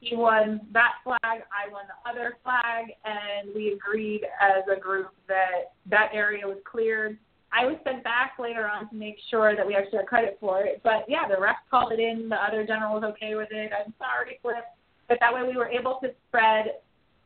he 0.00 0.14
won 0.14 0.60
that 0.72 0.94
flag, 1.02 1.18
I 1.24 1.72
won 1.72 1.84
the 1.88 2.10
other 2.10 2.36
flag, 2.42 2.86
and 3.04 3.54
we 3.54 3.72
agreed 3.72 4.22
as 4.40 4.62
a 4.74 4.78
group 4.78 5.10
that 5.28 5.72
that 5.90 6.10
area 6.12 6.46
was 6.46 6.58
cleared. 6.70 7.18
I 7.52 7.64
was 7.64 7.76
sent 7.84 8.04
back 8.04 8.34
later 8.38 8.68
on 8.68 8.88
to 8.90 8.94
make 8.94 9.16
sure 9.30 9.56
that 9.56 9.66
we 9.66 9.74
actually 9.74 9.98
had 9.98 10.06
credit 10.06 10.36
for 10.40 10.62
it. 10.62 10.80
But 10.84 11.04
yeah, 11.08 11.26
the 11.28 11.40
ref 11.40 11.56
called 11.70 11.92
it 11.92 12.00
in. 12.00 12.28
The 12.28 12.36
other 12.36 12.66
general 12.66 13.00
was 13.00 13.04
okay 13.14 13.34
with 13.34 13.48
it. 13.50 13.72
I'm 13.72 13.94
sorry, 13.98 14.38
Cliff. 14.42 14.64
But 15.08 15.18
that 15.20 15.32
way 15.32 15.42
we 15.42 15.56
were 15.56 15.68
able 15.68 15.98
to 16.02 16.10
spread 16.28 16.66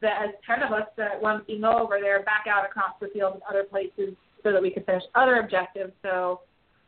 the 0.01 0.09
as 0.09 0.31
ten 0.47 0.63
of 0.63 0.73
us 0.73 0.89
that 0.97 1.21
to 1.47 1.59
go 1.59 1.79
over 1.79 1.99
there 2.01 2.23
back 2.23 2.47
out 2.49 2.65
across 2.65 2.95
the 3.01 3.09
field 3.09 3.35
and 3.35 3.43
other 3.49 3.65
places 3.65 4.15
so 4.43 4.53
that 4.53 4.63
we 4.63 4.71
could 4.71 4.87
finish 4.87 5.03
other 5.15 5.37
objectives. 5.37 5.93
So 6.03 6.41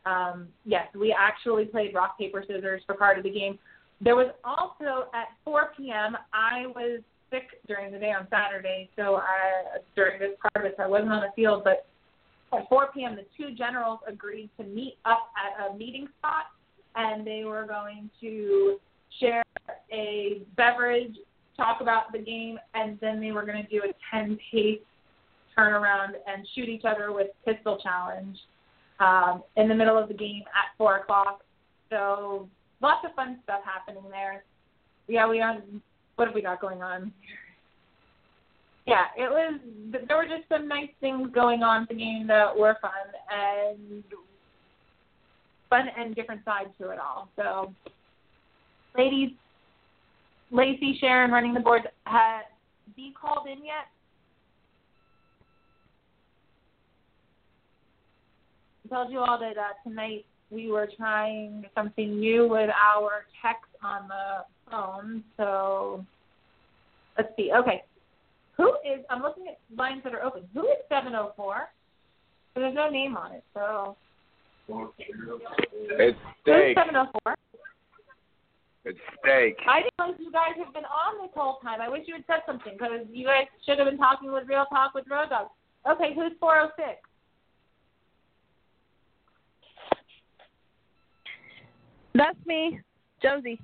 um, 0.05 0.47
yes, 0.65 0.87
we 0.95 1.15
actually 1.17 1.65
played 1.65 1.93
rock 1.93 2.17
paper 2.17 2.43
scissors 2.45 2.81
for 2.85 2.95
part 2.95 3.17
of 3.17 3.23
the 3.23 3.29
game. 3.29 3.57
There 4.01 4.15
was 4.15 4.31
also 4.43 5.07
at 5.13 5.27
4 5.45 5.71
p.m. 5.77 6.17
I 6.33 6.67
was 6.67 7.01
sick 7.31 7.61
during 7.67 7.91
the 7.91 7.99
day 7.99 8.11
on 8.11 8.27
Saturday, 8.29 8.89
so 8.95 9.15
I 9.15 9.79
during 9.95 10.19
this 10.19 10.31
it, 10.55 10.75
I 10.77 10.87
wasn't 10.87 11.11
on 11.11 11.21
the 11.21 11.31
field. 11.35 11.63
But 11.63 11.85
at 12.53 12.67
4 12.69 12.89
p.m., 12.93 13.15
the 13.15 13.25
two 13.37 13.55
generals 13.55 13.99
agreed 14.07 14.49
to 14.59 14.65
meet 14.65 14.97
up 15.05 15.29
at 15.37 15.71
a 15.71 15.77
meeting 15.77 16.07
spot, 16.19 16.45
and 16.95 17.25
they 17.25 17.43
were 17.45 17.65
going 17.65 18.09
to 18.21 18.77
share 19.19 19.43
a 19.91 20.41
beverage, 20.57 21.15
talk 21.57 21.81
about 21.81 22.11
the 22.11 22.19
game, 22.19 22.59
and 22.73 22.97
then 22.99 23.19
they 23.19 23.31
were 23.31 23.45
going 23.45 23.63
to 23.63 23.69
do 23.69 23.81
a 23.83 23.93
10 24.15 24.37
pace 24.51 24.79
turnaround 25.57 26.13
and 26.27 26.47
shoot 26.55 26.67
each 26.67 26.83
other 26.85 27.11
with 27.11 27.27
pistol 27.45 27.77
challenge 27.81 28.37
um, 28.99 29.43
in 29.55 29.67
the 29.67 29.75
middle 29.75 29.97
of 29.97 30.07
the 30.07 30.13
game 30.13 30.43
at 30.47 30.75
4 30.77 30.97
o'clock. 30.97 31.41
So 31.89 32.49
lots 32.81 33.05
of 33.05 33.13
fun 33.15 33.39
stuff 33.43 33.61
happening 33.63 34.09
there. 34.09 34.43
Yeah, 35.07 35.27
we 35.27 35.41
are. 35.41 35.61
What 36.15 36.27
have 36.27 36.35
we 36.35 36.41
got 36.41 36.61
going 36.61 36.81
on? 36.81 37.11
Yeah, 38.85 39.05
it 39.17 39.29
was. 39.29 39.59
There 40.07 40.17
were 40.17 40.25
just 40.25 40.47
some 40.49 40.67
nice 40.67 40.89
things 40.99 41.29
going 41.33 41.63
on 41.63 41.85
the 41.89 41.95
game 41.95 42.27
that 42.27 42.55
were 42.55 42.77
fun 42.81 42.91
and 43.31 44.03
fun 45.69 45.87
and 45.97 46.15
different 46.15 46.43
sides 46.45 46.69
to 46.79 46.89
it 46.89 46.99
all. 46.99 47.29
So, 47.35 47.73
ladies, 48.97 49.31
Lacey, 50.53 50.97
Sharon, 51.01 51.31
running 51.31 51.55
the 51.55 51.59
board, 51.59 51.81
had 52.05 52.43
be 52.95 53.11
called 53.19 53.47
in 53.47 53.65
yet? 53.65 53.87
I 58.85 58.95
told 58.95 59.11
you 59.11 59.19
all 59.19 59.39
that 59.39 59.57
uh, 59.57 59.73
tonight 59.83 60.25
we 60.51 60.69
were 60.69 60.87
trying 60.95 61.65
something 61.73 62.19
new 62.19 62.47
with 62.47 62.69
our 62.69 63.25
text 63.41 63.71
on 63.81 64.07
the 64.07 64.45
phone. 64.69 65.23
So 65.37 66.05
let's 67.17 67.29
see. 67.35 67.51
Okay. 67.51 67.83
Who 68.57 68.69
is, 68.85 69.03
I'm 69.09 69.23
looking 69.23 69.47
at 69.47 69.57
lines 69.75 70.01
that 70.03 70.13
are 70.13 70.21
open. 70.21 70.43
Who 70.53 70.61
is 70.61 70.77
704? 70.87 71.67
So 72.53 72.59
there's 72.59 72.75
no 72.75 72.89
name 72.89 73.17
on 73.17 73.31
it. 73.31 73.43
So. 73.55 73.95
It's 74.69 76.17
Who's 76.45 76.75
704? 76.75 77.35
It's 78.85 78.99
steak. 79.19 79.55
I 79.67 79.79
didn't 79.81 79.95
know 79.97 80.13
you 80.19 80.31
guys 80.31 80.59
have 80.63 80.73
been 80.73 80.83
on 80.83 81.21
this 81.21 81.31
whole 81.33 81.59
time. 81.63 81.79
I 81.79 81.87
wish 81.87 82.03
you 82.05 82.15
had 82.15 82.25
said 82.27 82.41
something 82.45 82.73
because 82.73 83.07
you 83.11 83.25
guys 83.25 83.47
should 83.65 83.79
have 83.79 83.87
been 83.87 83.97
talking 83.97 84.31
with 84.31 84.47
Real 84.47 84.65
Talk 84.65 84.93
with 84.93 85.05
Road 85.09 85.29
Dog. 85.29 85.47
Okay, 85.89 86.13
who's 86.13 86.33
406? 86.39 86.99
That's 92.15 92.37
me, 92.45 92.79
Josie. 93.21 93.59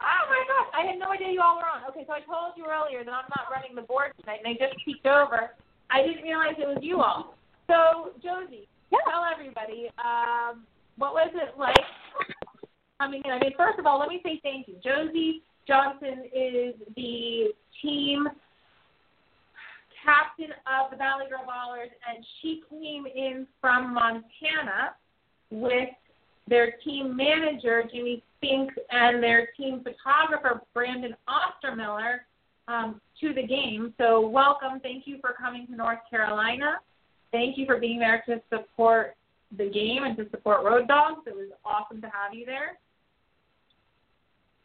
Oh 0.00 0.24
my 0.30 0.42
gosh, 0.46 0.70
I 0.72 0.86
had 0.86 0.98
no 0.98 1.10
idea 1.10 1.32
you 1.32 1.42
all 1.42 1.56
were 1.56 1.68
on. 1.68 1.82
Okay, 1.90 2.04
so 2.06 2.12
I 2.12 2.20
told 2.20 2.54
you 2.56 2.64
earlier 2.64 3.04
that 3.04 3.10
I'm 3.10 3.28
not 3.34 3.50
running 3.50 3.74
the 3.74 3.82
board 3.82 4.12
tonight, 4.20 4.40
and 4.44 4.48
I 4.48 4.54
just 4.54 4.78
peeked 4.84 5.06
over. 5.06 5.50
I 5.90 6.02
didn't 6.02 6.22
realize 6.22 6.54
it 6.58 6.66
was 6.66 6.78
you 6.80 7.02
all. 7.02 7.34
So, 7.66 8.12
Josie, 8.22 8.68
Yeah. 8.90 8.98
tell 9.08 9.24
everybody, 9.24 9.90
um, 9.98 10.66
what 10.96 11.12
was 11.14 11.30
it 11.34 11.58
like 11.58 11.84
coming 12.98 13.22
in? 13.24 13.30
I 13.30 13.38
mean, 13.38 13.52
first 13.56 13.78
of 13.78 13.86
all, 13.86 13.98
let 13.98 14.08
me 14.08 14.20
say 14.24 14.40
thank 14.42 14.68
you. 14.68 14.74
Josie 14.82 15.42
Johnson 15.66 16.24
is 16.32 16.74
the 16.94 17.48
team 17.82 18.28
captain 20.04 20.54
of 20.66 20.90
the 20.90 20.96
Valley 20.96 21.24
Girl 21.28 21.44
Ballers, 21.44 21.90
and 22.08 22.24
she 22.40 22.62
came 22.70 23.06
in 23.06 23.46
from 23.60 23.92
Montana 23.92 24.94
with 25.50 25.88
their 26.48 26.74
team 26.84 27.16
manager, 27.16 27.82
Jimmy 27.92 28.22
Spink, 28.36 28.70
and 28.90 29.20
their 29.22 29.48
team 29.56 29.82
photographer, 29.82 30.62
Brandon 30.72 31.16
Ostermiller, 31.28 32.18
um, 32.68 33.00
to 33.20 33.34
the 33.34 33.44
game. 33.44 33.94
So, 33.98 34.28
welcome. 34.28 34.80
Thank 34.80 35.06
you 35.06 35.18
for 35.20 35.34
coming 35.38 35.66
to 35.66 35.74
North 35.74 35.98
Carolina. 36.08 36.78
Thank 37.32 37.58
you 37.58 37.66
for 37.66 37.78
being 37.78 37.98
there 37.98 38.22
to 38.28 38.40
support 38.48 39.16
the 39.56 39.68
game 39.68 40.04
and 40.04 40.16
to 40.16 40.28
support 40.30 40.64
Road 40.64 40.88
Dawgz. 40.88 41.26
It 41.26 41.34
was 41.34 41.50
awesome 41.64 42.00
to 42.00 42.08
have 42.08 42.32
you 42.32 42.46
there. 42.46 42.78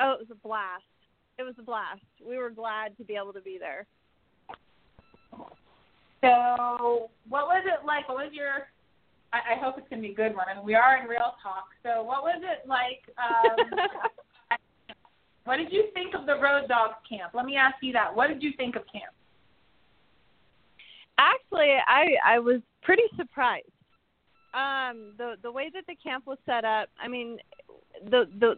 Oh, 0.01 0.13
it 0.13 0.19
was 0.19 0.31
a 0.31 0.47
blast. 0.47 0.83
It 1.37 1.43
was 1.43 1.55
a 1.59 1.63
blast. 1.63 2.01
We 2.25 2.37
were 2.37 2.49
glad 2.49 2.97
to 2.97 3.03
be 3.03 3.15
able 3.15 3.33
to 3.33 3.41
be 3.41 3.57
there. 3.59 3.85
So, 6.21 7.09
what 7.29 7.47
was 7.47 7.63
it 7.65 7.85
like? 7.85 8.07
What 8.07 8.17
was 8.17 8.33
your 8.33 8.67
I, 9.33 9.53
I 9.53 9.59
hope 9.59 9.77
it's 9.77 9.87
going 9.89 10.01
to 10.01 10.07
be 10.07 10.13
a 10.13 10.15
good 10.15 10.35
one. 10.35 10.45
I 10.49 10.55
mean, 10.55 10.65
we 10.65 10.75
are 10.75 10.97
in 10.97 11.07
real 11.07 11.35
talk. 11.41 11.67
So, 11.83 12.03
what 12.03 12.23
was 12.23 12.41
it 12.43 12.67
like? 12.67 13.01
Um, 13.17 13.79
what 15.45 15.57
did 15.57 15.71
you 15.71 15.85
think 15.93 16.13
of 16.15 16.25
the 16.25 16.35
Road 16.35 16.69
Dawgz 16.69 16.95
camp? 17.07 17.33
Let 17.33 17.45
me 17.45 17.55
ask 17.55 17.75
you 17.81 17.93
that. 17.93 18.13
What 18.13 18.27
did 18.27 18.43
you 18.43 18.51
think 18.57 18.75
of 18.75 18.83
camp? 18.91 19.13
Actually, 21.17 21.77
I 21.87 22.15
I 22.25 22.39
was 22.39 22.61
pretty 22.81 23.03
surprised. 23.15 23.67
Um, 24.53 25.13
the 25.17 25.35
the 25.41 25.51
way 25.51 25.69
that 25.73 25.85
the 25.87 25.95
camp 25.95 26.27
was 26.27 26.37
set 26.45 26.65
up. 26.65 26.89
I 27.01 27.07
mean, 27.07 27.37
the 28.09 28.25
the. 28.39 28.55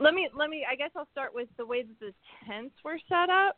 Let 0.00 0.14
me 0.14 0.28
let 0.36 0.50
me. 0.50 0.64
I 0.70 0.76
guess 0.76 0.90
I'll 0.96 1.08
start 1.12 1.34
with 1.34 1.48
the 1.56 1.66
way 1.66 1.82
that 1.82 2.00
the 2.00 2.12
tents 2.46 2.74
were 2.84 2.98
set 3.08 3.30
up. 3.30 3.56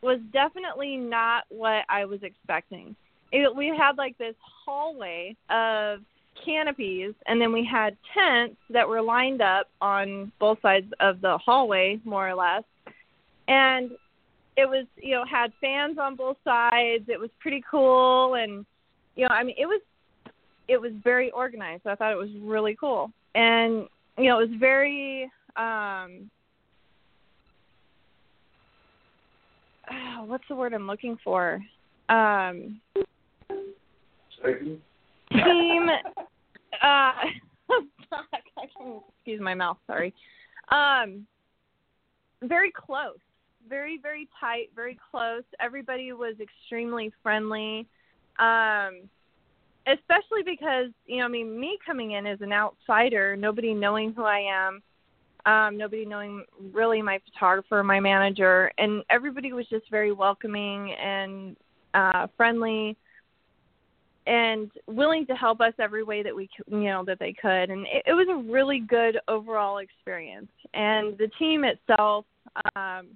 Was 0.00 0.20
definitely 0.32 0.96
not 0.96 1.44
what 1.48 1.84
I 1.88 2.04
was 2.04 2.22
expecting. 2.22 2.94
It, 3.32 3.54
we 3.54 3.66
had 3.66 3.98
like 3.98 4.16
this 4.18 4.36
hallway 4.64 5.34
of 5.50 6.00
canopies, 6.44 7.14
and 7.26 7.40
then 7.40 7.52
we 7.52 7.68
had 7.70 7.96
tents 8.14 8.56
that 8.70 8.88
were 8.88 9.02
lined 9.02 9.42
up 9.42 9.66
on 9.80 10.30
both 10.38 10.62
sides 10.62 10.86
of 11.00 11.20
the 11.20 11.36
hallway, 11.38 11.98
more 12.04 12.28
or 12.28 12.34
less. 12.34 12.62
And 13.48 13.90
it 14.58 14.68
was 14.68 14.86
you 14.96 15.12
know 15.14 15.24
had 15.24 15.52
fans 15.60 15.98
on 15.98 16.16
both 16.16 16.36
sides 16.44 17.04
it 17.06 17.18
was 17.18 17.30
pretty 17.40 17.62
cool 17.70 18.34
and 18.34 18.66
you 19.14 19.22
know 19.24 19.30
i 19.30 19.44
mean 19.44 19.54
it 19.56 19.66
was 19.66 19.80
it 20.66 20.78
was 20.78 20.90
very 21.04 21.30
organized 21.30 21.86
i 21.86 21.94
thought 21.94 22.10
it 22.10 22.18
was 22.18 22.28
really 22.42 22.76
cool 22.78 23.10
and 23.36 23.86
you 24.18 24.24
know 24.24 24.40
it 24.40 24.50
was 24.50 24.58
very 24.58 25.30
um 25.58 26.30
what's 30.26 30.44
the 30.48 30.54
word 30.54 30.72
i'm 30.72 30.86
looking 30.86 31.18
for 31.22 31.60
um 32.08 32.80
team 35.32 35.88
uh 36.82 37.12
fuck, 38.10 38.24
I 38.56 38.66
can 38.76 39.00
excuse 39.16 39.40
my 39.40 39.54
mouth, 39.54 39.78
sorry. 39.86 40.14
Um 40.70 41.26
very 42.42 42.70
close. 42.70 43.18
Very, 43.68 43.98
very 44.00 44.28
tight, 44.40 44.70
very 44.74 44.98
close. 45.10 45.42
Everybody 45.60 46.12
was 46.12 46.34
extremely 46.40 47.12
friendly. 47.22 47.86
Um 48.38 49.08
especially 49.86 50.42
because, 50.44 50.90
you 51.06 51.18
know, 51.18 51.24
I 51.24 51.28
mean, 51.28 51.58
me 51.58 51.78
coming 51.84 52.12
in 52.12 52.26
as 52.26 52.40
an 52.42 52.52
outsider, 52.52 53.36
nobody 53.36 53.72
knowing 53.72 54.12
who 54.12 54.22
I 54.22 54.40
am, 54.40 54.82
um, 55.46 55.76
nobody 55.76 56.04
knowing 56.04 56.44
really 56.72 57.02
my 57.02 57.20
photographer, 57.24 57.82
my 57.82 58.00
manager, 58.00 58.70
and 58.78 59.02
everybody 59.10 59.52
was 59.52 59.66
just 59.68 59.90
very 59.90 60.12
welcoming 60.12 60.92
and 60.92 61.56
uh 61.94 62.26
friendly 62.36 62.94
and 64.26 64.70
willing 64.86 65.26
to 65.26 65.34
help 65.34 65.58
us 65.62 65.72
every 65.78 66.02
way 66.02 66.22
that 66.22 66.34
we 66.34 66.50
you 66.66 66.84
know 66.84 67.04
that 67.04 67.18
they 67.18 67.32
could. 67.32 67.70
And 67.70 67.86
it, 67.86 68.02
it 68.06 68.12
was 68.12 68.28
a 68.30 68.52
really 68.52 68.80
good 68.80 69.18
overall 69.26 69.78
experience. 69.78 70.50
And 70.74 71.16
the 71.16 71.30
team 71.38 71.64
itself 71.64 72.26
um 72.76 73.08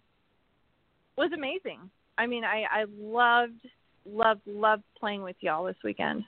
was 1.17 1.31
amazing. 1.35 1.91
I 2.17 2.27
mean 2.27 2.45
i 2.45 2.65
i 2.71 2.85
loved 2.99 3.61
loved 4.07 4.41
loved 4.47 4.85
playing 4.99 5.23
with 5.23 5.37
y'all 5.41 5.65
this 5.65 5.77
weekend 5.85 6.25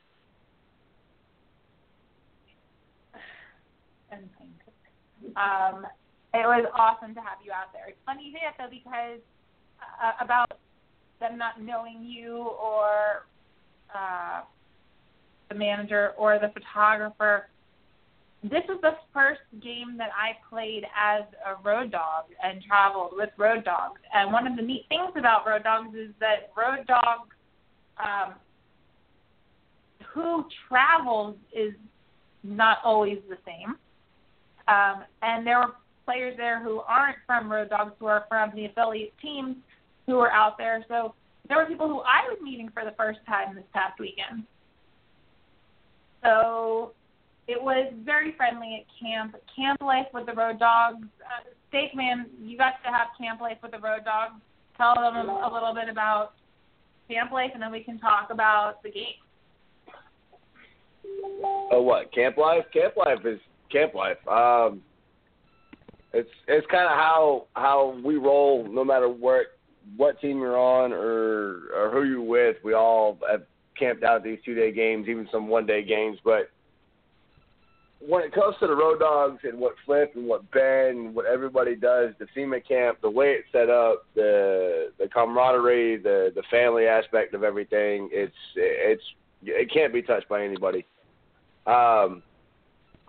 and 4.14 4.28
um, 5.36 5.86
it 6.34 6.46
was 6.46 6.66
awesome 6.76 7.14
to 7.14 7.20
have 7.20 7.38
you 7.44 7.52
out 7.52 7.72
there. 7.72 7.88
It's 7.88 7.98
funny 8.04 8.26
you 8.26 8.38
though 8.58 8.70
because 8.70 9.20
uh, 10.02 10.24
about 10.24 10.58
them 11.20 11.38
not 11.38 11.60
knowing 11.60 12.04
you 12.04 12.38
or 12.38 13.26
uh, 13.94 14.42
the 15.48 15.54
manager 15.54 16.12
or 16.18 16.38
the 16.38 16.52
photographer. 16.52 17.48
This 18.42 18.62
was 18.68 18.78
the 18.82 18.92
first 19.14 19.40
game 19.62 19.96
that 19.96 20.10
I 20.12 20.36
played 20.50 20.84
as 20.94 21.22
a 21.46 21.62
road 21.62 21.92
dog 21.92 22.24
and 22.42 22.62
traveled 22.62 23.12
with 23.16 23.30
Road 23.38 23.64
Dawgz. 23.64 23.96
And 24.12 24.32
one 24.32 24.46
of 24.46 24.54
the 24.56 24.62
neat 24.62 24.84
things 24.90 25.12
about 25.16 25.46
Road 25.46 25.64
Dawgz 25.64 25.94
is 25.94 26.10
that 26.20 26.52
Road 26.54 26.86
Dawgz 26.86 27.24
um, 27.96 28.34
who 30.12 30.44
travels 30.68 31.36
is 31.54 31.72
not 32.42 32.78
always 32.84 33.18
the 33.28 33.38
same. 33.46 33.76
Um, 34.68 35.04
and 35.22 35.46
there 35.46 35.58
were 35.58 35.74
players 36.04 36.36
there 36.36 36.62
who 36.62 36.80
aren't 36.80 37.18
from 37.26 37.50
Road 37.50 37.70
Dawgz, 37.70 37.92
who 37.98 38.06
are 38.06 38.24
from 38.28 38.52
the 38.54 38.66
affiliate 38.66 39.12
teams, 39.20 39.56
who 40.06 40.16
were 40.16 40.30
out 40.30 40.58
there. 40.58 40.84
So 40.88 41.14
there 41.48 41.58
were 41.58 41.66
people 41.66 41.88
who 41.88 42.00
I 42.00 42.28
was 42.28 42.38
meeting 42.42 42.70
for 42.72 42.84
the 42.84 42.94
first 42.96 43.20
time 43.26 43.54
this 43.54 43.64
past 43.72 43.98
weekend. 43.98 44.44
So 46.22 46.92
it 47.46 47.62
was 47.62 47.92
very 48.04 48.34
friendly 48.36 48.80
at 48.80 49.06
camp. 49.06 49.36
Camp 49.54 49.80
life 49.82 50.06
with 50.14 50.26
the 50.26 50.32
Road 50.32 50.58
Dawgz. 50.58 51.02
Uh, 51.02 51.44
Steak 51.68 51.94
Man, 51.94 52.26
you 52.40 52.56
got 52.56 52.74
to 52.84 52.90
have 52.90 53.08
camp 53.18 53.40
life 53.40 53.58
with 53.62 53.72
the 53.72 53.78
Road 53.78 54.00
Dawgz. 54.06 54.40
Tell 54.76 54.94
them 54.94 55.28
a 55.28 55.52
little 55.52 55.74
bit 55.74 55.88
about 55.88 56.32
camp 57.08 57.30
life, 57.30 57.50
and 57.52 57.62
then 57.62 57.70
we 57.70 57.82
can 57.82 57.98
talk 57.98 58.28
about 58.30 58.82
the 58.82 58.90
game. 58.90 59.20
Oh, 61.70 61.82
what 61.82 62.12
camp 62.12 62.38
life? 62.38 62.64
Camp 62.72 62.96
life 62.96 63.24
is 63.24 63.38
camp 63.74 63.94
life. 63.94 64.16
Um, 64.28 64.82
it's 66.12 66.30
it's 66.46 66.66
kind 66.70 66.84
of 66.84 66.92
how 66.92 67.46
how 67.54 68.00
we 68.04 68.16
roll. 68.16 68.66
No 68.70 68.84
matter 68.84 69.08
what 69.08 69.46
what 69.96 70.20
team 70.20 70.38
you're 70.38 70.58
on 70.58 70.92
or 70.92 71.68
or 71.74 71.90
who 71.92 72.04
you're 72.04 72.22
with, 72.22 72.56
we 72.64 72.72
all 72.72 73.18
have 73.28 73.42
camped 73.78 74.04
out 74.04 74.22
these 74.22 74.38
two 74.44 74.54
day 74.54 74.72
games, 74.72 75.08
even 75.08 75.28
some 75.32 75.48
one 75.48 75.66
day 75.66 75.82
games. 75.82 76.18
But 76.24 76.50
when 78.06 78.22
it 78.22 78.32
comes 78.32 78.54
to 78.60 78.66
the 78.66 78.74
Road 78.74 79.00
Dawgz 79.00 79.38
and 79.44 79.58
what 79.58 79.74
Flip 79.84 80.12
and 80.14 80.26
what 80.26 80.48
Ben 80.52 81.12
what 81.14 81.26
everybody 81.26 81.74
does, 81.74 82.14
the 82.18 82.26
FEMA 82.36 82.66
camp, 82.66 82.98
the 83.02 83.10
way 83.10 83.32
it's 83.32 83.48
set 83.50 83.68
up, 83.68 84.06
the 84.14 84.92
the 84.98 85.08
camaraderie, 85.08 85.96
the 85.96 86.32
the 86.34 86.42
family 86.50 86.86
aspect 86.86 87.34
of 87.34 87.42
everything, 87.42 88.08
it's 88.12 88.34
it's 88.54 89.02
it 89.42 89.70
can't 89.72 89.92
be 89.92 90.00
touched 90.00 90.28
by 90.28 90.44
anybody. 90.44 90.86
Um, 91.66 92.22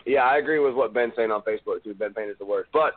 yeah, 0.05 0.21
I 0.21 0.37
agree 0.37 0.59
with 0.59 0.75
what 0.75 0.93
Ben's 0.93 1.13
saying 1.15 1.31
on 1.31 1.41
Facebook 1.41 1.83
too. 1.83 1.93
Ben 1.93 2.13
Payne 2.13 2.29
is 2.29 2.37
the 2.37 2.45
worst, 2.45 2.69
but 2.71 2.93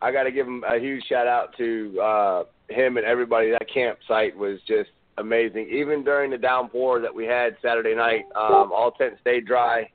I 0.00 0.12
got 0.12 0.24
to 0.24 0.32
give 0.32 0.46
him 0.46 0.64
a 0.68 0.78
huge 0.78 1.04
shout 1.08 1.26
out 1.26 1.56
to 1.58 2.00
uh, 2.00 2.44
him 2.68 2.96
and 2.96 3.06
everybody. 3.06 3.50
That 3.50 3.66
campsite 3.72 4.36
was 4.36 4.58
just 4.66 4.90
amazing. 5.18 5.68
Even 5.70 6.04
during 6.04 6.30
the 6.30 6.38
downpour 6.38 7.00
that 7.00 7.14
we 7.14 7.24
had 7.24 7.56
Saturday 7.60 7.94
night, 7.94 8.24
um, 8.36 8.70
all 8.72 8.92
tents 8.92 9.20
stayed 9.20 9.46
dry. 9.46 9.90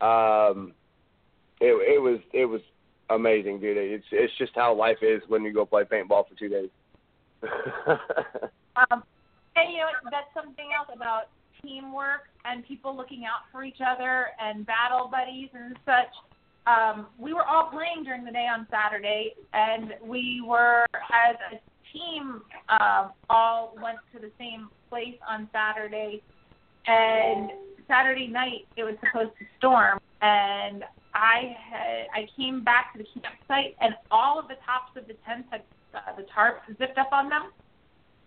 Um, 0.00 0.72
it, 1.60 1.72
it 1.72 2.00
was 2.00 2.20
it 2.32 2.46
was 2.46 2.60
amazing, 3.10 3.60
dude. 3.60 3.76
It's 3.76 4.06
it's 4.12 4.32
just 4.38 4.52
how 4.54 4.74
life 4.74 4.98
is 5.02 5.22
when 5.28 5.42
you 5.42 5.52
go 5.52 5.66
play 5.66 5.84
paintball 5.84 6.28
for 6.28 6.34
two 6.38 6.48
days. 6.48 6.70
um, 7.42 9.02
and 9.56 9.72
you 9.72 9.78
know 9.78 9.88
that's 10.10 10.32
something 10.34 10.70
else 10.76 10.88
about 10.94 11.24
teamwork 11.62 12.28
and 12.44 12.66
people 12.66 12.96
looking 12.96 13.24
out 13.24 13.42
for 13.52 13.64
each 13.64 13.80
other 13.84 14.28
and 14.40 14.66
battle 14.66 15.08
buddies 15.10 15.48
and 15.54 15.76
such. 15.84 16.12
Um, 16.66 17.06
we 17.18 17.32
were 17.32 17.44
all 17.44 17.70
playing 17.70 18.04
during 18.04 18.24
the 18.24 18.30
day 18.30 18.46
on 18.46 18.66
Saturday, 18.70 19.32
and 19.54 19.94
we 20.04 20.42
were, 20.46 20.84
as 20.94 21.36
a 21.52 21.96
team, 21.96 22.42
um, 22.68 23.12
all 23.30 23.74
went 23.82 23.98
to 24.12 24.20
the 24.20 24.30
same 24.38 24.68
place 24.90 25.16
on 25.26 25.48
Saturday. 25.52 26.22
And 26.86 27.50
Saturday 27.86 28.28
night, 28.28 28.66
it 28.76 28.84
was 28.84 28.94
supposed 29.00 29.32
to 29.38 29.46
storm, 29.58 29.98
and 30.20 30.84
I 31.14 31.56
had 31.70 32.06
I 32.14 32.28
came 32.36 32.62
back 32.62 32.92
to 32.92 32.98
the 32.98 33.06
campsite, 33.20 33.74
and 33.80 33.94
all 34.10 34.38
of 34.38 34.48
the 34.48 34.56
tops 34.64 34.96
of 34.96 35.06
the 35.06 35.14
tents 35.26 35.48
had 35.50 35.62
uh, 35.94 36.16
the 36.16 36.26
tarp 36.34 36.60
zipped 36.78 36.98
up 36.98 37.08
on 37.12 37.28
them, 37.28 37.50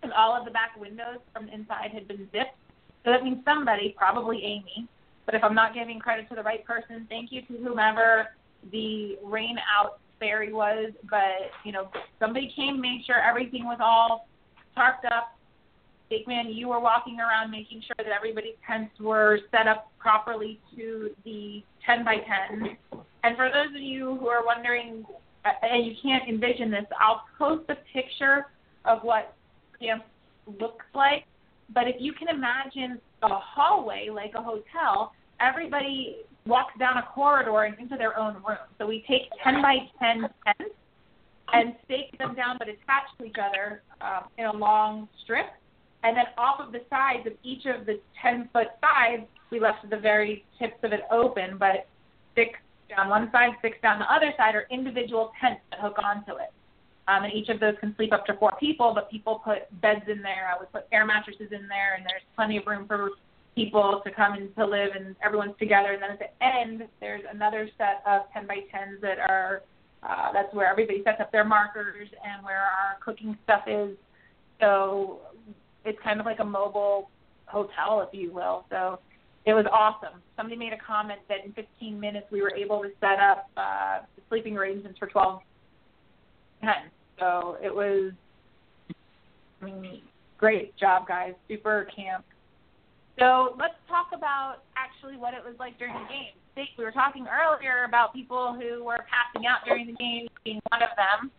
and 0.02 0.12
all 0.12 0.36
of 0.36 0.44
the 0.44 0.50
back 0.50 0.76
windows 0.78 1.18
from 1.32 1.48
inside 1.48 1.90
had 1.92 2.08
been 2.08 2.28
zipped. 2.32 2.56
So 3.04 3.10
that 3.10 3.24
means 3.24 3.38
somebody, 3.44 3.94
probably 3.96 4.42
Amy, 4.44 4.88
but 5.26 5.34
if 5.34 5.42
I'm 5.42 5.54
not 5.54 5.74
giving 5.74 5.98
credit 5.98 6.28
to 6.28 6.34
the 6.34 6.42
right 6.42 6.64
person, 6.64 7.06
thank 7.08 7.32
you 7.32 7.42
to 7.42 7.54
whomever 7.64 8.28
the 8.70 9.18
rain 9.24 9.56
out 9.76 9.98
fairy 10.20 10.52
was. 10.52 10.92
But, 11.10 11.50
you 11.64 11.72
know, 11.72 11.88
somebody 12.20 12.52
came, 12.54 12.80
made 12.80 13.02
sure 13.06 13.20
everything 13.20 13.64
was 13.64 13.78
all 13.80 14.28
tarped 14.76 15.04
up. 15.06 15.36
Big 16.10 16.28
man, 16.28 16.48
you 16.48 16.68
were 16.68 16.80
walking 16.80 17.18
around 17.20 17.50
making 17.50 17.82
sure 17.86 17.96
that 17.96 18.14
everybody's 18.14 18.54
tents 18.66 18.92
were 19.00 19.40
set 19.50 19.66
up 19.66 19.90
properly 19.98 20.60
to 20.76 21.10
the 21.24 21.62
10 21.86 22.04
by 22.04 22.16
10. 22.50 22.76
And 23.24 23.36
for 23.36 23.48
those 23.48 23.74
of 23.74 23.80
you 23.80 24.16
who 24.20 24.28
are 24.28 24.44
wondering, 24.44 25.04
and 25.44 25.86
you 25.86 25.94
can't 26.02 26.28
envision 26.28 26.70
this, 26.70 26.84
I'll 27.00 27.22
post 27.38 27.68
a 27.70 27.76
picture 27.92 28.46
of 28.84 29.02
what 29.02 29.34
camp 29.80 30.04
looks 30.60 30.84
like 30.94 31.24
but 31.74 31.88
if 31.88 31.96
you 31.98 32.12
can 32.12 32.28
imagine 32.28 33.00
a 33.22 33.28
hallway 33.28 34.08
like 34.12 34.32
a 34.34 34.42
hotel, 34.42 35.12
everybody 35.40 36.18
walks 36.46 36.72
down 36.78 36.98
a 36.98 37.02
corridor 37.14 37.62
and 37.62 37.78
into 37.78 37.96
their 37.96 38.18
own 38.18 38.34
room. 38.34 38.58
So 38.78 38.86
we 38.86 39.04
take 39.08 39.22
10 39.44 39.62
by 39.62 39.76
10 40.00 40.28
tents 40.44 40.74
and 41.52 41.74
stake 41.84 42.16
them 42.18 42.34
down 42.34 42.56
but 42.58 42.68
attached 42.68 43.16
to 43.18 43.24
each 43.24 43.36
other 43.38 43.82
um, 44.00 44.24
in 44.38 44.46
a 44.46 44.52
long 44.52 45.08
strip. 45.22 45.46
And 46.02 46.16
then 46.16 46.24
off 46.36 46.58
of 46.60 46.72
the 46.72 46.80
sides 46.90 47.26
of 47.26 47.34
each 47.44 47.64
of 47.66 47.86
the 47.86 48.00
10 48.20 48.48
foot 48.52 48.68
sides, 48.80 49.22
we 49.50 49.60
left 49.60 49.88
the 49.88 49.96
very 49.96 50.44
tips 50.58 50.78
of 50.82 50.92
it 50.92 51.02
open, 51.12 51.58
but 51.58 51.86
six 52.34 52.58
down 52.88 53.08
one 53.08 53.30
side, 53.30 53.50
six 53.62 53.76
down 53.82 54.00
the 54.00 54.12
other 54.12 54.32
side 54.36 54.54
are 54.54 54.66
individual 54.70 55.30
tents 55.40 55.60
that 55.70 55.80
hook 55.80 55.96
onto 56.02 56.32
it. 56.32 56.52
Um, 57.08 57.24
and 57.24 57.32
each 57.32 57.48
of 57.48 57.58
those 57.58 57.74
can 57.80 57.94
sleep 57.96 58.12
up 58.12 58.26
to 58.26 58.34
four 58.34 58.52
people, 58.60 58.92
but 58.94 59.10
people 59.10 59.40
put 59.44 59.68
beds 59.80 60.04
in 60.08 60.22
there. 60.22 60.48
I 60.54 60.58
would 60.58 60.70
put 60.72 60.86
air 60.92 61.04
mattresses 61.04 61.50
in 61.50 61.66
there, 61.68 61.94
and 61.96 62.04
there's 62.06 62.22
plenty 62.36 62.56
of 62.58 62.66
room 62.66 62.86
for 62.86 63.10
people 63.54 64.00
to 64.04 64.10
come 64.10 64.34
and 64.34 64.54
to 64.56 64.64
live, 64.64 64.90
and 64.94 65.16
everyone's 65.24 65.58
together. 65.58 65.92
And 65.92 66.02
then 66.02 66.10
at 66.12 66.18
the 66.20 66.44
end, 66.44 66.88
there's 67.00 67.22
another 67.30 67.68
set 67.76 68.02
of 68.06 68.22
10 68.32 68.46
by 68.46 68.58
10s 68.72 69.00
that 69.00 69.18
are 69.18 69.62
uh, 70.02 70.32
that's 70.32 70.52
where 70.52 70.66
everybody 70.66 71.02
sets 71.04 71.20
up 71.20 71.30
their 71.30 71.44
markers 71.44 72.08
and 72.24 72.44
where 72.44 72.58
our 72.58 72.96
cooking 73.00 73.38
stuff 73.44 73.62
is. 73.68 73.96
So 74.60 75.20
it's 75.84 75.98
kind 76.02 76.18
of 76.18 76.26
like 76.26 76.40
a 76.40 76.44
mobile 76.44 77.08
hotel, 77.46 78.00
if 78.00 78.18
you 78.18 78.32
will. 78.32 78.64
So 78.68 78.98
it 79.44 79.54
was 79.54 79.64
awesome. 79.72 80.20
Somebody 80.36 80.56
made 80.56 80.72
a 80.72 80.78
comment 80.78 81.20
that 81.28 81.44
in 81.44 81.52
15 81.52 82.00
minutes 82.00 82.26
we 82.32 82.42
were 82.42 82.54
able 82.54 82.82
to 82.82 82.90
set 83.00 83.20
up 83.20 83.48
uh, 83.56 84.00
sleeping 84.28 84.56
arrangements 84.56 84.98
for 84.98 85.06
12 85.06 85.40
10. 86.62 86.72
So 87.18 87.56
it 87.62 87.74
was, 87.74 88.12
I 89.60 89.64
mean, 89.64 90.02
great 90.38 90.76
job, 90.76 91.06
guys. 91.06 91.34
Super 91.48 91.86
camp. 91.94 92.24
So 93.18 93.54
let's 93.58 93.74
talk 93.88 94.08
about 94.16 94.64
actually 94.76 95.16
what 95.16 95.34
it 95.34 95.44
was 95.44 95.54
like 95.58 95.78
during 95.78 95.94
the 95.94 96.08
game. 96.08 96.66
We 96.76 96.84
were 96.84 96.92
talking 96.92 97.26
earlier 97.28 97.84
about 97.84 98.12
people 98.12 98.54
who 98.58 98.84
were 98.84 99.04
passing 99.08 99.46
out 99.46 99.60
during 99.66 99.86
the 99.86 99.94
game, 99.94 100.28
being 100.44 100.60
one 100.68 100.82
of 100.82 100.90
them, 100.96 101.30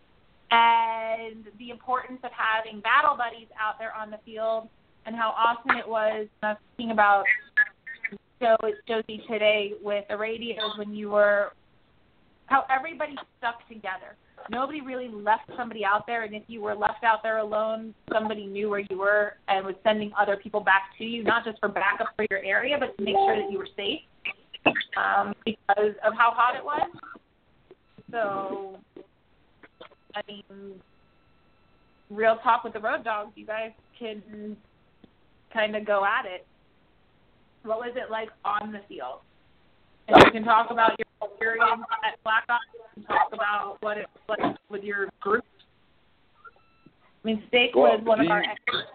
and 0.49 1.45
the 1.59 1.69
importance 1.69 2.19
of 2.23 2.31
having 2.31 2.81
battle 2.81 3.15
buddies 3.15 3.47
out 3.59 3.77
there 3.77 3.93
on 3.93 4.09
the 4.09 4.17
field, 4.25 4.69
and 5.05 5.15
how 5.15 5.29
awesome 5.37 5.77
it 5.77 5.87
was. 5.87 6.27
I 6.41 6.49
was 6.49 6.57
thinking 6.77 6.91
about 6.91 7.25
Joe, 8.41 8.57
Josie 8.87 9.21
today 9.29 9.73
with 9.83 10.05
the 10.09 10.17
radios 10.17 10.77
when 10.77 10.95
you 10.95 11.11
were, 11.11 11.51
how 12.47 12.65
everybody 12.75 13.15
stuck 13.37 13.67
together 13.67 14.15
nobody 14.49 14.81
really 14.81 15.07
left 15.07 15.49
somebody 15.57 15.85
out 15.85 16.05
there 16.05 16.23
and 16.23 16.33
if 16.35 16.43
you 16.47 16.61
were 16.61 16.75
left 16.75 17.03
out 17.03 17.23
there 17.23 17.37
alone 17.37 17.93
somebody 18.11 18.45
knew 18.45 18.69
where 18.69 18.83
you 18.89 18.97
were 18.97 19.33
and 19.47 19.65
was 19.65 19.75
sending 19.83 20.11
other 20.19 20.37
people 20.37 20.59
back 20.59 20.83
to 20.97 21.03
you 21.03 21.23
not 21.23 21.45
just 21.45 21.57
for 21.59 21.69
backup 21.69 22.07
for 22.15 22.25
your 22.29 22.39
area 22.39 22.77
but 22.79 22.95
to 22.97 23.03
make 23.03 23.15
sure 23.15 23.35
that 23.35 23.51
you 23.51 23.57
were 23.57 23.67
safe 23.75 24.01
um, 24.97 25.33
because 25.45 25.93
of 26.05 26.13
how 26.17 26.31
hot 26.31 26.55
it 26.55 26.63
was. 26.63 26.89
So 28.11 28.79
i 30.15 30.21
mean 30.27 30.43
real 32.11 32.37
talk 32.43 32.63
with 32.63 32.73
the 32.73 32.79
Road 32.79 33.03
Dawgz 33.03 33.31
you 33.35 33.45
guys 33.45 33.71
can 33.97 34.55
kind 35.53 35.75
of 35.75 35.85
go 35.85 36.05
at 36.05 36.25
it. 36.25 36.45
What 37.63 37.79
was 37.79 37.93
it 37.95 38.11
like 38.11 38.29
on 38.43 38.71
the 38.71 38.81
field? 38.89 39.19
And 40.07 40.21
you 40.25 40.31
can 40.31 40.43
talk 40.43 40.69
about 40.69 40.91
your 40.99 41.29
experience 41.29 41.81
at 42.03 42.21
Black 42.23 42.43
Ops 42.49 42.61
and 42.95 43.07
talk 43.07 43.29
about 43.31 43.77
what 43.81 43.97
it 43.97 44.07
like 44.27 44.39
with 44.69 44.83
your 44.83 45.09
group. 45.19 45.43
I 47.23 47.27
mean, 47.27 47.43
Steak 47.47 47.71
well, 47.75 47.97
was 47.97 48.01
one 48.03 48.19
of 48.19 48.25
you, 48.25 48.31
our 48.31 48.43
experts. 48.43 48.89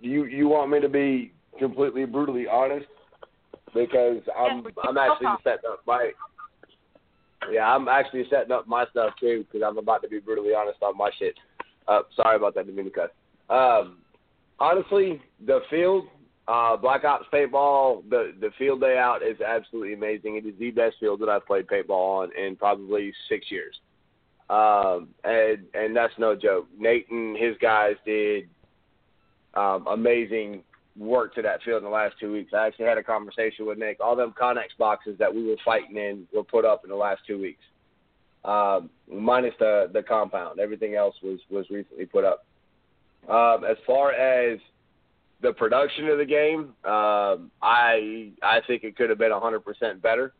You 0.00 0.24
you 0.26 0.48
want 0.48 0.70
me 0.70 0.80
to 0.80 0.88
be 0.88 1.32
completely 1.58 2.04
brutally 2.04 2.46
honest? 2.46 2.86
because 3.76 4.22
I'm 4.36 4.66
I'm 4.82 4.98
actually 4.98 5.28
setting 5.44 5.70
up 5.70 5.80
my 5.86 6.10
yeah 7.50 7.72
I'm 7.74 7.88
actually 7.88 8.24
setting 8.30 8.52
up 8.52 8.66
my 8.66 8.86
stuff 8.90 9.12
too 9.20 9.44
because 9.44 9.64
I'm 9.66 9.78
about 9.78 10.02
to 10.02 10.08
be 10.08 10.18
brutally 10.18 10.54
honest 10.54 10.78
on 10.82 10.96
my 10.96 11.10
shit. 11.18 11.34
Uh, 11.86 12.00
sorry 12.16 12.36
about 12.36 12.54
that, 12.56 12.66
Dominica. 12.66 13.08
Um, 13.48 13.98
honestly, 14.58 15.20
the 15.46 15.60
field, 15.70 16.06
uh, 16.48 16.76
Black 16.76 17.04
Ops 17.04 17.26
paintball, 17.32 18.08
the 18.08 18.32
the 18.40 18.50
field 18.58 18.80
layout 18.80 19.22
is 19.22 19.40
absolutely 19.40 19.94
amazing. 19.94 20.36
It 20.36 20.46
is 20.46 20.54
the 20.58 20.70
best 20.70 20.96
field 21.00 21.20
that 21.20 21.28
I've 21.28 21.46
played 21.46 21.66
paintball 21.66 21.90
on 21.90 22.30
in 22.36 22.56
probably 22.56 23.12
six 23.28 23.50
years. 23.50 23.74
Um, 24.48 25.08
and 25.24 25.64
and 25.74 25.96
that's 25.96 26.12
no 26.18 26.36
joke. 26.36 26.68
Nate 26.78 27.10
and 27.10 27.36
his 27.36 27.56
guys 27.60 27.96
did 28.04 28.48
um, 29.54 29.86
amazing 29.88 30.62
work 30.96 31.34
to 31.34 31.42
that 31.42 31.62
field 31.64 31.78
in 31.78 31.84
the 31.84 31.90
last 31.90 32.14
two 32.20 32.32
weeks. 32.32 32.52
I 32.54 32.66
actually 32.66 32.86
had 32.86 32.96
a 32.96 33.02
conversation 33.02 33.66
with 33.66 33.78
Nick. 33.78 33.98
All 34.00 34.14
them 34.14 34.32
Conex 34.40 34.68
boxes 34.78 35.18
that 35.18 35.34
we 35.34 35.44
were 35.44 35.56
fighting 35.64 35.96
in 35.96 36.28
were 36.32 36.44
put 36.44 36.64
up 36.64 36.84
in 36.84 36.90
the 36.90 36.96
last 36.96 37.22
two 37.26 37.40
weeks, 37.40 37.62
um, 38.44 38.88
minus 39.12 39.54
the 39.58 39.90
the 39.92 40.02
compound. 40.02 40.60
Everything 40.60 40.94
else 40.94 41.16
was 41.24 41.40
was 41.50 41.68
recently 41.70 42.06
put 42.06 42.24
up. 42.24 42.46
Um, 43.28 43.64
as 43.64 43.76
far 43.84 44.12
as 44.12 44.60
the 45.42 45.52
production 45.52 46.08
of 46.08 46.18
the 46.18 46.24
game, 46.24 46.74
um, 46.84 47.50
I 47.62 48.30
I 48.42 48.60
think 48.66 48.84
it 48.84 48.96
could 48.96 49.10
have 49.10 49.18
been 49.18 49.32
100% 49.32 50.00
better. 50.00 50.32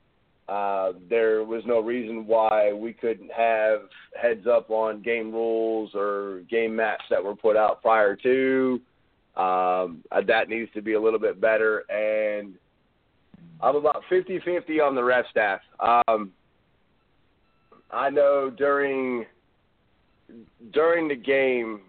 Uh, 0.49 0.93
there 1.11 1.43
was 1.43 1.63
no 1.67 1.81
reason 1.81 2.27
why 2.27 2.73
we 2.73 2.93
couldn't 2.93 3.31
have 3.33 3.81
heads 4.21 4.47
up 4.47 4.71
on 4.71 5.03
game 5.03 5.33
rules 5.33 5.91
or 5.95 6.43
game 6.49 6.77
maps 6.77 7.05
that 7.11 7.23
were 7.23 7.35
put 7.35 7.57
out 7.57 7.83
prior 7.83 8.15
to. 8.15 8.81
Um, 9.37 10.05
uh, 10.11 10.23
that 10.27 10.49
needs 10.49 10.71
to 10.75 10.81
be 10.81 10.95
a 10.95 11.01
little 11.01 11.19
bit 11.19 11.41
better, 11.41 11.81
and 11.91 12.55
I'm 13.61 13.77
about 13.77 14.03
50-50 14.11 14.81
on 14.83 14.95
the 14.95 15.05
ref 15.05 15.27
staff. 15.31 15.61
Um, 15.81 16.33
I 17.91 18.09
know 18.11 18.51
during 18.51 19.27
during 20.73 21.09
the 21.09 21.17
game, 21.17 21.81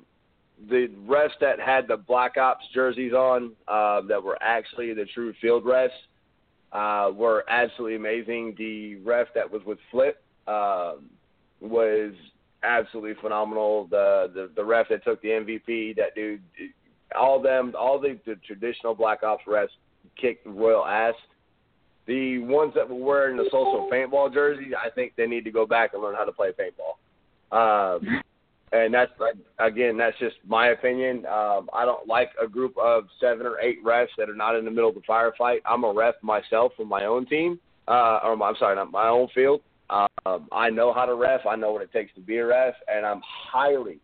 the 0.70 0.90
refs 1.08 1.30
that 1.40 1.60
had 1.60 1.88
the 1.88 1.98
Black 1.98 2.38
Ops 2.38 2.66
jerseys 2.74 3.14
on, 3.14 3.52
uh, 3.68 4.02
that 4.08 4.22
were 4.22 4.38
actually 4.42 4.94
the 4.94 5.06
true 5.14 5.34
field 5.42 5.64
refs, 5.64 5.90
uh, 6.72 7.12
were 7.12 7.46
absolutely 7.50 7.96
amazing. 7.96 8.56
The 8.58 8.96
ref 8.98 9.28
that 9.36 9.50
was 9.50 9.62
with 9.66 9.78
Flip 9.92 10.22
uh, 10.48 10.94
was 11.62 12.14
absolutely 12.64 13.14
phenomenal. 13.22 13.88
The, 13.90 14.32
the 14.34 14.52
the 14.56 14.66
ref 14.66 14.90
that 14.90 15.04
took 15.04 15.22
the 15.22 15.30
MVP, 15.30 15.96
that 15.96 16.16
dude, 16.16 16.42
all 17.18 17.42
them, 17.42 17.74
all 17.78 18.00
the, 18.00 18.20
the 18.26 18.36
traditional 18.46 18.96
Black 18.96 19.24
Ops 19.24 19.44
refs 19.48 19.70
kicked 20.20 20.46
royal 20.46 20.86
ass. 20.86 21.16
The 22.08 22.40
ones 22.40 22.74
that 22.76 22.90
were 22.90 22.96
wearing 22.96 23.36
the 23.36 23.46
social 23.52 23.90
paintball 23.92 24.34
jerseys, 24.34 24.74
I 24.82 24.90
think 24.90 25.14
they 25.18 25.28
need 25.28 25.44
to 25.44 25.52
go 25.52 25.66
back 25.66 25.94
and 25.94 26.02
learn 26.02 26.16
how 26.16 26.24
to 26.24 26.32
play 26.32 26.52
paintball. 26.52 26.96
Um, 27.52 28.22
and 28.72 28.94
that's 28.94 29.12
again, 29.60 29.98
that's 29.98 30.18
just 30.20 30.36
my 30.46 30.70
opinion. 30.70 31.26
Um, 31.26 31.70
I 31.74 31.86
don't 31.86 32.08
like 32.08 32.30
a 32.42 32.48
group 32.48 32.76
of 32.78 33.06
seven 33.20 33.46
or 33.46 33.60
eight 33.60 33.84
refs 33.84 34.08
that 34.18 34.30
are 34.30 34.36
not 34.36 34.56
in 34.56 34.66
the 34.66 34.72
middle 34.72 34.90
of 34.90 34.96
the 34.96 35.02
firefight. 35.02 35.60
I'm 35.66 35.84
a 35.84 35.94
ref 35.94 36.16
myself 36.22 36.74
for 36.76 36.86
my 36.86 37.06
own 37.06 37.26
team, 37.26 37.60
uh, 37.88 38.20
or 38.24 38.42
I'm 38.42 38.56
sorry, 38.60 38.76
not 38.76 38.92
my 38.92 39.08
own 39.08 39.30
field. 39.34 39.62
Um, 39.90 40.50
I 40.52 40.70
know 40.70 40.94
how 40.94 41.06
to 41.06 41.16
ref. 41.16 41.46
I 41.46 41.56
know 41.56 41.72
what 41.72 41.82
it 41.82 41.94
takes 41.94 42.14
to 42.16 42.22
be 42.22 42.38
a 42.38 42.46
ref, 42.46 42.74
and 42.90 43.06
I'm 43.06 43.22
highly, 43.24 44.00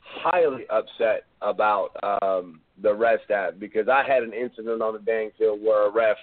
highly 0.00 0.64
upset 0.68 1.26
about 1.40 1.90
um, 2.02 2.60
the 2.82 2.92
ref 2.92 3.20
staff 3.24 3.54
because 3.58 3.88
I 3.88 4.02
had 4.04 4.24
an 4.24 4.32
incident 4.32 4.82
on 4.82 4.94
the 4.94 4.98
dang 4.98 5.30
field 5.38 5.60
where 5.62 5.86
a 5.86 5.90
ref 5.90 6.16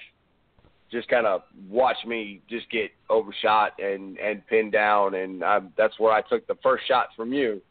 just 0.91 1.07
kind 1.07 1.27
of 1.27 1.43
watched 1.69 2.05
me 2.05 2.41
just 2.49 2.69
get 2.71 2.91
overshot 3.09 3.79
and 3.79 4.17
and 4.17 4.45
pinned 4.47 4.73
down, 4.73 5.15
and 5.15 5.43
I, 5.45 5.59
that's 5.77 5.97
where 5.97 6.11
I 6.11 6.21
took 6.21 6.45
the 6.47 6.57
first 6.61 6.85
shot 6.87 7.07
from 7.15 7.31
you. 7.31 7.61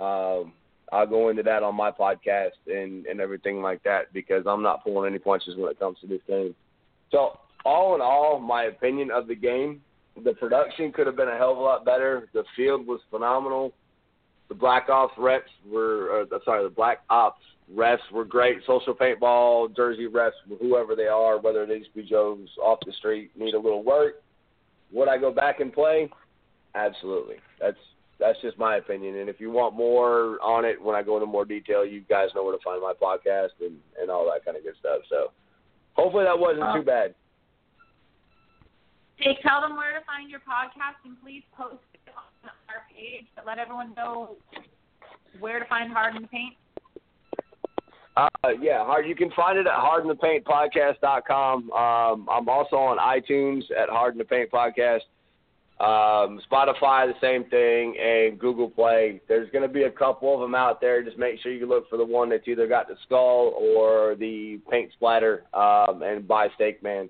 Um, 0.00 0.52
I'll 0.92 1.06
go 1.06 1.28
into 1.28 1.42
that 1.44 1.62
on 1.62 1.76
my 1.76 1.90
podcast 1.90 2.58
and 2.66 3.06
and 3.06 3.20
everything 3.20 3.62
like 3.62 3.82
that 3.84 4.12
because 4.12 4.44
I'm 4.46 4.62
not 4.62 4.82
pulling 4.82 5.10
any 5.10 5.18
punches 5.18 5.56
when 5.56 5.70
it 5.70 5.78
comes 5.78 5.98
to 6.00 6.06
this 6.06 6.20
game. 6.26 6.54
So 7.12 7.38
all 7.64 7.94
in 7.94 8.00
all, 8.00 8.38
my 8.40 8.64
opinion 8.64 9.10
of 9.10 9.28
the 9.28 9.34
game, 9.34 9.82
the 10.24 10.32
production 10.32 10.92
could 10.92 11.06
have 11.06 11.16
been 11.16 11.28
a 11.28 11.36
hell 11.36 11.52
of 11.52 11.58
a 11.58 11.60
lot 11.60 11.84
better. 11.84 12.28
The 12.32 12.44
field 12.56 12.86
was 12.86 13.00
phenomenal. 13.10 13.72
The 14.48 14.54
Black 14.54 14.88
Ops 14.88 15.14
reps 15.16 15.50
were, 15.70 16.22
uh, 16.22 16.38
sorry, 16.44 16.64
the 16.64 16.70
Black 16.70 17.02
Ops 17.08 17.42
refs 17.72 18.10
were 18.12 18.24
great. 18.24 18.58
Social 18.66 18.94
paintball, 18.94 19.76
Jersey 19.76 20.08
refs, 20.08 20.32
whoever 20.60 20.96
they 20.96 21.06
are, 21.06 21.38
whether 21.38 21.66
these 21.66 21.86
be 21.94 22.02
Joes 22.02 22.48
off 22.60 22.80
the 22.84 22.92
street, 22.94 23.30
need 23.36 23.54
a 23.54 23.58
little 23.58 23.84
work. 23.84 24.22
Would 24.92 25.08
I 25.08 25.18
go 25.18 25.30
back 25.30 25.60
and 25.60 25.72
play? 25.72 26.10
Absolutely. 26.74 27.36
That's 27.60 27.78
that's 28.20 28.40
just 28.42 28.58
my 28.58 28.76
opinion. 28.76 29.16
And 29.16 29.28
if 29.28 29.40
you 29.40 29.50
want 29.50 29.74
more 29.74 30.38
on 30.42 30.64
it, 30.64 30.80
when 30.80 30.94
I 30.94 31.02
go 31.02 31.16
into 31.16 31.26
more 31.26 31.44
detail, 31.44 31.84
you 31.84 32.02
guys 32.02 32.28
know 32.34 32.44
where 32.44 32.56
to 32.56 32.62
find 32.62 32.80
my 32.80 32.92
podcast 32.92 33.56
and 33.60 33.76
and 34.00 34.10
all 34.10 34.24
that 34.26 34.44
kind 34.44 34.56
of 34.56 34.62
good 34.62 34.74
stuff. 34.78 35.00
So 35.08 35.32
hopefully 35.94 36.24
that 36.24 36.38
wasn't 36.38 36.66
too 36.74 36.82
bad. 36.82 37.14
Hey, 39.16 39.36
tell 39.42 39.60
them 39.60 39.76
where 39.76 39.98
to 39.98 40.04
find 40.06 40.30
your 40.30 40.40
podcast 40.40 41.00
and 41.04 41.20
please 41.22 41.42
post 41.56 41.82
it 41.92 42.00
on 42.16 42.50
our 42.68 42.82
page 42.94 43.26
to 43.36 43.42
let 43.46 43.58
everyone 43.58 43.92
know 43.96 44.36
where 45.40 45.58
to 45.58 45.66
find 45.66 45.92
Hard 45.92 46.16
in 46.16 46.22
the 46.22 46.28
Paint. 46.28 46.54
Uh, 48.16 48.28
yeah, 48.60 48.84
hard. 48.84 49.06
You 49.06 49.14
can 49.14 49.30
find 49.32 49.58
it 49.58 49.66
at 49.66 49.72
hardinthepaintpodcast.com. 49.72 51.70
Um, 51.70 52.28
I'm 52.30 52.48
also 52.48 52.76
on 52.76 52.98
iTunes 52.98 53.62
at 53.78 53.88
Hard 53.88 54.14
in 54.14 54.18
the 54.18 54.24
Paint 54.24 54.50
Podcast. 54.50 55.00
Um, 55.80 56.42
Spotify, 56.50 57.06
the 57.06 57.14
same 57.22 57.44
thing, 57.48 57.96
and 57.98 58.38
Google 58.38 58.68
Play. 58.68 59.22
There's 59.28 59.50
going 59.50 59.66
to 59.66 59.72
be 59.72 59.84
a 59.84 59.90
couple 59.90 60.34
of 60.34 60.40
them 60.40 60.54
out 60.54 60.78
there. 60.78 61.02
Just 61.02 61.16
make 61.16 61.40
sure 61.40 61.52
you 61.52 61.66
look 61.66 61.88
for 61.88 61.96
the 61.96 62.04
one 62.04 62.28
that's 62.28 62.46
either 62.46 62.66
got 62.66 62.86
the 62.86 62.96
skull 63.06 63.54
or 63.58 64.14
the 64.14 64.60
paint 64.70 64.92
splatter, 64.92 65.44
um, 65.54 66.02
and 66.02 66.28
by 66.28 66.48
Steak 66.54 66.82
Man. 66.82 67.08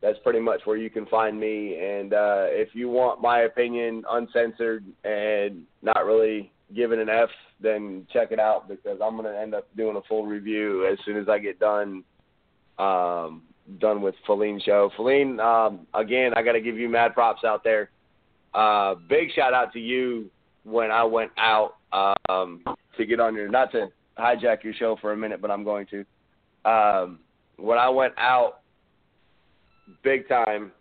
That's 0.00 0.18
pretty 0.24 0.40
much 0.40 0.62
where 0.64 0.76
you 0.76 0.90
can 0.90 1.06
find 1.06 1.38
me. 1.38 1.78
And 1.78 2.12
uh, 2.12 2.46
if 2.48 2.74
you 2.74 2.88
want 2.88 3.22
my 3.22 3.42
opinion 3.42 4.02
uncensored 4.10 4.84
and 5.04 5.62
not 5.80 6.04
really 6.04 6.50
given 6.74 6.98
an 6.98 7.08
F, 7.08 7.28
then 7.60 8.04
check 8.12 8.32
it 8.32 8.40
out 8.40 8.68
because 8.68 8.98
I'm 9.00 9.16
going 9.16 9.32
to 9.32 9.38
end 9.38 9.54
up 9.54 9.68
doing 9.76 9.96
a 9.96 10.02
full 10.08 10.26
review 10.26 10.88
as 10.90 10.98
soon 11.04 11.16
as 11.18 11.28
I 11.28 11.38
get 11.38 11.60
done 11.60 12.02
um, 12.80 13.42
done 13.78 14.02
with 14.02 14.14
Feline 14.26 14.60
show. 14.64 14.90
Feline, 14.96 15.40
um, 15.40 15.86
again, 15.94 16.32
I 16.34 16.42
got 16.42 16.52
to 16.52 16.60
give 16.60 16.78
you 16.78 16.88
mad 16.88 17.14
props 17.14 17.44
out 17.44 17.64
there. 17.64 17.90
Uh, 18.54 18.94
big 19.08 19.32
shout 19.34 19.54
out 19.54 19.72
to 19.72 19.80
you 19.80 20.30
when 20.64 20.90
I 20.90 21.04
went 21.04 21.30
out 21.38 21.76
um, 21.92 22.62
to 22.96 23.06
get 23.06 23.20
on 23.20 23.34
your, 23.34 23.48
not 23.48 23.72
to 23.72 23.88
hijack 24.18 24.62
your 24.62 24.74
show 24.74 24.96
for 25.00 25.12
a 25.12 25.16
minute, 25.16 25.40
but 25.40 25.50
I'm 25.50 25.64
going 25.64 25.86
to. 25.86 26.70
Um, 26.70 27.20
when 27.56 27.78
I 27.78 27.88
went 27.88 28.14
out 28.18 28.60
big 30.02 30.28
time, 30.28 30.72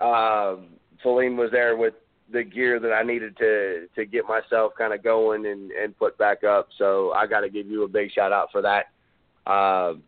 uh, 0.00 0.56
Feline 1.02 1.36
was 1.36 1.50
there 1.50 1.76
with 1.76 1.94
the 2.32 2.42
gear 2.42 2.80
that 2.80 2.92
I 2.92 3.02
needed 3.02 3.36
to 3.38 3.86
to 3.94 4.04
get 4.04 4.24
myself 4.26 4.72
kind 4.76 4.92
of 4.92 5.02
going 5.02 5.46
and 5.46 5.70
and 5.70 5.96
put 5.96 6.18
back 6.18 6.44
up. 6.44 6.68
So 6.76 7.12
I 7.12 7.26
got 7.26 7.40
to 7.40 7.48
give 7.48 7.66
you 7.66 7.84
a 7.84 7.88
big 7.88 8.10
shout 8.12 8.32
out 8.32 8.48
for 8.50 8.62
that. 8.62 8.86
Um, 9.50 10.02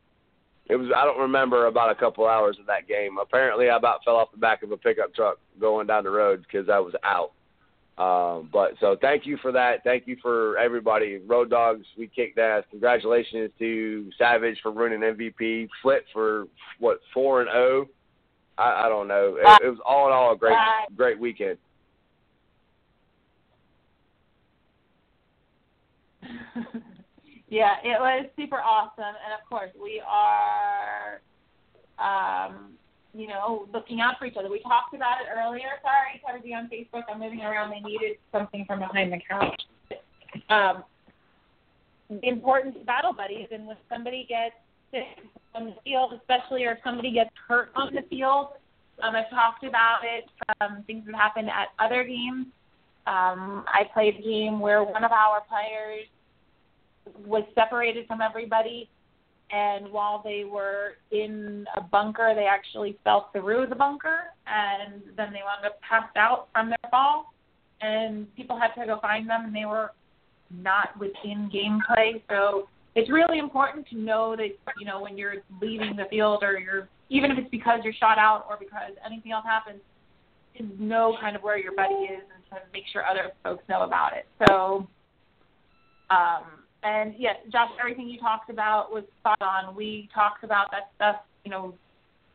it 0.68 0.76
was 0.76 0.90
I 0.94 1.04
don't 1.04 1.20
remember 1.20 1.66
about 1.66 1.90
a 1.90 1.94
couple 1.94 2.26
hours 2.26 2.58
of 2.60 2.66
that 2.66 2.86
game. 2.86 3.16
Apparently, 3.20 3.70
I 3.70 3.76
about 3.76 4.04
fell 4.04 4.16
off 4.16 4.32
the 4.32 4.38
back 4.38 4.62
of 4.62 4.70
a 4.70 4.76
pickup 4.76 5.14
truck 5.14 5.38
going 5.58 5.86
down 5.86 6.04
the 6.04 6.10
road 6.10 6.42
because 6.42 6.68
I 6.68 6.78
was 6.78 6.94
out. 7.04 7.32
Um, 7.98 8.48
but 8.52 8.74
so 8.78 8.96
thank 9.00 9.26
you 9.26 9.38
for 9.42 9.50
that. 9.52 9.82
Thank 9.82 10.06
you 10.06 10.16
for 10.22 10.56
everybody. 10.58 11.18
Road 11.26 11.50
Dawgz, 11.50 11.82
we 11.98 12.06
kicked 12.06 12.38
ass. 12.38 12.62
Congratulations 12.70 13.50
to 13.58 14.10
Savage 14.16 14.58
for 14.62 14.70
winning 14.70 15.00
MVP. 15.00 15.68
Flip 15.82 16.04
for 16.12 16.44
what 16.78 17.00
four 17.12 17.40
and 17.40 17.50
zero. 17.50 17.86
Oh? 17.86 17.88
I, 18.62 18.86
I 18.86 18.88
don't 18.88 19.08
know. 19.08 19.36
It, 19.36 19.62
it 19.64 19.68
was 19.68 19.78
all 19.84 20.06
in 20.06 20.12
all 20.12 20.32
a 20.32 20.36
great 20.36 20.56
great 20.96 21.18
weekend. 21.18 21.58
yeah, 27.50 27.76
it 27.82 27.98
was 27.98 28.26
super 28.36 28.60
awesome, 28.60 29.16
and 29.24 29.32
of 29.32 29.48
course 29.48 29.70
we 29.80 30.02
are, 30.06 31.20
um, 31.98 32.74
you 33.14 33.26
know, 33.26 33.66
looking 33.72 34.00
out 34.00 34.18
for 34.18 34.26
each 34.26 34.36
other. 34.38 34.50
We 34.50 34.60
talked 34.60 34.94
about 34.94 35.22
it 35.22 35.28
earlier. 35.34 35.80
Sorry, 35.80 36.20
to 36.20 36.28
everybody 36.28 36.54
on 36.54 36.68
Facebook. 36.68 37.04
I'm 37.10 37.20
moving 37.20 37.40
around. 37.40 37.70
They 37.70 37.80
needed 37.80 38.16
something 38.32 38.64
from 38.66 38.80
behind 38.80 39.12
the 39.12 39.20
couch. 39.28 39.62
Um, 40.50 40.84
the 42.10 42.28
importance 42.28 42.76
battle 42.86 43.14
buddies, 43.14 43.48
and 43.50 43.66
when 43.66 43.76
somebody 43.88 44.26
gets 44.28 44.54
sick 44.90 45.24
on 45.54 45.66
the 45.66 45.74
field, 45.84 46.12
especially, 46.20 46.64
or 46.64 46.78
somebody 46.84 47.12
gets 47.12 47.30
hurt 47.46 47.70
on 47.74 47.94
the 47.94 48.02
field, 48.10 48.48
um, 49.02 49.14
I've 49.16 49.30
talked 49.30 49.64
about 49.64 50.00
it. 50.04 50.28
Um, 50.60 50.84
things 50.86 51.04
that 51.06 51.14
happened 51.14 51.48
at 51.48 51.68
other 51.78 52.04
games. 52.04 52.46
Um, 53.06 53.64
I 53.68 53.84
played 53.94 54.16
a 54.16 54.22
game 54.22 54.60
where 54.60 54.84
one 54.84 55.02
of 55.02 55.12
our 55.12 55.42
players 55.48 56.04
was 57.26 57.44
separated 57.54 58.06
from 58.06 58.20
everybody 58.20 58.88
and 59.50 59.90
while 59.90 60.20
they 60.22 60.44
were 60.44 60.94
in 61.10 61.66
a 61.76 61.80
bunker, 61.80 62.32
they 62.34 62.46
actually 62.46 62.98
fell 63.02 63.30
through 63.32 63.66
the 63.68 63.74
bunker, 63.74 64.24
and 64.46 65.02
then 65.16 65.32
they 65.32 65.40
wound 65.42 65.64
up 65.64 65.80
passed 65.80 66.16
out 66.16 66.48
from 66.52 66.68
their 66.68 66.90
fall, 66.90 67.32
and 67.80 68.34
people 68.36 68.58
had 68.58 68.78
to 68.78 68.86
go 68.86 69.00
find 69.00 69.28
them, 69.28 69.46
and 69.46 69.54
they 69.54 69.64
were 69.64 69.92
not 70.50 70.98
within 70.98 71.50
gameplay. 71.52 72.22
So 72.28 72.68
it's 72.94 73.10
really 73.10 73.38
important 73.38 73.88
to 73.88 73.96
know 73.96 74.36
that 74.36 74.48
you 74.78 74.84
know 74.84 75.00
when 75.00 75.16
you're 75.16 75.36
leaving 75.62 75.96
the 75.96 76.04
field, 76.10 76.42
or 76.42 76.58
you're 76.58 76.88
even 77.08 77.30
if 77.30 77.38
it's 77.38 77.50
because 77.50 77.80
you're 77.84 77.94
shot 77.94 78.18
out 78.18 78.44
or 78.50 78.58
because 78.58 78.92
anything 79.04 79.32
else 79.32 79.46
happens, 79.46 79.80
to 80.58 80.82
know 80.82 81.16
kind 81.22 81.36
of 81.36 81.42
where 81.42 81.58
your 81.58 81.74
buddy 81.74 81.94
is 81.94 82.22
and 82.34 82.44
to 82.50 82.56
make 82.74 82.84
sure 82.92 83.02
other 83.06 83.32
folks 83.42 83.64
know 83.68 83.82
about 83.82 84.12
it. 84.14 84.26
So. 84.46 84.86
Um, 86.10 86.67
and 86.82 87.14
yes, 87.18 87.36
Josh, 87.50 87.70
everything 87.80 88.08
you 88.08 88.18
talked 88.20 88.50
about 88.50 88.92
was 88.92 89.04
spot 89.20 89.40
on. 89.40 89.74
We 89.74 90.08
talked 90.14 90.44
about 90.44 90.70
that 90.70 90.90
stuff, 90.96 91.16
you 91.44 91.50
know, 91.50 91.74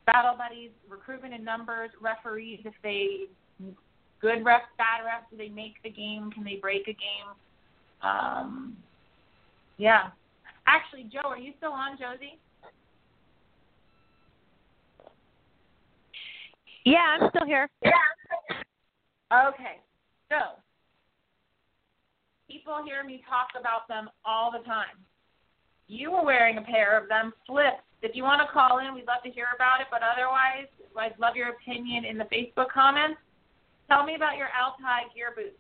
battle 0.06 0.36
buddies, 0.38 0.72
recruitment 0.90 1.34
in 1.34 1.44
numbers, 1.44 1.90
referees, 2.02 2.60
if 2.66 2.74
they 2.84 3.28
good 4.22 4.44
refs, 4.44 4.72
bad 4.78 5.04
refs, 5.06 5.30
do 5.32 5.38
they 5.38 5.50
make 5.50 5.74
the 5.84 5.90
game? 5.90 6.32
Can 6.32 6.44
they 6.44 6.56
break 6.56 6.84
a 6.84 6.94
game? 6.94 7.30
Um, 8.02 8.78
yeah. 9.78 10.10
Actually, 10.66 11.10
Joe, 11.12 11.30
are 11.30 11.38
you 11.38 11.54
still 11.58 11.72
on, 11.72 11.98
Josie? 11.98 12.40
Yeah, 16.86 17.18
I'm 17.20 17.30
still 17.30 17.46
here. 17.46 17.70
Yeah. 17.84 19.50
Okay. 19.50 19.80
So, 20.30 20.36
people 22.54 22.84
hear 22.86 23.04
me 23.04 23.24
talk 23.28 23.50
about 23.60 23.88
them 23.88 24.10
all 24.24 24.52
the 24.52 24.64
time. 24.66 25.02
You 25.88 26.12
were 26.12 26.24
wearing 26.24 26.58
a 26.58 26.62
pair 26.62 26.98
of 26.98 27.10
them, 27.10 27.34
flips. 27.48 27.82
If 28.02 28.16
you 28.16 28.24
want 28.24 28.42
to 28.42 28.54
call 28.54 28.80
in, 28.80 28.94
we'd 28.94 29.08
love 29.08 29.24
to 29.26 29.32
hear 29.32 29.48
about 29.56 29.82
it. 29.82 29.88
But 29.90 30.02
otherwise, 30.04 30.68
I'd 30.98 31.18
love 31.20 31.36
your 31.36 31.50
opinion 31.50 32.06
in 32.06 32.18
the 32.18 32.26
Facebook 32.26 32.70
comments. 32.74 33.18
Tell 33.90 34.06
me 34.06 34.16
about 34.16 34.38
your 34.38 34.48
Altai 34.54 35.14
gear 35.16 35.34
boots. 35.36 35.58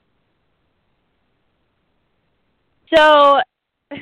So, 2.93 3.39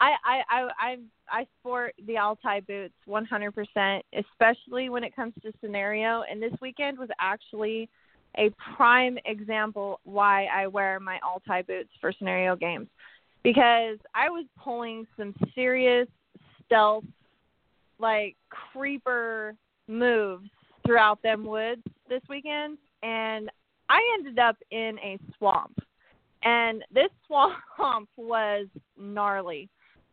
I 0.00 0.10
I 0.24 0.42
I 0.48 0.68
I 0.78 0.96
I 1.30 1.46
sport 1.60 1.94
the 2.06 2.18
Altai 2.18 2.60
boots 2.60 2.94
100%, 3.08 4.00
especially 4.14 4.88
when 4.88 5.04
it 5.04 5.14
comes 5.14 5.34
to 5.42 5.52
scenario. 5.60 6.22
And 6.28 6.42
this 6.42 6.52
weekend 6.60 6.98
was 6.98 7.08
actually 7.20 7.88
a 8.38 8.50
prime 8.76 9.18
example 9.24 10.00
why 10.04 10.46
I 10.46 10.66
wear 10.66 11.00
my 11.00 11.18
Altai 11.26 11.62
boots 11.62 11.90
for 12.00 12.12
scenario 12.12 12.56
games 12.56 12.88
because 13.42 13.98
I 14.14 14.28
was 14.28 14.44
pulling 14.62 15.06
some 15.16 15.34
serious 15.54 16.08
stealth, 16.64 17.04
like 17.98 18.36
creeper 18.48 19.54
moves 19.88 20.48
throughout 20.86 21.22
them 21.22 21.44
woods 21.44 21.82
this 22.08 22.22
weekend, 22.28 22.78
and 23.02 23.50
I 23.88 24.00
ended 24.18 24.38
up 24.38 24.56
in 24.70 24.98
a 25.02 25.18
swamp. 25.36 25.78
And 26.42 26.84
this 26.92 27.10
swamp 27.26 28.08
was 28.16 28.66
gnarly. 28.98 29.68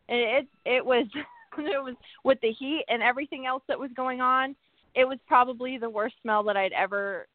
And 0.08 0.18
it 0.18 0.46
it 0.64 0.84
was 0.84 1.06
it 1.58 1.82
was 1.82 1.94
with 2.24 2.38
the 2.40 2.52
heat 2.52 2.84
and 2.88 3.02
everything 3.02 3.46
else 3.46 3.62
that 3.68 3.78
was 3.78 3.90
going 3.96 4.20
on. 4.20 4.54
It 4.94 5.04
was 5.04 5.18
probably 5.26 5.78
the 5.78 5.90
worst 5.90 6.16
smell 6.22 6.42
that 6.44 6.56
I'd 6.56 6.72
ever 6.72 7.26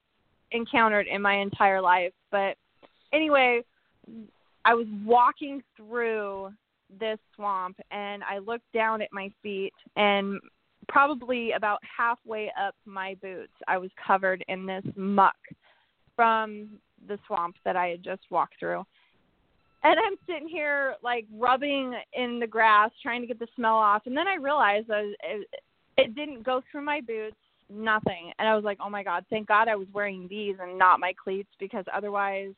encountered 0.53 1.07
in 1.07 1.21
my 1.21 1.35
entire 1.35 1.81
life. 1.81 2.13
But 2.31 2.55
anyway, 3.11 3.61
I 4.65 4.73
was 4.73 4.87
walking 5.05 5.61
through 5.75 6.51
this 6.99 7.19
swamp 7.35 7.77
and 7.91 8.23
I 8.23 8.37
looked 8.37 8.71
down 8.73 9.01
at 9.01 9.09
my 9.11 9.31
feet 9.41 9.73
and 9.95 10.39
probably 10.87 11.51
about 11.53 11.79
halfway 11.97 12.51
up 12.59 12.75
my 12.85 13.15
boots, 13.21 13.53
I 13.67 13.77
was 13.77 13.89
covered 14.05 14.43
in 14.47 14.65
this 14.65 14.83
muck 14.95 15.35
from 16.15 16.79
the 17.07 17.17
swamp 17.27 17.55
that 17.65 17.75
I 17.75 17.87
had 17.87 18.03
just 18.03 18.21
walked 18.29 18.55
through. 18.59 18.83
And 19.83 19.99
I'm 19.99 20.15
sitting 20.27 20.47
here 20.47 20.95
like 21.03 21.25
rubbing 21.33 21.93
in 22.13 22.39
the 22.39 22.47
grass, 22.47 22.91
trying 23.01 23.21
to 23.21 23.27
get 23.27 23.39
the 23.39 23.47
smell 23.55 23.75
off. 23.75 24.03
And 24.05 24.15
then 24.15 24.27
I 24.27 24.35
realized 24.35 24.87
that 24.87 25.13
it, 25.23 25.47
it 25.97 26.15
didn't 26.15 26.43
go 26.43 26.61
through 26.71 26.85
my 26.85 27.01
boots 27.01 27.35
nothing. 27.73 28.31
And 28.39 28.47
I 28.47 28.55
was 28.55 28.63
like, 28.63 28.77
oh 28.83 28.89
my 28.89 29.03
God, 29.03 29.25
thank 29.29 29.47
God 29.47 29.67
I 29.67 29.75
was 29.75 29.87
wearing 29.93 30.27
these 30.29 30.55
and 30.61 30.77
not 30.77 30.99
my 30.99 31.13
cleats 31.21 31.49
because 31.59 31.85
otherwise 31.93 32.51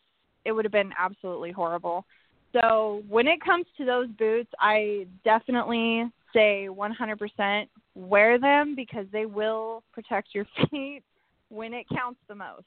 it 0.45 0.51
would 0.51 0.65
have 0.65 0.71
been 0.71 0.91
absolutely 0.97 1.51
horrible. 1.51 2.05
So 2.53 3.03
when 3.09 3.27
it 3.27 3.43
comes 3.43 3.65
to 3.77 3.85
those 3.85 4.07
boots, 4.17 4.49
I 4.59 5.07
definitely 5.23 6.05
say 6.33 6.67
100% 6.69 7.67
wear 7.95 8.39
them 8.39 8.75
because 8.75 9.05
they 9.11 9.25
will 9.25 9.83
protect 9.93 10.29
your 10.33 10.45
feet 10.71 11.01
when 11.49 11.73
it 11.73 11.85
counts 11.89 12.19
the 12.27 12.35
most. 12.35 12.65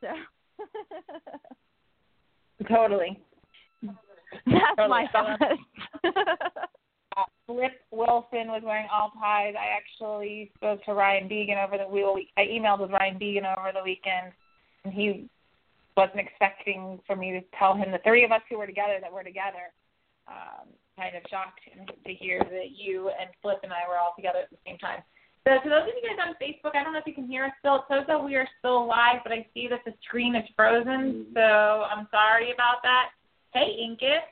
So 0.00 0.08
totally. 2.68 3.20
That's 3.82 4.64
totally. 4.76 4.88
my 4.88 5.06
thoughts. 5.12 5.42
uh, 7.18 7.24
Flip 7.46 7.72
Wilson 7.90 8.48
was 8.48 8.62
wearing 8.64 8.86
all 8.92 9.10
ties. 9.20 9.54
I 9.58 9.76
actually 9.76 10.50
spoke 10.56 10.84
to 10.84 10.94
Ryan 10.94 11.28
Began 11.28 11.58
over 11.58 11.78
the 11.78 11.88
wheel. 11.88 12.16
I 12.36 12.42
emailed 12.42 12.80
with 12.80 12.90
Ryan 12.90 13.18
Began 13.18 13.46
over 13.46 13.72
the 13.74 13.82
weekend, 13.82 14.32
and 14.84 14.92
he 14.92 15.28
wasn't 15.96 16.20
expecting 16.20 17.00
for 17.06 17.16
me 17.16 17.32
to 17.32 17.40
tell 17.58 17.74
him 17.74 17.90
the 17.90 17.98
three 18.04 18.24
of 18.24 18.30
us 18.30 18.42
who 18.48 18.58
were 18.58 18.66
together 18.66 18.98
that 19.00 19.12
we're 19.12 19.24
together. 19.24 19.72
Um, 20.28 20.68
kind 20.96 21.16
of 21.16 21.22
shocked 21.30 21.60
him 21.64 21.86
to 21.86 22.12
hear 22.12 22.40
that 22.40 22.76
you 22.76 23.10
and 23.20 23.30
Flip 23.40 23.60
and 23.62 23.72
I 23.72 23.88
were 23.88 23.98
all 23.98 24.12
together 24.16 24.40
at 24.40 24.50
the 24.50 24.58
same 24.66 24.78
time. 24.78 25.02
So 25.46 25.54
to 25.62 25.68
those 25.70 25.88
of 25.88 25.94
you 25.94 26.04
guys 26.04 26.18
on 26.20 26.34
Facebook, 26.36 26.76
I 26.76 26.84
don't 26.84 26.92
know 26.92 26.98
if 26.98 27.06
you 27.06 27.14
can 27.14 27.26
hear 27.26 27.44
us 27.46 27.52
still. 27.60 27.76
It 27.76 27.84
says 27.88 28.04
that 28.08 28.22
we 28.22 28.34
are 28.34 28.46
still 28.58 28.86
live, 28.86 29.22
but 29.24 29.32
I 29.32 29.46
see 29.54 29.66
that 29.70 29.80
the 29.86 29.94
screen 30.04 30.34
is 30.34 30.44
frozen, 30.54 31.26
so 31.32 31.86
I'm 31.88 32.06
sorry 32.10 32.52
about 32.52 32.82
that. 32.82 33.10
Hey, 33.54 33.78
Inkit 33.80 34.28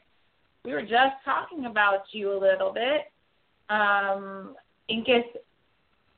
we 0.66 0.72
were 0.72 0.82
just 0.82 1.14
talking 1.24 1.66
about 1.66 2.02
you 2.10 2.32
a 2.32 2.38
little 2.38 2.72
bit. 2.72 3.12
Um, 3.70 4.56
Incus 4.90 5.24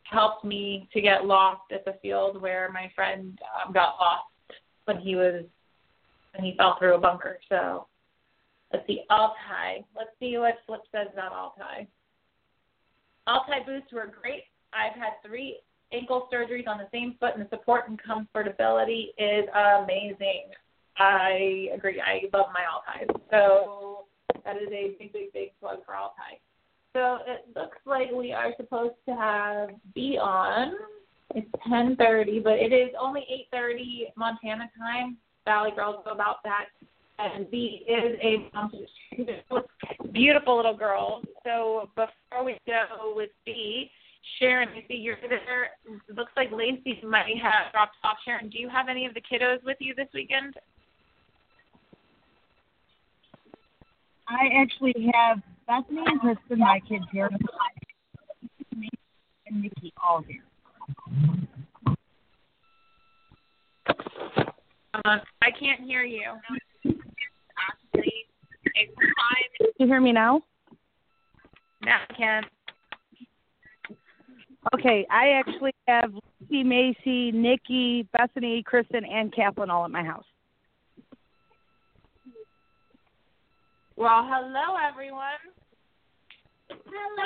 helped 0.04 0.42
me 0.42 0.88
to 0.94 1.02
get 1.02 1.26
lost 1.26 1.70
at 1.70 1.84
the 1.84 1.94
field 2.00 2.40
where 2.40 2.70
my 2.72 2.90
friend 2.94 3.38
um, 3.62 3.74
got 3.74 3.96
lost 4.00 4.24
when 4.86 4.98
he 4.98 5.16
was 5.16 5.44
when 6.34 6.44
he 6.44 6.56
fell 6.56 6.78
through 6.78 6.94
a 6.94 6.98
bunker. 6.98 7.38
So 7.50 7.86
let's 8.72 8.86
see, 8.86 9.02
Altai. 9.10 9.84
Let's 9.94 10.10
see 10.18 10.38
what 10.38 10.54
Flip 10.66 10.80
says 10.92 11.08
about 11.12 11.32
Altai. 11.32 11.86
Altai 13.26 13.64
boots 13.66 13.92
were 13.92 14.10
great. 14.20 14.44
I've 14.72 14.98
had 14.98 15.12
three 15.26 15.58
ankle 15.92 16.28
surgeries 16.32 16.66
on 16.66 16.78
the 16.78 16.88
same 16.90 17.16
foot, 17.20 17.34
and 17.36 17.44
the 17.44 17.48
support 17.50 17.84
and 17.88 18.00
comfortability 18.02 19.08
is 19.18 19.46
amazing. 19.82 20.46
I 20.96 21.68
agree. 21.74 22.00
I 22.00 22.22
love 22.34 22.46
my 22.54 22.64
Altais. 22.64 23.14
So 23.30 24.06
that 24.44 24.56
is 24.56 24.68
a 24.68 24.94
big, 24.98 25.12
big, 25.12 25.32
big 25.32 25.50
plug 25.60 25.78
for 25.84 25.94
Altai. 25.96 26.38
So 26.94 27.18
it 27.26 27.46
looks 27.54 27.78
like 27.86 28.10
we 28.12 28.32
are 28.32 28.52
supposed 28.56 28.94
to 29.06 29.14
have 29.14 29.70
Bea 29.94 30.18
on. 30.18 30.74
It's 31.34 31.50
10:30, 31.68 32.42
but 32.42 32.54
it 32.54 32.72
is 32.72 32.90
only 32.98 33.26
8:30 33.52 34.12
Montana 34.16 34.70
time. 34.78 35.18
Valley 35.44 35.70
Girls 35.74 36.04
know 36.04 36.12
about 36.12 36.42
that. 36.44 36.66
And 37.18 37.50
Bea 37.50 37.84
is 37.88 38.18
a 38.22 38.48
beautiful 40.12 40.56
little 40.56 40.76
girl. 40.76 41.22
So 41.44 41.90
before 41.94 42.44
we 42.44 42.58
go 42.66 43.12
with 43.14 43.30
Bea, 43.44 43.90
Sharon, 44.38 44.68
I 44.68 44.84
see 44.88 44.94
you're 44.94 45.16
there. 45.28 45.70
Looks 46.14 46.32
like 46.36 46.50
Lacey 46.52 47.00
might 47.02 47.36
have 47.42 47.72
dropped 47.72 47.96
off. 48.04 48.18
Sharon, 48.24 48.48
do 48.50 48.58
you 48.58 48.68
have 48.68 48.88
any 48.88 49.06
of 49.06 49.14
the 49.14 49.20
kiddos 49.20 49.62
with 49.64 49.78
you 49.80 49.94
this 49.94 50.08
weekend? 50.14 50.54
I 54.28 54.48
actually 54.60 55.10
have 55.14 55.40
Bethany 55.66 56.02
and 56.06 56.20
Kristen, 56.20 56.58
my 56.58 56.80
kids 56.86 57.04
here, 57.12 57.30
and 59.46 59.62
Nikki 59.62 59.92
all 60.02 60.22
here. 60.22 60.42
Uh, 64.94 65.18
I 65.42 65.50
can't 65.58 65.80
hear 65.80 66.02
you. 66.02 66.32
Actually, 66.84 68.12
you 69.78 69.86
hear 69.86 70.00
me 70.00 70.12
now? 70.12 70.42
No, 71.84 71.92
I 71.92 72.14
can. 72.14 72.42
Okay, 74.74 75.06
I 75.10 75.30
actually 75.30 75.74
have 75.86 76.12
Lucy, 76.40 76.64
Macy, 76.64 77.32
Nikki, 77.32 78.06
Bethany, 78.12 78.62
Kristen, 78.62 79.04
and 79.04 79.32
Kathleen 79.32 79.70
all 79.70 79.84
at 79.84 79.90
my 79.90 80.02
house. 80.02 80.24
Well, 83.98 84.22
hello 84.30 84.76
everyone. 84.78 85.42
Hello. 86.70 87.24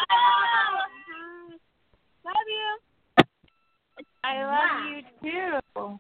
Love 2.25 2.49
you. 2.49 3.25
I 4.25 4.43
love 4.47 4.87
you 4.89 5.03
too. 5.21 5.99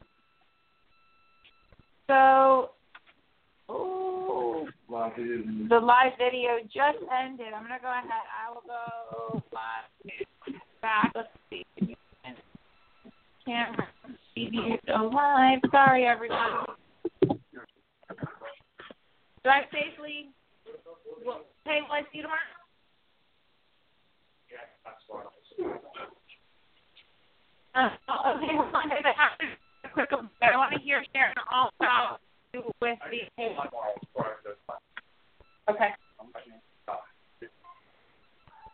So, 2.07 2.71
oh, 3.69 4.67
The 4.89 5.79
live 5.79 6.13
video 6.17 6.61
just 6.65 7.05
ended. 7.23 7.53
I'm 7.55 7.65
gonna 7.65 7.79
go 7.83 7.91
ahead. 7.91 8.09
I 8.33 8.49
will 8.49 8.63
go 8.67 9.43
live 9.53 10.57
back. 10.81 11.13
Let's 11.15 11.29
see. 11.51 11.67
Camera 13.45 13.89
see 14.35 14.79
go 14.87 15.11
live. 15.13 15.59
Sorry, 15.71 16.07
everyone. 16.07 16.65
Drive 19.45 19.65
safely. 19.71 20.31
Well, 21.25 21.43
hey, 21.65 21.81
will 21.83 21.93
I 21.93 22.03
see 22.13 22.19
you 22.19 22.23
tomorrow? 22.23 22.41
Uh, 27.75 27.89
okay, 28.37 28.55
hold 28.57 28.75
on. 28.75 28.93
I 28.93 29.13
have 29.17 29.39
to 29.39 29.47
quick. 29.93 30.11
I 30.43 30.57
want 30.57 30.73
to 30.73 30.81
hear 30.81 31.05
Sharon 31.15 31.35
also 31.53 32.19
with 32.81 32.99
the. 33.11 33.21
Okay. 35.71 35.89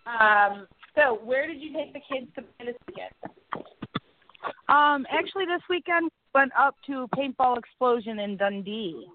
Um. 0.06 0.66
So, 0.94 1.20
where 1.24 1.47
did 1.47 1.60
you 1.60 1.73
take 1.73 1.93
the 1.93 2.01
kids 2.01 2.27
to 2.35 2.43
play 2.43 2.66
this 2.66 2.77
weekend? 2.89 3.12
Um, 4.69 5.06
actually, 5.10 5.44
this 5.47 5.62
weekend 5.70 6.10
went 6.35 6.52
up 6.59 6.74
to 6.86 7.06
Paintball 7.15 7.59
Explosion 7.59 8.19
in 8.19 8.36
Dundee. 8.36 9.06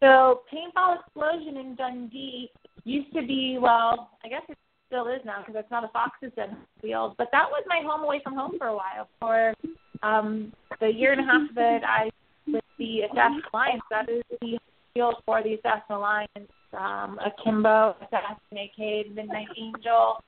So, 0.00 0.42
Paintball 0.52 1.00
Explosion 1.00 1.56
in 1.58 1.74
Dundee 1.76 2.50
used 2.84 3.12
to 3.14 3.20
be, 3.20 3.58
well, 3.60 4.10
I 4.24 4.28
guess 4.28 4.42
it 4.48 4.56
still 4.86 5.08
is 5.08 5.20
now 5.24 5.44
because 5.46 5.58
it's 5.58 5.70
not 5.70 5.84
a 5.84 5.88
Fox's 5.88 6.32
Den 6.36 6.56
field, 6.80 7.14
but 7.18 7.28
that 7.32 7.46
was 7.48 7.62
my 7.68 7.80
home 7.84 8.02
away 8.02 8.20
from 8.24 8.34
home 8.34 8.52
for 8.58 8.68
a 8.68 8.74
while. 8.74 9.08
For 9.20 9.54
um, 10.02 10.52
the 10.80 10.88
year 10.88 11.12
and 11.12 11.20
a 11.20 11.24
half 11.24 11.54
that 11.54 11.80
I 11.86 12.10
with 12.46 12.64
the 12.78 13.02
Assassin 13.02 13.42
Alliance, 13.52 13.82
that 13.90 14.08
is 14.08 14.22
the 14.40 14.58
field 14.94 15.16
for 15.26 15.42
the 15.42 15.54
Assassin 15.54 15.96
Alliance. 15.96 16.50
Um, 16.72 17.18
Akimbo, 17.24 17.96
Assassin 18.00 18.36
Arcade, 18.52 19.14
Midnight 19.14 19.48
Angel, 19.58 20.22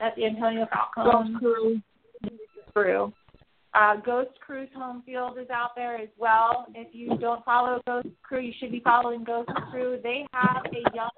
at 0.00 0.14
the 0.16 0.24
Antonio 0.24 0.66
Falcone 0.72 1.38
Crew. 1.38 1.80
Crew. 2.72 3.12
Uh, 3.72 3.96
Ghost 4.04 4.30
Crew's 4.44 4.68
home 4.74 5.02
field 5.06 5.38
is 5.38 5.48
out 5.50 5.70
there 5.76 5.96
as 5.96 6.08
well. 6.18 6.66
If 6.74 6.88
you 6.92 7.16
don't 7.18 7.44
follow 7.44 7.80
Ghost 7.86 8.08
Crew, 8.22 8.40
you 8.40 8.52
should 8.58 8.72
be 8.72 8.80
following 8.80 9.22
Ghost 9.22 9.50
Crew. 9.70 10.00
They 10.02 10.26
have 10.32 10.64
a 10.66 10.94
young 10.94 11.10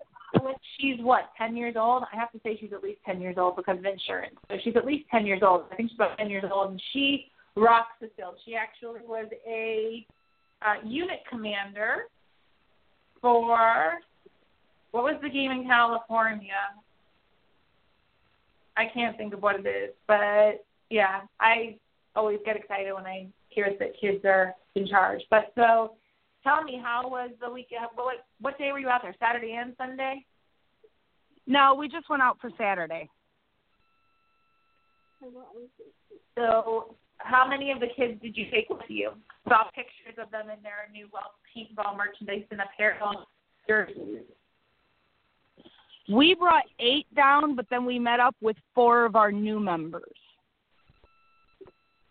she's 0.78 0.96
what, 1.00 1.30
ten 1.36 1.56
years 1.56 1.74
old? 1.78 2.04
I 2.12 2.16
have 2.16 2.32
to 2.32 2.40
say 2.42 2.56
she's 2.60 2.72
at 2.72 2.82
least 2.82 3.00
ten 3.04 3.20
years 3.20 3.36
old 3.38 3.56
because 3.56 3.78
of 3.78 3.84
insurance. 3.84 4.34
So 4.48 4.56
she's 4.62 4.76
at 4.76 4.84
least 4.84 5.04
ten 5.10 5.26
years 5.26 5.40
old. 5.42 5.64
I 5.70 5.76
think 5.76 5.90
she's 5.90 5.96
about 5.96 6.18
ten 6.18 6.30
years 6.30 6.44
old 6.50 6.72
and 6.72 6.82
she 6.92 7.26
rocks 7.56 7.92
the 8.00 8.10
field. 8.16 8.34
She 8.44 8.54
actually 8.54 9.00
was 9.06 9.26
a 9.46 10.06
uh, 10.62 10.86
unit 10.86 11.20
commander 11.30 12.04
for 13.20 13.98
what 14.90 15.04
was 15.04 15.18
the 15.22 15.28
game 15.28 15.50
in 15.50 15.64
California? 15.66 16.52
I 18.76 18.84
can't 18.92 19.16
think 19.16 19.34
of 19.34 19.42
what 19.42 19.56
it 19.56 19.66
is, 19.66 19.90
but 20.06 20.64
yeah, 20.88 21.20
I 21.40 21.76
always 22.14 22.38
get 22.44 22.56
excited 22.56 22.92
when 22.92 23.06
I 23.06 23.26
hear 23.48 23.70
that 23.78 24.00
kids 24.00 24.24
are 24.24 24.54
in 24.74 24.86
charge. 24.86 25.22
But 25.30 25.52
so, 25.54 25.94
tell 26.42 26.62
me, 26.62 26.80
how 26.82 27.08
was 27.08 27.30
the 27.40 27.50
weekend? 27.50 27.84
Uh, 27.84 27.88
what 27.94 28.26
what 28.40 28.58
day 28.58 28.72
were 28.72 28.78
you 28.78 28.88
out 28.88 29.02
there? 29.02 29.14
Saturday 29.18 29.52
and 29.52 29.74
Sunday? 29.78 30.24
No, 31.46 31.74
we 31.74 31.88
just 31.88 32.08
went 32.08 32.22
out 32.22 32.38
for 32.40 32.50
Saturday. 32.56 33.08
So, 36.36 36.94
how 37.18 37.48
many 37.48 37.70
of 37.70 37.80
the 37.80 37.88
kids 37.96 38.20
did 38.22 38.36
you 38.36 38.46
take 38.50 38.68
with 38.68 38.80
you? 38.88 39.12
Saw 39.48 39.64
pictures 39.74 40.18
of 40.22 40.30
them 40.30 40.50
in 40.50 40.62
their 40.62 40.88
new 40.92 41.08
well 41.12 41.32
paintball 41.54 41.96
merchandise 41.96 42.44
and 42.50 42.60
apparel 42.60 43.26
jerseys. 43.66 44.22
We 46.12 46.34
brought 46.34 46.64
eight 46.80 47.06
down, 47.14 47.54
but 47.54 47.66
then 47.70 47.84
we 47.84 47.98
met 47.98 48.18
up 48.18 48.34
with 48.40 48.56
four 48.74 49.04
of 49.04 49.14
our 49.14 49.30
new 49.30 49.60
members. 49.60 50.02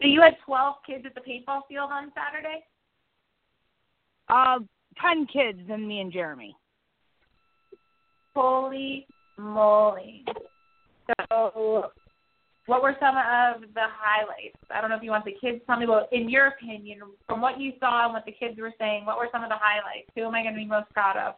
So 0.02 0.08
you 0.08 0.22
had 0.22 0.34
12 0.46 0.76
kids 0.86 1.06
at 1.06 1.14
the 1.14 1.22
paintball 1.22 1.62
field 1.70 1.92
on 1.92 2.12
Saturday? 2.16 2.66
Uh, 4.30 4.60
10 5.02 5.28
kids 5.28 5.60
and 5.70 5.88
me 5.88 6.00
and 6.00 6.12
Jeremy. 6.12 6.56
Holy 8.36 9.06
moly. 9.38 10.26
So, 11.30 11.92
what 12.66 12.82
were 12.82 12.96
some 13.00 13.16
of 13.18 13.62
the 13.74 13.86
highlights? 13.92 14.58
I 14.74 14.82
don't 14.82 14.90
know 14.90 14.96
if 14.96 15.04
you 15.04 15.12
want 15.12 15.26
the 15.26 15.36
kids 15.40 15.60
to 15.60 15.66
tell 15.66 15.78
me 15.78 15.86
about, 15.86 16.12
in 16.12 16.30
your 16.30 16.48
opinion, 16.48 17.00
from 17.28 17.42
what 17.42 17.60
you 17.60 17.74
saw 17.80 18.06
and 18.06 18.14
what 18.14 18.26
the 18.26 18.32
kids 18.32 18.60
were 18.60 18.74
saying, 18.80 19.06
what 19.06 19.18
were 19.18 19.30
some 19.32 19.44
of 19.44 19.50
the 19.50 19.56
highlights? 19.60 20.10
Who 20.16 20.24
am 20.24 20.34
I 20.34 20.42
going 20.42 20.54
to 20.54 20.60
be 20.60 20.66
most 20.66 20.90
proud 20.92 21.18
of? 21.18 21.36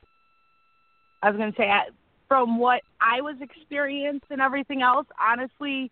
I 1.21 1.29
was 1.29 1.37
going 1.37 1.51
to 1.51 1.57
say, 1.57 1.69
from 2.27 2.59
what 2.59 2.81
I 3.01 3.21
was 3.21 3.35
experienced 3.41 4.25
and 4.29 4.41
everything 4.41 4.81
else, 4.81 5.07
honestly, 5.19 5.91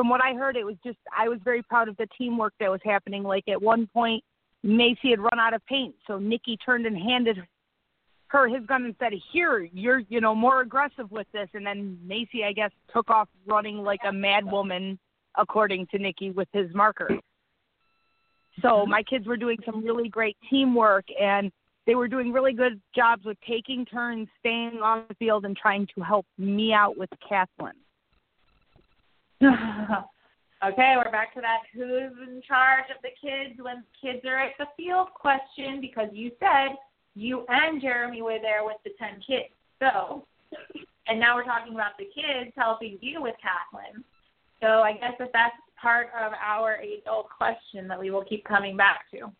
from 0.00 0.08
what 0.08 0.22
I 0.24 0.32
heard, 0.32 0.56
it 0.56 0.64
was 0.64 0.76
just 0.82 0.96
I 1.14 1.28
was 1.28 1.40
very 1.44 1.62
proud 1.62 1.86
of 1.86 1.96
the 1.98 2.08
teamwork 2.16 2.54
that 2.58 2.70
was 2.70 2.80
happening. 2.82 3.22
Like 3.22 3.46
at 3.50 3.60
one 3.60 3.86
point, 3.86 4.24
Macy 4.62 5.10
had 5.10 5.20
run 5.20 5.38
out 5.38 5.52
of 5.52 5.60
paint, 5.66 5.94
so 6.06 6.18
Nikki 6.18 6.56
turned 6.56 6.86
and 6.86 6.96
handed 6.96 7.36
her 8.28 8.48
his 8.48 8.64
gun 8.64 8.86
and 8.86 8.94
said, 8.98 9.12
"Here, 9.30 9.68
you're 9.74 9.98
you 10.08 10.22
know 10.22 10.34
more 10.34 10.62
aggressive 10.62 11.10
with 11.10 11.26
this." 11.32 11.50
And 11.52 11.66
then 11.66 11.98
Macy, 12.02 12.44
I 12.44 12.54
guess, 12.54 12.70
took 12.90 13.10
off 13.10 13.28
running 13.44 13.82
like 13.82 14.00
a 14.06 14.10
mad 14.10 14.50
woman, 14.50 14.98
according 15.36 15.86
to 15.88 15.98
Nikki, 15.98 16.30
with 16.30 16.48
his 16.54 16.74
marker. 16.74 17.10
So 18.62 18.68
mm-hmm. 18.68 18.90
my 18.90 19.02
kids 19.02 19.26
were 19.26 19.36
doing 19.36 19.58
some 19.66 19.84
really 19.84 20.08
great 20.08 20.38
teamwork, 20.48 21.04
and 21.20 21.52
they 21.86 21.94
were 21.94 22.08
doing 22.08 22.32
really 22.32 22.54
good 22.54 22.80
jobs 22.96 23.26
with 23.26 23.36
taking 23.46 23.84
turns, 23.84 24.28
staying 24.38 24.80
on 24.82 25.04
the 25.10 25.14
field, 25.16 25.44
and 25.44 25.54
trying 25.54 25.86
to 25.94 26.00
help 26.00 26.24
me 26.38 26.72
out 26.72 26.96
with 26.96 27.10
Kathleen. 27.28 27.74
okay, 30.64 30.94
we're 30.96 31.10
back 31.10 31.32
to 31.32 31.40
that 31.40 31.60
who's 31.72 32.12
in 32.28 32.42
charge 32.46 32.84
of 32.94 33.00
the 33.02 33.08
kids 33.20 33.58
when 33.58 33.82
kids 34.00 34.20
are 34.26 34.38
at 34.38 34.52
the 34.58 34.66
field 34.76 35.08
question 35.14 35.80
because 35.80 36.08
you 36.12 36.30
said 36.38 36.76
you 37.14 37.46
and 37.48 37.80
Jeremy 37.80 38.20
were 38.20 38.38
there 38.40 38.64
with 38.64 38.76
the 38.84 38.90
10 38.98 39.22
kids. 39.26 39.54
So, 39.78 40.26
and 41.06 41.18
now 41.18 41.36
we're 41.36 41.44
talking 41.44 41.74
about 41.74 41.96
the 41.98 42.04
kids 42.04 42.52
helping 42.54 42.98
you 43.00 43.22
with 43.22 43.34
Kathleen. 43.40 44.04
So 44.60 44.82
I 44.82 44.92
guess 44.92 45.14
that 45.18 45.30
that's 45.32 45.56
part 45.80 46.08
of 46.08 46.32
our 46.34 46.78
old 47.10 47.26
question 47.34 47.88
that 47.88 47.98
we 47.98 48.10
will 48.10 48.24
keep 48.24 48.44
coming 48.44 48.76
back 48.76 49.10
to. 49.12 49.32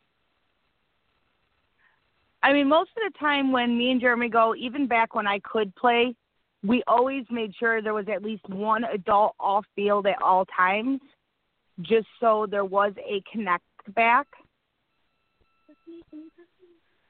I 2.43 2.55
mean, 2.55 2.69
most 2.69 2.91
of 2.97 3.13
the 3.13 3.19
time 3.19 3.53
when 3.53 3.77
me 3.77 3.91
and 3.91 4.01
Jeremy 4.01 4.31
go, 4.31 4.55
even 4.55 4.87
back 4.87 5.15
when 5.15 5.27
I 5.27 5.41
could 5.41 5.75
play, 5.77 6.15
we 6.63 6.83
always 6.87 7.25
made 7.31 7.55
sure 7.59 7.81
there 7.81 7.95
was 7.95 8.09
at 8.13 8.23
least 8.23 8.49
one 8.49 8.85
adult 8.85 9.35
off 9.41 9.65
field 9.75 10.07
at 10.07 10.21
all 10.23 10.45
times, 10.57 11.01
just 11.81 12.07
so 12.21 12.47
there 12.51 12.65
was 12.65 12.93
a 12.99 13.23
connect 13.33 13.65
back. 13.95 14.27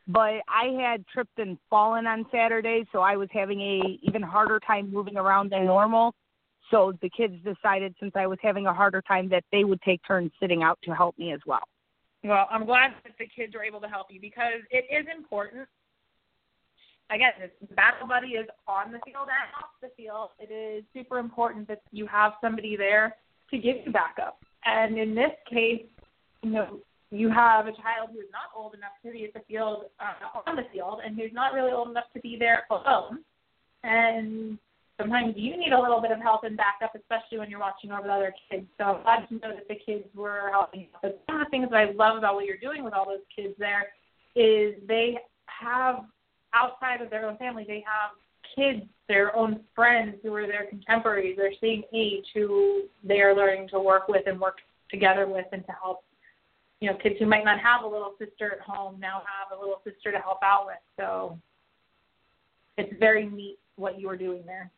But 0.07 0.41
I 0.49 0.77
had 0.81 1.07
tripped 1.07 1.39
and 1.39 1.57
fallen 1.69 2.07
on 2.07 2.27
Saturday, 2.33 2.85
so 2.93 3.01
I 3.01 3.17
was 3.17 3.29
having 3.33 3.61
a 3.61 3.99
even 4.03 4.23
harder 4.23 4.59
time 4.61 4.93
moving 4.93 5.17
around 5.17 5.53
than 5.53 5.67
normal. 5.67 6.15
So 6.71 6.93
the 7.03 7.11
kids 7.11 7.35
decided, 7.45 7.95
since 8.01 8.13
I 8.15 8.27
was 8.27 8.39
having 8.43 8.67
a 8.67 8.75
harder 8.75 9.03
time, 9.03 9.29
that 9.31 9.45
they 9.51 9.65
would 9.65 9.81
take 9.83 10.01
turns 10.07 10.31
sitting 10.41 10.63
out 10.63 10.79
to 10.85 10.93
help 10.93 11.19
me 11.19 11.33
as 11.33 11.41
well. 11.47 11.63
Well, 12.23 12.47
I'm 12.51 12.67
glad 12.67 12.93
that 13.05 13.15
the 13.19 13.27
kids 13.27 13.55
were 13.55 13.65
able 13.65 13.81
to 13.81 13.89
help 13.89 14.09
you 14.11 14.21
because 14.21 14.61
it 14.71 14.85
is 14.91 15.07
important. 15.17 15.67
Again, 17.11 17.33
battle 17.75 18.07
buddy 18.07 18.29
is 18.29 18.47
on 18.69 18.93
the 18.93 19.01
field 19.05 19.27
and 19.29 19.51
off 19.59 19.71
the 19.83 19.91
field. 19.97 20.31
It 20.39 20.53
is 20.53 20.85
super 20.95 21.19
important 21.19 21.67
that 21.69 21.83
you 21.91 22.07
have 22.07 22.33
somebody 22.41 22.77
there 22.77 23.17
to 23.51 23.59
give 23.59 23.77
you 23.85 23.93
backup. 23.93 24.39
And 24.65 24.97
in 24.97 25.15
this 25.15 25.33
case, 25.49 25.83
you 26.43 26.51
know, 26.51 26.79
you 27.11 27.29
have 27.29 27.67
a 27.67 27.73
child 27.73 28.11
who 28.13 28.21
is 28.21 28.31
not 28.31 28.55
old 28.57 28.75
enough 28.75 28.93
to 29.05 29.11
be 29.11 29.25
at 29.25 29.35
the 29.35 29.41
field 29.49 29.87
uh, 29.99 30.41
on 30.47 30.55
the 30.55 30.63
field, 30.73 31.01
and 31.05 31.17
who's 31.17 31.33
not 31.33 31.53
really 31.53 31.73
old 31.73 31.89
enough 31.89 32.05
to 32.15 32.21
be 32.21 32.37
there 32.39 32.65
alone. 32.71 33.25
And 33.83 34.59
sometimes 35.01 35.35
you 35.37 35.57
need 35.57 35.73
a 35.73 35.81
little 35.81 36.01
bit 36.01 36.13
of 36.13 36.21
help 36.21 36.45
and 36.45 36.57
backup, 36.57 36.95
especially 36.95 37.39
when 37.39 37.51
you're 37.51 37.59
watching 37.59 37.91
over 37.91 38.07
the 38.07 38.13
other 38.13 38.35
kids. 38.49 38.67
So 38.79 38.85
I'm 38.85 39.03
glad 39.03 39.29
to 39.29 39.35
know 39.35 39.55
that 39.55 39.67
the 39.67 39.75
kids 39.75 40.05
were 40.15 40.51
helping. 40.53 40.87
But 41.03 41.21
one 41.27 41.41
of 41.41 41.47
the 41.47 41.51
things 41.51 41.69
that 41.71 41.77
I 41.77 41.91
love 41.91 42.19
about 42.19 42.37
what 42.37 42.45
you're 42.45 42.59
doing 42.59 42.85
with 42.85 42.95
all 42.95 43.07
those 43.07 43.27
kids 43.35 43.55
there 43.59 43.89
is 44.37 44.75
they 44.87 45.19
have 45.47 46.05
outside 46.55 47.01
of 47.01 47.11
their 47.11 47.29
own 47.29 47.37
family, 47.37 47.65
they 47.67 47.85
have 47.87 48.11
kids, 48.57 48.87
their 49.09 49.35
own 49.37 49.61
friends 49.75 50.17
who 50.23 50.35
are 50.35 50.47
their 50.47 50.67
contemporaries, 50.67 51.37
their 51.37 51.53
same 51.61 51.83
age, 51.95 52.25
who 52.35 52.85
they 53.05 53.21
are 53.21 53.35
learning 53.35 53.69
to 53.69 53.81
work 53.81 54.09
with 54.09 54.27
and 54.27 54.41
work 54.41 54.59
together 54.91 55.27
with 55.27 55.47
and 55.53 55.65
to 55.67 55.73
help. 55.73 56.05
You 56.81 56.91
know, 56.91 56.97
kids 56.97 57.17
who 57.19 57.27
might 57.27 57.45
not 57.45 57.61
have 57.61 57.85
a 57.85 57.87
little 57.87 58.15
sister 58.19 58.53
at 58.53 58.61
home 58.61 58.99
now 58.99 59.23
have 59.27 59.57
a 59.57 59.61
little 59.61 59.83
sister 59.85 60.11
to 60.13 60.19
help 60.19 60.39
out 60.43 60.67
with. 60.67 60.77
So 60.97 61.39
it's 62.79 62.93
very 62.99 63.29
neat 63.29 63.59
what 63.77 64.01
you 64.01 64.09
are 64.09 64.17
doing 64.17 64.43
there. 64.47 64.71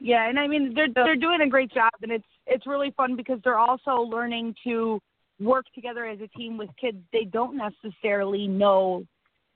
Yeah, 0.00 0.28
and 0.28 0.38
I 0.38 0.46
mean 0.46 0.74
they're 0.74 0.88
they're 0.92 1.16
doing 1.16 1.40
a 1.40 1.48
great 1.48 1.72
job, 1.72 1.92
and 2.02 2.12
it's 2.12 2.24
it's 2.46 2.66
really 2.66 2.92
fun 2.96 3.16
because 3.16 3.38
they're 3.42 3.58
also 3.58 4.02
learning 4.02 4.54
to 4.64 5.00
work 5.40 5.66
together 5.74 6.04
as 6.06 6.18
a 6.20 6.28
team 6.28 6.56
with 6.58 6.70
kids 6.80 6.98
they 7.12 7.24
don't 7.24 7.56
necessarily 7.56 8.46
know 8.46 9.04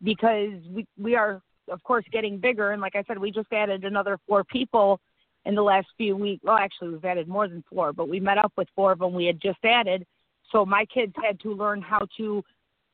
because 0.02 0.60
we 0.70 0.86
we 0.98 1.16
are 1.16 1.40
of 1.70 1.82
course 1.82 2.04
getting 2.12 2.38
bigger 2.38 2.72
and 2.72 2.82
like 2.82 2.96
I 2.96 3.04
said 3.06 3.18
we 3.18 3.30
just 3.30 3.52
added 3.52 3.84
another 3.84 4.18
four 4.26 4.44
people 4.44 5.00
in 5.46 5.54
the 5.54 5.62
last 5.62 5.86
few 5.96 6.16
weeks. 6.16 6.44
Well, 6.44 6.56
actually 6.56 6.90
we've 6.90 7.04
added 7.04 7.28
more 7.28 7.48
than 7.48 7.64
four, 7.70 7.92
but 7.92 8.08
we 8.08 8.20
met 8.20 8.38
up 8.38 8.52
with 8.56 8.68
four 8.74 8.92
of 8.92 8.98
them 8.98 9.14
we 9.14 9.26
had 9.26 9.40
just 9.40 9.58
added. 9.64 10.06
So 10.52 10.66
my 10.66 10.84
kids 10.86 11.12
had 11.22 11.40
to 11.40 11.54
learn 11.54 11.80
how 11.80 12.06
to 12.16 12.42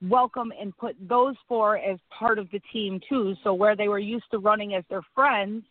welcome 0.02 0.52
and 0.60 0.76
put 0.76 0.94
those 1.00 1.34
four 1.48 1.78
as 1.78 1.98
part 2.10 2.38
of 2.38 2.50
the 2.50 2.60
team 2.72 3.00
too. 3.08 3.34
So 3.42 3.54
where 3.54 3.76
they 3.76 3.88
were 3.88 3.98
used 3.98 4.26
to 4.30 4.38
running 4.38 4.74
as 4.74 4.84
their 4.90 5.02
friends, 5.14 5.64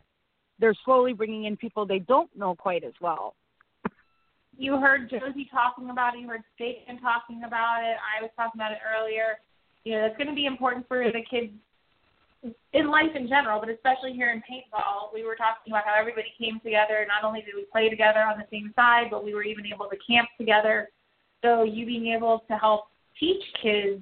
they're 0.59 0.73
slowly 0.85 1.13
bringing 1.13 1.45
in 1.45 1.57
people 1.57 1.85
they 1.85 1.99
don't 1.99 2.35
know 2.35 2.55
quite 2.55 2.83
as 2.83 2.93
well. 3.01 3.35
You 4.57 4.77
heard 4.79 5.09
Josie 5.09 5.49
talking 5.51 5.89
about 5.89 6.15
it. 6.15 6.21
You 6.21 6.29
heard 6.29 6.43
Staten 6.55 6.99
talking 7.01 7.43
about 7.45 7.83
it. 7.83 7.97
I 7.99 8.21
was 8.21 8.31
talking 8.37 8.59
about 8.59 8.71
it 8.71 8.77
earlier. 8.97 9.37
You 9.85 9.93
know, 9.93 10.05
it's 10.05 10.17
going 10.17 10.27
to 10.27 10.35
be 10.35 10.47
important 10.47 10.87
for 10.87 11.05
the 11.05 11.21
kids 11.29 11.53
in 12.73 12.89
life 12.89 13.15
in 13.15 13.27
general, 13.27 13.59
but 13.59 13.69
especially 13.69 14.13
here 14.13 14.31
in 14.31 14.39
paintball. 14.39 15.13
We 15.13 15.23
were 15.23 15.35
talking 15.35 15.71
about 15.71 15.85
how 15.85 15.93
everybody 15.97 16.27
came 16.39 16.59
together. 16.59 17.05
Not 17.07 17.23
only 17.23 17.41
did 17.41 17.55
we 17.55 17.65
play 17.71 17.89
together 17.89 18.19
on 18.19 18.37
the 18.37 18.45
same 18.51 18.73
side, 18.75 19.07
but 19.09 19.23
we 19.23 19.33
were 19.33 19.43
even 19.43 19.65
able 19.65 19.87
to 19.87 19.97
camp 20.07 20.27
together. 20.37 20.89
So 21.43 21.63
you 21.63 21.85
being 21.85 22.07
able 22.07 22.43
to 22.49 22.57
help 22.57 22.85
teach 23.19 23.43
kids 23.61 24.01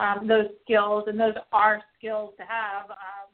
um, 0.00 0.28
those 0.28 0.46
skills, 0.64 1.04
and 1.08 1.18
those 1.18 1.34
are 1.52 1.82
skills 1.98 2.34
to 2.38 2.44
have, 2.44 2.90
um, 2.90 3.28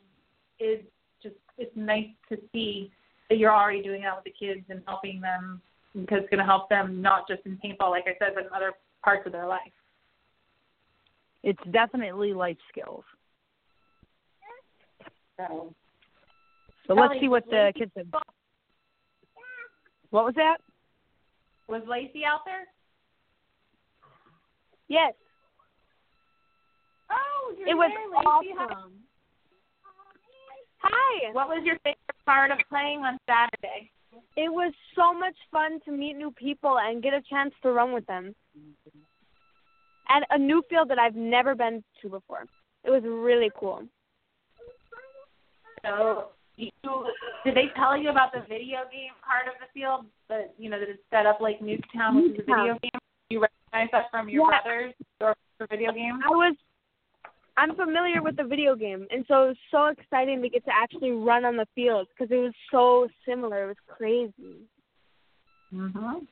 is 0.59 0.81
just 1.23 1.35
it's 1.59 1.70
nice 1.77 2.09
to 2.31 2.39
see 2.52 2.90
that 3.28 3.36
you're 3.36 3.52
already 3.52 3.82
doing 3.82 4.02
that 4.02 4.16
with 4.16 4.24
the 4.24 4.47
kids 4.47 4.65
and 4.70 4.82
helping 4.86 5.20
them 5.20 5.61
because 5.94 6.20
it's 6.23 6.31
going 6.31 6.39
to 6.39 6.44
help 6.44 6.69
them 6.69 7.01
not 7.01 7.28
just 7.28 7.43
in 7.44 7.59
paintball, 7.65 7.90
like 7.90 8.05
I 8.06 8.16
said, 8.19 8.32
but 8.35 8.44
in 8.44 8.51
other 8.55 8.73
parts 9.02 9.27
of 9.27 9.32
their 9.32 9.47
life. 9.47 9.61
It's 11.45 11.61
definitely 11.73 12.33
life 12.33 12.57
skills. 12.73 13.05
So, 15.37 15.75
So 16.87 16.95
let's 16.95 17.21
see 17.21 17.29
what 17.29 17.45
the 17.51 17.71
kids 17.77 17.93
said. 17.95 18.11
What 20.09 20.25
was 20.25 20.35
that? 20.37 20.57
Was 21.69 21.83
Lacey 21.87 22.25
out 22.25 22.41
there? 22.47 22.65
Yes. 24.89 25.12
Oh, 27.11 27.55
you're 27.59 27.69
It 27.69 27.75
was 27.75 27.91
there. 27.93 28.65
Awesome. 28.66 28.93
Hi. 30.79 31.33
What 31.33 31.49
was 31.49 31.62
your 31.65 31.77
favorite 31.85 31.99
part 32.25 32.53
of 32.53 32.59
playing 32.71 33.01
on 33.01 33.19
Saturday? 33.29 33.91
It 34.37 34.51
was 34.51 34.73
so 34.97 35.12
much 35.12 35.37
fun 35.51 35.81
to 35.85 35.93
meet 35.93 36.15
new 36.16 36.31
people 36.31 36.79
and 36.79 37.03
get 37.03 37.12
a 37.12 37.21
chance 37.29 37.53
to 37.62 37.73
run 37.73 37.93
with 37.93 38.07
them. 38.07 38.35
At 40.09 40.23
a 40.31 40.39
new 40.39 40.63
field 40.69 40.89
that 40.91 40.99
I've 40.99 41.15
never 41.15 41.55
been 41.55 41.83
to 42.03 42.09
before. 42.09 42.45
It 42.85 42.91
was 42.91 43.03
really 43.05 43.51
cool. 43.59 43.83
So, 45.83 46.29
you, 46.57 46.71
did 47.45 47.55
they 47.55 47.67
tell 47.77 47.97
you 47.97 48.11
about 48.11 48.33
the 48.33 48.41
video 48.41 48.81
game 48.93 49.13
part 49.27 49.49
of 49.49 49.55
the 49.61 49.67
field? 49.79 50.07
That 50.29 50.55
you 50.59 50.71
know 50.71 50.79
that 50.79 50.89
it's 50.89 51.03
set 51.11 51.27
up 51.27 51.41
like 51.41 51.61
Nuketown, 51.61 52.17
which 52.17 52.35
is 52.35 52.41
a 52.41 52.43
video 52.43 52.79
game. 52.83 53.01
You 53.31 53.41
recognize 53.41 53.89
that 53.93 54.11
from 54.11 54.29
your 54.29 54.51
Yeah. 54.51 54.61
brothers 54.63 54.95
or 55.21 55.35
the 55.59 55.67
video 55.67 55.93
game? 55.93 56.21
I 56.25 56.31
was 56.31 56.55
I'm 57.57 57.75
familiar 57.77 58.21
with 58.21 58.37
the 58.37 58.45
video 58.45 58.75
game, 58.75 59.07
and 59.11 59.25
so 59.29 59.45
it 59.45 59.49
was 59.49 59.57
so 59.71 59.87
exciting 59.87 60.43
to 60.43 60.49
get 60.49 60.65
to 60.65 60.73
actually 60.75 61.13
run 61.13 61.45
on 61.45 61.57
the 61.57 61.67
field 61.75 62.09
because 62.11 62.31
it 62.31 62.39
was 62.39 62.53
so 62.71 63.09
similar. 63.27 63.65
It 63.65 63.67
was 63.69 63.77
crazy. 63.87 64.69
Mhm. 65.73 66.27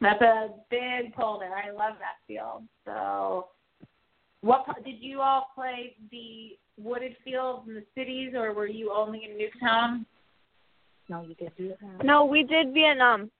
That's 0.00 0.20
a 0.20 0.48
big 0.70 1.14
pull 1.14 1.38
there. 1.38 1.54
I 1.54 1.70
love 1.70 1.94
that 1.98 2.18
field. 2.26 2.64
So, 2.84 3.48
what 4.42 4.66
did 4.84 5.00
you 5.00 5.20
all 5.20 5.48
play 5.54 5.96
the 6.10 6.58
wooded 6.78 7.16
fields 7.24 7.66
in 7.66 7.74
the 7.74 7.84
cities, 7.94 8.34
or 8.34 8.52
were 8.52 8.66
you 8.66 8.92
only 8.92 9.24
in 9.24 9.30
Nuketown? 9.38 10.04
No, 11.08 11.22
you 11.22 11.34
did 11.34 11.52
do 11.56 11.68
that. 11.68 12.04
No, 12.04 12.24
we 12.24 12.42
did 12.42 12.74
Vietnam 12.74 13.30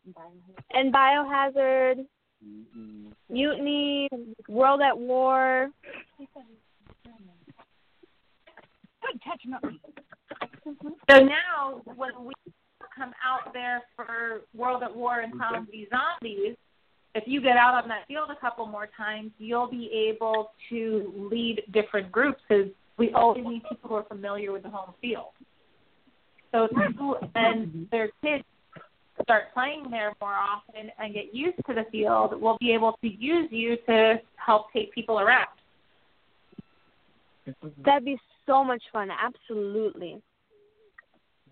and 0.72 0.94
Biohazard, 0.94 2.06
mm-hmm. 2.44 3.08
Mutiny, 3.28 4.08
World 4.48 4.80
at 4.80 4.96
War. 4.96 5.68
Good 6.18 6.28
catching 9.22 9.52
up. 9.52 9.62
So 11.10 11.20
now, 11.20 11.82
when 11.96 12.24
we 12.24 12.32
come 12.96 13.12
out 13.24 13.52
there 13.52 13.82
for 13.94 14.42
World 14.54 14.82
at 14.82 14.94
War 14.94 15.20
and 15.20 15.32
Clowns 15.32 15.68
v 15.70 15.86
Zombies, 15.90 16.56
if 17.14 17.24
you 17.26 17.40
get 17.40 17.56
out 17.56 17.82
on 17.82 17.88
that 17.88 18.06
field 18.06 18.28
a 18.30 18.40
couple 18.40 18.66
more 18.66 18.88
times, 18.96 19.30
you'll 19.38 19.70
be 19.70 19.90
able 20.10 20.50
to 20.70 21.28
lead 21.30 21.62
different 21.72 22.12
groups 22.12 22.40
because 22.48 22.66
we 22.98 23.12
always 23.12 23.44
need 23.44 23.62
people 23.68 23.88
who 23.88 23.94
are 23.94 24.04
familiar 24.04 24.52
with 24.52 24.62
the 24.62 24.70
home 24.70 24.94
field. 25.00 25.32
So 26.52 26.64
if 26.64 26.70
people 26.86 27.16
and 27.34 27.68
hmm. 27.68 27.82
their 27.90 28.10
kids 28.22 28.44
start 29.22 29.44
playing 29.54 29.84
there 29.90 30.12
more 30.20 30.34
often 30.34 30.90
and 30.98 31.14
get 31.14 31.34
used 31.34 31.56
to 31.66 31.74
the 31.74 31.84
field, 31.90 32.40
we'll 32.40 32.58
be 32.60 32.72
able 32.72 32.98
to 33.02 33.08
use 33.08 33.48
you 33.50 33.76
to 33.86 34.16
help 34.36 34.72
take 34.72 34.92
people 34.92 35.18
around. 35.18 35.48
Mm-hmm. 37.48 37.82
That'd 37.84 38.04
be 38.04 38.18
so 38.46 38.64
much 38.64 38.82
fun. 38.92 39.08
Absolutely. 39.10 40.20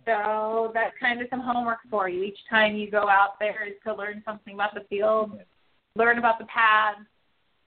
So 0.07 0.71
that's 0.75 0.95
kind 1.01 1.21
of 1.21 1.29
some 1.31 1.41
homework 1.41 1.79
for 1.91 2.09
you. 2.09 2.23
Each 2.23 2.39
time 2.51 2.77
you 2.77 2.91
go 2.91 3.09
out 3.09 3.39
there 3.41 3.67
is 3.67 3.75
to 3.87 3.95
learn 3.95 4.23
something 4.25 4.55
about 4.55 4.75
the 4.75 4.85
field, 4.91 5.39
learn 5.97 6.19
about 6.19 6.39
the 6.39 6.45
pads, 6.47 7.01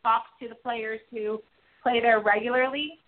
talk 0.04 0.24
to 0.42 0.48
the 0.48 0.56
players 0.56 1.00
who 1.12 1.42
play 1.82 2.00
there 2.00 2.20
regularly, 2.20 3.00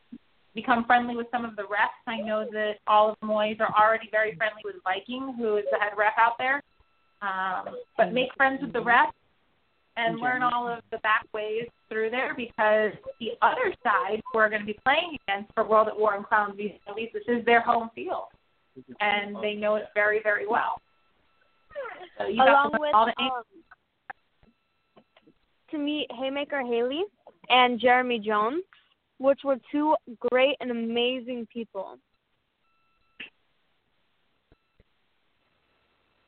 become 0.55 0.85
friendly 0.85 1.15
with 1.15 1.27
some 1.31 1.45
of 1.45 1.55
the 1.55 1.63
refs. 1.63 2.01
I 2.07 2.21
know 2.21 2.45
that 2.51 2.75
all 2.87 3.11
of 3.11 3.17
Moys 3.21 3.57
are 3.59 3.73
already 3.77 4.09
very 4.09 4.35
friendly 4.35 4.61
with 4.65 4.75
Viking, 4.83 5.35
who 5.37 5.57
is 5.57 5.65
the 5.71 5.77
head 5.77 5.93
ref 5.97 6.13
out 6.17 6.37
there. 6.39 6.63
Um, 7.21 7.75
but 7.97 8.13
make 8.13 8.29
friends 8.35 8.61
with 8.61 8.73
the 8.73 8.79
refs 8.79 9.11
and 9.97 10.19
learn 10.19 10.41
all 10.41 10.67
of 10.67 10.79
the 10.91 10.97
back 10.99 11.25
ways 11.33 11.65
through 11.89 12.09
there 12.09 12.33
because 12.33 12.93
the 13.19 13.31
other 13.41 13.75
side 13.83 14.21
who 14.31 14.39
are 14.39 14.49
going 14.49 14.61
to 14.61 14.65
be 14.65 14.79
playing 14.85 15.17
against 15.27 15.53
for 15.53 15.67
World 15.67 15.89
at 15.89 15.99
War 15.99 16.15
and 16.15 16.25
Clowns 16.25 16.55
v 16.55 16.79
Zombies, 16.87 17.09
this 17.13 17.23
is 17.27 17.43
their 17.45 17.61
home 17.61 17.89
field 17.93 18.27
and 18.99 19.35
they 19.41 19.53
know 19.55 19.75
it 19.75 19.85
very, 19.93 20.21
very 20.21 20.47
well. 20.47 20.81
So 22.17 22.27
you 22.27 22.41
Along 22.41 22.71
got 22.71 22.81
with 22.81 22.93
all 22.93 23.05
the 23.05 23.23
um, 23.23 23.43
to 25.71 25.77
meet 25.77 26.07
Haymaker 26.11 26.61
Haley 26.61 27.03
and 27.49 27.79
Jeremy 27.79 28.19
Jones, 28.19 28.63
which 29.19 29.39
were 29.43 29.57
two 29.71 29.95
great 30.31 30.55
and 30.59 30.71
amazing 30.71 31.47
people. 31.53 31.97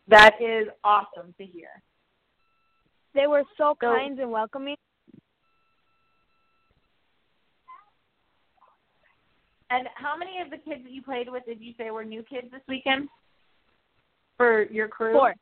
that 0.08 0.36
is 0.42 0.68
awesome 0.84 1.34
to 1.38 1.46
hear. 1.46 1.70
They 3.14 3.28
were 3.28 3.44
so 3.58 3.76
So- 3.80 3.88
kind 3.94 4.20
and 4.20 4.30
welcoming. 4.32 4.76
And 9.72 9.88
how 9.96 10.18
many 10.18 10.42
of 10.42 10.50
the 10.50 10.58
kids 10.58 10.84
that 10.84 10.92
you 10.92 11.02
played 11.02 11.30
with 11.32 11.46
did 11.46 11.62
you 11.62 11.74
say 11.78 11.92
were 11.92 12.04
new 12.04 12.24
kids 12.24 12.48
this 12.52 12.62
weekend 12.68 13.08
for 14.36 14.64
your 14.64 14.90
crew? 14.90 15.14
Four. 15.14 15.34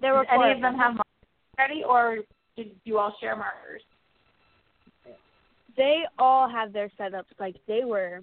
There 0.00 0.14
were 0.14 0.24
Did 0.24 0.34
four 0.34 0.44
any 0.44 0.54
of 0.56 0.62
them 0.62 0.74
have 0.74 0.94
markers 0.94 1.04
ready, 1.56 1.84
or 1.88 2.18
did 2.56 2.72
you 2.84 2.98
all 2.98 3.14
share 3.20 3.36
markers? 3.36 3.82
They 5.76 6.02
all 6.18 6.48
had 6.48 6.72
their 6.72 6.90
setups. 6.98 7.24
Like 7.38 7.54
they 7.68 7.84
were 7.84 8.22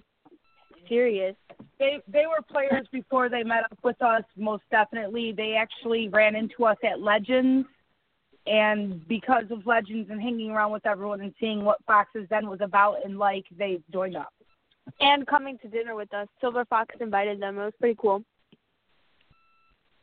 serious. 0.89 1.35
They 1.79 1.99
they 2.07 2.25
were 2.25 2.41
players 2.51 2.87
before 2.91 3.29
they 3.29 3.43
met 3.43 3.63
up 3.63 3.77
with 3.83 4.01
us. 4.01 4.23
Most 4.35 4.63
definitely, 4.69 5.31
they 5.31 5.55
actually 5.57 6.09
ran 6.09 6.35
into 6.35 6.65
us 6.65 6.77
at 6.83 6.99
Legends, 6.99 7.67
and 8.47 9.07
because 9.07 9.45
of 9.49 9.65
Legends 9.65 10.09
and 10.11 10.21
hanging 10.21 10.51
around 10.51 10.71
with 10.71 10.85
everyone 10.85 11.21
and 11.21 11.33
seeing 11.39 11.63
what 11.63 11.83
Fox's 11.87 12.27
Den 12.29 12.47
was 12.47 12.59
about 12.61 13.03
and 13.03 13.17
like, 13.17 13.45
they 13.57 13.79
joined 13.91 14.15
up. 14.15 14.33
And 14.99 15.25
coming 15.25 15.57
to 15.59 15.67
dinner 15.67 15.95
with 15.95 16.13
us. 16.13 16.27
Silver 16.39 16.63
Fox 16.65 16.93
invited 16.99 17.41
them. 17.41 17.57
It 17.57 17.65
was 17.65 17.73
pretty 17.79 17.97
cool. 17.99 18.23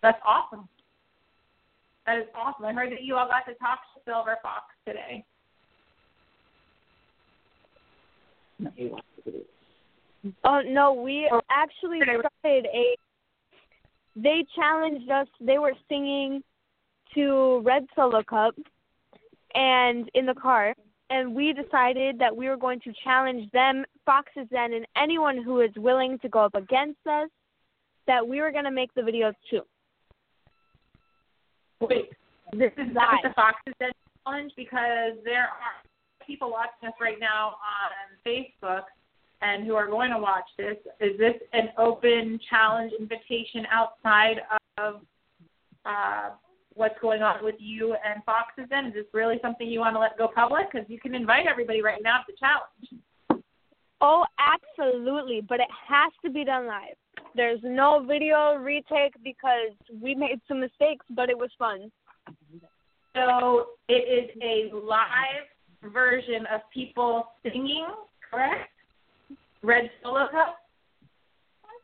That's 0.02 0.19
awesome. 0.27 0.69
That 2.06 2.19
is 2.19 2.24
awesome. 2.35 2.64
I 2.64 2.73
heard 2.73 2.90
that 2.90 3.05
you 3.05 3.16
all 3.16 3.28
got 3.28 3.47
to 3.47 3.55
talk 3.59 3.78
to 3.94 4.01
Silver 4.05 4.36
Fox 4.43 4.64
today. 4.85 5.24
Oh 10.44 10.62
no, 10.64 10.93
we 10.93 11.31
actually 11.51 12.01
oh. 12.02 12.23
started 12.43 12.66
a. 12.66 12.97
They 14.16 14.44
challenged 14.55 15.10
us. 15.10 15.27
They 15.40 15.59
were 15.59 15.73
singing 15.89 16.43
to 17.14 17.60
Red 17.64 17.86
Solo 17.94 18.22
Cup, 18.22 18.55
and 19.55 20.10
in 20.14 20.26
the 20.26 20.34
car, 20.34 20.74
and 21.10 21.34
we 21.34 21.52
decided 21.52 22.18
that 22.18 22.34
we 22.34 22.48
were 22.48 22.56
going 22.56 22.80
to 22.80 22.93
challenge 23.05 23.51
them, 23.52 23.84
Foxes 24.06 24.48
Den, 24.51 24.72
and 24.72 24.86
anyone 24.97 25.43
who 25.43 25.60
is 25.60 25.70
willing 25.76 26.18
to 26.20 26.28
go 26.28 26.40
up 26.40 26.55
against 26.55 27.06
us, 27.06 27.28
that 28.06 28.26
we 28.26 28.40
were 28.40 28.51
going 28.51 28.64
to 28.64 28.70
make 28.70 28.93
the 28.94 29.02
videos 29.02 29.34
too. 29.51 29.60
Wait, 31.80 32.10
this 32.52 32.72
is 32.76 32.94
what 32.94 33.22
the 33.22 33.30
Foxes 33.34 33.74
did 33.78 33.93
challenge 34.24 34.52
because 34.56 35.18
there 35.24 35.44
are 35.44 36.26
people 36.26 36.51
watching 36.51 36.89
us 36.89 36.94
right 37.01 37.18
now 37.20 37.56
on 37.60 38.16
Facebook 38.26 38.84
and 39.43 39.66
who 39.66 39.74
are 39.74 39.89
going 39.89 40.10
to 40.10 40.18
watch 40.18 40.44
this. 40.56 40.76
Is 41.01 41.18
this 41.18 41.34
an 41.52 41.68
open 41.76 42.39
challenge 42.48 42.93
invitation 42.98 43.66
outside 43.70 44.36
of 44.78 45.01
uh, 45.84 46.30
what's 46.74 46.99
going 47.01 47.23
on 47.23 47.44
with 47.44 47.57
you 47.59 47.94
and 48.05 48.23
Fox's 48.24 48.69
Den? 48.69 48.86
Is 48.86 48.94
this 48.94 49.05
really 49.12 49.39
something 49.43 49.66
you 49.66 49.81
want 49.81 49.94
to 49.94 50.01
let 50.01 50.19
go 50.19 50.28
public? 50.28 50.73
Because 50.73 50.89
you 50.89 50.99
can 50.99 51.15
invite 51.15 51.47
everybody 51.47 51.82
right 51.82 52.03
now 52.03 52.19
to 52.19 52.24
the 52.28 52.36
challenge. 52.39 53.44
Oh, 54.01 54.24
absolutely, 54.39 55.43
but 55.49 55.61
it 55.61 55.69
has 55.89 56.12
to 56.24 56.31
be 56.31 56.44
done 56.44 56.66
live. 56.66 56.97
There's 57.36 57.61
no 57.62 58.05
video 58.07 58.57
retake 58.57 59.15
because 59.23 59.77
we 60.01 60.15
made 60.15 60.40
some 60.49 60.61
mistakes, 60.61 61.07
but 61.11 61.31
it 61.31 61.39
was 61.39 61.51
fun. 61.59 61.90
So 63.15 63.66
it 63.89 63.93
is 63.93 64.31
a 64.43 64.74
live 64.74 65.93
version 65.93 66.47
of 66.53 66.61
people 66.73 67.28
singing, 67.43 67.86
correct? 68.28 68.70
Red 69.62 69.90
Solo 70.03 70.27
Cup? 70.31 70.57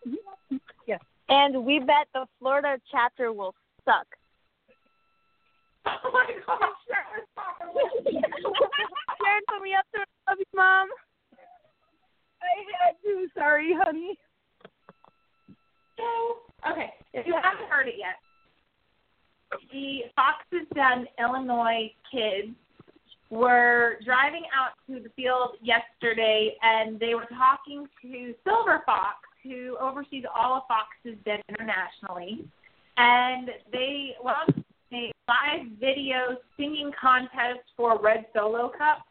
Mm-hmm. 0.06 0.56
Yes. 0.86 1.01
And 1.28 1.65
we 1.65 1.78
bet 1.78 2.09
the 2.15 2.27
Florida 2.39 2.78
chapter 2.90 3.32
will 3.32 3.55
suck. 3.85 4.06
Oh 5.86 6.10
my 6.12 6.26
gosh, 6.46 6.59
Sharon 9.18 9.42
put 9.48 9.62
me 9.62 9.74
up 9.74 9.84
to 9.94 10.00
love 10.28 10.38
you, 10.38 10.44
Mom. 10.55 10.88
I 12.42 12.84
had 12.84 12.94
to. 13.05 13.26
Sorry, 13.34 13.74
honey. 13.84 14.18
So, 15.96 16.70
okay, 16.70 16.92
if 17.12 17.26
you 17.26 17.34
haven't 17.34 17.68
heard 17.68 17.88
it 17.88 17.96
yet, 17.98 18.16
the 19.72 20.02
Fox's 20.14 20.68
Den 20.74 21.06
Illinois 21.18 21.90
kids 22.10 22.55
were 23.30 23.98
driving 24.05 24.44
out 24.56 24.72
to 24.86 25.02
the 25.02 25.10
field 25.10 25.56
yesterday 25.60 26.55
and 26.62 26.98
they 26.98 27.14
were 27.14 27.26
talking 27.36 27.86
to 28.02 28.34
Silver 28.44 28.82
Fox, 28.86 29.18
who 29.42 29.76
oversees 29.80 30.24
all 30.34 30.56
of 30.56 30.62
Fox's 30.68 31.18
Den 31.24 31.40
internationally. 31.48 32.44
And 32.96 33.50
they 33.70 34.16
won 34.22 34.64
a 34.93 35.12
live 35.28 35.66
video 35.78 36.39
singing 36.56 36.90
contest 37.01 37.60
for 37.77 38.01
Red 38.01 38.27
Solo 38.35 38.70
Cup. 38.70 39.05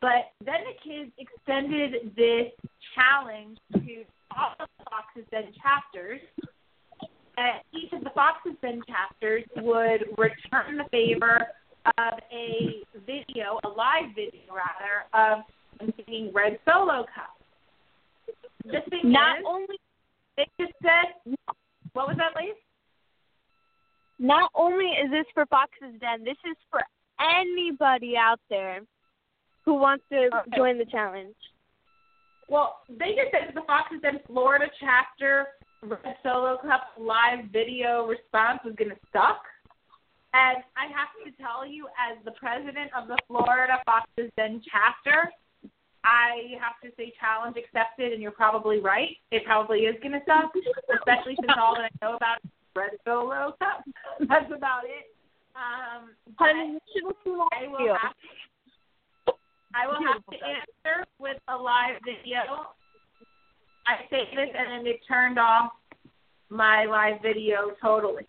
But 0.00 0.32
then 0.44 0.60
the 0.64 0.76
kids 0.88 1.10
extended 1.18 2.14
this 2.16 2.52
challenge 2.94 3.58
to 3.72 4.04
all 4.36 4.52
of 4.60 4.68
the 4.78 4.84
Fox's 4.84 5.28
Den 5.30 5.52
chapters. 5.62 6.20
And 7.38 7.60
each 7.72 7.92
of 7.92 8.04
the 8.04 8.10
Fox's 8.14 8.56
Den 8.62 8.82
chapters 8.86 9.44
would 9.56 10.04
return 10.16 10.78
the 10.78 10.84
favor 10.90 11.46
of 11.98 12.18
a 12.32 12.82
video, 13.06 13.58
a 13.64 13.68
live 13.68 14.14
video 14.14 14.40
rather, 14.50 15.06
of 15.14 15.44
singing 15.96 16.30
Red 16.34 16.58
Solo 16.64 17.04
Cup. 17.14 17.36
The 18.64 18.80
thing 18.90 19.12
Not 19.12 19.38
is, 19.38 19.44
only 19.46 19.76
they 20.36 20.46
just 20.60 20.72
said, 20.82 21.36
what 21.92 22.08
was 22.08 22.16
that, 22.18 22.34
Lace? 22.36 22.54
Not 24.18 24.50
only 24.54 24.86
is 24.86 25.10
this 25.10 25.26
for 25.34 25.46
Fox's 25.46 25.98
Den, 26.00 26.24
this 26.24 26.36
is 26.48 26.56
for 26.70 26.80
anybody 27.20 28.16
out 28.16 28.40
there 28.48 28.80
who 29.64 29.74
wants 29.74 30.04
to 30.10 30.28
Okay. 30.34 30.56
join 30.56 30.78
the 30.78 30.84
challenge. 30.86 31.34
Well, 32.48 32.82
they 32.88 33.14
just 33.14 33.32
said 33.32 33.52
the 33.54 33.62
Fox's 33.66 34.00
Den 34.02 34.20
Florida 34.26 34.66
chapter 34.78 35.48
Red 35.82 36.16
Solo 36.22 36.56
Cup 36.58 36.92
live 36.98 37.46
video 37.52 38.06
response 38.06 38.60
was 38.64 38.74
going 38.76 38.90
to 38.90 38.96
suck. 39.12 39.42
And 40.32 40.58
I 40.76 40.86
have 40.86 41.08
to 41.24 41.30
tell 41.42 41.66
you, 41.66 41.86
as 41.98 42.22
the 42.24 42.32
president 42.32 42.90
of 42.96 43.08
the 43.08 43.16
Florida 43.26 43.78
Fox's 43.84 44.30
Den 44.36 44.62
chapter, 44.70 45.30
I 46.04 46.54
have 46.60 46.78
to 46.84 46.94
say 46.96 47.12
challenge 47.18 47.56
accepted, 47.56 48.12
and 48.12 48.22
you're 48.22 48.30
probably 48.30 48.80
right. 48.80 49.16
It 49.32 49.44
probably 49.44 49.80
is 49.80 49.96
going 50.00 50.12
to 50.12 50.20
suck, 50.26 50.52
especially 50.94 51.36
since 51.40 51.52
all 51.58 51.74
that 51.74 51.90
I 51.90 52.04
know 52.04 52.16
about 52.16 52.38
is 52.44 52.50
Red 52.76 52.90
Solo 53.04 53.56
Cup. 53.58 53.84
That's 54.28 54.52
about 54.54 54.84
it. 54.84 55.10
Um, 55.56 56.10
but 56.38 56.48
Honey, 56.48 56.72
you 56.72 56.80
should 56.92 57.04
have 57.04 57.16
seen 57.24 57.38
I 57.52 57.66
will 57.66 57.94
have 57.94 58.14
I 59.74 59.86
will 59.86 60.06
have 60.06 60.24
to 60.30 60.36
answer 60.46 61.06
with 61.18 61.38
a 61.48 61.56
live 61.56 61.96
video. 62.04 62.66
I 63.86 64.04
say 64.10 64.24
this 64.34 64.48
and 64.56 64.70
then 64.70 64.86
it 64.86 65.00
turned 65.06 65.38
off 65.38 65.72
my 66.50 66.84
live 66.84 67.20
video 67.22 67.72
totally. 67.80 68.26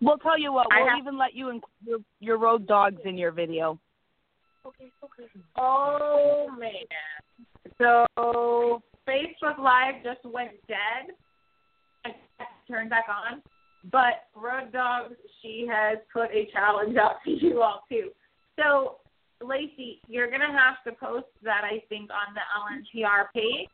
We'll 0.00 0.18
tell 0.18 0.38
you 0.38 0.52
what. 0.52 0.66
We'll 0.70 0.98
even 0.98 1.18
let 1.18 1.34
you 1.34 1.50
include 1.50 1.64
your, 1.84 1.98
your 2.20 2.38
Road 2.38 2.66
Dawgz 2.66 3.04
in 3.04 3.18
your 3.18 3.32
video. 3.32 3.78
Okay, 4.66 4.90
okay. 5.02 5.30
Oh 5.56 6.48
man. 6.58 6.70
So 7.78 8.82
Facebook 9.08 9.58
Live 9.58 10.02
just 10.04 10.24
went 10.24 10.52
dead. 10.68 11.14
Turned 12.70 12.90
back 12.90 13.06
on. 13.08 13.42
But 13.90 14.28
Road 14.36 14.72
Dawgz, 14.72 15.16
she 15.42 15.66
has 15.70 15.98
put 16.12 16.30
a 16.30 16.48
challenge 16.52 16.96
out 16.96 17.16
to 17.24 17.30
you 17.30 17.62
all 17.62 17.82
too. 17.88 18.10
So 18.56 18.98
Lacey, 19.42 20.00
you're 20.06 20.30
gonna 20.30 20.52
have 20.52 20.76
to 20.86 20.92
post 20.92 21.26
that 21.42 21.62
I 21.64 21.82
think 21.88 22.10
on 22.10 22.34
the 22.34 22.44
LNPR 22.54 23.32
page. 23.34 23.68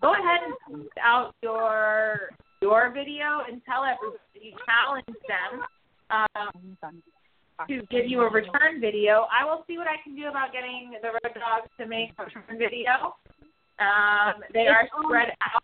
Go 0.00 0.14
ahead 0.14 0.40
and 0.46 0.54
post 0.66 0.96
out 1.02 1.34
your 1.42 2.30
your 2.62 2.90
video 2.90 3.42
and 3.50 3.60
tell 3.66 3.84
everybody 3.84 4.18
you 4.40 4.52
challenge 4.64 5.18
them 5.28 5.62
um, 6.10 6.76
to 7.68 7.82
give 7.90 8.06
you 8.06 8.22
a 8.22 8.30
return 8.30 8.80
video. 8.80 9.26
I 9.30 9.44
will 9.44 9.64
see 9.66 9.76
what 9.76 9.88
I 9.88 10.00
can 10.04 10.14
do 10.14 10.28
about 10.28 10.52
getting 10.52 10.94
the 11.02 11.08
Road 11.08 11.34
Dawgz 11.34 11.68
to 11.80 11.86
make 11.86 12.10
a 12.18 12.24
return 12.24 12.58
video. 12.58 13.16
Um, 13.80 14.40
they 14.54 14.68
are 14.68 14.88
spread 15.04 15.30
out 15.42 15.62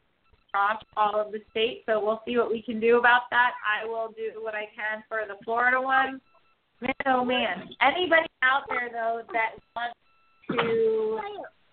across 0.58 0.82
all 0.96 1.20
of 1.20 1.32
the 1.32 1.40
state, 1.50 1.82
so 1.86 2.04
we'll 2.04 2.20
see 2.26 2.36
what 2.36 2.50
we 2.50 2.62
can 2.62 2.80
do 2.80 2.98
about 2.98 3.22
that. 3.30 3.52
I 3.64 3.86
will 3.86 4.08
do 4.16 4.42
what 4.42 4.54
I 4.54 4.66
can 4.74 5.02
for 5.08 5.20
the 5.26 5.34
Florida 5.44 5.80
one. 5.80 6.20
Man, 6.80 6.94
oh 7.06 7.24
man. 7.24 7.68
Anybody 7.80 8.28
out 8.42 8.62
there 8.68 8.88
though 8.92 9.22
that 9.32 9.56
wants 9.74 9.98
to 10.50 11.20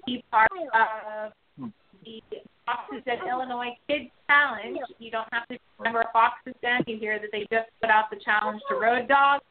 be 0.06 0.24
part 0.32 0.50
of 0.74 1.72
the 2.04 2.22
Foxes 2.66 3.04
Den 3.06 3.18
Illinois 3.28 3.76
Kids 3.88 4.10
Challenge, 4.28 4.80
you 5.00 5.12
don't 5.12 5.28
have 5.32 5.48
to 5.48 5.58
remember 5.80 6.06
Foxes 6.14 6.54
Den. 6.62 6.82
You 6.88 6.98
hear 6.98 7.20
that 7.20 7.30
they 7.32 7.42
just 7.52 7.70
put 7.82 7.90
out 7.90 8.06
the 8.10 8.18
challenge 8.24 8.62
to 8.70 8.76
Road 8.76 9.08
Dawgz, 9.08 9.42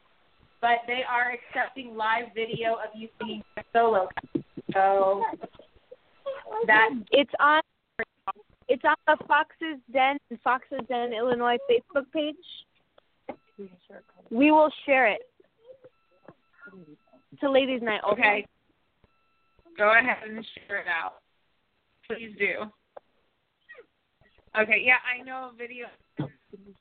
but 0.61 0.79
they 0.87 1.01
are 1.09 1.33
accepting 1.33 1.95
live 1.95 2.25
video 2.33 2.73
of 2.73 2.89
you 2.95 3.07
singing 3.19 3.43
solo. 3.73 4.09
So 4.73 5.23
that 6.67 6.89
It's 7.11 7.31
on 7.39 7.61
it's 8.67 8.83
on 8.83 8.95
the 9.07 9.23
Fox's 9.25 9.79
Den 9.91 10.17
and 10.29 10.39
Fox's 10.43 10.79
Den 10.87 11.13
Illinois 11.13 11.57
Facebook 11.69 12.11
page. 12.13 12.35
We 14.31 14.51
will 14.51 14.71
share 14.85 15.07
it 15.07 15.21
to 17.39 17.51
Ladies 17.51 17.81
Night. 17.81 18.01
Okay. 18.11 18.45
Go 19.77 19.91
ahead 19.91 20.17
and 20.27 20.45
share 20.67 20.79
it 20.79 20.87
out. 20.87 21.15
Please 22.07 22.35
do. 22.37 22.69
Okay, 24.59 24.81
yeah, 24.85 25.03
I 25.03 25.21
know 25.21 25.51
video. 25.57 25.87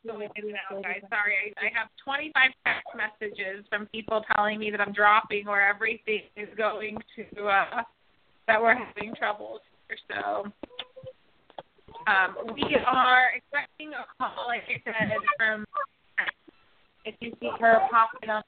Sorry, 0.06 0.28
I, 0.30 1.66
I 1.66 1.70
have 1.76 1.88
25 2.04 2.50
text 2.64 2.86
messages 2.94 3.64
from 3.68 3.86
people 3.86 4.22
telling 4.36 4.60
me 4.60 4.70
that 4.70 4.80
I'm 4.80 4.92
dropping 4.92 5.48
or 5.48 5.60
everything 5.60 6.20
is 6.36 6.48
going 6.56 6.98
to, 7.16 7.46
uh, 7.46 7.82
that 8.46 8.62
we're 8.62 8.76
having 8.76 9.14
troubles 9.16 9.60
here. 9.88 9.98
So, 10.08 10.52
um, 12.06 12.54
we 12.54 12.76
are 12.86 13.28
expecting 13.34 13.92
a 13.92 14.04
call, 14.18 14.46
like 14.46 14.62
I 14.68 14.80
said, 14.84 15.12
from, 15.38 15.64
if 17.04 17.14
you 17.20 17.32
see 17.40 17.50
her 17.60 17.80
popping 17.90 18.30
up, 18.30 18.46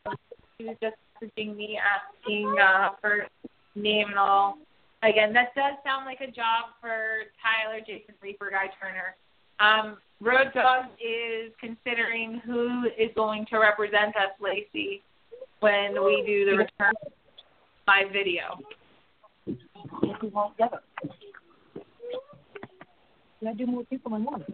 she 0.58 0.66
was 0.66 0.76
just 0.82 0.96
messaging 1.22 1.56
me 1.56 1.78
asking 1.78 2.54
uh, 2.60 2.90
for 3.00 3.26
name 3.74 4.08
and 4.08 4.18
all. 4.18 4.58
Again, 5.02 5.32
that 5.34 5.54
does 5.54 5.74
sound 5.84 6.06
like 6.06 6.20
a 6.20 6.30
job 6.30 6.72
for 6.80 7.24
Tyler, 7.42 7.80
Jason 7.80 8.14
Reaper, 8.22 8.50
Guy 8.50 8.70
Turner. 8.80 9.14
Um, 9.60 9.98
Road 10.20 10.52
Dawgz 10.54 10.88
is 11.00 11.52
considering 11.60 12.40
who 12.44 12.84
is 12.98 13.10
going 13.14 13.46
to 13.50 13.58
represent 13.58 14.16
us, 14.16 14.32
Lacey, 14.40 15.02
when 15.60 16.04
we 16.04 16.24
do 16.26 16.50
the 16.50 16.56
return 16.56 16.92
live 17.86 18.10
video. 18.12 18.58
Do 23.56 23.66
more 23.66 23.84
people 23.84 24.12
than 24.12 24.24
one. 24.24 24.44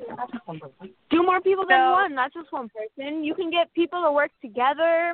Do 1.11 1.23
more 1.23 1.41
people 1.41 1.65
than 1.69 1.91
one, 1.91 2.15
not 2.15 2.33
just 2.33 2.53
one 2.53 2.69
person. 2.69 3.25
You 3.25 3.35
can 3.35 3.51
get 3.51 3.73
people 3.75 4.03
to 4.03 4.13
work 4.13 4.31
together. 4.41 5.13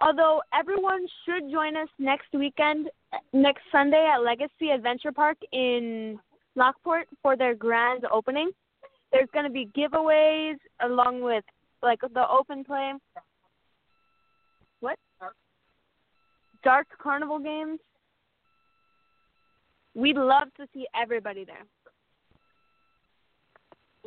Although 0.00 0.42
everyone 0.54 1.06
should 1.24 1.50
join 1.50 1.76
us 1.76 1.88
next 1.98 2.28
weekend, 2.32 2.88
next 3.32 3.62
Sunday 3.72 4.08
at 4.12 4.22
Legacy 4.22 4.70
Adventure 4.72 5.12
Park 5.12 5.36
in 5.52 6.18
Lockport 6.54 7.08
for 7.22 7.36
their 7.36 7.54
grand 7.54 8.04
opening. 8.12 8.50
There's 9.12 9.28
going 9.32 9.44
to 9.44 9.50
be 9.50 9.68
giveaways 9.76 10.56
along 10.82 11.22
with 11.22 11.44
like 11.82 12.00
the 12.00 12.28
open 12.28 12.64
play. 12.64 12.92
What? 14.80 14.98
dark 16.62 16.86
carnival 17.02 17.38
games. 17.38 17.78
We'd 19.94 20.16
love 20.16 20.48
to 20.58 20.66
see 20.72 20.86
everybody 20.94 21.44
there. 21.44 21.64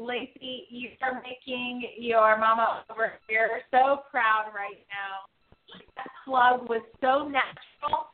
Lacey, 0.02 0.66
you 0.70 0.90
are 1.02 1.22
making 1.24 1.84
your 1.98 2.38
mama 2.38 2.84
over 2.90 3.14
here 3.28 3.62
so 3.72 4.02
proud 4.10 4.52
right 4.56 4.84
now. 4.90 5.80
That 5.96 6.08
plug 6.26 6.68
was 6.68 6.82
so 7.02 7.28
natural. 7.28 8.08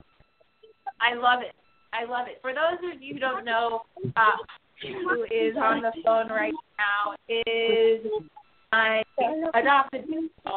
I 0.99 1.15
love 1.15 1.41
it. 1.41 1.55
I 1.93 2.03
love 2.09 2.27
it. 2.27 2.39
For 2.41 2.51
those 2.51 2.80
of 2.93 3.01
you 3.01 3.15
who 3.15 3.19
don't 3.19 3.45
know, 3.45 3.81
uh, 4.15 4.31
who 4.81 5.23
is 5.23 5.55
on 5.57 5.81
the 5.81 5.91
phone 6.05 6.30
right 6.30 6.53
now 6.77 7.15
is 7.30 8.05
my 8.72 9.03
adopted 9.55 10.05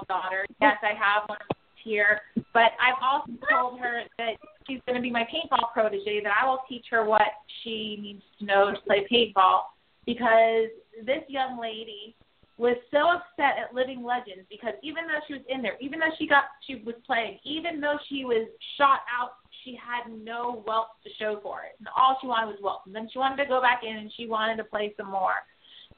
daughter. 0.08 0.46
Yes, 0.60 0.76
I 0.82 0.94
have 0.98 1.28
one 1.28 1.38
here, 1.82 2.20
but 2.52 2.72
I've 2.80 3.00
also 3.02 3.32
told 3.50 3.80
her 3.80 4.02
that 4.18 4.32
she's 4.66 4.80
going 4.86 4.96
to 4.96 5.02
be 5.02 5.10
my 5.10 5.22
paintball 5.22 5.72
protege. 5.72 6.20
That 6.22 6.32
I 6.42 6.46
will 6.46 6.60
teach 6.68 6.86
her 6.90 7.04
what 7.04 7.22
she 7.62 7.98
needs 8.00 8.22
to 8.40 8.44
know 8.44 8.72
to 8.72 8.80
play 8.82 9.06
paintball 9.10 9.62
because 10.06 10.68
this 11.04 11.22
young 11.28 11.60
lady 11.60 12.14
was 12.58 12.76
so 12.90 13.08
upset 13.08 13.56
at 13.56 13.74
Living 13.74 14.04
Legends 14.04 14.44
because 14.50 14.74
even 14.82 15.06
though 15.06 15.20
she 15.26 15.32
was 15.34 15.42
in 15.48 15.62
there, 15.62 15.76
even 15.80 15.98
though 15.98 16.12
she 16.18 16.26
got 16.26 16.44
she 16.66 16.82
was 16.84 16.94
playing, 17.06 17.38
even 17.44 17.80
though 17.80 17.96
she 18.08 18.24
was 18.24 18.46
shot 18.76 19.00
out, 19.08 19.40
she 19.64 19.78
had 19.80 20.12
no 20.12 20.62
welts 20.66 20.92
to 21.04 21.10
show 21.18 21.40
for 21.42 21.62
it. 21.62 21.76
And 21.78 21.88
all 21.96 22.18
she 22.20 22.26
wanted 22.26 22.48
was 22.48 22.58
welts. 22.62 22.84
And 22.86 22.94
then 22.94 23.08
she 23.12 23.18
wanted 23.18 23.42
to 23.42 23.48
go 23.48 23.60
back 23.60 23.80
in 23.82 23.96
and 23.96 24.12
she 24.16 24.26
wanted 24.26 24.56
to 24.56 24.64
play 24.64 24.92
some 24.96 25.10
more. 25.10 25.40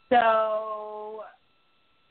So 0.08 1.24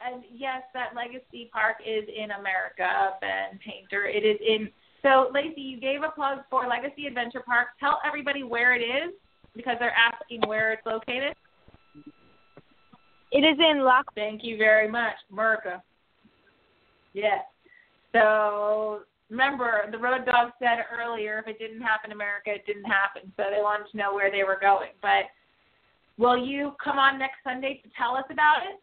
and 0.03 0.23
yes, 0.33 0.63
that 0.73 0.95
Legacy 0.95 1.49
Park 1.53 1.77
is 1.85 2.03
in 2.09 2.31
America, 2.31 3.15
Ben 3.21 3.59
Painter. 3.63 4.05
It 4.05 4.25
is 4.25 4.37
in 4.45 4.69
so 5.01 5.31
Lacey, 5.33 5.61
you 5.61 5.79
gave 5.79 6.03
a 6.03 6.09
plug 6.09 6.39
for 6.49 6.67
Legacy 6.67 7.07
Adventure 7.07 7.41
Park. 7.45 7.69
Tell 7.79 7.99
everybody 8.05 8.43
where 8.43 8.75
it 8.75 8.83
is 8.83 9.13
because 9.55 9.77
they're 9.79 9.95
asking 9.95 10.41
where 10.47 10.73
it's 10.73 10.85
located. 10.85 11.35
It 13.31 13.39
is 13.39 13.57
in 13.59 13.83
Lock. 13.83 14.13
Thank 14.15 14.43
you 14.43 14.57
very 14.57 14.89
much, 14.89 15.15
America. 15.31 15.81
Yes. 17.13 17.43
So 18.13 19.01
remember, 19.29 19.85
the 19.89 19.97
road 19.97 20.25
dog 20.25 20.51
said 20.59 20.79
earlier, 20.91 21.39
if 21.39 21.47
it 21.47 21.57
didn't 21.59 21.81
happen 21.81 22.11
in 22.11 22.15
America, 22.15 22.51
it 22.51 22.65
didn't 22.65 22.83
happen. 22.83 23.31
So 23.37 23.43
they 23.49 23.61
wanted 23.61 23.89
to 23.91 23.97
know 23.97 24.13
where 24.13 24.29
they 24.29 24.43
were 24.43 24.57
going. 24.59 24.91
But 25.01 25.31
will 26.17 26.37
you 26.37 26.73
come 26.83 26.99
on 26.99 27.17
next 27.17 27.37
Sunday 27.43 27.81
to 27.83 27.89
tell 27.97 28.15
us 28.15 28.25
about 28.29 28.63
it? 28.69 28.79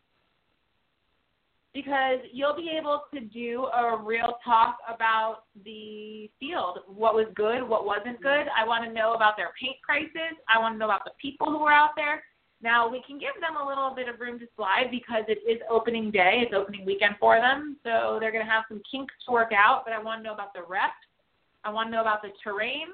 Because 1.74 2.18
you'll 2.32 2.56
be 2.56 2.72
able 2.80 3.02
to 3.12 3.20
do 3.20 3.66
a 3.66 4.02
real 4.02 4.38
talk 4.42 4.78
about 4.92 5.42
the 5.64 6.30
field, 6.40 6.78
what 6.86 7.14
was 7.14 7.26
good, 7.34 7.62
what 7.62 7.84
wasn't 7.84 8.20
good. 8.22 8.46
I 8.56 8.66
want 8.66 8.84
to 8.84 8.92
know 8.92 9.12
about 9.12 9.36
their 9.36 9.50
paint 9.60 9.76
prices. 9.82 10.36
I 10.48 10.58
want 10.58 10.74
to 10.74 10.78
know 10.78 10.86
about 10.86 11.04
the 11.04 11.12
people 11.20 11.48
who 11.48 11.58
were 11.58 11.72
out 11.72 11.90
there. 11.94 12.24
Now 12.60 12.88
we 12.90 13.02
can 13.06 13.18
give 13.18 13.34
them 13.40 13.56
a 13.56 13.66
little 13.66 13.94
bit 13.94 14.08
of 14.08 14.18
room 14.18 14.38
to 14.40 14.46
slide 14.56 14.90
because 14.90 15.24
it 15.28 15.38
is 15.48 15.60
opening 15.70 16.10
day, 16.10 16.42
it's 16.42 16.54
opening 16.54 16.84
weekend 16.84 17.14
for 17.20 17.40
them, 17.40 17.76
so 17.84 18.18
they're 18.20 18.32
going 18.32 18.44
to 18.44 18.50
have 18.50 18.64
some 18.68 18.82
kinks 18.90 19.14
to 19.26 19.32
work 19.32 19.52
out. 19.56 19.82
But 19.84 19.94
I 19.94 20.02
want 20.02 20.20
to 20.20 20.24
know 20.24 20.34
about 20.34 20.52
the 20.54 20.62
rep, 20.68 20.90
I 21.64 21.70
want 21.70 21.88
to 21.88 21.92
know 21.92 22.00
about 22.00 22.22
the 22.22 22.30
terrain, 22.42 22.88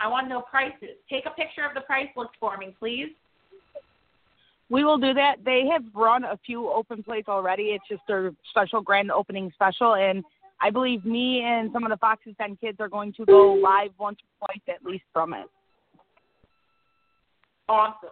I 0.00 0.08
want 0.08 0.26
to 0.26 0.30
know 0.30 0.40
prices. 0.40 0.96
Take 1.10 1.26
a 1.26 1.30
picture 1.30 1.66
of 1.66 1.74
the 1.74 1.82
price 1.82 2.08
list 2.16 2.30
for 2.40 2.56
me, 2.56 2.74
please. 2.78 3.10
We 4.70 4.84
will 4.84 4.98
do 4.98 5.12
that. 5.14 5.36
They 5.44 5.64
have 5.70 5.82
run 5.94 6.24
a 6.24 6.38
few 6.46 6.70
open 6.70 7.02
plates 7.02 7.28
already. 7.28 7.74
It's 7.74 7.84
just 7.88 8.02
their 8.06 8.32
special 8.50 8.80
grand 8.80 9.10
opening 9.10 9.50
special, 9.54 9.96
and 9.96 10.24
I 10.60 10.70
believe 10.70 11.04
me 11.04 11.42
and 11.44 11.70
some 11.72 11.84
of 11.84 11.90
the 11.90 11.96
Foxes 11.96 12.34
Den 12.38 12.56
kids 12.56 12.78
are 12.80 12.88
going 12.88 13.12
to 13.14 13.26
go 13.26 13.54
live 13.54 13.90
once 13.98 14.18
or 14.40 14.46
twice 14.46 14.62
at 14.68 14.84
least 14.84 15.04
from 15.12 15.34
it. 15.34 15.46
Awesome. 17.68 18.10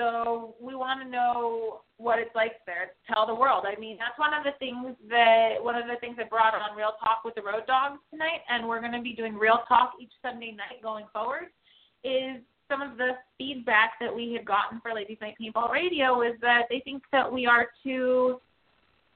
So 0.00 0.54
we 0.58 0.74
want 0.74 1.02
to 1.04 1.08
know 1.08 1.80
what 1.98 2.18
it's 2.18 2.34
like 2.34 2.52
there. 2.64 2.92
Tell 3.06 3.26
the 3.26 3.34
world. 3.34 3.66
I 3.68 3.78
mean, 3.78 3.98
that's 3.98 4.18
one 4.18 4.32
of 4.32 4.44
the 4.44 4.56
things 4.58 4.96
that 5.10 5.56
one 5.60 5.76
of 5.76 5.86
the 5.86 5.96
things 6.00 6.16
that 6.16 6.30
brought 6.30 6.54
on 6.54 6.74
Real 6.74 6.94
Talk 7.04 7.20
with 7.22 7.34
the 7.34 7.42
Road 7.42 7.68
Dawgz 7.68 7.98
tonight, 8.10 8.40
and 8.48 8.66
we're 8.66 8.80
going 8.80 8.96
to 8.96 9.02
be 9.02 9.12
doing 9.12 9.34
Real 9.34 9.60
Talk 9.68 9.92
each 10.00 10.12
Sunday 10.22 10.52
night 10.52 10.82
going 10.82 11.04
forward. 11.12 11.52
Is 12.02 12.40
some 12.70 12.80
of 12.80 12.96
the 12.96 13.10
feedback 13.36 13.92
that 14.00 14.14
we 14.14 14.32
have 14.38 14.46
gotten 14.46 14.80
for 14.80 14.94
Ladies 14.94 15.18
Night 15.20 15.34
Paintball 15.38 15.70
Radio 15.70 16.22
is 16.22 16.32
that 16.40 16.62
they 16.70 16.80
think 16.80 17.02
that 17.12 17.30
we 17.30 17.44
are 17.44 17.66
too 17.84 18.40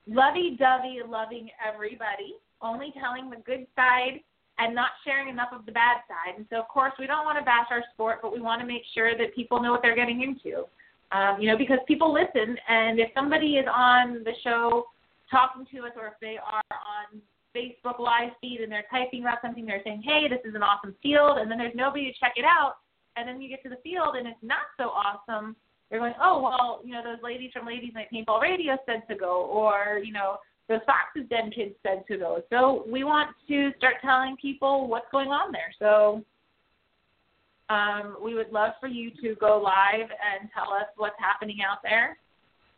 lovey-dovey, 0.07 1.01
loving 1.09 1.49
everybody, 1.67 2.35
only 2.61 2.93
telling 3.01 3.31
the 3.31 3.41
good 3.47 3.67
side 3.75 4.21
and 4.59 4.75
not 4.75 4.91
sharing 5.05 5.29
enough 5.29 5.49
of 5.53 5.67
the 5.67 5.73
bad 5.73 5.99
side. 6.07 6.37
And 6.37 6.47
so, 6.51 6.61
of 6.61 6.69
course, 6.69 6.93
we 6.99 7.07
don't 7.07 7.25
want 7.25 7.39
to 7.39 7.45
bash 7.45 7.67
our 7.71 7.83
sport, 7.93 8.19
but 8.23 8.33
we 8.33 8.41
want 8.41 8.61
to 8.61 8.67
make 8.67 8.83
sure 8.95 9.17
that 9.19 9.35
people 9.35 9.61
know 9.61 9.73
what 9.73 9.83
they're 9.83 9.97
getting 9.97 10.23
into. 10.23 10.65
Um, 11.13 11.41
you 11.41 11.51
know, 11.51 11.59
because 11.59 11.79
people 11.87 12.13
listen, 12.13 12.57
and 12.69 12.99
if 12.99 13.11
somebody 13.15 13.55
is 13.55 13.67
on 13.73 14.25
the 14.25 14.33
show 14.43 14.87
talking 15.31 15.67
to 15.75 15.87
us, 15.87 15.93
or 15.97 16.09
if 16.09 16.15
they 16.21 16.39
are 16.39 16.63
on 16.71 17.21
Facebook 17.55 17.99
live 17.99 18.31
feed 18.41 18.61
and 18.61 18.71
they're 18.71 18.87
typing 18.91 19.23
about 19.23 19.39
something, 19.43 19.65
they're 19.65 19.83
saying, 19.85 20.03
"Hey, 20.03 20.27
this 20.29 20.41
is 20.45 20.55
an 20.55 20.63
awesome 20.63 20.95
field," 21.03 21.39
and 21.39 21.51
then 21.51 21.59
there's 21.59 21.75
nobody 21.75 22.11
to 22.11 22.19
check 22.19 22.35
it 22.37 22.45
out, 22.45 22.79
and 23.17 23.29
then 23.29 23.41
you 23.41 23.49
get 23.49 23.63
to 23.63 23.69
the 23.69 23.79
field 23.83 24.17
and 24.17 24.27
it's 24.27 24.43
not 24.43 24.67
so 24.77 24.91
awesome. 24.91 25.55
They're 25.89 26.01
going, 26.01 26.15
"Oh, 26.21 26.41
well, 26.43 26.81
you 26.85 26.93
know, 26.93 27.03
those 27.05 27.23
ladies 27.23 27.53
from 27.53 27.67
Ladies 27.67 27.95
Night 27.95 28.09
Paintball 28.13 28.41
Radio 28.41 28.77
said 28.87 29.07
to 29.09 29.15
go," 29.15 29.45
or 29.45 30.01
you 30.03 30.13
know, 30.13 30.39
the 30.69 30.81
Fox's 30.87 31.29
Den 31.29 31.51
kids 31.51 31.75
said 31.83 32.05
to 32.09 32.19
those. 32.19 32.43
So 32.51 32.85
we 32.91 33.05
want 33.05 33.31
to 33.49 33.71
start 33.77 33.97
telling 34.03 34.37
people 34.41 34.89
what's 34.89 35.07
going 35.13 35.29
on 35.29 35.53
there. 35.53 35.73
So 35.79 36.25
um, 37.69 38.17
we 38.23 38.35
would 38.35 38.51
love 38.51 38.73
for 38.81 38.89
you 38.89 39.11
to 39.23 39.35
go 39.37 39.61
live 39.63 40.09
and 40.11 40.49
tell 40.55 40.73
us 40.73 40.87
what's 40.97 41.17
happening 41.19 41.59
out 41.69 41.79
there 41.83 42.17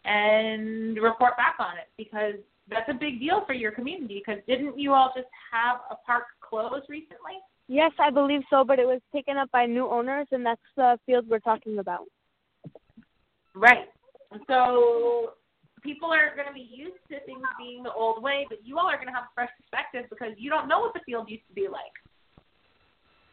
and 0.05 0.97
report 0.97 1.37
back 1.37 1.57
on 1.59 1.77
it 1.77 1.89
because 1.97 2.35
that's 2.69 2.89
a 2.89 2.95
big 2.95 3.21
deal 3.21 3.45
for 3.47 3.53
your 3.53 3.73
community. 3.73 4.23
Because 4.25 4.43
didn't 4.47 4.79
you 4.79 4.93
all 4.93 5.13
just 5.17 5.29
have 5.53 5.79
a 5.91 5.97
park 6.07 6.25
closed 6.41 6.87
recently? 6.89 7.39
Yes, 7.69 7.93
I 7.99 8.11
believe 8.11 8.43
so, 8.49 8.65
but 8.65 8.79
it 8.79 8.87
was 8.87 9.01
taken 9.13 9.37
up 9.37 9.51
by 9.51 9.67
new 9.67 9.89
owners, 9.89 10.29
and 10.31 10.47
that's 10.47 10.61
the 10.77 10.99
field 11.05 11.27
we're 11.29 11.41
talking 11.41 11.79
about. 11.79 12.05
Right. 13.55 13.89
So 14.47 15.33
people 15.82 16.12
are 16.12 16.35
going 16.35 16.48
to 16.48 16.55
be 16.55 16.69
used 16.73 16.98
to 17.11 17.20
things 17.27 17.43
being 17.59 17.82
the 17.82 17.93
old 17.93 18.23
way, 18.23 18.47
but 18.48 18.59
you 18.65 18.78
all 18.78 18.89
are 18.89 18.97
going 18.97 19.09
to 19.09 19.12
have 19.12 19.24
a 19.24 19.35
fresh 19.35 19.51
perspective 19.61 20.09
because 20.11 20.32
you 20.36 20.51
don't 20.51 20.69
know 20.69 20.81
what 20.81 20.94
the 20.94 21.01
field 21.05 21.28
used 21.28 21.47
to 21.48 21.55
be 21.55 21.69
like. 21.69 21.93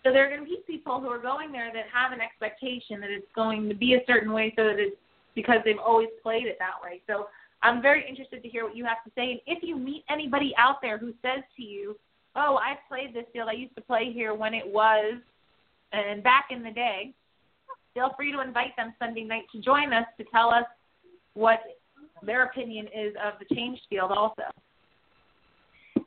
So 0.03 0.11
there 0.11 0.26
are 0.26 0.30
going 0.30 0.41
to 0.41 0.45
be 0.45 0.60
people 0.68 0.99
who 0.99 1.07
are 1.07 1.22
going 1.22 1.52
there 1.52 1.72
that 1.74 1.86
have 1.94 2.11
an 2.11 2.20
expectation 2.20 2.99
that 2.99 3.10
it's 3.10 3.32
going 3.36 3.70
to 3.70 3.76
be 3.76 3.94
a 3.95 4.03
certain 4.06 4.34
way, 4.34 4.53
so 4.57 4.65
that 4.65 4.78
it's 4.78 4.98
because 5.34 5.60
they've 5.64 5.80
always 5.80 6.10
played 6.22 6.45
it 6.45 6.57
that 6.60 6.76
way. 6.84 7.02
So 7.07 7.28
I'm 7.61 7.82
very 7.82 8.07
interested 8.07 8.44
to 8.44 8.49
hear 8.49 8.65
what 8.65 8.76
you 8.76 8.84
have 8.84 9.03
to 9.06 9.11
say. 9.15 9.32
And 9.32 9.40
if 9.48 9.64
you 9.64 9.78
meet 9.78 10.03
anybody 10.10 10.53
out 10.57 10.82
there 10.82 10.98
who 10.98 11.14
says 11.22 11.44
to 11.56 11.64
you, 11.64 11.98
"Oh, 12.36 12.57
I 12.57 12.78
played 12.90 13.14
this 13.14 13.26
field. 13.32 13.48
I 13.48 13.53
used 13.53 13.76
to 13.76 13.82
play 13.82 14.11
here 14.11 14.34
when 14.34 14.53
it 14.53 14.68
was," 14.68 15.22
and 15.94 16.22
back 16.22 16.48
in 16.52 16.64
the 16.64 16.72
day, 16.72 17.14
feel 17.94 18.14
free 18.18 18.32
to 18.34 18.41
invite 18.41 18.76
them 18.76 18.94
Sunday 18.99 19.24
night 19.24 19.49
to 19.53 19.61
join 19.61 19.94
us 19.94 20.06
to 20.18 20.26
tell 20.26 20.49
us 20.49 20.65
what 21.36 21.80
their 22.26 22.44
opinion 22.44 22.88
is 22.88 23.14
of 23.24 23.34
the 23.40 23.56
change 23.56 23.80
field 23.90 24.12
also. 24.12 24.44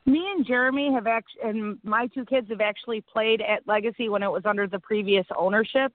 Me 0.05 0.25
and 0.35 0.45
Jeremy 0.45 0.91
have 0.93 1.07
actually, 1.07 1.41
and 1.43 1.77
my 1.83 2.07
two 2.07 2.25
kids 2.25 2.49
have 2.49 2.61
actually 2.61 3.01
played 3.01 3.41
at 3.41 3.67
Legacy 3.67 4.09
when 4.09 4.23
it 4.23 4.31
was 4.31 4.43
under 4.45 4.67
the 4.67 4.79
previous 4.79 5.25
ownership, 5.37 5.91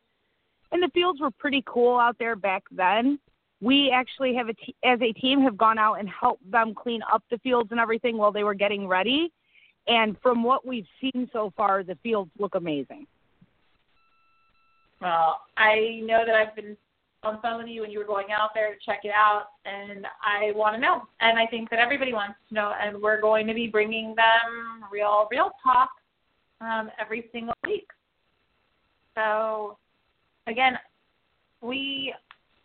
and 0.70 0.82
the 0.82 0.90
fields 0.92 1.20
were 1.20 1.30
pretty 1.30 1.62
cool 1.66 1.98
out 1.98 2.16
there 2.18 2.36
back 2.36 2.62
then. 2.70 3.18
We 3.60 3.90
actually 3.94 4.34
have 4.34 4.48
a 4.48 4.54
t- 4.54 4.74
as 4.84 5.00
a 5.00 5.12
team 5.12 5.40
have 5.42 5.56
gone 5.56 5.78
out 5.78 5.94
and 5.94 6.08
helped 6.08 6.50
them 6.50 6.74
clean 6.74 7.00
up 7.12 7.22
the 7.30 7.38
fields 7.38 7.70
and 7.70 7.78
everything 7.78 8.18
while 8.18 8.32
they 8.32 8.44
were 8.44 8.54
getting 8.54 8.88
ready. 8.88 9.32
And 9.86 10.16
from 10.22 10.42
what 10.42 10.66
we've 10.66 10.86
seen 11.00 11.28
so 11.32 11.52
far, 11.56 11.82
the 11.82 11.96
fields 12.02 12.30
look 12.38 12.54
amazing. 12.54 13.06
Well, 15.00 15.40
I 15.56 16.00
know 16.04 16.24
that 16.24 16.34
I've 16.34 16.54
been 16.54 16.76
on 17.24 17.36
the 17.36 17.40
phone 17.40 17.58
with 17.58 17.68
you 17.68 17.82
when 17.82 17.90
you 17.90 17.98
were 17.98 18.04
going 18.04 18.26
out 18.32 18.50
there 18.54 18.72
to 18.72 18.80
check 18.84 19.00
it 19.04 19.12
out, 19.14 19.46
and 19.64 20.06
I 20.24 20.52
want 20.56 20.74
to 20.74 20.80
know. 20.80 21.02
And 21.20 21.38
I 21.38 21.46
think 21.46 21.70
that 21.70 21.78
everybody 21.78 22.12
wants 22.12 22.36
to 22.48 22.54
know, 22.54 22.72
and 22.80 23.00
we're 23.00 23.20
going 23.20 23.46
to 23.46 23.54
be 23.54 23.68
bringing 23.68 24.14
them 24.16 24.84
real, 24.90 25.28
real 25.30 25.50
talk 25.62 25.90
um, 26.60 26.90
every 27.00 27.28
single 27.32 27.54
week. 27.64 27.86
So, 29.14 29.76
again, 30.46 30.74
we, 31.60 32.12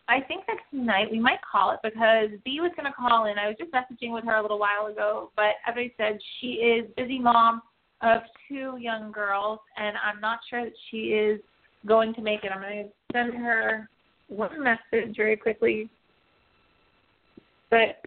I 0.08 0.22
think 0.22 0.46
that 0.48 0.58
tonight 0.72 1.08
we 1.12 1.20
might 1.20 1.40
call 1.50 1.72
it 1.72 1.80
because 1.84 2.30
Bea 2.44 2.62
was 2.62 2.72
going 2.76 2.92
to 2.92 2.94
call 2.94 3.26
in. 3.26 3.38
I 3.38 3.48
was 3.48 3.58
just 3.60 3.72
messaging 3.72 4.12
with 4.14 4.24
her 4.26 4.38
a 4.38 4.42
little 4.42 4.60
while 4.60 4.88
ago, 4.92 5.32
but 5.36 5.56
as 5.68 5.76
I 5.76 5.92
said, 5.98 6.18
she 6.40 6.54
is 6.54 6.90
busy 6.98 7.20
mom 7.20 7.62
of 8.02 8.22
two 8.48 8.78
young 8.80 9.12
girls, 9.12 9.60
and 9.78 9.96
I'm 9.98 10.20
not 10.20 10.40
sure 10.50 10.64
that 10.64 10.74
she 10.90 10.98
is 10.98 11.40
going 11.86 12.14
to 12.16 12.22
make 12.22 12.44
it. 12.44 12.52
I'm 12.52 12.62
going 12.62 12.86
to 12.86 12.90
send 13.14 13.34
her 13.36 13.88
one 14.28 14.64
message 14.64 15.16
very 15.16 15.38
quickly. 15.38 15.90
But 17.70 18.02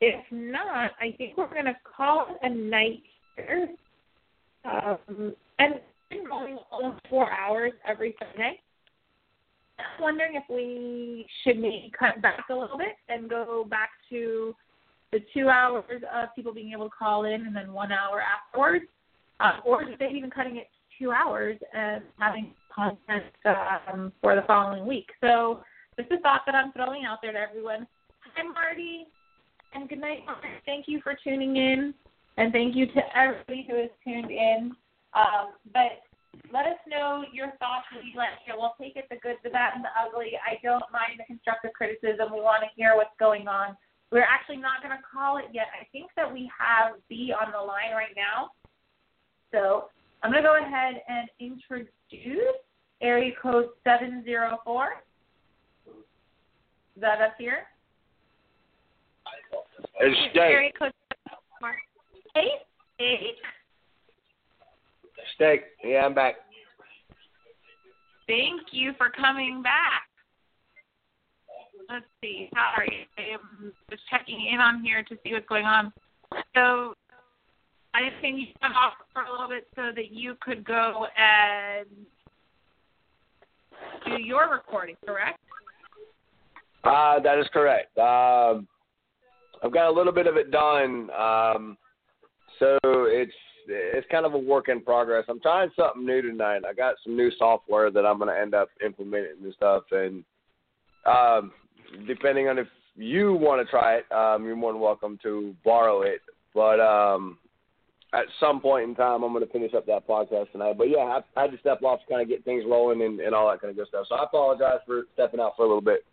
if 0.00 0.24
not, 0.30 0.92
I 1.00 1.14
think 1.16 1.36
we're 1.36 1.48
going 1.48 1.64
to 1.64 1.76
call 1.96 2.26
it 2.30 2.46
a 2.46 2.50
night 2.50 3.02
here. 3.36 3.68
Um, 4.64 5.34
and 5.58 5.74
been 6.10 6.26
going 6.26 6.58
almost 6.70 7.00
four 7.08 7.30
hours 7.30 7.72
every 7.86 8.14
Sunday. 8.18 8.60
I'm 9.78 10.02
wondering 10.02 10.36
if 10.36 10.44
we 10.48 11.26
should 11.42 11.58
maybe 11.58 11.92
cut 11.98 12.22
back 12.22 12.44
a 12.50 12.54
little 12.54 12.78
bit 12.78 12.96
and 13.08 13.28
go 13.28 13.66
back 13.68 13.90
to 14.10 14.54
the 15.12 15.20
two 15.32 15.48
hours 15.48 15.84
of 16.12 16.28
people 16.34 16.54
being 16.54 16.72
able 16.72 16.88
to 16.88 16.94
call 16.96 17.24
in 17.24 17.46
and 17.46 17.54
then 17.54 17.72
one 17.72 17.90
hour 17.92 18.20
afterwards, 18.20 18.84
uh, 19.40 19.58
or 19.64 19.84
maybe 19.84 20.14
even 20.16 20.30
cutting 20.30 20.56
it 20.56 20.68
to 20.68 21.04
two 21.04 21.12
hours 21.12 21.56
and 21.72 22.02
having 22.18 22.52
content 22.74 23.24
um, 23.44 24.12
for 24.20 24.34
the 24.34 24.42
following 24.46 24.86
week. 24.86 25.08
So 25.20 25.62
this 25.96 26.06
is 26.06 26.18
a 26.18 26.20
thought 26.20 26.42
that 26.46 26.54
I'm 26.54 26.72
throwing 26.72 27.04
out 27.04 27.18
there 27.22 27.32
to 27.32 27.38
everyone. 27.38 27.86
Hi, 28.34 28.42
Marty, 28.42 29.06
and 29.74 29.88
good 29.88 30.00
night, 30.00 30.20
Marty. 30.26 30.48
Thank 30.66 30.86
you 30.88 31.00
for 31.02 31.16
tuning 31.22 31.56
in, 31.56 31.94
and 32.36 32.52
thank 32.52 32.74
you 32.74 32.86
to 32.86 33.00
everybody 33.16 33.66
who 33.68 33.76
has 33.76 33.90
tuned 34.02 34.30
in. 34.30 34.72
Um, 35.14 35.54
but 35.72 36.02
let 36.52 36.66
us 36.66 36.78
know 36.88 37.24
your 37.32 37.52
thoughts. 37.62 37.86
We 37.94 38.12
let 38.16 38.42
you. 38.46 38.54
We'll 38.56 38.74
take 38.80 38.96
it 38.96 39.06
the 39.08 39.16
good, 39.22 39.36
the 39.44 39.50
bad, 39.50 39.74
and 39.76 39.84
the 39.84 39.94
ugly. 39.94 40.32
I 40.42 40.58
don't 40.62 40.84
mind 40.90 41.18
the 41.18 41.24
constructive 41.24 41.72
criticism. 41.72 42.32
We 42.32 42.40
want 42.40 42.62
to 42.62 42.70
hear 42.74 42.96
what's 42.96 43.14
going 43.20 43.46
on. 43.46 43.76
We're 44.10 44.26
actually 44.26 44.58
not 44.58 44.82
going 44.82 44.96
to 44.96 45.02
call 45.02 45.38
it 45.38 45.46
yet. 45.52 45.66
I 45.74 45.86
think 45.92 46.10
that 46.16 46.30
we 46.30 46.50
have 46.58 46.94
Bea 47.08 47.34
on 47.34 47.52
the 47.52 47.58
line 47.58 47.94
right 47.94 48.14
now. 48.16 48.50
So 49.52 49.90
I'm 50.24 50.30
going 50.30 50.42
to 50.42 50.48
go 50.48 50.56
ahead 50.56 51.02
and 51.06 51.28
introduce 51.38 51.90
area 53.02 53.32
code 53.42 53.66
704. 53.84 54.88
Is 55.86 55.92
that 56.96 57.20
up 57.20 57.34
here? 57.38 57.64
It's 60.00 60.18
Area 60.34 60.70
steak. 60.70 60.78
code 60.78 60.92
704. 61.60 61.76
Eight, 62.36 62.50
eight. 63.00 63.36
Steak. 65.34 65.60
Yeah, 65.84 66.06
I'm 66.06 66.14
back. 66.14 66.36
Thank 68.26 68.62
you 68.70 68.92
for 68.96 69.10
coming 69.10 69.62
back. 69.62 70.08
Let's 71.90 72.06
see. 72.22 72.48
Sorry, 72.54 73.06
I'm 73.18 73.74
just 73.90 74.02
checking 74.08 74.48
in 74.50 74.58
on 74.58 74.82
here 74.82 75.02
to 75.02 75.16
see 75.22 75.34
what's 75.34 75.46
going 75.48 75.66
on. 75.66 75.92
So 76.54 76.94
I 77.94 78.10
think 78.20 78.40
you 78.40 78.46
cut 78.60 78.72
off 78.72 78.94
for 79.12 79.22
a 79.22 79.30
little 79.30 79.48
bit 79.48 79.68
so 79.76 79.92
that 79.94 80.10
you 80.10 80.36
could 80.40 80.64
go 80.64 81.06
and 81.16 81.86
do 84.04 84.20
your 84.20 84.50
recording, 84.50 84.96
correct? 85.06 85.38
Uh, 86.82 87.20
that 87.20 87.38
is 87.38 87.46
correct. 87.52 87.96
Um, 87.96 88.66
I've 89.62 89.72
got 89.72 89.88
a 89.88 89.92
little 89.92 90.12
bit 90.12 90.26
of 90.26 90.36
it 90.36 90.50
done, 90.50 91.08
um, 91.10 91.78
so 92.58 92.78
it's 92.84 93.32
it's 93.66 94.06
kind 94.10 94.26
of 94.26 94.34
a 94.34 94.38
work 94.38 94.68
in 94.68 94.82
progress. 94.82 95.24
I'm 95.28 95.40
trying 95.40 95.70
something 95.74 96.04
new 96.04 96.20
tonight. 96.20 96.62
I 96.68 96.74
got 96.74 96.96
some 97.02 97.16
new 97.16 97.30
software 97.38 97.90
that 97.90 98.04
I'm 98.04 98.18
going 98.18 98.28
to 98.28 98.38
end 98.38 98.54
up 98.54 98.68
implementing 98.84 99.36
and 99.42 99.54
stuff, 99.54 99.84
and 99.92 100.24
um, 101.06 101.52
depending 102.06 102.48
on 102.48 102.58
if 102.58 102.66
you 102.96 103.34
want 103.34 103.64
to 103.64 103.70
try 103.70 103.98
it, 103.98 104.12
um, 104.12 104.44
you're 104.44 104.56
more 104.56 104.72
than 104.72 104.82
welcome 104.82 105.18
to 105.22 105.54
borrow 105.64 106.02
it. 106.02 106.20
But 106.52 106.80
um, 106.80 107.38
at 108.14 108.26
some 108.38 108.60
point 108.60 108.88
in 108.88 108.94
time, 108.94 109.22
I'm 109.22 109.32
going 109.32 109.44
to 109.44 109.52
finish 109.52 109.74
up 109.74 109.86
that 109.86 110.06
podcast 110.06 110.52
tonight. 110.52 110.78
But 110.78 110.88
yeah, 110.88 111.18
I, 111.18 111.20
I 111.36 111.42
had 111.42 111.50
to 111.50 111.58
step 111.58 111.82
off 111.82 112.00
to 112.00 112.06
kind 112.06 112.22
of 112.22 112.28
get 112.28 112.44
things 112.44 112.64
rolling 112.66 113.02
and, 113.02 113.20
and 113.20 113.34
all 113.34 113.50
that 113.50 113.60
kind 113.60 113.70
of 113.70 113.76
good 113.76 113.88
stuff. 113.88 114.06
So 114.08 114.14
I 114.14 114.24
apologize 114.24 114.80
for 114.86 115.02
stepping 115.14 115.40
out 115.40 115.54
for 115.56 115.64
a 115.64 115.68
little 115.68 115.82
bit. 115.82 116.04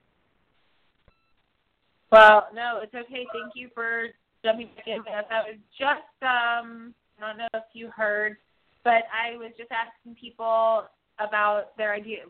Well, 2.11 2.47
no, 2.53 2.79
it's 2.81 2.93
okay. 2.93 3.25
Thank 3.31 3.53
you 3.55 3.69
for 3.73 4.07
jumping 4.43 4.69
back 4.75 4.87
in. 4.87 5.03
That 5.05 5.45
was 5.45 5.57
just, 5.77 6.17
um, 6.23 6.93
I 7.21 7.27
don't 7.27 7.37
know 7.37 7.47
if 7.53 7.63
you 7.73 7.89
heard, 7.95 8.37
but 8.83 9.03
I 9.13 9.37
was 9.37 9.51
just 9.57 9.69
asking 9.71 10.15
people 10.19 10.85
about 11.19 11.77
their 11.77 11.93
idea 11.93 12.23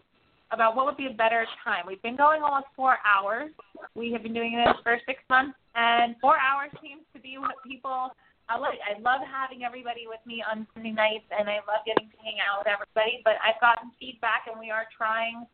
about 0.51 0.75
what 0.75 0.85
would 0.85 0.97
be 0.97 1.07
a 1.07 1.13
better 1.13 1.45
time. 1.63 1.85
We've 1.87 2.01
been 2.01 2.17
going 2.17 2.41
almost 2.41 2.67
four 2.75 2.97
hours. 3.05 3.51
We 3.95 4.11
have 4.11 4.21
been 4.21 4.33
doing 4.33 4.57
this 4.57 4.75
for 4.83 4.99
six 5.05 5.19
months, 5.29 5.57
and 5.75 6.15
four 6.19 6.35
hours 6.35 6.71
seems 6.83 7.03
to 7.15 7.21
be 7.21 7.37
what 7.37 7.55
people 7.65 8.09
I 8.49 8.57
like. 8.57 8.79
I 8.83 8.99
love 8.99 9.21
having 9.23 9.63
everybody 9.63 10.07
with 10.07 10.19
me 10.25 10.43
on 10.43 10.67
Sunday 10.73 10.91
nights, 10.91 11.25
and 11.31 11.47
I 11.47 11.63
love 11.67 11.85
getting 11.85 12.09
to 12.09 12.17
hang 12.19 12.37
out 12.43 12.59
with 12.59 12.67
everybody. 12.67 13.21
But 13.23 13.39
I've 13.39 13.59
gotten 13.61 13.91
feedback, 13.99 14.47
and 14.51 14.59
we 14.59 14.71
are 14.71 14.85
trying 14.95 15.47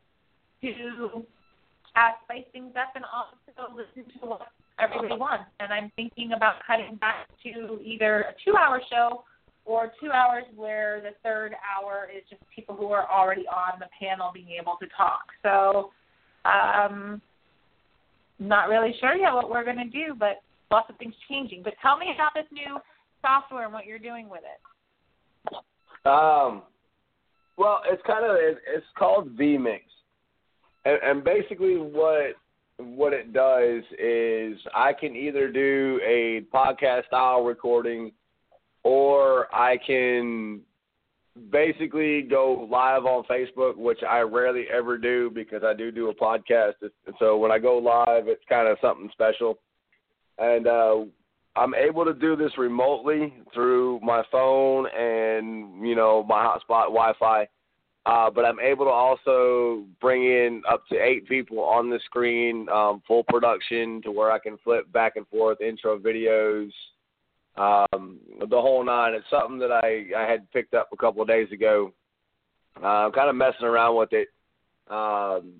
to 0.61 1.25
uh, 1.95 2.11
spice 2.23 2.45
things 2.53 2.73
up 2.75 2.95
and 2.95 3.05
also 3.05 3.73
listen 3.75 4.09
to 4.19 4.25
what 4.25 4.47
everybody 4.79 5.19
wants. 5.19 5.45
And 5.59 5.73
I'm 5.73 5.91
thinking 5.95 6.33
about 6.33 6.55
cutting 6.65 6.95
back 6.95 7.27
to 7.43 7.79
either 7.83 8.21
a 8.29 8.33
two-hour 8.45 8.81
show 8.89 9.23
or 9.65 9.91
two 10.01 10.11
hours 10.11 10.43
where 10.55 11.01
the 11.01 11.11
third 11.23 11.53
hour 11.61 12.07
is 12.15 12.23
just 12.29 12.41
people 12.55 12.75
who 12.75 12.91
are 12.91 13.09
already 13.09 13.45
on 13.47 13.79
the 13.79 13.87
panel 13.99 14.31
being 14.33 14.57
able 14.59 14.77
to 14.79 14.87
talk. 14.95 15.27
So, 15.43 15.91
um, 16.45 17.21
not 18.39 18.69
really 18.69 18.95
sure 18.99 19.15
yet 19.15 19.33
what 19.33 19.49
we're 19.49 19.65
going 19.65 19.77
to 19.77 19.89
do, 19.89 20.15
but 20.17 20.41
lots 20.71 20.89
of 20.89 20.97
things 20.97 21.13
changing. 21.29 21.63
But 21.63 21.73
tell 21.81 21.97
me 21.97 22.07
about 22.13 22.33
this 22.33 22.45
new 22.51 22.79
software 23.21 23.65
and 23.65 23.73
what 23.73 23.85
you're 23.85 23.99
doing 23.99 24.29
with 24.29 24.41
it. 24.41 25.57
Um, 26.07 26.63
well, 27.57 27.81
it's 27.89 28.01
kind 28.05 28.25
of 28.25 28.37
it's 28.39 28.85
called 28.97 29.37
vMix, 29.37 29.81
and, 30.85 30.99
and 31.03 31.23
basically 31.23 31.75
what 31.75 32.35
what 32.77 33.13
it 33.13 33.33
does 33.33 33.83
is 33.99 34.57
I 34.73 34.93
can 34.93 35.15
either 35.15 35.51
do 35.51 35.99
a 36.05 36.41
podcast 36.55 37.07
style 37.07 37.43
recording, 37.43 38.11
or 38.83 39.53
I 39.53 39.77
can 39.85 40.61
basically 41.51 42.21
go 42.21 42.67
live 42.71 43.05
on 43.05 43.23
Facebook, 43.23 43.77
which 43.77 43.99
I 44.07 44.19
rarely 44.19 44.65
ever 44.71 44.97
do 44.97 45.31
because 45.33 45.63
I 45.63 45.73
do 45.73 45.91
do 45.91 46.09
a 46.09 46.15
podcast. 46.15 46.73
So 47.19 47.37
when 47.37 47.51
I 47.51 47.59
go 47.59 47.77
live, 47.77 48.27
it's 48.27 48.43
kind 48.47 48.67
of 48.67 48.77
something 48.81 49.09
special, 49.11 49.59
and 50.37 50.67
uh, 50.67 50.97
I'm 51.55 51.73
able 51.73 52.05
to 52.05 52.13
do 52.13 52.35
this 52.35 52.57
remotely 52.57 53.33
through 53.53 53.99
my 54.01 54.23
phone 54.31 54.87
and 54.95 55.85
you 55.87 55.95
know 55.95 56.23
my 56.23 56.43
hotspot 56.43 56.85
Wi-Fi. 56.85 57.47
Uh, 58.05 58.29
but 58.29 58.45
I'm 58.45 58.59
able 58.61 58.85
to 58.85 58.91
also 58.91 59.83
bring 59.99 60.23
in 60.23 60.61
up 60.69 60.87
to 60.87 60.95
eight 60.95 61.27
people 61.27 61.59
on 61.59 61.89
the 61.89 61.99
screen, 62.05 62.69
um, 62.69 63.01
full 63.05 63.25
production, 63.25 64.01
to 64.03 64.11
where 64.11 64.31
I 64.31 64.39
can 64.39 64.57
flip 64.63 64.89
back 64.93 65.17
and 65.17 65.27
forth 65.27 65.59
intro 65.59 65.99
videos, 65.99 66.71
um, 67.57 68.19
the 68.39 68.61
whole 68.61 68.85
nine. 68.85 69.13
It's 69.13 69.25
something 69.29 69.59
that 69.59 69.71
I 69.71 70.05
I 70.17 70.29
had 70.29 70.49
picked 70.51 70.73
up 70.73 70.87
a 70.93 70.97
couple 70.97 71.21
of 71.21 71.27
days 71.27 71.51
ago. 71.51 71.91
Uh, 72.81 72.87
I'm 72.87 73.11
kind 73.11 73.29
of 73.29 73.35
messing 73.35 73.65
around 73.65 73.97
with 73.97 74.13
it. 74.13 74.29
Um, 74.89 75.55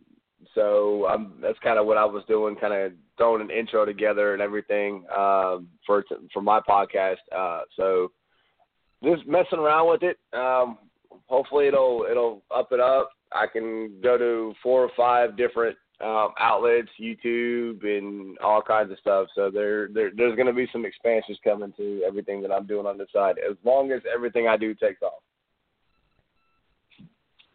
so 0.56 1.06
I'm, 1.08 1.34
that's 1.42 1.60
kind 1.60 1.78
of 1.78 1.86
what 1.86 1.98
I 1.98 2.06
was 2.06 2.24
doing, 2.28 2.56
kind 2.56 2.74
of 2.74 2.92
throwing 3.18 3.42
an 3.42 3.52
intro 3.52 3.86
together 3.86 4.34
and 4.34 4.42
everything 4.42 5.06
um, 5.16 5.68
for 5.86 6.04
for 6.34 6.42
my 6.42 6.60
podcast. 6.60 7.18
Uh, 7.36 7.62
so 7.76 8.12
just 9.04 9.28
messing 9.28 9.60
around 9.60 9.90
with 9.90 10.04
it. 10.04 10.18
Um, 10.34 10.78
hopefully 11.28 11.68
it'll 11.68 12.06
it'll 12.10 12.44
up 12.56 12.72
it 12.72 12.80
up. 12.80 13.12
I 13.32 13.46
can 13.52 14.00
go 14.02 14.18
to 14.18 14.54
four 14.64 14.84
or 14.84 14.92
five 14.96 15.36
different 15.36 15.78
um, 16.00 16.30
outlets, 16.40 16.90
YouTube, 17.02 17.84
and 17.84 18.38
all 18.40 18.62
kinds 18.62 18.92
of 18.92 19.00
stuff. 19.00 19.28
So 19.36 19.50
there, 19.52 19.88
there 19.90 20.12
there's 20.16 20.36
going 20.36 20.48
to 20.48 20.54
be 20.54 20.68
some 20.72 20.86
expansions 20.86 21.40
coming 21.44 21.74
to 21.78 22.04
everything 22.08 22.42
that 22.44 22.52
I'm 22.52 22.68
doing 22.68 22.86
on 22.86 22.98
the 22.98 23.08
side, 23.14 23.36
as 23.40 23.58
long 23.64 23.92
as 23.92 24.02
everything 24.14 24.48
I 24.48 24.58
do 24.58 24.74
takes 24.74 25.02
off. 25.02 25.24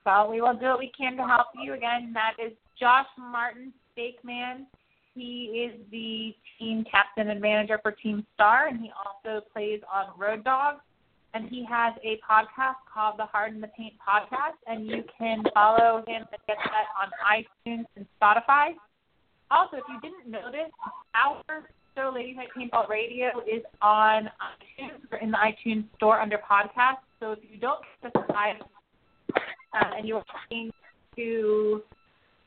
Well, 0.05 0.31
we 0.31 0.41
will 0.41 0.55
do 0.55 0.67
what 0.67 0.81
we 0.81 0.91
can 0.97 1.17
to 1.17 1.25
help 1.25 1.47
you. 1.63 1.75
Again, 1.75 2.13
that 2.15 2.35
is 2.45 2.53
Josh 2.79 3.07
Martin, 3.17 3.73
Steakman. 3.97 4.67
He 5.15 5.69
is 5.69 5.81
the 5.91 6.35
team 6.59 6.85
captain 6.91 7.31
and 7.31 7.41
manager 7.41 7.79
for 7.83 7.93
Team 7.93 8.27
Star, 8.35 8.69
and 8.69 8.81
he 8.81 8.91
also 8.97 9.45
plays 9.53 9.81
on 9.93 10.07
Road 10.19 10.45
Dawgz. 10.45 10.79
And 11.35 11.49
he 11.49 11.65
has 11.65 11.95
a 12.05 12.21
podcast 12.29 12.77
called 12.93 13.19
the 13.19 13.25
Hard 13.25 13.55
in 13.55 13.61
the 13.61 13.69
Paint 13.69 13.95
Podcast, 14.07 14.57
and 14.67 14.87
you 14.87 15.03
can 15.19 15.43
follow 15.55 16.05
him 16.07 16.27
and 16.31 16.41
get 16.47 16.59
that 16.59 16.87
on 17.01 17.11
iTunes 17.27 17.87
and 17.97 18.07
Spotify. 18.21 18.75
Also, 19.51 19.79
if 19.79 19.85
you 19.89 19.99
didn't 20.03 20.31
notice, 20.31 20.71
our 21.15 21.43
show, 21.97 22.13
Ladies 22.15 22.37
Night 22.37 22.49
Paintball 22.57 22.89
Radio, 22.89 23.29
is 23.51 23.63
on 23.81 24.25
iTunes 24.25 25.11
or 25.11 25.19
in 25.19 25.31
the 25.31 25.39
iTunes 25.39 25.85
store 25.97 26.21
under 26.21 26.39
podcast. 26.39 26.99
So 27.19 27.33
if 27.33 27.39
you 27.51 27.59
don't 27.59 27.81
get 28.03 28.13
the 28.13 28.21
live 28.31 28.57
uh, 29.75 29.91
and 29.97 30.07
you're 30.07 30.25
to 31.17 31.83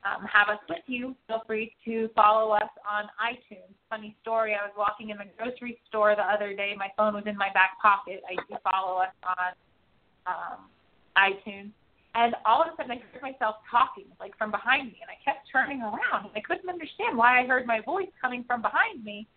um, 0.06 0.26
have 0.32 0.49
us 0.49 0.61
with 0.69 0.86
you, 0.86 1.15
feel 1.27 1.41
free 1.48 1.73
to 1.84 2.10
follow 2.15 2.52
us 2.52 2.69
on 2.88 3.06
iTunes. 3.18 3.73
Funny 3.90 4.15
story, 4.22 4.53
I 4.53 4.64
was 4.65 4.73
walking 4.77 5.10
in 5.10 5.18
the 5.18 5.26
grocery 5.38 5.80
store 5.90 6.15
the 6.15 6.22
other 6.22 6.53
day. 6.56 6.73
My 6.77 6.90
phone 6.95 7.15
was 7.15 7.23
in 7.26 7.36
my 7.36 7.49
back 7.53 7.82
pocket. 7.82 8.22
I 8.30 8.36
do 8.48 8.56
follow 8.64 9.02
us 9.02 9.10
on 9.26 9.52
um, 10.27 10.60
iTunes. 11.18 11.72
And 12.14 12.36
all 12.45 12.61
of 12.61 12.68
a 12.68 12.77
sudden, 12.77 12.91
I 12.91 13.02
heard 13.11 13.22
myself 13.22 13.56
talking, 13.69 14.06
like 14.19 14.38
from 14.38 14.52
behind 14.52 14.88
me, 14.88 14.99
and 15.02 15.10
I 15.10 15.18
kept 15.26 15.48
turning 15.52 15.82
around. 15.82 16.27
And 16.27 16.36
I 16.36 16.40
couldn't 16.40 16.69
understand 16.69 17.18
why 17.18 17.41
I 17.41 17.45
heard 17.45 17.65
my 17.65 17.82
voice 17.82 18.07
coming 18.22 18.45
from 18.48 18.61
behind 18.61 19.03
me. 19.03 19.27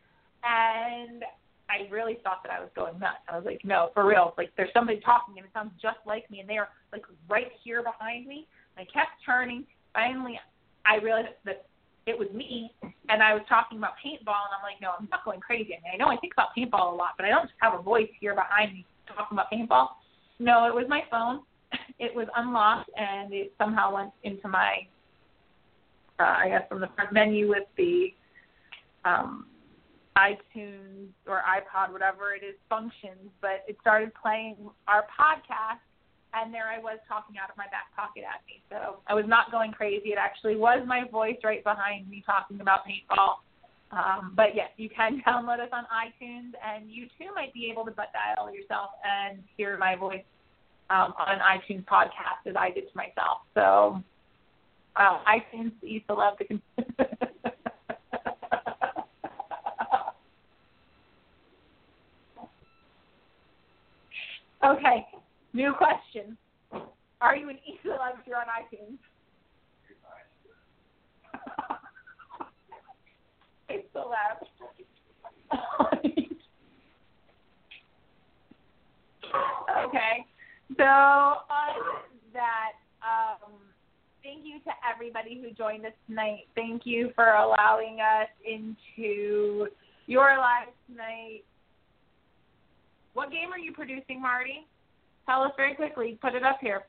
And 0.44 1.24
I 1.68 1.90
really 1.90 2.18
thought 2.22 2.42
that 2.44 2.52
I 2.52 2.60
was 2.60 2.68
going 2.76 2.98
nuts. 3.00 3.24
I 3.28 3.36
was 3.36 3.44
like, 3.44 3.64
no, 3.64 3.90
for 3.94 4.06
real. 4.06 4.34
Like 4.38 4.50
there's 4.56 4.70
somebody 4.72 5.00
talking 5.00 5.34
and 5.36 5.46
it 5.46 5.50
sounds 5.52 5.72
just 5.80 5.98
like 6.06 6.30
me, 6.30 6.40
and 6.40 6.48
they 6.48 6.58
are 6.58 6.68
like 6.92 7.02
right 7.28 7.50
here 7.64 7.82
behind 7.82 8.26
me. 8.26 8.46
I 8.76 8.82
kept 8.84 9.24
turning. 9.24 9.64
Finally, 9.94 10.38
I 10.84 10.96
realized 10.96 11.28
that 11.44 11.66
it 12.06 12.18
was 12.18 12.28
me, 12.32 12.72
and 13.08 13.22
I 13.22 13.34
was 13.34 13.42
talking 13.48 13.78
about 13.78 13.92
paintball, 14.04 14.40
and 14.48 14.54
I'm 14.56 14.64
like, 14.64 14.80
no, 14.80 14.92
I'm 14.98 15.08
not 15.10 15.24
going 15.24 15.40
crazy. 15.40 15.74
I 15.74 15.82
mean, 15.84 15.92
I 15.94 15.96
know 15.96 16.10
I 16.10 16.16
think 16.16 16.32
about 16.32 16.48
paintball 16.56 16.92
a 16.92 16.96
lot, 16.96 17.10
but 17.16 17.26
I 17.26 17.28
don't 17.28 17.44
just 17.44 17.60
have 17.60 17.78
a 17.78 17.82
voice 17.82 18.08
here 18.20 18.34
behind 18.34 18.72
me 18.72 18.86
talking 19.06 19.36
about 19.36 19.52
paintball. 19.52 19.88
No, 20.38 20.66
it 20.66 20.74
was 20.74 20.86
my 20.88 21.02
phone. 21.10 21.40
It 22.00 22.14
was 22.14 22.28
unlocked, 22.36 22.90
and 22.96 23.32
it 23.32 23.52
somehow 23.58 23.92
went 23.92 24.12
into 24.22 24.46
my, 24.46 24.86
uh, 26.20 26.36
I 26.44 26.48
guess, 26.48 26.62
from 26.68 26.80
the 26.80 26.86
front 26.94 27.12
menu 27.12 27.48
with 27.48 27.64
the 27.76 28.14
um, 29.04 29.46
iTunes 30.16 31.08
or 31.26 31.42
iPod, 31.42 31.92
whatever 31.92 32.34
it 32.34 32.44
is, 32.44 32.54
functions. 32.68 33.30
But 33.40 33.64
it 33.66 33.76
started 33.80 34.12
playing 34.14 34.56
our 34.86 35.06
podcast, 35.10 35.82
and 36.42 36.54
there 36.54 36.68
I 36.68 36.78
was 36.78 36.98
talking 37.08 37.36
out 37.38 37.50
of 37.50 37.56
my 37.56 37.66
back 37.66 37.94
pocket 37.94 38.22
at 38.22 38.40
me. 38.46 38.62
So 38.70 39.00
I 39.06 39.14
was 39.14 39.24
not 39.26 39.50
going 39.50 39.72
crazy. 39.72 40.10
It 40.10 40.18
actually 40.18 40.56
was 40.56 40.82
my 40.86 41.04
voice 41.10 41.36
right 41.42 41.62
behind 41.64 42.08
me 42.08 42.22
talking 42.24 42.60
about 42.60 42.80
paintball. 42.86 43.36
Um, 43.90 44.34
but 44.36 44.54
yes, 44.54 44.68
you 44.76 44.88
can 44.88 45.22
download 45.26 45.60
us 45.60 45.70
on 45.72 45.84
iTunes, 45.84 46.52
and 46.64 46.90
you 46.90 47.06
too 47.18 47.34
might 47.34 47.52
be 47.54 47.70
able 47.70 47.84
to 47.84 47.90
butt 47.90 48.08
dial 48.12 48.52
yourself 48.52 48.90
and 49.04 49.42
hear 49.56 49.78
my 49.78 49.96
voice 49.96 50.24
um, 50.90 51.14
on 51.18 51.38
iTunes 51.38 51.84
podcast 51.84 52.46
as 52.46 52.54
I 52.56 52.70
did 52.70 52.90
to 52.90 52.96
myself. 52.96 53.38
So 53.54 54.02
uh, 54.96 55.18
iTunes 55.26 55.72
used 55.82 56.06
to 56.08 56.14
love 56.14 56.38
to. 56.38 56.44
okay, 64.64 65.06
new 65.52 65.74
question. 65.74 66.38
Are 67.20 67.36
you 67.36 67.48
an 67.48 67.56
E 67.66 67.80
celeb 67.84 68.20
if 68.24 68.36
on 68.36 68.46
iTunes? 68.46 68.98
it's 73.68 73.88
celeb. 73.94 74.46
okay. 79.86 80.24
So 80.76 80.84
on 80.84 81.74
that, 82.32 82.72
um, 83.02 83.52
thank 84.22 84.44
you 84.44 84.60
to 84.60 84.70
everybody 84.88 85.40
who 85.40 85.50
joined 85.50 85.84
us 85.86 85.92
tonight. 86.06 86.46
Thank 86.54 86.82
you 86.84 87.10
for 87.14 87.30
allowing 87.30 88.00
us 88.00 88.28
into 88.46 89.68
your 90.06 90.38
lives 90.38 90.70
tonight. 90.88 91.42
What 93.14 93.32
game 93.32 93.52
are 93.52 93.58
you 93.58 93.72
producing, 93.72 94.22
Marty? 94.22 94.64
Tell 95.28 95.42
us 95.42 95.52
very 95.58 95.74
quickly. 95.74 96.18
Put 96.22 96.34
it 96.34 96.42
up 96.42 96.56
here. 96.60 96.84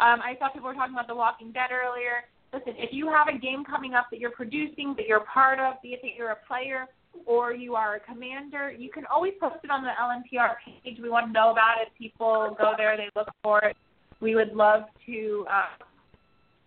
Um, 0.00 0.20
I 0.24 0.34
saw 0.38 0.48
people 0.48 0.68
were 0.68 0.74
talking 0.74 0.94
about 0.94 1.08
The 1.08 1.14
Walking 1.14 1.52
Dead 1.52 1.68
earlier. 1.70 2.24
Listen, 2.54 2.72
if 2.78 2.88
you 2.92 3.08
have 3.12 3.28
a 3.28 3.38
game 3.38 3.64
coming 3.64 3.92
up 3.92 4.06
that 4.10 4.18
you're 4.18 4.30
producing, 4.30 4.94
that 4.96 5.06
you're 5.06 5.24
part 5.32 5.58
of, 5.60 5.74
be 5.82 5.90
it 5.90 6.00
that 6.02 6.16
you're 6.16 6.30
a 6.30 6.38
player 6.48 6.86
or 7.26 7.52
you 7.52 7.74
are 7.74 7.96
a 7.96 8.00
commander, 8.00 8.70
you 8.70 8.90
can 8.90 9.04
always 9.12 9.34
post 9.38 9.56
it 9.62 9.70
on 9.70 9.82
the 9.82 9.90
LNPR 10.00 10.54
page. 10.64 10.96
We 11.02 11.10
want 11.10 11.26
to 11.26 11.32
know 11.32 11.50
about 11.50 11.76
it. 11.82 11.88
People 11.98 12.56
go 12.58 12.72
there, 12.78 12.96
they 12.96 13.10
look 13.14 13.28
for 13.42 13.60
it. 13.60 13.76
We 14.20 14.34
would 14.34 14.54
love 14.54 14.84
to 15.04 15.46
uh, 15.50 15.84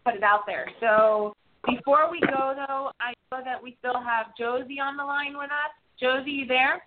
put 0.06 0.14
it 0.14 0.23
out 0.23 0.41
there. 0.45 0.69
So 0.80 1.34
before 1.65 2.11
we 2.11 2.19
go, 2.19 2.53
though, 2.56 2.91
I 2.99 3.14
know 3.31 3.41
that 3.44 3.61
we 3.61 3.76
still 3.80 3.99
have 3.99 4.27
Josie 4.38 4.80
on 4.80 4.95
the 4.95 5.03
line 5.03 5.36
with 5.38 5.49
us. 5.49 5.73
Josie, 5.99 6.31
you 6.31 6.45
there? 6.45 6.84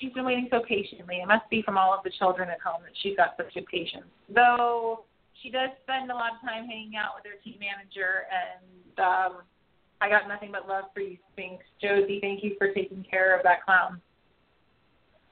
She's 0.00 0.12
been 0.12 0.24
waiting 0.24 0.48
so 0.50 0.60
patiently. 0.66 1.16
It 1.22 1.28
must 1.28 1.48
be 1.50 1.62
from 1.62 1.78
all 1.78 1.94
of 1.94 2.02
the 2.04 2.10
children 2.18 2.48
at 2.50 2.60
home 2.60 2.82
that 2.82 2.92
she's 3.02 3.16
got 3.16 3.34
such 3.36 3.54
good 3.54 3.66
patience. 3.66 4.06
Though 4.28 5.04
she 5.42 5.50
does 5.50 5.70
spend 5.82 6.10
a 6.10 6.14
lot 6.14 6.32
of 6.34 6.40
time 6.40 6.66
hanging 6.66 6.96
out 6.96 7.12
with 7.16 7.24
her 7.30 7.38
team 7.42 7.58
manager, 7.60 8.26
and 8.32 8.98
um, 8.98 9.42
I 10.00 10.08
got 10.08 10.28
nothing 10.28 10.50
but 10.52 10.68
love 10.68 10.84
for 10.94 11.00
you, 11.00 11.16
Spinks. 11.32 11.64
Josie, 11.80 12.18
thank 12.20 12.42
you 12.42 12.56
for 12.58 12.72
taking 12.72 13.04
care 13.08 13.36
of 13.36 13.42
that 13.44 13.64
clown. 13.64 14.00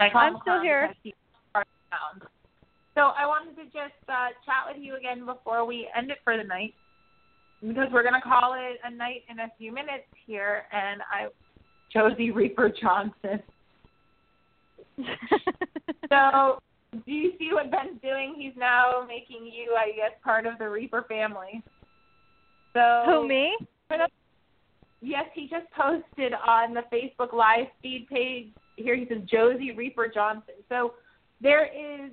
I 0.00 0.08
I'm 0.08 0.34
still 0.42 0.44
clown 0.44 0.64
here. 0.64 0.88
because 0.88 0.96
he's 1.02 1.14
part 1.52 1.66
of 1.66 1.72
the 1.72 1.96
clown. 1.96 2.30
So 2.94 3.00
I 3.16 3.26
wanted 3.26 3.56
to 3.56 3.64
just 3.64 3.96
uh, 4.08 4.28
chat 4.44 4.68
with 4.68 4.82
you 4.82 4.96
again 4.96 5.24
before 5.24 5.64
we 5.64 5.88
end 5.96 6.10
it 6.10 6.18
for 6.24 6.36
the 6.36 6.44
night, 6.44 6.74
because 7.66 7.88
we're 7.92 8.02
going 8.02 8.14
to 8.14 8.20
call 8.20 8.54
it 8.54 8.78
a 8.84 8.90
night 8.90 9.22
in 9.30 9.38
a 9.40 9.48
few 9.58 9.72
minutes 9.72 10.04
here, 10.26 10.64
and 10.72 11.00
I, 11.10 11.28
Josie 11.92 12.30
Reaper 12.30 12.70
Johnson. 12.80 13.42
So 16.08 16.58
do 17.06 17.12
you 17.12 17.32
see 17.38 17.50
what 17.52 17.70
Ben's 17.70 18.00
doing? 18.02 18.34
He's 18.36 18.52
now 18.56 19.04
making 19.06 19.46
you, 19.46 19.74
I 19.78 19.92
guess, 19.96 20.12
part 20.22 20.46
of 20.46 20.58
the 20.58 20.68
Reaper 20.68 21.04
family. 21.08 21.62
So 22.74 23.02
Who 23.06 23.28
me? 23.28 23.56
Yes, 25.04 25.24
he 25.34 25.48
just 25.48 25.66
posted 25.72 26.32
on 26.32 26.74
the 26.74 26.82
Facebook 26.92 27.32
live 27.32 27.66
feed 27.82 28.06
page. 28.08 28.48
Here 28.76 28.94
he 28.94 29.04
says 29.08 29.18
Josie 29.28 29.72
Reaper 29.72 30.10
Johnson. 30.14 30.54
So 30.68 30.94
there 31.40 31.66
is 31.66 32.12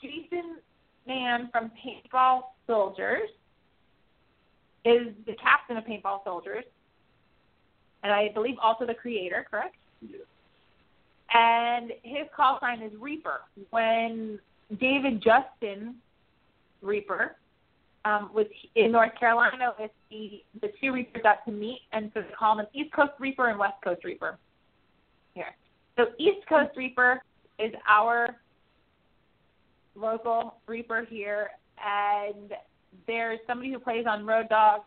Jason 0.00 0.56
Mann 1.06 1.50
from 1.52 1.70
Paintball 1.70 2.42
Soldiers 2.66 3.28
is 4.86 5.08
the 5.26 5.34
captain 5.34 5.76
of 5.76 5.84
Paintball 5.84 6.24
Soldiers, 6.24 6.64
and 8.02 8.12
I 8.12 8.30
believe 8.32 8.54
also 8.62 8.86
the 8.86 8.94
creator. 8.94 9.46
Correct? 9.50 9.74
Yes. 10.00 10.20
And 11.32 11.92
his 12.02 12.26
call 12.34 12.58
sign 12.60 12.82
is 12.82 12.92
Reaper. 12.98 13.40
When 13.70 14.38
David 14.80 15.22
Justin 15.22 15.96
Reaper 16.82 17.36
um, 18.04 18.30
was 18.32 18.46
in 18.76 18.92
North 18.92 19.12
Carolina 19.18 19.72
with 19.78 19.90
the 20.10 20.42
the 20.60 20.68
two 20.80 20.92
Reapers 20.92 21.22
got 21.22 21.44
to 21.46 21.52
meet, 21.52 21.80
and 21.92 22.10
so 22.14 22.20
they 22.22 22.28
call 22.38 22.58
him 22.58 22.66
East 22.72 22.92
Coast 22.92 23.12
Reaper 23.18 23.48
and 23.48 23.58
West 23.58 23.74
Coast 23.82 24.04
Reaper. 24.04 24.38
Here, 25.34 25.54
so 25.96 26.06
East 26.18 26.46
Coast 26.48 26.76
Reaper 26.76 27.20
is 27.58 27.72
our 27.88 28.36
local 29.96 30.56
Reaper 30.66 31.04
here, 31.08 31.50
and 31.84 32.52
there's 33.06 33.40
somebody 33.46 33.72
who 33.72 33.78
plays 33.78 34.04
on 34.08 34.24
Road 34.24 34.48
Dog. 34.48 34.82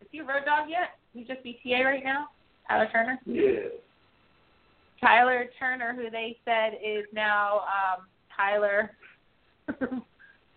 Is 0.00 0.08
he 0.10 0.18
a 0.18 0.24
Road 0.24 0.44
Dog 0.44 0.68
yet? 0.68 0.98
He's 1.12 1.26
just 1.26 1.40
BTA 1.44 1.84
right 1.84 2.02
now. 2.02 2.28
Tyler 2.68 2.88
Turner. 2.90 3.20
Yeah. 3.26 3.68
Tyler 5.04 5.50
Turner, 5.58 5.94
who 5.94 6.08
they 6.10 6.38
said 6.46 6.78
is 6.82 7.04
now 7.12 7.60
um, 7.60 8.06
Tyler 8.34 8.96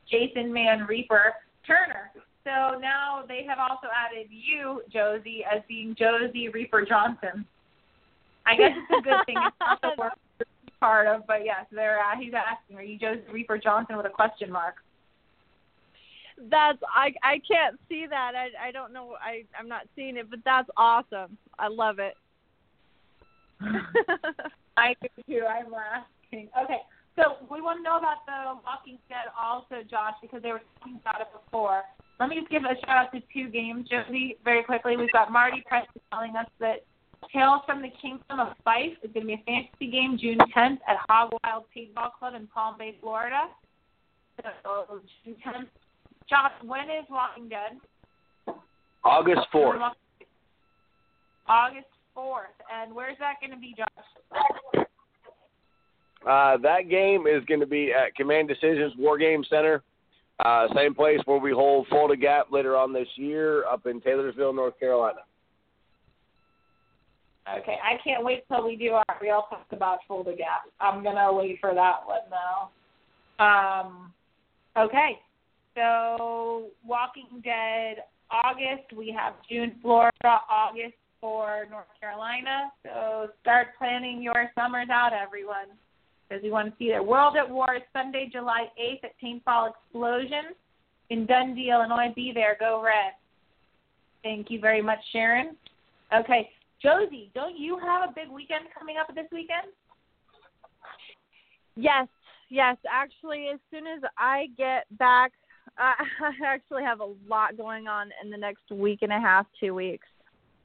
Jason 0.09 0.53
Man 0.53 0.85
Reaper 0.87 1.33
Turner. 1.65 2.11
So 2.45 2.79
now 2.79 3.25
they 3.27 3.43
have 3.45 3.57
also 3.59 3.87
added 3.93 4.27
you, 4.29 4.81
Josie, 4.91 5.43
as 5.43 5.61
being 5.67 5.95
Josie 5.99 6.47
Reaper 6.47 6.85
Johnson. 6.85 7.45
I 8.45 8.55
guess 8.55 8.71
it's 8.73 8.99
a 8.99 9.01
good 9.01 9.25
thing. 9.25 9.35
It's 9.37 9.55
not 9.59 9.81
the 9.81 9.91
worst 9.97 10.15
part 10.79 11.07
of, 11.07 11.27
but 11.27 11.43
yes, 11.43 11.65
they're 11.69 11.99
uh, 11.99 12.15
he's 12.17 12.31
asking, 12.33 12.77
are 12.77 12.83
you 12.83 12.97
Josie 12.97 13.29
Reaper 13.33 13.57
Johnson 13.57 13.97
with 13.97 14.05
a 14.05 14.09
question 14.09 14.49
mark? 14.49 14.75
That's 16.49 16.77
I 16.95 17.11
I 17.21 17.41
can't 17.45 17.77
see 17.89 18.05
that. 18.09 18.31
I 18.35 18.69
I 18.69 18.71
don't 18.71 18.93
know. 18.93 19.17
I 19.21 19.43
I'm 19.59 19.67
not 19.67 19.87
seeing 19.93 20.15
it, 20.15 20.29
but 20.29 20.39
that's 20.45 20.69
awesome. 20.77 21.37
I 21.59 21.67
love 21.67 21.99
it. 21.99 22.13
I 24.77 24.95
do 25.01 25.09
too. 25.27 25.43
I'm 25.45 25.71
laughing. 25.71 26.49
Okay, 26.63 26.81
so 27.15 27.38
we 27.49 27.61
want 27.61 27.79
to 27.79 27.84
know 27.84 27.97
about 27.97 28.25
the 28.25 28.61
Walking 28.65 28.99
Dead 29.09 29.31
also, 29.34 29.84
Josh, 29.89 30.13
because 30.21 30.41
they 30.43 30.51
were 30.51 30.61
talking 30.79 30.99
about 31.01 31.21
it 31.21 31.27
before. 31.34 31.84
Let 32.19 32.29
me 32.29 32.39
just 32.39 32.49
give 32.49 32.63
a 32.63 32.75
shout 32.85 32.97
out 32.97 33.11
to 33.13 33.21
two 33.34 33.49
games, 33.49 33.88
Josie, 33.89 34.38
very 34.43 34.63
quickly. 34.63 34.97
We've 34.97 35.11
got 35.11 35.31
Marty 35.31 35.63
Preston 35.67 36.01
telling 36.11 36.35
us 36.35 36.47
that 36.59 36.85
Tales 37.34 37.61
from 37.65 37.81
the 37.81 37.89
Kingdom 38.01 38.39
of 38.39 38.53
Fife 38.63 38.93
is 39.03 39.11
going 39.13 39.27
to 39.27 39.27
be 39.27 39.34
a 39.34 39.43
fantasy 39.45 39.91
game 39.91 40.17
June 40.19 40.38
10th 40.55 40.79
at 40.88 40.97
Hog 41.09 41.31
Wild 41.43 41.65
Paintball 41.75 42.13
Club 42.17 42.35
in 42.35 42.47
Palm 42.47 42.75
Bay, 42.77 42.95
Florida. 43.01 43.47
So 44.38 45.01
June 45.25 45.35
10th. 45.45 45.67
Josh, 46.29 46.51
when 46.63 46.85
is 46.85 47.05
Walking 47.09 47.49
Dead? 47.49 47.77
August 49.03 49.47
4th. 49.53 49.91
August 51.47 51.88
4th. 52.18 52.57
And 52.73 52.94
where's 52.94 53.18
that 53.19 53.35
going 53.39 53.52
to 53.52 53.57
be, 53.57 53.76
Josh? 53.77 54.85
Uh, 56.27 56.57
that 56.57 56.89
game 56.89 57.27
is 57.27 57.45
going 57.45 57.60
to 57.60 57.68
be 57.68 57.94
at 57.94 58.15
Command 58.15 58.48
Decisions 58.48 58.94
War 58.98 59.18
Game 59.18 59.44
Center. 59.49 59.84
Uh, 60.44 60.68
same 60.76 60.94
place 60.94 61.19
where 61.26 61.39
we 61.39 61.52
hold 61.52 61.88
Fulda 61.89 62.15
Gap 62.15 62.52
later 62.52 62.76
on 62.76 62.94
this 62.94 63.07
year 63.15 63.65
up 63.65 63.85
in 63.85 64.02
Taylorsville, 64.02 64.53
North 64.53 64.80
Carolina. 64.80 65.19
Okay, 67.60 67.77
I 67.81 67.98
can't 68.03 68.26
wait 68.26 68.44
till 68.49 68.65
we 68.65 68.76
do 68.76 68.91
our 68.91 69.18
real 69.22 69.45
talk 69.49 69.65
about 69.72 69.99
Fulda 70.06 70.35
Gap. 70.35 70.64
I'm 70.81 71.02
gonna 71.02 71.31
wait 71.31 71.60
for 71.61 71.73
that 71.73 71.99
one 72.06 72.19
though. 72.30 73.44
Um, 73.44 74.11
okay, 74.77 75.18
so 75.76 76.65
Walking 76.85 77.41
Dead 77.41 78.03
August. 78.30 78.91
We 78.95 79.15
have 79.18 79.34
June 79.49 79.76
Florida 79.81 80.41
August 80.49 80.95
for 81.19 81.65
North 81.69 81.88
Carolina. 81.99 82.72
So 82.84 83.30
start 83.41 83.68
planning 83.77 84.22
your 84.22 84.52
summers 84.56 84.88
out, 84.91 85.11
everyone, 85.14 85.68
because 86.27 86.44
we 86.44 86.52
want 86.52 86.69
to 86.69 86.73
see 86.77 86.91
it. 86.91 87.06
World 87.06 87.35
at 87.38 87.49
War 87.49 87.80
Sunday, 87.94 88.30
July 88.31 88.68
8th 88.80 89.03
at 89.03 89.11
Paintball 89.23 89.72
Explosion 89.72 90.53
in 91.10 91.26
Dundee, 91.26 91.72
Illinois. 91.72 92.14
Be 92.15 92.31
there. 92.34 92.57
Go 92.60 92.81
Red. 92.84 93.14
Thank 94.23 94.49
you 94.49 94.60
very 94.60 94.81
much, 94.81 94.99
Sharon. 95.11 95.56
Okay, 96.14 96.49
Josie, 96.81 97.31
don't 97.34 97.57
you 97.57 97.77
have 97.80 98.10
a 98.10 98.14
big 98.14 98.30
weekend 98.30 98.65
coming 98.77 98.95
up 98.98 99.14
this 99.14 99.27
weekend? 99.31 99.68
Yes, 101.76 102.07
yes. 102.49 102.77
Actually, 102.91 103.48
as 103.53 103.60
soon 103.72 103.88
as 103.88 104.02
I 104.18 104.48
get 104.57 104.85
back, 104.98 105.31
I 105.77 105.94
actually 106.45 106.84
have 106.84 107.02
a 107.02 107.14
lot 107.27 107.57
going 107.57 107.88
on 107.88 108.10
in 108.23 108.30
the 108.30 108.38
next 108.38 108.64
week 108.72 108.99
and 109.02 109.11
a 109.11 109.19
half, 109.19 109.45
two 109.60 109.73
weeks. 109.73 110.07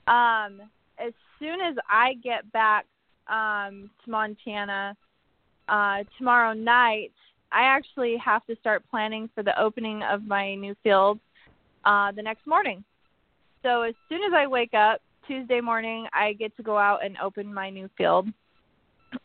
Um, 0.06 0.62
as 0.98 1.12
soon 1.38 1.60
as 1.60 1.76
I 1.88 2.14
get 2.22 2.50
back 2.52 2.86
um, 3.28 3.90
to 4.04 4.10
Montana 4.10 4.96
uh, 5.68 6.04
tomorrow 6.18 6.52
night, 6.52 7.12
I 7.50 7.64
actually 7.64 8.16
have 8.16 8.44
to 8.46 8.56
start 8.56 8.82
planning 8.90 9.28
for 9.34 9.42
the 9.42 9.58
opening 9.60 10.02
of 10.02 10.26
my 10.26 10.54
new 10.54 10.74
field 10.82 11.20
uh, 11.84 12.12
the 12.12 12.22
next 12.22 12.46
morning. 12.46 12.84
So 13.62 13.82
as 13.82 13.94
soon 14.08 14.22
as 14.24 14.32
I 14.34 14.46
wake 14.46 14.74
up 14.74 15.00
Tuesday 15.26 15.60
morning, 15.60 16.06
I 16.12 16.32
get 16.32 16.56
to 16.56 16.62
go 16.62 16.76
out 16.76 17.04
and 17.04 17.16
open 17.22 17.52
my 17.52 17.70
new 17.70 17.88
field, 17.96 18.28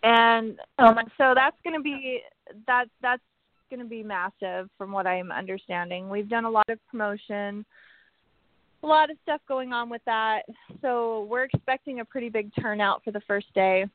and 0.03 0.59
um, 0.77 0.99
so 1.17 1.33
that's 1.33 1.57
going 1.63 1.75
to 1.75 1.81
be 1.81 2.21
that 2.67 2.85
that's 3.01 3.21
going 3.69 3.79
to 3.79 3.85
be 3.85 4.03
massive 4.03 4.69
from 4.77 4.91
what 4.91 5.07
I'm 5.07 5.31
understanding. 5.31 6.09
We've 6.09 6.29
done 6.29 6.45
a 6.45 6.49
lot 6.49 6.69
of 6.69 6.79
promotion, 6.89 7.65
a 8.83 8.87
lot 8.87 9.09
of 9.09 9.17
stuff 9.23 9.41
going 9.47 9.73
on 9.73 9.89
with 9.89 10.01
that. 10.05 10.43
So 10.81 11.27
we're 11.29 11.43
expecting 11.43 11.99
a 11.99 12.05
pretty 12.05 12.29
big 12.29 12.51
turnout 12.59 13.03
for 13.03 13.11
the 13.11 13.21
first 13.21 13.47
day. 13.53 13.85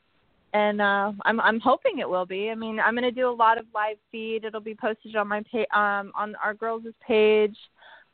And 0.55 0.83
uh 0.83 1.13
I'm 1.25 1.41
I'm 1.41 1.61
hoping 1.61 1.99
it 1.99 2.09
will 2.09 2.27
be. 2.27 2.51
I 2.51 2.55
mean, 2.55 2.79
I'm 2.79 2.95
going 2.95 3.05
to 3.05 3.11
do 3.11 3.29
a 3.29 3.31
lot 3.31 3.59
of 3.59 3.65
live 3.75 3.97
feed. 4.11 4.45
It'll 4.45 4.61
be 4.61 4.75
posted 4.75 5.17
on 5.17 5.29
my 5.29 5.43
pa- 5.51 5.79
um 5.79 6.13
on 6.15 6.35
our 6.45 6.53
girls' 6.53 6.83
page, 7.07 7.57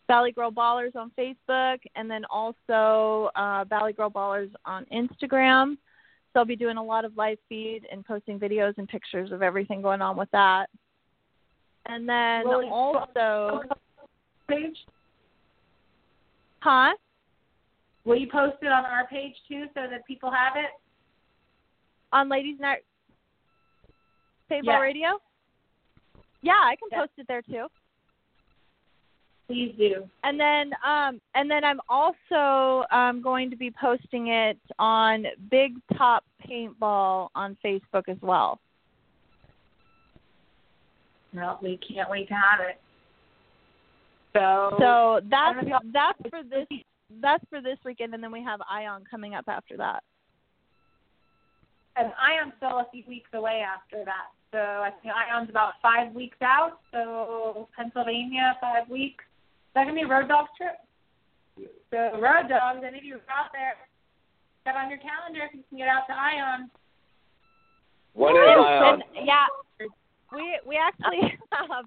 Valley 0.07 0.31
Girl 0.31 0.53
Ballers 0.53 0.95
on 0.95 1.11
Facebook, 1.19 1.78
and 1.97 2.09
then 2.09 2.24
also 2.31 3.31
uh 3.35 3.65
Valley 3.65 3.93
Girl 3.93 4.11
Ballers 4.11 4.51
on 4.65 4.86
Instagram. 4.93 5.77
So 6.32 6.40
I'll 6.40 6.45
be 6.45 6.57
doing 6.57 6.77
a 6.77 6.85
lot 6.85 7.05
of 7.05 7.16
live 7.16 7.39
feed 7.49 7.89
and 7.90 8.05
posting 8.05 8.39
videos 8.39 8.74
and 8.78 8.86
pictures 8.86 9.32
of 9.32 9.43
everything 9.43 9.82
going 9.82 10.03
on 10.03 10.16
with 10.16 10.31
that. 10.31 10.69
And 11.86 12.09
then 12.09 12.47
also, 12.47 13.62
Page? 14.47 14.77
Huh? 16.60 16.94
Will 18.05 18.16
you 18.16 18.28
post 18.30 18.56
it 18.62 18.72
on 18.72 18.85
our 18.85 19.06
page 19.06 19.35
too, 19.47 19.66
so 19.74 19.82
that 19.90 20.06
people 20.06 20.30
have 20.30 20.55
it? 20.56 20.70
On 22.12 22.28
Ladies 22.28 22.59
Night 22.59 22.85
Paintball 24.51 24.64
Yeah. 24.64 24.78
Radio? 24.80 25.20
Yeah, 26.40 26.60
I 26.62 26.76
can 26.76 26.89
Yeah. 26.90 27.01
post 27.01 27.12
it 27.18 27.26
there 27.28 27.43
too. 27.43 27.66
Please 29.47 29.74
do. 29.76 30.09
And 30.24 30.39
then 30.39 30.72
um 30.85 31.20
and 31.35 31.51
then 31.51 31.64
I'm 31.64 31.80
also 31.89 32.86
um 32.90 33.20
going 33.22 33.51
to 33.51 33.56
be 33.56 33.70
posting 33.70 34.28
it 34.28 34.59
on 34.78 35.26
Big 35.51 35.74
Top 35.97 36.24
Paintball 36.47 37.30
on 37.35 37.56
Facebook 37.64 38.09
as 38.09 38.18
well. 38.20 38.60
Well, 41.35 41.59
we 41.62 41.76
can't 41.78 42.09
wait 42.09 42.28
to 42.28 42.35
have 42.35 42.60
it. 42.60 42.80
So, 44.34 44.76
So 44.78 45.20
that's 45.30 45.56
I'm 45.59 45.64
gonna 45.68 45.80
be- 45.80 45.90
that's 45.92 46.18
for 46.30 46.42
this 46.42 46.66
that's 47.20 47.44
for 47.48 47.60
this 47.62 47.78
weekend 47.84 48.12
and 48.14 48.22
then 48.22 48.30
we 48.30 48.42
have 48.44 48.60
Ion 48.70 49.05
coming 49.10 49.34
up 49.34 49.46
after 49.48 49.76
that. 49.78 50.02
and 51.96 52.12
Ion's 52.20 52.52
still 52.59 52.78
a 52.78 52.86
few 52.92 53.02
weeks 53.09 53.30
away 53.34 53.60
after 53.66 54.05
that. 54.05 54.28
So 54.52 54.59
I 54.59 54.90
think 55.02 55.12
Ion's 55.14 55.50
about 55.50 55.74
five 55.82 56.12
weeks 56.14 56.36
out. 56.42 56.78
So 56.92 57.68
Pennsylvania, 57.74 58.56
five 58.60 58.88
weeks. 58.88 59.24
Is 59.24 59.74
that 59.74 59.84
gonna 59.84 59.94
be 59.94 60.02
a 60.02 60.06
road 60.06 60.28
dog 60.28 60.46
trip? 60.56 60.76
So 61.90 61.96
Road 62.20 62.46
Dawgz, 62.48 62.86
and 62.86 62.94
if 62.94 63.02
you're 63.02 63.18
out 63.28 63.50
there, 63.52 63.74
set 64.64 64.76
on 64.76 64.90
your 64.90 64.98
calendar 65.00 65.42
if 65.46 65.55
you 65.55 65.64
can 65.68 65.78
get 65.78 65.88
out 65.88 66.06
to 66.06 66.12
Ion. 66.14 66.70
When 68.12 68.36
is 68.36 68.42
And- 68.46 68.60
Ion? 68.60 69.02
and, 69.16 69.26
yeah, 69.26 69.46
we 70.32 70.60
we 70.66 70.76
actually 70.76 71.36
have 71.52 71.86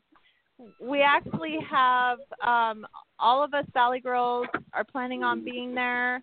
we 0.80 1.02
actually 1.02 1.58
have 1.70 2.20
um 2.46 2.86
all 3.20 3.44
of 3.44 3.54
us 3.54 3.66
Valley 3.74 4.00
girls 4.00 4.48
are 4.74 4.84
planning 4.84 5.24
on 5.24 5.44
being 5.44 5.74
there. 5.76 6.16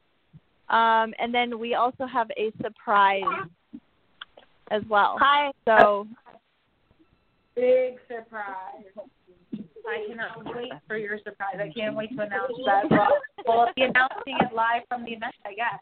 Um 0.69 1.15
and 1.19 1.33
then 1.35 1.59
we 1.59 1.75
also 1.75 2.07
have 2.07 2.31
a 2.37 2.53
surprise 2.63 3.23
as 4.71 4.83
well. 4.89 5.17
Hi. 5.21 5.51
So 5.67 6.07
Big 7.55 7.95
surprise. 8.07 8.85
I 9.87 10.07
cannot 10.07 10.55
wait 10.55 10.71
for 10.87 10.97
your 10.99 11.19
surprise. 11.25 11.57
I 11.59 11.71
can't 11.77 11.97
wait 11.97 12.11
to 12.15 12.23
announce 12.23 12.53
that. 12.67 12.91
Well, 12.91 13.09
we'll 13.47 13.69
be 13.75 13.83
announcing 13.83 14.37
it 14.41 14.53
live 14.55 14.83
from 14.89 15.05
the 15.05 15.13
event, 15.13 15.35
I 15.47 15.55
guess. 15.55 15.81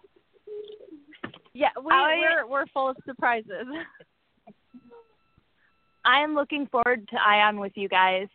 yeah, 1.54 1.70
we 1.82 1.90
I- 1.90 2.16
we're 2.20 2.46
we're 2.46 2.66
full 2.72 2.88
of 2.90 2.96
surprises. 3.04 3.50
I 6.04 6.20
am 6.22 6.34
looking 6.36 6.66
forward 6.68 7.08
to 7.08 7.16
Ion 7.20 7.58
with 7.58 7.72
you 7.74 7.88
guys. 7.88 8.28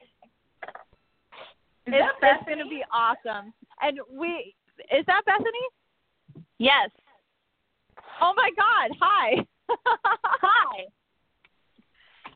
Is 1.87 1.93
it's, 1.95 2.21
that 2.21 2.37
it's 2.39 2.49
gonna 2.49 2.69
be 2.69 2.83
awesome. 2.93 3.53
And 3.81 3.99
we 4.11 4.53
is 4.91 5.05
that 5.07 5.23
Bethany? 5.25 6.45
Yes. 6.59 6.89
Oh 8.21 8.33
my 8.35 8.51
God! 8.55 8.97
Hi. 8.99 9.45
Hi. 9.85 10.85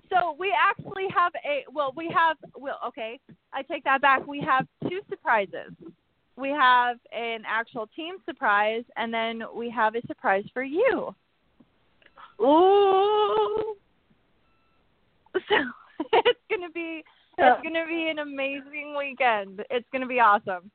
So 0.10 0.36
we 0.40 0.54
actually 0.58 1.08
have 1.16 1.34
a 1.46 1.64
well, 1.72 1.94
we 1.96 2.10
have 2.16 2.38
well, 2.56 2.80
okay, 2.88 3.20
I 3.54 3.62
take 3.62 3.84
that 3.84 4.02
back. 4.02 4.26
We 4.26 4.42
have 4.42 4.68
two 4.90 5.02
surprises. 5.10 5.74
We 6.38 6.50
have 6.50 6.98
an 7.12 7.44
actual 7.48 7.88
team 7.96 8.16
surprise, 8.26 8.84
and 8.98 9.14
then 9.14 9.44
we 9.56 9.70
have 9.70 9.96
a 9.96 10.06
surprise 10.08 10.44
for 10.54 10.64
you. 10.64 11.16
Ooh! 12.42 13.76
So 15.50 15.56
it's 16.14 16.40
gonna 16.50 16.70
be 16.70 17.04
it's 17.38 17.64
gonna 17.64 17.86
be 17.88 18.10
an 18.10 18.20
amazing 18.20 18.96
weekend. 18.98 19.64
It's 19.70 19.88
gonna 19.92 20.08
be 20.08 20.20
awesome. 20.20 20.72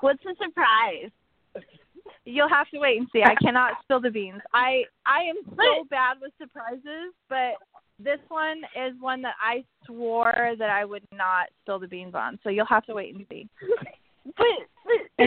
What's 0.00 0.22
the 0.22 0.34
surprise? 0.42 1.10
You'll 2.24 2.48
have 2.48 2.68
to 2.70 2.78
wait 2.78 2.98
and 2.98 3.08
see. 3.12 3.22
I 3.22 3.34
cannot 3.42 3.74
spill 3.82 4.00
the 4.00 4.10
beans. 4.10 4.40
I 4.54 4.84
I 5.06 5.22
am 5.22 5.36
so 5.56 5.84
bad 5.90 6.18
with 6.20 6.32
surprises, 6.38 7.12
but 7.28 7.54
this 8.02 8.18
one 8.28 8.62
is 8.76 8.94
one 9.00 9.22
that 9.22 9.34
I 9.42 9.64
swore 9.86 10.54
that 10.58 10.70
I 10.70 10.84
would 10.84 11.06
not 11.12 11.48
spill 11.62 11.78
the 11.78 11.88
beans 11.88 12.14
on. 12.14 12.38
So 12.42 12.50
you'll 12.50 12.66
have 12.66 12.86
to 12.86 12.94
wait 12.94 13.14
and 13.14 13.26
see. 13.28 13.48
But, 14.36 14.46
but 14.86 15.26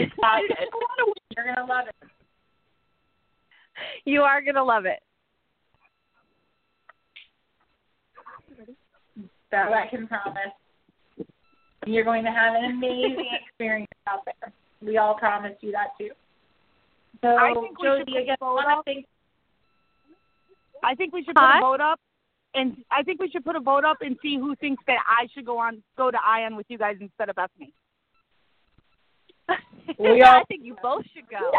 You're 1.36 1.54
gonna 1.54 1.66
love 1.66 1.86
it. 1.88 2.08
You 4.04 4.22
are 4.22 4.40
gonna 4.40 4.64
love 4.64 4.86
it. 4.86 5.00
That 9.54 9.72
I 9.72 9.86
can 9.88 10.08
promise. 10.08 10.50
You're 11.86 12.02
going 12.04 12.24
to 12.24 12.30
have 12.30 12.54
an 12.56 12.64
amazing 12.72 13.26
experience 13.46 13.86
out 14.08 14.24
there. 14.24 14.52
We 14.82 14.98
all 14.98 15.14
promise 15.14 15.52
you 15.60 15.70
that 15.72 15.90
too. 15.96 16.10
So, 17.22 17.28
I 17.36 17.52
think 17.54 17.78
we 17.78 17.86
should 17.86 17.98
Josie, 18.06 18.12
put 18.12 18.22
again, 18.22 18.36
a 18.40 18.44
vote 18.44 18.58
I 18.58 18.74
want 18.74 18.78
up. 18.78 19.04
I 20.82 20.94
think 20.96 21.12
we 21.14 21.22
should 21.24 21.36
put 21.36 21.44
a 21.44 21.60
vote 21.60 21.80
up, 21.80 22.00
and 22.54 22.76
I 22.90 23.02
think 23.04 23.20
we 23.20 23.30
should 23.30 23.44
put 23.44 23.54
a 23.54 23.60
vote 23.60 23.84
up 23.84 23.98
and 24.00 24.16
see 24.20 24.36
who 24.38 24.56
thinks 24.56 24.82
that 24.88 24.98
I 25.06 25.28
should 25.32 25.46
go 25.46 25.56
on 25.58 25.82
go 25.96 26.10
to 26.10 26.18
Ion 26.18 26.56
with 26.56 26.66
you 26.68 26.76
guys 26.76 26.96
instead 27.00 27.28
of 27.28 27.36
Bethany. 27.36 27.72
We 29.98 30.22
all- 30.22 30.36
I 30.40 30.44
think 30.48 30.64
you 30.64 30.74
both 30.82 31.04
should 31.14 31.28
go. 31.30 31.52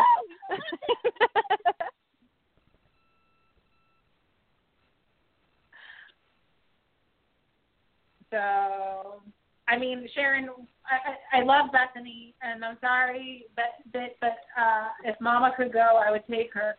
So, 8.36 9.22
I 9.70 9.78
mean, 9.78 10.08
Sharon, 10.14 10.50
I, 10.86 11.38
I 11.38 11.40
I 11.40 11.44
love 11.44 11.72
Bethany, 11.72 12.34
and 12.42 12.66
I'm 12.66 12.78
sorry, 12.82 13.46
but 13.56 13.66
that 13.94 14.18
but 14.20 14.36
uh, 14.60 14.88
if 15.06 15.16
Mama 15.22 15.54
could 15.56 15.72
go, 15.72 16.02
I 16.06 16.12
would 16.12 16.24
take 16.30 16.54
her. 16.54 16.76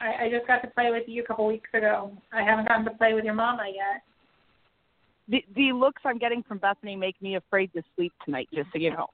I, 0.00 0.26
I 0.26 0.30
just 0.30 0.46
got 0.46 0.62
to 0.62 0.68
play 0.68 0.90
with 0.90 1.08
you 1.08 1.22
a 1.22 1.26
couple 1.26 1.46
weeks 1.46 1.68
ago. 1.74 2.12
I 2.32 2.42
haven't 2.42 2.68
gotten 2.68 2.84
to 2.84 2.92
play 2.92 3.14
with 3.14 3.24
your 3.24 3.34
Mama 3.34 3.64
yet. 3.66 4.02
The 5.28 5.44
the 5.56 5.72
looks 5.72 6.02
I'm 6.04 6.18
getting 6.18 6.44
from 6.44 6.58
Bethany 6.58 6.94
make 6.94 7.20
me 7.20 7.34
afraid 7.34 7.72
to 7.74 7.82
sleep 7.96 8.12
tonight. 8.24 8.48
Just 8.54 8.68
so 8.72 8.78
you 8.78 8.90
know. 8.90 9.08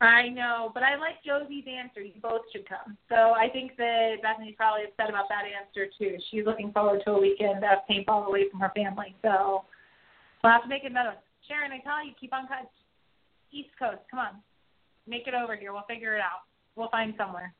I 0.00 0.28
know, 0.28 0.70
but 0.72 0.84
I 0.84 0.94
like 0.94 1.16
Josie's 1.26 1.64
answer. 1.66 2.00
You 2.00 2.20
both 2.22 2.42
should 2.52 2.68
come. 2.68 2.96
So 3.08 3.16
I 3.34 3.48
think 3.52 3.76
that 3.78 4.22
Bethany's 4.22 4.54
probably 4.56 4.84
upset 4.84 5.10
about 5.10 5.28
that 5.28 5.42
answer 5.42 5.90
too. 5.98 6.16
She's 6.30 6.46
looking 6.46 6.70
forward 6.70 7.02
to 7.06 7.14
a 7.14 7.20
weekend 7.20 7.64
of 7.64 7.78
paintball 7.90 8.28
away 8.28 8.48
from 8.48 8.60
her 8.60 8.70
family. 8.76 9.16
So 9.22 9.64
we'll 10.42 10.52
have 10.52 10.62
to 10.62 10.68
make 10.68 10.84
another 10.84 11.10
one. 11.10 11.18
Sharon, 11.46 11.72
I 11.72 11.78
tell 11.80 12.04
you, 12.04 12.12
keep 12.20 12.32
on 12.32 12.46
cut. 12.48 12.70
East 13.50 13.70
Coast, 13.78 14.02
come 14.10 14.20
on, 14.20 14.34
make 15.06 15.26
it 15.26 15.34
over 15.34 15.56
here. 15.56 15.72
We'll 15.72 15.84
figure 15.88 16.14
it 16.14 16.20
out. 16.20 16.44
We'll 16.76 16.90
find 16.90 17.14
somewhere. 17.16 17.54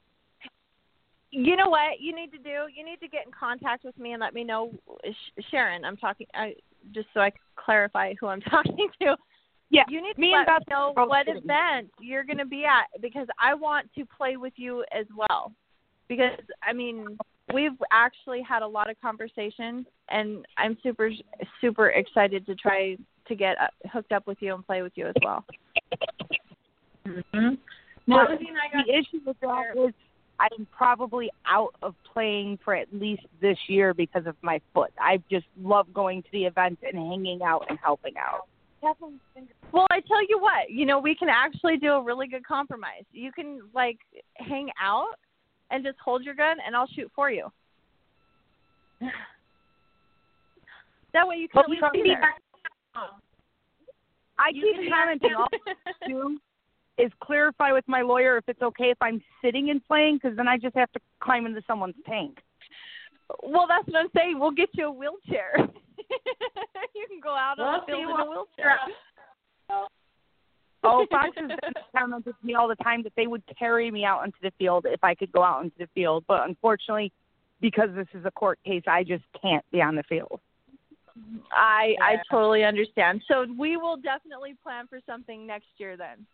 you 1.30 1.56
know 1.56 1.68
what 1.68 2.00
you 2.00 2.14
need 2.14 2.30
to 2.32 2.38
do? 2.38 2.66
You 2.74 2.84
need 2.84 3.00
to 3.00 3.08
get 3.08 3.26
in 3.26 3.32
contact 3.32 3.84
with 3.84 3.96
me 3.98 4.12
and 4.12 4.20
let 4.20 4.34
me 4.34 4.44
know, 4.44 4.72
Sh- 5.04 5.42
Sharon. 5.50 5.84
I'm 5.84 5.96
talking. 5.96 6.26
I 6.34 6.54
just 6.92 7.08
so 7.14 7.20
I 7.20 7.30
can 7.30 7.40
clarify 7.56 8.14
who 8.20 8.26
I'm 8.26 8.40
talking 8.50 8.88
to. 9.02 9.16
Yeah, 9.70 9.82
you 9.88 10.00
need 10.02 10.16
me 10.18 10.30
to 10.30 10.36
and 10.36 10.46
let 10.46 10.46
Beth 10.46 10.68
me 10.68 10.74
know 10.74 10.92
what 11.06 11.26
sitting. 11.26 11.42
event 11.44 11.90
you're 12.00 12.24
going 12.24 12.38
to 12.38 12.46
be 12.46 12.64
at 12.64 12.86
because 13.02 13.26
I 13.40 13.54
want 13.54 13.88
to 13.96 14.04
play 14.06 14.36
with 14.36 14.54
you 14.56 14.84
as 14.98 15.06
well. 15.16 15.52
Because 16.08 16.38
I 16.62 16.72
mean, 16.72 17.18
we've 17.52 17.72
actually 17.90 18.42
had 18.42 18.62
a 18.62 18.66
lot 18.66 18.90
of 18.90 19.00
conversation, 19.00 19.86
and 20.08 20.46
I'm 20.56 20.76
super 20.82 21.10
super 21.60 21.90
excited 21.90 22.46
to 22.46 22.54
try 22.54 22.96
to 23.26 23.34
get 23.34 23.56
uh, 23.60 23.88
hooked 23.92 24.12
up 24.12 24.26
with 24.26 24.38
you 24.40 24.54
and 24.54 24.66
play 24.66 24.82
with 24.82 24.92
you 24.96 25.06
as 25.06 25.14
well. 25.22 25.44
Mm-hmm. 27.06 27.54
Well, 28.06 28.20
I 28.20 28.76
got 28.76 28.86
the 28.86 28.94
issue 28.94 29.20
with 29.26 29.36
that 29.40 29.76
is 29.76 29.94
I'm 30.40 30.66
probably 30.76 31.30
out 31.46 31.74
of 31.82 31.94
playing 32.12 32.58
for 32.64 32.74
at 32.74 32.86
least 32.92 33.22
this 33.40 33.58
year 33.66 33.92
because 33.92 34.26
of 34.26 34.36
my 34.42 34.60
foot. 34.72 34.92
I 34.98 35.22
just 35.30 35.46
love 35.60 35.92
going 35.92 36.22
to 36.22 36.28
the 36.32 36.44
events 36.44 36.82
and 36.84 36.96
hanging 36.96 37.42
out 37.42 37.66
and 37.68 37.78
helping 37.82 38.14
out. 38.16 38.46
Well, 39.72 39.86
I 39.90 40.00
tell 40.00 40.22
you 40.28 40.38
what, 40.38 40.70
you 40.70 40.86
know, 40.86 41.00
we 41.00 41.14
can 41.14 41.28
actually 41.28 41.78
do 41.78 41.92
a 41.92 42.02
really 42.02 42.28
good 42.28 42.46
compromise. 42.46 43.02
You 43.12 43.32
can 43.32 43.62
like 43.74 43.98
hang 44.36 44.70
out 44.80 45.16
and 45.70 45.84
just 45.84 45.98
hold 45.98 46.24
your 46.24 46.34
gun, 46.34 46.56
and 46.66 46.74
I'll 46.76 46.86
shoot 46.88 47.10
for 47.14 47.30
you. 47.30 47.48
That 51.14 51.26
way 51.26 51.36
you 51.36 51.48
can 51.48 51.60
at 51.64 51.70
least 51.70 51.82
be 51.94 52.02
there. 52.04 52.34
I 54.38 54.50
You 54.52 54.62
keep 54.62 54.76
can 54.82 54.90
commenting 54.90 55.34
all 55.34 55.48
I 55.50 56.06
do 56.06 56.38
is 56.98 57.10
clarify 57.22 57.72
with 57.72 57.84
my 57.88 58.02
lawyer 58.02 58.36
if 58.36 58.44
it's 58.46 58.60
okay 58.60 58.90
if 58.90 58.98
I'm 59.00 59.22
sitting 59.42 59.70
and 59.70 59.84
playing 59.86 60.16
because 60.22 60.36
then 60.36 60.46
I 60.48 60.58
just 60.58 60.76
have 60.76 60.92
to 60.92 61.00
climb 61.20 61.46
into 61.46 61.62
someone's 61.66 61.94
tank. 62.06 62.38
Well, 63.42 63.66
that's 63.66 63.86
what 63.88 63.96
I'm 63.96 64.08
saying. 64.14 64.38
We'll 64.38 64.50
get 64.50 64.68
you 64.74 64.86
a 64.86 64.92
wheelchair. 64.92 65.54
you 65.56 67.06
can 67.08 67.20
go 67.22 67.34
out 67.34 67.58
on 67.58 67.72
We'll 67.72 67.80
the 67.80 67.86
field 67.86 67.98
see 67.98 68.02
in 68.02 68.08
a 68.08 68.12
what- 68.12 68.28
wheelchair. 68.28 68.78
Oh, 70.84 71.06
Fox 71.10 71.30
has 71.36 71.50
commented 71.96 72.34
to 72.40 72.46
me 72.46 72.54
all 72.54 72.68
the 72.68 72.76
time 72.76 73.02
that 73.02 73.12
they 73.16 73.26
would 73.26 73.42
carry 73.58 73.90
me 73.90 74.04
out 74.04 74.24
into 74.24 74.38
the 74.42 74.52
field 74.58 74.86
if 74.88 75.02
I 75.02 75.14
could 75.14 75.32
go 75.32 75.42
out 75.42 75.64
into 75.64 75.76
the 75.78 75.88
field. 75.94 76.24
But 76.28 76.48
unfortunately, 76.48 77.12
because 77.60 77.88
this 77.94 78.06
is 78.14 78.24
a 78.24 78.30
court 78.30 78.58
case, 78.64 78.84
I 78.86 79.02
just 79.02 79.24
can't 79.40 79.64
be 79.72 79.82
on 79.82 79.96
the 79.96 80.04
field. 80.04 80.40
I 81.52 81.96
I 82.00 82.16
totally 82.30 82.64
understand. 82.64 83.22
So 83.26 83.46
we 83.58 83.76
will 83.76 83.96
definitely 83.96 84.54
plan 84.62 84.86
for 84.86 85.00
something 85.04 85.46
next 85.46 85.66
year 85.78 85.96
then. 85.96 86.24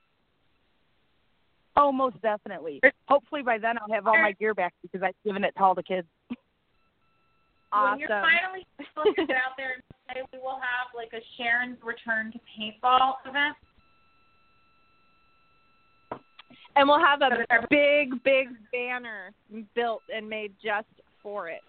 Oh, 1.76 1.90
most 1.90 2.20
definitely. 2.20 2.80
Hopefully 3.08 3.42
by 3.42 3.58
then 3.58 3.76
I'll 3.78 3.92
have 3.92 4.06
all 4.06 4.20
my 4.20 4.32
gear 4.32 4.54
back 4.54 4.74
because 4.82 5.02
I've 5.02 5.16
given 5.24 5.42
it 5.42 5.54
to 5.56 5.62
all 5.64 5.74
the 5.74 5.82
kids. 5.82 6.06
When 6.28 7.98
you're 7.98 8.08
finally 8.08 8.64
able 8.78 9.14
to 9.14 9.26
get 9.26 9.36
out 9.36 9.56
there 9.56 9.74
and 9.74 9.82
play, 10.06 10.22
we 10.32 10.38
will 10.38 10.60
have 10.60 10.94
like 10.94 11.10
a 11.12 11.22
Sharon's 11.36 11.78
Return 11.82 12.30
to 12.30 12.38
Paintball 12.54 13.14
event. 13.26 13.56
And 16.76 16.88
we'll 16.88 16.98
have 17.00 17.20
a 17.22 17.28
So 17.30 17.36
that 17.38 17.46
every- 17.50 17.66
big, 17.70 18.22
big 18.24 18.48
banner 18.72 19.32
built 19.74 20.02
and 20.14 20.28
made 20.28 20.52
just 20.62 20.88
for 21.22 21.48
it. 21.48 21.62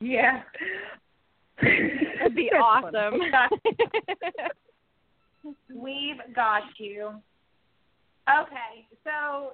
Yeah. 0.00 0.42
It'd 1.62 2.34
be 2.34 2.50
awesome. 2.54 3.20
We've 5.74 6.20
got 6.34 6.62
you. 6.78 7.12
Okay, 8.28 8.86
so 9.04 9.52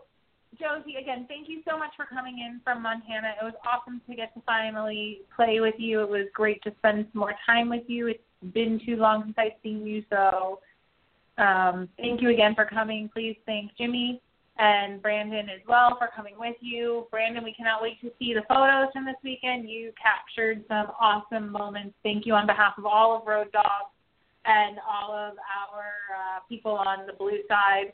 Josie, 0.59 0.97
again, 1.01 1.27
thank 1.28 1.48
you 1.48 1.62
so 1.69 1.77
much 1.77 1.90
for 1.97 2.07
coming 2.07 2.39
in 2.39 2.61
from 2.62 2.82
Montana. 2.82 3.32
It 3.40 3.44
was 3.44 3.55
awesome 3.66 4.01
to 4.09 4.15
get 4.15 4.32
to 4.35 4.40
finally 4.47 5.23
play 5.35 5.61
with 5.61 5.74
you. 5.78 6.01
It 6.02 6.09
was 6.09 6.27
great 6.35 6.62
to 6.62 6.73
spend 6.78 7.07
some 7.12 7.19
more 7.20 7.35
time 7.47 7.69
with 7.69 7.82
you. 7.89 8.07
It's 8.09 8.23
been 8.55 8.81
too 8.85 8.97
long 8.97 9.24
since 9.24 9.35
I've 9.39 9.59
seen 9.62 9.85
you, 9.86 10.05
so 10.11 10.61
um, 11.41 11.89
thank 11.97 12.21
you 12.21 12.31
again 12.31 12.55
for 12.55 12.65
coming. 12.65 13.09
Please 13.12 13.37
thank 13.47 13.71
Jimmy 13.77 14.21
and 14.59 15.01
Brandon 15.01 15.49
as 15.49 15.61
well 15.67 15.97
for 15.99 16.11
coming 16.15 16.35
with 16.39 16.57
you. 16.61 17.07
Brandon, 17.11 17.43
we 17.43 17.55
cannot 17.55 17.81
wait 17.81 18.01
to 18.03 18.11
see 18.19 18.35
the 18.35 18.43
photos 18.47 18.93
from 18.93 19.07
this 19.07 19.17
weekend. 19.25 19.69
You 19.69 19.93
captured 20.01 20.65
some 20.69 20.93
awesome 21.01 21.51
moments. 21.51 21.95
Thank 22.03 22.27
you 22.27 22.35
on 22.35 22.47
behalf 22.47 22.75
of 22.77 22.85
all 22.85 23.17
of 23.17 23.27
Road 23.27 23.49
Dawgz 23.53 23.89
and 24.45 24.79
all 24.87 25.12
of 25.12 25.35
our 25.39 25.85
uh, 26.12 26.41
people 26.49 26.73
on 26.73 27.07
the 27.07 27.15
blue 27.15 27.39
side 27.49 27.93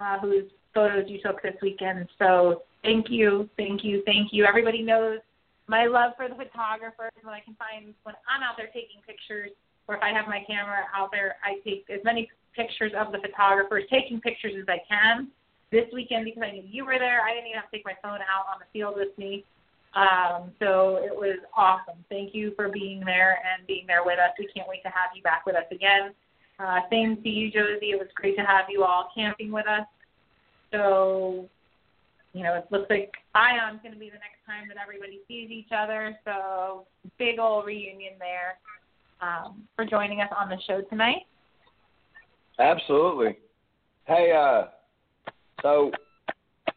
uh, 0.00 0.18
whose 0.18 0.50
photos 0.74 1.04
you 1.08 1.20
took 1.24 1.40
this 1.42 1.54
weekend. 1.62 2.08
So 2.18 2.62
thank 2.82 3.06
you, 3.10 3.48
thank 3.56 3.84
you, 3.84 4.02
thank 4.04 4.32
you. 4.32 4.44
Everybody 4.44 4.82
knows 4.82 5.20
my 5.68 5.86
love 5.86 6.12
for 6.16 6.28
the 6.28 6.34
photographers 6.34 7.12
when 7.22 7.34
I 7.34 7.40
can 7.40 7.54
find 7.54 7.94
when 8.02 8.14
I'm 8.26 8.42
out 8.42 8.56
there 8.56 8.68
taking 8.68 9.02
pictures 9.06 9.50
or 9.86 9.96
if 9.96 10.02
I 10.02 10.10
have 10.10 10.26
my 10.26 10.44
camera 10.46 10.84
out 10.94 11.10
there, 11.10 11.36
I 11.42 11.60
take 11.68 11.86
as 11.90 12.00
many 12.04 12.28
pictures 12.54 12.92
of 12.98 13.12
the 13.12 13.18
photographers 13.18 13.84
taking 13.90 14.20
pictures 14.20 14.54
as 14.60 14.66
I 14.68 14.80
can. 14.88 15.28
This 15.70 15.84
weekend 15.92 16.24
because 16.24 16.42
I 16.42 16.52
knew 16.52 16.64
you 16.66 16.86
were 16.86 16.98
there, 16.98 17.20
I 17.22 17.34
didn't 17.34 17.48
even 17.48 17.60
have 17.60 17.70
to 17.70 17.76
take 17.76 17.84
my 17.84 17.96
phone 18.02 18.20
out 18.24 18.48
on 18.52 18.58
the 18.58 18.66
field 18.72 18.94
with 18.96 19.16
me. 19.18 19.44
Um, 19.94 20.52
so 20.58 21.00
it 21.02 21.14
was 21.14 21.38
awesome. 21.56 22.04
Thank 22.08 22.34
you 22.34 22.52
for 22.56 22.68
being 22.68 23.00
there 23.04 23.38
and 23.44 23.66
being 23.66 23.86
there 23.86 24.04
with 24.04 24.18
us. 24.18 24.30
We 24.38 24.48
can't 24.54 24.68
wait 24.68 24.82
to 24.82 24.88
have 24.88 25.10
you 25.14 25.22
back 25.22 25.44
with 25.46 25.56
us 25.56 25.64
again. 25.70 26.12
Uh, 26.58 26.80
same 26.90 27.22
to 27.22 27.28
you, 27.28 27.50
Josie. 27.50 27.92
It 27.92 27.98
was 27.98 28.08
great 28.14 28.36
to 28.36 28.42
have 28.42 28.66
you 28.68 28.84
all 28.84 29.10
camping 29.14 29.52
with 29.52 29.66
us. 29.66 29.86
So, 30.72 31.48
you 32.32 32.42
know, 32.42 32.54
it 32.54 32.66
looks 32.70 32.90
like 32.90 33.12
Ion's 33.34 33.80
going 33.82 33.94
to 33.94 34.00
be 34.00 34.10
the 34.10 34.18
next 34.18 34.44
time 34.46 34.68
that 34.68 34.76
everybody 34.82 35.20
sees 35.28 35.50
each 35.50 35.72
other. 35.76 36.18
So, 36.24 36.86
big 37.18 37.38
old 37.38 37.66
reunion 37.66 38.14
there 38.18 38.58
um, 39.20 39.62
for 39.76 39.84
joining 39.84 40.20
us 40.20 40.30
on 40.36 40.48
the 40.48 40.58
show 40.66 40.82
tonight. 40.82 41.26
Absolutely. 42.58 43.38
Hey, 44.06 44.32
uh, 44.32 44.68
so 45.62 45.90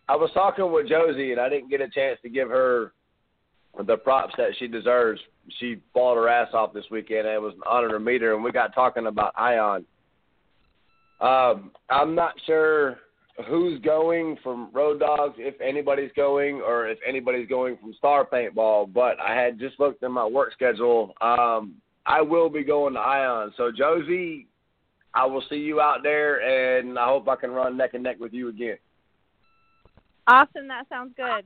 I 0.07 0.15
was 0.15 0.29
talking 0.33 0.71
with 0.71 0.87
Josie, 0.87 1.31
and 1.31 1.39
I 1.39 1.49
didn't 1.49 1.69
get 1.69 1.81
a 1.81 1.89
chance 1.89 2.19
to 2.23 2.29
give 2.29 2.49
her 2.49 2.93
the 3.85 3.97
props 3.97 4.33
that 4.37 4.51
she 4.59 4.67
deserves. 4.67 5.19
She 5.59 5.77
balled 5.93 6.17
her 6.17 6.27
ass 6.27 6.49
off 6.53 6.73
this 6.73 6.85
weekend, 6.91 7.27
and 7.27 7.35
it 7.35 7.41
was 7.41 7.53
an 7.53 7.61
honor 7.65 7.89
to 7.89 7.99
meet 7.99 8.21
her. 8.21 8.33
And 8.33 8.43
we 8.43 8.51
got 8.51 8.75
talking 8.75 9.07
about 9.07 9.33
Ion. 9.37 9.85
Um, 11.19 11.71
I'm 11.89 12.15
not 12.15 12.33
sure 12.45 12.97
who's 13.47 13.79
going 13.81 14.37
from 14.43 14.69
Road 14.73 15.01
Dawgz, 15.01 15.35
if 15.37 15.59
anybody's 15.61 16.11
going, 16.15 16.55
or 16.55 16.87
if 16.87 16.99
anybody's 17.07 17.47
going 17.47 17.77
from 17.77 17.93
Star 17.93 18.25
Paintball. 18.25 18.91
But 18.93 19.19
I 19.19 19.35
had 19.35 19.59
just 19.59 19.79
looked 19.79 20.03
at 20.03 20.11
my 20.11 20.25
work 20.25 20.51
schedule. 20.53 21.13
Um, 21.21 21.75
I 22.05 22.21
will 22.21 22.49
be 22.49 22.63
going 22.63 22.93
to 22.95 22.99
Ion. 22.99 23.53
So 23.57 23.71
Josie, 23.71 24.47
I 25.13 25.25
will 25.25 25.43
see 25.49 25.57
you 25.57 25.81
out 25.81 26.03
there, 26.03 26.79
and 26.79 26.97
I 26.97 27.05
hope 27.05 27.27
I 27.27 27.35
can 27.35 27.51
run 27.51 27.77
neck 27.77 27.93
and 27.93 28.03
neck 28.03 28.17
with 28.19 28.33
you 28.33 28.49
again. 28.49 28.77
Awesome. 30.27 30.67
That 30.67 30.87
sounds 30.89 31.13
good. 31.17 31.45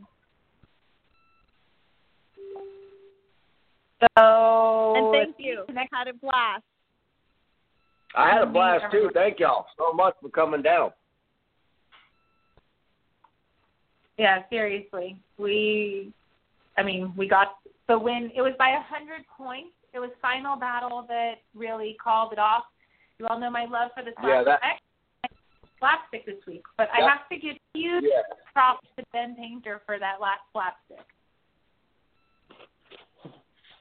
So, 4.18 4.94
And 4.96 5.14
thank 5.14 5.36
you. 5.40 5.66
I 5.70 5.88
had 5.92 6.08
a 6.08 6.14
blast. 6.14 6.64
I 8.16 8.32
had 8.32 8.42
a 8.42 8.46
blast 8.46 8.86
too. 8.92 9.10
Thank 9.14 9.40
y'all 9.40 9.66
so 9.78 9.94
much 9.94 10.14
for 10.22 10.30
coming 10.30 10.62
down. 10.62 10.92
Yeah, 14.18 14.44
seriously. 14.50 15.18
We, 15.38 16.14
I 16.78 16.84
mean, 16.84 17.14
we 17.18 17.28
got 17.28 17.58
the 17.88 17.98
win. 17.98 18.32
It 18.36 18.42
was 18.42 18.54
by 18.58 18.70
a 18.70 18.84
100 18.90 19.26
points. 19.38 19.72
It 19.94 20.00
was 20.00 20.10
final 20.22 20.56
battle 20.58 21.06
that 21.08 21.36
really 21.54 21.98
called 22.02 22.32
it 22.32 22.40
off. 22.40 22.64
You 23.20 23.28
all 23.28 23.40
know 23.40 23.50
my 23.50 23.66
love 23.66 23.92
for 23.96 24.04
the 24.04 24.12
Yeah, 24.24 24.44
that- 24.44 24.80
slapstick 25.80 26.26
this 26.26 26.44
week, 26.46 26.64
but 26.78 26.90
I 26.92 27.02
have 27.08 27.28
to 27.30 27.38
give 27.38 27.58
huge 27.74 28.04
Yeah. 28.04 28.22
props 28.54 28.88
to 28.96 29.04
Ben 29.12 29.36
Painter 29.36 29.80
for 29.86 30.00
that 30.00 30.20
last 30.20 30.42
slapstick. 30.52 31.06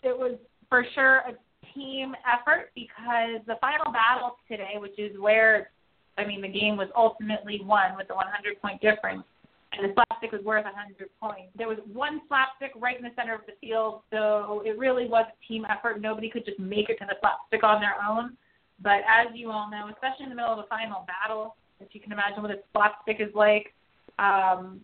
It 0.02 0.16
was 0.16 0.38
for 0.68 0.84
sure 0.84 1.18
a 1.18 1.36
team 1.72 2.14
effort 2.26 2.70
because 2.74 3.42
the 3.46 3.56
final 3.56 3.90
battle 3.90 4.38
today, 4.48 4.76
which 4.78 4.98
is 4.98 5.18
where, 5.18 5.70
I 6.18 6.24
mean, 6.24 6.40
the 6.42 6.48
game 6.48 6.76
was 6.76 6.90
ultimately 6.94 7.60
won 7.62 7.96
with 7.96 8.08
the 8.08 8.14
100 8.14 8.60
point 8.60 8.80
difference, 8.80 9.24
and 9.72 9.88
the 9.88 9.94
slapstick 9.94 10.32
was 10.32 10.42
worth 10.42 10.66
100 10.66 11.08
points. 11.18 11.56
There 11.56 11.68
was 11.68 11.78
one 11.86 12.26
slapstick 12.28 12.72
right 12.76 12.96
in 12.98 13.04
the 13.04 13.14
center 13.14 13.34
of 13.34 13.46
the 13.46 13.52
field, 13.60 14.02
so 14.10 14.60
it 14.64 14.76
really 14.78 15.06
was 15.08 15.26
a 15.26 15.46
team 15.46 15.64
effort. 15.64 16.00
Nobody 16.00 16.28
could 16.28 16.44
just 16.44 16.58
make 16.58 16.90
it 16.90 16.98
to 16.98 17.06
the 17.06 17.16
slapstick 17.20 17.64
on 17.64 17.80
their 17.80 17.96
own. 18.04 18.36
But 18.82 19.00
as 19.08 19.28
you 19.34 19.50
all 19.50 19.70
know, 19.70 19.88
especially 19.92 20.24
in 20.24 20.30
the 20.30 20.36
middle 20.36 20.52
of 20.52 20.58
a 20.58 20.68
final 20.68 21.06
battle, 21.06 21.56
if 21.80 21.94
you 21.94 22.00
can 22.00 22.12
imagine 22.12 22.42
what 22.42 22.50
a 22.50 22.58
slapstick 22.72 23.18
is 23.20 23.34
like, 23.34 23.72
um, 24.18 24.80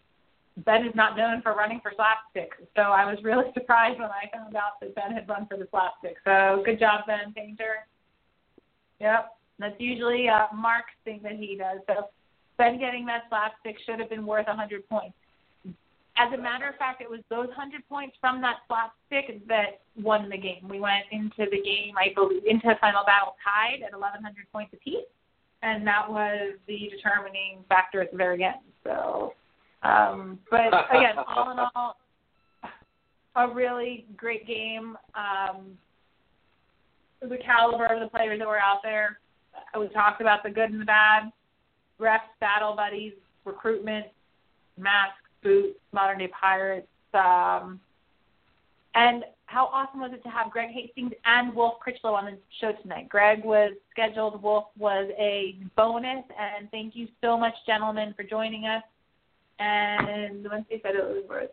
Ben 0.59 0.85
is 0.85 0.95
not 0.95 1.17
known 1.17 1.43
for 1.43 1.55
running 1.55 1.81
for 1.81 1.93
slapstick. 1.95 2.53
So 2.77 2.83
I 2.83 3.05
was 3.05 3.19
really 3.23 3.47
surprised 3.55 3.99
when 3.99 4.11
I 4.11 4.29
found 4.33 4.55
out 4.57 4.81
that 4.81 4.95
Ben 4.95 5.13
had 5.13 5.29
run 5.29 5.47
for 5.47 5.57
the 5.57 5.69
slapstick. 5.71 6.17
So 6.25 6.63
good 6.65 6.79
job, 6.79 7.07
Ben 7.07 7.33
Painter. 7.35 7.87
Yep, 9.01 9.33
that's 9.59 9.81
usually 9.81 10.29
uh, 10.29 10.47
Mark's 10.55 10.93
thing 11.05 11.21
that 11.23 11.33
he 11.33 11.57
does. 11.57 11.79
So 11.87 12.09
Ben 12.59 12.79
getting 12.79 13.07
that 13.07 13.25
slapstick 13.29 13.77
should 13.87 13.99
have 13.99 14.11
been 14.11 14.27
worth 14.27 14.47
100 14.47 14.89
points. 14.89 15.17
As 16.17 16.33
a 16.33 16.41
matter 16.41 16.69
of 16.69 16.77
fact, 16.77 17.01
it 17.01 17.09
was 17.09 17.21
those 17.31 17.49
100 17.49 17.89
points 17.89 18.17
from 18.21 18.41
that 18.43 18.57
slapstick 18.67 19.47
that 19.49 19.81
won 19.97 20.29
the 20.29 20.37
game. 20.37 20.69
We 20.69 20.81
went 20.81 21.05
into 21.13 21.51
the 21.51 21.63
game, 21.63 21.95
I 21.97 22.13
believe, 22.15 22.43
into 22.47 22.69
the 22.69 22.75
final 22.81 23.05
battle 23.07 23.37
tied 23.45 23.83
at 23.83 23.93
1,100 23.93 24.47
points 24.53 24.73
apiece, 24.75 25.07
and 25.63 25.87
that 25.87 26.09
was 26.09 26.55
the 26.67 26.91
determining 26.91 27.65
factor 27.69 28.03
at 28.03 28.11
the 28.11 28.17
very 28.17 28.45
end. 28.45 28.57
So, 28.85 29.35
um, 29.83 30.39
but 30.51 30.67
again, 30.91 31.17
all 31.27 31.53
in 31.53 31.59
all, 31.75 31.97
a 33.37 33.49
really 33.49 34.07
great 34.17 34.47
game. 34.47 34.97
Um, 35.15 35.79
the 37.23 37.39
caliber 37.39 37.87
of 37.87 38.01
the 38.01 38.09
players 38.09 38.39
that 38.39 38.49
were 38.49 38.59
out 38.59 38.81
there. 38.83 39.19
We 39.79 39.89
talked 39.89 40.21
about 40.21 40.43
the 40.43 40.51
good 40.51 40.71
and 40.71 40.81
the 40.81 40.87
bad, 40.87 41.31
refs, 42.01 42.21
battle 42.41 42.75
buddies, 42.75 43.13
recruitment, 43.45 44.07
masks, 44.79 45.17
boots, 45.43 45.79
modern 45.93 46.19
day 46.19 46.29
pirates. 46.29 46.87
Um, 47.15 47.81
and 48.95 49.25
how 49.47 49.67
awesome 49.67 50.01
was 50.01 50.13
it 50.13 50.23
to 50.23 50.29
have 50.29 50.51
Greg 50.51 50.71
Hastings 50.71 51.13
and 51.25 51.55
Wolf 51.55 51.75
Critchlow 51.81 52.15
on 52.15 52.25
the 52.25 52.39
show 52.61 52.73
tonight? 52.83 53.09
Greg 53.09 53.45
was 53.45 53.73
scheduled, 53.91 54.43
Wolf 54.43 54.67
was 54.79 55.11
a 55.19 55.57
bonus, 55.77 56.25
and 56.39 56.71
thank 56.71 56.95
you 56.95 57.09
so 57.21 57.37
much, 57.37 57.55
gentlemen, 57.67 58.15
for 58.17 58.23
joining 58.23 58.67
us. 58.67 58.83
And 59.59 60.47
once 60.49 60.65
they 60.71 60.81
said 60.83 60.95
it 60.95 61.05
was 61.05 61.25
worth 61.29 61.51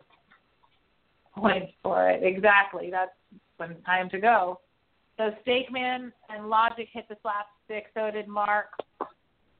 points 1.36 1.72
for 1.82 2.08
it, 2.08 2.22
exactly. 2.22 2.88
That's 2.90 3.10
when 3.56 3.72
it's 3.72 3.84
time 3.84 4.08
to 4.10 4.18
go. 4.18 4.60
So 5.16 5.34
Steakman 5.44 6.12
and 6.30 6.48
Logic 6.48 6.88
hit 6.92 7.08
the 7.08 7.16
slapstick. 7.22 7.90
So 7.94 8.10
did 8.10 8.28
Mark. 8.28 8.66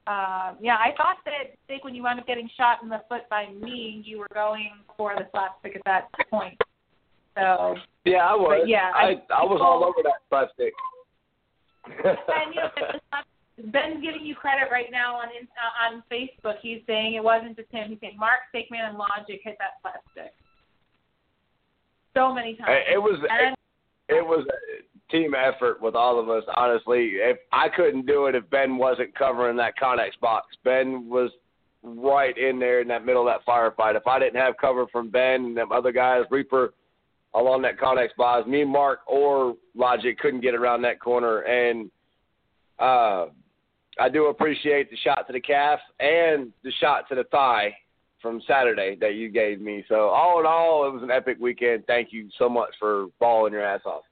Um, 0.09 0.57
yeah, 0.61 0.77
I 0.77 0.95
thought 0.97 1.19
that 1.27 1.53
Steak, 1.67 1.85
when 1.85 1.95
you 1.95 2.03
wound 2.03 2.19
up 2.19 2.27
getting 2.27 2.49
shot 2.57 2.83
in 2.83 2.89
the 2.89 3.03
foot 3.11 3.29
by 3.29 3.49
me, 3.61 4.03
you 4.07 4.19
were 4.19 4.31
going 4.33 4.71
for 4.97 5.15
the 5.15 5.27
slapstick 5.31 5.77
at 5.77 5.83
that 5.85 6.09
point. 6.31 6.57
So 7.37 7.77
Yeah, 8.07 8.25
I 8.27 8.35
was. 8.35 8.65
Yeah, 8.67 8.91
I 8.95 9.21
I- 9.31 9.43
I 9.43 9.45
was 9.45 9.61
all 9.61 9.85
over 9.85 10.03
that 10.05 10.23
slapstick. 10.31 10.73
and 11.85 12.55
you 12.55 12.61
know, 12.61 13.71
Ben's 13.71 14.03
giving 14.03 14.25
you 14.25 14.35
credit 14.35 14.71
right 14.73 14.91
now 14.91 15.17
on 15.17 15.29
uh, 15.29 15.95
on 15.95 16.03
Facebook. 16.11 16.57
He's 16.63 16.81
saying 16.87 17.15
it 17.15 17.23
wasn't 17.23 17.57
just 17.57 17.71
him. 17.71 17.91
He's 17.91 17.99
saying 18.01 18.17
Mark 18.19 18.41
Steakman 18.55 18.89
and 18.89 18.97
Logic 18.97 19.41
hit 19.45 19.57
that 19.59 19.77
slapstick 19.83 20.33
so 22.15 22.33
many 22.33 22.55
times. 22.57 22.71
It, 22.71 22.95
it 22.95 22.99
was 22.99 23.19
and 23.31 23.57
it 24.09 24.25
was 24.25 24.47
a 24.49 24.88
team 25.11 25.35
effort 25.35 25.81
with 25.81 25.95
all 25.95 26.19
of 26.21 26.29
us. 26.29 26.45
Honestly, 26.55 27.13
if 27.15 27.39
I 27.53 27.69
couldn't 27.69 28.07
do 28.07 28.27
it 28.27 28.35
if 28.35 28.49
Ben 28.51 28.77
wasn't 28.77 29.15
covering 29.15 29.57
that 29.57 29.75
Conex 29.81 30.19
box, 30.21 30.57
Ben 30.65 31.09
was 31.09 31.31
right 31.83 32.37
in 32.37 32.59
there 32.59 32.81
in 32.81 32.89
that 32.89 33.05
middle 33.05 33.29
of 33.29 33.35
that 33.35 33.47
firefight. 33.47 33.97
If 33.97 34.07
I 34.07 34.19
didn't 34.19 34.41
have 34.41 34.57
cover 34.61 34.87
from 34.89 35.11
Ben 35.11 35.45
and 35.47 35.57
them 35.57 35.73
other 35.73 35.93
guys, 35.93 36.25
Reaper 36.31 36.75
along 37.35 37.63
that 37.63 37.79
Conex 37.79 38.09
box, 38.17 38.47
me, 38.47 38.65
Mark, 38.65 39.01
or 39.07 39.57
Logic 39.75 40.19
couldn't 40.19 40.41
get 40.41 40.55
around 40.55 40.83
that 40.83 41.01
corner. 41.01 41.41
And 41.41 41.91
uh, 42.79 43.27
I 44.01 44.09
do 44.13 44.27
appreciate 44.27 44.91
the 44.91 44.97
shot 44.97 45.27
to 45.27 45.33
the 45.33 45.41
calf 45.41 45.79
and 46.01 46.53
the 46.65 46.73
shot 46.81 47.09
to 47.09 47.15
the 47.15 47.25
thigh 47.25 47.75
from 48.21 48.41
Saturday 48.49 48.97
that 49.01 49.15
you 49.15 49.29
gave 49.29 49.61
me. 49.61 49.85
So 49.89 50.09
all 50.09 50.41
in 50.41 50.47
all, 50.47 50.89
it 50.89 50.93
was 50.93 51.03
an 51.03 51.11
epic 51.11 51.39
weekend. 51.41 51.85
Thank 51.87 52.13
you 52.13 52.29
so 52.39 52.49
much 52.49 52.71
for 52.79 53.07
balling 53.21 53.53
your 53.53 53.65
ass 53.65 53.83
off. 53.85 54.03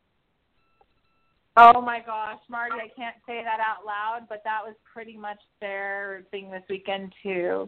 Oh 1.57 1.81
my 1.81 2.01
gosh, 2.05 2.41
Marty, 2.51 2.77
I 2.77 2.89
can't 2.95 3.17
say 3.27 3.43
that 3.43 3.61
out 3.61 3.87
loud, 3.87 4.27
but 4.29 4.43
that 4.45 4.61
was 4.63 4.75
pretty 4.93 5.17
much 5.17 5.39
their 5.61 6.25
thing 6.31 6.51
this 6.51 6.63
weekend 6.69 7.15
too. 7.23 7.67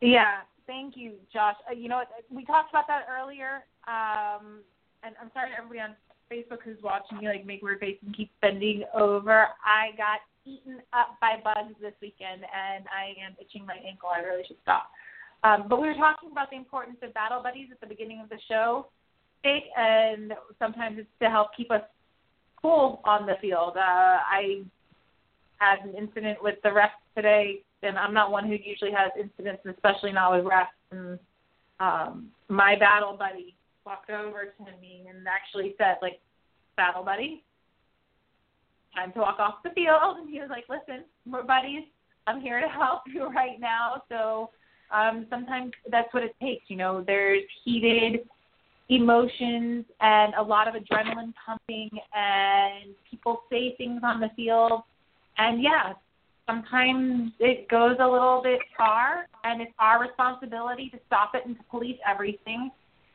Yeah, 0.00 0.40
thank 0.66 0.96
you, 0.96 1.12
Josh. 1.32 1.56
Uh, 1.70 1.74
you 1.74 1.88
know? 1.88 2.02
We 2.30 2.44
talked 2.44 2.70
about 2.70 2.86
that 2.88 3.06
earlier. 3.10 3.64
Um, 3.86 4.60
and 5.04 5.14
I'm 5.20 5.30
sorry 5.34 5.50
to 5.50 5.56
everybody 5.56 5.80
on 5.80 5.96
Facebook 6.32 6.62
who's 6.64 6.80
watching 6.82 7.18
me 7.18 7.28
like 7.28 7.44
make 7.44 7.62
weird 7.62 7.80
faces 7.80 8.00
and 8.06 8.16
keep 8.16 8.30
bending 8.40 8.84
over. 8.94 9.48
I 9.64 9.94
got 9.96 10.20
eaten 10.46 10.80
up 10.92 11.16
by 11.20 11.36
bugs 11.44 11.74
this 11.80 11.94
weekend, 12.00 12.42
and 12.42 12.84
I 12.88 13.12
am 13.20 13.36
itching 13.40 13.66
my 13.66 13.76
ankle. 13.86 14.08
I 14.08 14.20
really 14.20 14.44
should 14.46 14.60
stop. 14.62 14.88
Um, 15.42 15.66
but 15.68 15.80
we 15.80 15.88
were 15.88 15.94
talking 15.94 16.30
about 16.32 16.48
the 16.50 16.56
importance 16.56 16.96
of 17.02 17.12
battle 17.12 17.42
buddies 17.42 17.68
at 17.70 17.80
the 17.80 17.86
beginning 17.86 18.20
of 18.20 18.30
the 18.30 18.38
show, 18.48 18.88
and 19.44 20.32
sometimes 20.58 20.98
it's 20.98 21.08
to 21.20 21.28
help 21.28 21.48
keep 21.54 21.70
us 21.70 21.82
cool 22.64 23.00
on 23.04 23.26
the 23.26 23.34
field. 23.42 23.76
Uh, 23.76 24.16
I 24.24 24.62
had 25.58 25.86
an 25.86 25.94
incident 25.94 26.42
with 26.42 26.54
the 26.62 26.70
refs 26.70 26.96
today, 27.14 27.60
and 27.82 27.98
I'm 27.98 28.14
not 28.14 28.30
one 28.30 28.46
who 28.46 28.54
usually 28.54 28.90
has 28.92 29.10
incidents, 29.20 29.62
especially 29.66 30.12
not 30.12 30.32
with 30.32 30.50
refs. 30.50 30.68
And 30.90 31.18
um, 31.78 32.30
my 32.48 32.74
battle 32.78 33.16
buddy 33.18 33.54
walked 33.84 34.08
over 34.08 34.46
to 34.46 34.80
me 34.80 35.04
and 35.08 35.26
actually 35.28 35.74
said, 35.76 35.96
like, 36.00 36.18
battle 36.78 37.04
buddy, 37.04 37.44
time 38.94 39.12
to 39.12 39.18
walk 39.18 39.38
off 39.38 39.56
the 39.62 39.70
field. 39.70 40.16
And 40.16 40.30
he 40.30 40.40
was 40.40 40.48
like, 40.48 40.64
listen, 40.70 41.04
we're 41.30 41.42
buddies. 41.42 41.84
I'm 42.26 42.40
here 42.40 42.62
to 42.62 42.68
help 42.68 43.02
you 43.12 43.26
right 43.26 43.60
now. 43.60 44.02
So 44.08 44.48
um, 44.90 45.26
sometimes 45.28 45.72
that's 45.90 46.12
what 46.14 46.22
it 46.22 46.34
takes. 46.40 46.64
You 46.68 46.76
know, 46.76 47.04
there's 47.06 47.42
heated 47.62 48.20
emotions 48.88 49.84
and 50.00 50.34
a 50.34 50.42
lot 50.42 50.68
of 50.68 50.74
adrenaline 50.74 51.32
pumping, 51.44 51.90
and 52.14 52.94
people 53.10 53.42
say 53.50 53.74
things 53.76 54.00
on 54.04 54.20
the 54.20 54.28
field. 54.36 54.82
And 55.38 55.62
yeah, 55.62 55.94
sometimes 56.46 57.32
it 57.38 57.68
goes 57.68 57.96
a 58.00 58.06
little 58.06 58.40
bit 58.42 58.60
far, 58.76 59.26
and 59.44 59.62
it's 59.62 59.72
our 59.78 60.00
responsibility 60.00 60.90
to 60.90 60.98
stop 61.06 61.34
it 61.34 61.46
and 61.46 61.56
to 61.56 61.62
police 61.70 61.98
everything. 62.06 62.70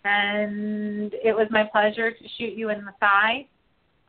And 0.06 1.14
it 1.14 1.36
was 1.36 1.48
my 1.52 1.66
pleasure 1.72 2.12
to 2.12 2.24
shoot 2.38 2.54
you 2.54 2.70
in 2.70 2.86
the 2.86 2.94
thigh. 3.00 3.46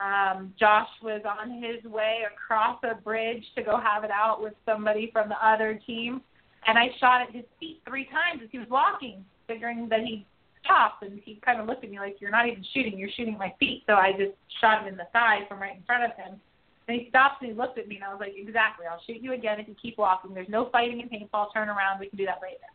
Um, 0.01 0.55
Josh 0.59 0.89
was 1.03 1.21
on 1.29 1.63
his 1.63 1.85
way 1.85 2.21
across 2.33 2.79
a 2.85 2.95
bridge 2.95 3.45
to 3.55 3.63
go 3.63 3.79
have 3.79 4.03
it 4.03 4.11
out 4.11 4.43
with 4.43 4.55
somebody 4.65 5.11
from 5.13 5.29
the 5.29 5.47
other 5.47 5.79
team, 5.87 6.23
and 6.67 6.79
I 6.79 6.87
shot 6.99 7.21
at 7.21 7.35
his 7.35 7.45
feet 7.59 7.83
three 7.87 8.05
times 8.07 8.41
as 8.43 8.49
he 8.51 8.59
was 8.59 8.69
walking, 8.71 9.25
figuring 9.47 9.89
that 9.91 10.01
he'd 10.01 10.25
stop. 10.65 11.03
And 11.03 11.21
he 11.25 11.41
kind 11.45 11.61
of 11.61 11.67
looked 11.67 11.85
at 11.85 11.91
me 11.91 11.99
like, 11.99 12.21
"You're 12.21 12.31
not 12.31 12.47
even 12.47 12.65
shooting; 12.73 12.99
you're 12.99 13.11
shooting 13.17 13.39
my 13.39 13.55
feet." 13.59 13.83
So 13.87 13.95
I 13.95 14.13
just 14.13 14.33
shot 14.61 14.83
him 14.83 14.89
in 14.89 14.97
the 14.97 15.07
thigh 15.13 15.41
from 15.49 15.61
right 15.61 15.77
in 15.77 15.83
front 15.85 16.05
of 16.05 16.17
him. 16.17 16.41
And 16.89 17.01
he 17.01 17.09
stopped 17.09 17.43
and 17.43 17.51
he 17.51 17.57
looked 17.57 17.79
at 17.79 17.87
me, 17.87 17.97
and 17.97 18.05
I 18.05 18.13
was 18.13 18.21
like, 18.21 18.35
"Exactly. 18.37 18.87
I'll 18.87 19.03
shoot 19.07 19.23
you 19.23 19.33
again 19.33 19.61
if 19.61 19.69
you 19.69 19.75
keep 19.81 19.99
walking. 19.99 20.35
There's 20.35 20.49
no 20.49 20.69
fighting 20.71 21.01
in 21.01 21.09
paintball. 21.09 21.53
Turn 21.53 21.69
around. 21.69 22.01
We 22.01 22.09
can 22.09 22.19
do 22.19 22.27
that 22.27 22.41
later." 22.43 22.67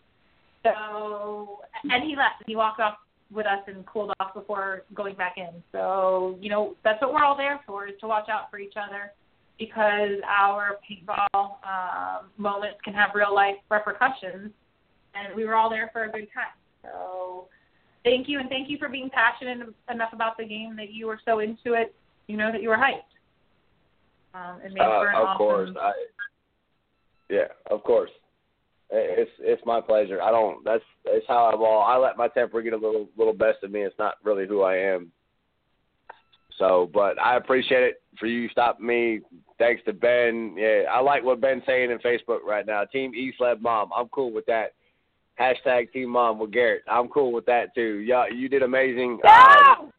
So, 0.63 1.61
and 1.83 2.03
he 2.03 2.15
left. 2.15 2.41
And 2.41 2.47
he 2.47 2.55
walked 2.55 2.79
off 2.79 2.95
with 3.31 3.45
us 3.45 3.59
and 3.67 3.85
cooled 3.85 4.11
off 4.19 4.33
before 4.33 4.83
going 4.93 5.15
back 5.15 5.35
in. 5.37 5.63
So, 5.71 6.37
you 6.39 6.49
know, 6.49 6.75
that's 6.83 7.01
what 7.01 7.13
we're 7.13 7.23
all 7.23 7.37
there 7.37 7.59
for 7.65 7.87
is 7.87 7.93
to 8.01 8.07
watch 8.07 8.29
out 8.29 8.49
for 8.51 8.59
each 8.59 8.73
other 8.77 9.11
because 9.57 10.19
our 10.27 10.77
paintball 10.89 11.35
um, 11.35 12.29
moments 12.37 12.77
can 12.83 12.93
have 12.93 13.11
real 13.13 13.33
life 13.33 13.55
repercussions. 13.69 14.51
And 15.15 15.35
we 15.35 15.45
were 15.45 15.55
all 15.55 15.69
there 15.69 15.89
for 15.93 16.03
a 16.03 16.11
good 16.11 16.27
time. 16.33 16.55
So, 16.81 17.47
thank 18.05 18.29
you, 18.29 18.39
and 18.39 18.47
thank 18.47 18.69
you 18.69 18.77
for 18.77 18.87
being 18.87 19.09
passionate 19.09 19.67
enough 19.91 20.13
about 20.13 20.37
the 20.37 20.45
game 20.45 20.77
that 20.77 20.93
you 20.93 21.07
were 21.07 21.19
so 21.25 21.39
into 21.39 21.73
it. 21.73 21.93
You 22.27 22.37
know 22.37 22.51
that 22.51 22.61
you 22.61 22.69
were 22.69 22.77
hyped. 22.77 23.11
Um, 24.33 24.61
it 24.61 24.71
made 24.71 24.79
for 24.79 25.09
an 25.09 25.15
Uh, 25.15 25.19
of 25.19 25.27
awesome. 25.27 25.37
course, 25.37 25.69
I, 25.81 25.91
yeah, 27.29 27.47
of 27.69 27.83
course. 27.83 28.11
It's 28.91 29.31
it's 29.39 29.61
my 29.65 29.81
pleasure. 29.81 30.21
I 30.21 30.29
don't. 30.29 30.63
That's 30.63 30.83
that's 31.03 31.25
how 31.27 31.45
I 31.45 31.55
ball. 31.55 31.81
I 31.81 31.97
let 31.97 32.17
my 32.17 32.27
temper 32.27 32.61
get 32.61 32.73
a 32.73 32.77
little 32.77 33.09
little 33.17 33.33
best 33.33 33.63
of 33.63 33.71
me. 33.71 33.81
It's 33.81 33.97
not 33.97 34.15
really 34.23 34.47
who 34.47 34.61
I 34.61 34.77
am. 34.77 35.11
So, 36.59 36.89
but 36.93 37.19
I 37.19 37.35
appreciate 37.35 37.83
it 37.83 38.01
for 38.19 38.27
you 38.27 38.47
stopping 38.49 38.85
me. 38.85 39.21
Thanks 39.57 39.81
to 39.85 39.93
Ben. 39.93 40.55
Yeah, 40.57 40.83
I 40.91 41.01
like 41.01 41.23
what 41.23 41.41
Ben's 41.41 41.63
saying 41.65 41.91
in 41.91 41.97
Facebook 41.99 42.43
right 42.45 42.65
now. 42.65 42.85
Team 42.85 43.13
East 43.15 43.41
Led 43.41 43.61
Mom. 43.61 43.89
I'm 43.95 44.07
cool 44.09 44.31
with 44.31 44.45
that. 44.45 44.73
Hashtag 45.39 45.91
Team 45.91 46.09
Mom 46.09 46.39
with 46.39 46.51
Garrett. 46.51 46.83
I'm 46.89 47.07
cool 47.09 47.33
with 47.33 47.45
that 47.45 47.75
too. 47.75 47.99
Yeah, 47.99 48.25
you 48.33 48.47
did 48.47 48.63
amazing. 48.63 49.19
Um, 49.27 49.91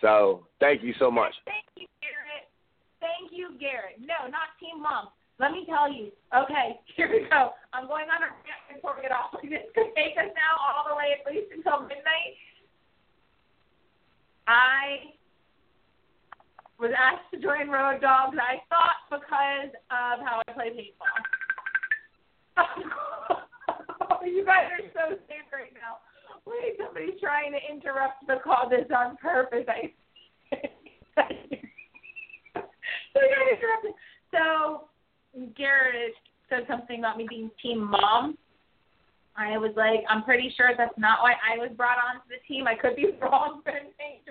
so 0.00 0.46
thank 0.60 0.82
you 0.82 0.94
so 0.98 1.10
much. 1.10 1.32
Thank 1.44 1.66
you, 1.76 1.86
Garrett. 2.00 2.46
Thank 3.00 3.32
you, 3.32 3.58
Garrett. 3.58 3.98
No, 3.98 4.30
not 4.30 4.54
Team 4.60 4.82
Mom. 4.82 5.08
Let 5.38 5.50
me 5.50 5.66
tell 5.66 5.92
you. 5.92 6.12
Okay, 6.30 6.78
here 6.96 7.10
we 7.10 7.26
go. 7.28 7.50
I'm 7.72 7.88
going 7.88 8.06
on 8.06 8.22
a 8.22 8.30
rant 8.30 8.62
before 8.74 8.94
we 8.96 9.02
get 9.02 9.10
off. 9.10 9.34
This 9.42 9.66
could 9.74 9.90
take 9.96 10.14
us 10.16 10.30
now 10.34 10.54
all 10.62 10.86
the 10.88 10.94
way 10.94 11.18
at 11.18 11.26
least 11.26 11.50
until 11.54 11.82
midnight. 11.82 12.38
I 14.46 15.14
was 16.78 16.90
asked 16.98 17.30
to 17.34 17.40
join 17.40 17.70
Road 17.70 18.02
Dawgz. 18.02 18.38
I 18.38 18.62
thought 18.70 19.06
because 19.10 19.70
of 19.90 20.22
how 20.26 20.42
I 20.46 20.52
play 20.52 20.70
paintball. 20.70 21.41
you 24.24 24.44
guys 24.44 24.66
are 24.72 24.84
so 24.94 25.16
safe 25.28 25.48
right 25.52 25.72
now. 25.74 25.98
Wait, 26.46 26.76
somebody's 26.78 27.20
trying 27.20 27.52
to 27.52 27.58
interrupt 27.70 28.26
the 28.26 28.36
call. 28.42 28.68
This 28.68 28.86
on 28.94 29.16
purpose. 29.16 29.66
I. 29.68 29.92
so 34.32 34.88
Garrett 35.56 36.14
said 36.48 36.66
something 36.68 36.98
about 36.98 37.16
me 37.16 37.26
being 37.28 37.50
team 37.62 37.90
mom. 37.90 38.36
I 39.36 39.56
was 39.56 39.72
like, 39.76 40.04
I'm 40.10 40.24
pretty 40.24 40.52
sure 40.56 40.72
that's 40.76 40.98
not 40.98 41.20
why 41.22 41.32
I 41.32 41.56
was 41.56 41.70
brought 41.76 41.96
onto 41.96 42.28
the 42.28 42.36
team. 42.46 42.66
I 42.66 42.74
could 42.74 42.96
be 42.96 43.06
wrong, 43.22 43.62
but 43.64 43.74
it 43.74 43.94
ain't 44.00 44.26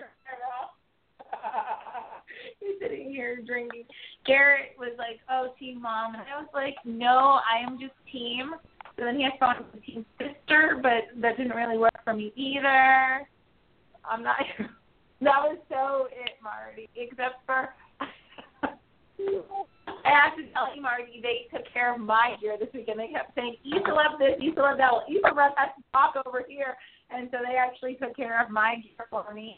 Sitting 2.80 3.10
here 3.10 3.42
drinking. 3.46 3.84
Garrett 4.26 4.76
was 4.78 4.94
like, 4.98 5.20
"Oh, 5.30 5.54
team 5.60 5.82
mom," 5.82 6.16
and 6.16 6.24
I 6.24 6.40
was 6.40 6.50
like, 6.54 6.76
"No, 6.86 7.40
I 7.42 7.60
am 7.66 7.80
just 7.80 7.94
team." 8.12 8.56
So 8.98 9.06
then 9.06 9.16
he 9.16 9.24
has 9.24 9.34
fun 9.40 9.66
with 9.74 9.84
team 9.84 10.06
sister, 10.20 10.80
but 10.82 11.10
that 11.22 11.38
didn't 11.38 11.56
really 11.56 11.78
work 11.78 12.04
for 12.04 12.14
me 12.14 12.32
either. 12.36 13.28
I'm 14.06 14.24
not. 14.24 14.38
that 15.22 15.42
was 15.44 15.58
so 15.70 16.08
it, 16.12 16.32
Marty. 16.44 16.90
Except 16.96 17.46
for 17.46 17.74
I 20.06 20.10
have 20.10 20.36
to 20.38 20.52
tell 20.54 20.76
you, 20.76 20.82
Marty, 20.82 21.22
they 21.22 21.48
took 21.56 21.72
care 21.72 21.94
of 21.94 22.02
my 22.02 22.36
gear 22.42 22.58
this 22.60 22.70
weekend. 22.74 23.00
They 23.00 23.08
kept 23.08 23.36
saying, 23.36 23.56
Issa 23.66 23.94
left 23.94 24.20
this, 24.20 24.36
Issa 24.40 24.62
left 24.62 24.78
that. 24.80 24.92
Well, 24.92 25.06
Issa 25.08 25.36
left 25.36 25.58
has 25.58 25.70
to 25.78 25.84
talk 25.92 26.16
over 26.26 26.44
here. 26.48 26.76
And 27.10 27.30
so 27.32 27.38
they 27.48 27.56
actually 27.56 27.96
took 27.96 28.16
care 28.16 28.44
of 28.44 28.50
my 28.50 28.76
gear 28.82 29.06
for 29.10 29.34
me. 29.34 29.58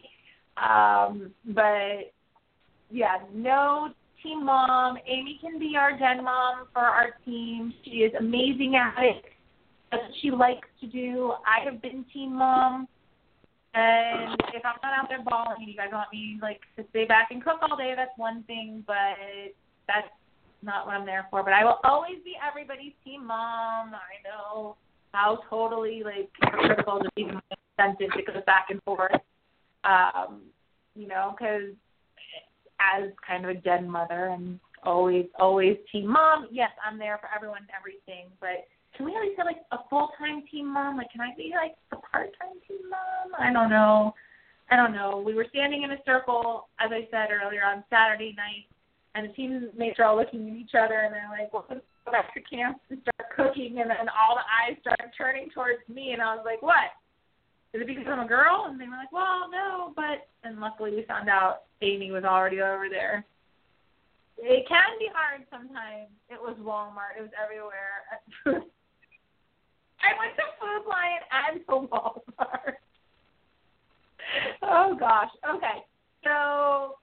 Um, 0.58 1.32
but, 1.45 2.14
yeah, 2.92 3.18
no 3.34 3.90
team 4.22 4.45
mom. 4.45 4.98
Amy 5.08 5.38
can 5.42 5.60
be 5.60 5.76
our 5.78 5.98
den 5.98 6.24
mom 6.24 6.68
for 6.74 6.82
our 6.82 7.16
team. 7.26 7.74
She 7.84 7.98
is 7.98 8.14
amazing 8.20 8.76
at 8.76 9.03
it. 9.03 9.24
That's 9.92 10.03
what 10.03 10.12
she 10.22 10.32
likes 10.32 10.68
to 10.82 10.88
do. 10.88 11.34
I 11.45 11.64
have 11.66 11.82
been 11.82 12.06
team 12.14 12.36
mom. 12.38 12.88
And 13.76 14.40
if 14.53 14.64
I'm 14.64 14.78
not 14.84 14.94
out 14.98 15.10
there 15.10 15.24
balling 15.24 15.68
you 15.68 15.76
guys 15.76 15.90
want 15.92 16.10
me 16.14 16.38
like 16.42 16.62
to 16.78 16.86
stay 16.92 17.06
back 17.06 17.30
and 17.32 17.44
cook 17.44 17.58
all 17.62 17.76
day, 17.76 17.94
that's 17.95 18.12
one 18.18 18.44
thing, 18.44 18.84
but 18.86 19.18
that's 19.88 20.08
not 20.62 20.86
what 20.86 20.95
I'm 20.95 21.06
there 21.06 21.28
for. 21.32 21.44
But 21.44 21.53
I 21.53 21.64
will 21.64 21.80
always 21.84 22.18
be 22.24 22.36
everybody's 22.48 22.94
team 23.03 23.26
mom. 23.26 23.94
I 23.94 24.22
know 24.24 24.78
how 25.12 25.40
totally 25.50 26.03
like 26.03 26.30
hypocritical 26.42 27.00
just 27.00 27.14
even 27.18 27.36
my 27.36 27.42
sentence 27.80 28.12
it 28.16 28.28
goes 28.28 28.44
back 28.45 28.68
and 28.70 28.82
forth. 28.84 29.12
Um, 29.84 30.42
you 30.95 31.08
know, 31.08 31.36
because 31.38 31.74
as 32.95 33.12
kind 33.26 33.45
of 33.45 33.52
a 33.52 33.56
dead 33.56 33.88
mother 33.88 34.28
and 34.28 34.60
always 34.84 35.26
always 35.40 35.78
team 35.92 36.08
mom. 36.08 36.48
Yes, 36.52 36.72
I'm 36.86 36.98
there 36.98 37.18
for 37.20 37.30
everyone 37.34 37.60
and 37.60 37.70
everything, 37.78 38.30
but 38.40 38.68
can 38.95 39.06
we 39.06 39.16
at 39.16 39.22
least 39.22 39.38
have 39.38 39.48
like 39.48 39.64
a 39.72 39.78
full 39.90 40.10
time 40.20 40.44
team 40.52 40.72
mom? 40.72 40.98
Like, 40.98 41.12
can 41.12 41.22
I 41.22 41.34
be 41.36 41.53
like 41.56 41.76
a 41.92 41.95
part 41.95 42.30
time 42.40 42.60
team 42.68 42.90
mom? 42.90 43.34
I 43.40 43.52
don't 43.52 43.70
know. 43.70 44.14
I 44.70 44.76
don't 44.76 44.94
know. 44.94 45.22
We 45.26 45.34
were 45.34 45.45
standing 45.50 45.84
in 45.84 45.92
a 45.92 46.02
circle, 46.06 46.68
as 46.80 46.90
I 46.92 47.08
said 47.12 47.30
earlier, 47.32 47.64
on 47.66 47.84
Saturday 47.90 48.34
night, 48.38 48.66
and 49.16 49.30
the 49.30 49.34
teammates 49.34 50.00
are 50.00 50.06
all 50.06 50.18
looking 50.18 50.50
at 50.50 50.56
each 50.56 50.74
other, 50.74 51.02
and 51.06 51.14
they're 51.14 51.30
like, 51.30 51.53
"Well, 51.53 51.66
let's 51.70 51.86
go 52.06 52.12
back 52.12 52.34
to 52.34 52.42
camp 52.42 52.80
and 52.90 53.02
start 53.02 53.30
cooking." 53.36 53.80
And 53.80 53.90
then 53.90 54.10
all 54.10 54.36
the 54.36 54.48
eyes 54.48 54.78
started 54.82 55.12
turning 55.18 55.50
towards 55.50 55.88
me, 55.90 56.14
and 56.14 56.22
I 56.22 56.36
was 56.36 56.45
like, 56.45 56.62
"What? 56.62 56.94
Is 57.74 57.82
it 57.82 57.88
because 57.88 58.06
I'm 58.08 58.19
a 58.19 58.27
girl?" 58.27 58.66
And 58.69 58.80
they 58.80 58.85
were 58.85 58.98
like, 58.98 59.11
"Well, 59.11 59.50
no, 59.52 59.93
but." 59.95 60.27
And 60.43 60.60
luckily, 60.60 60.92
we 60.92 61.03
found 61.03 61.30
out 61.30 61.64
Amy 61.82 62.11
was 62.11 62.24
already 62.24 62.61
over 62.61 62.90
there. 62.90 63.26
It 64.38 64.68
can 64.68 65.00
be 65.00 65.10
hard 65.14 65.45
sometimes. 65.50 66.10
It 66.30 66.40
was 66.42 66.58
Walmart. 66.60 67.18
It 67.18 67.22
was 67.22 67.32
everywhere. 67.42 68.03
I 70.03 70.11
went 70.19 70.35
to 70.35 70.43
Food 70.60 70.90
Lion 70.90 71.24
and 71.32 71.60
to 71.68 71.88
Walmart. 71.93 72.76
oh 74.64 74.95
gosh. 75.00 75.32
Okay. 75.56 75.85
So 76.24 76.98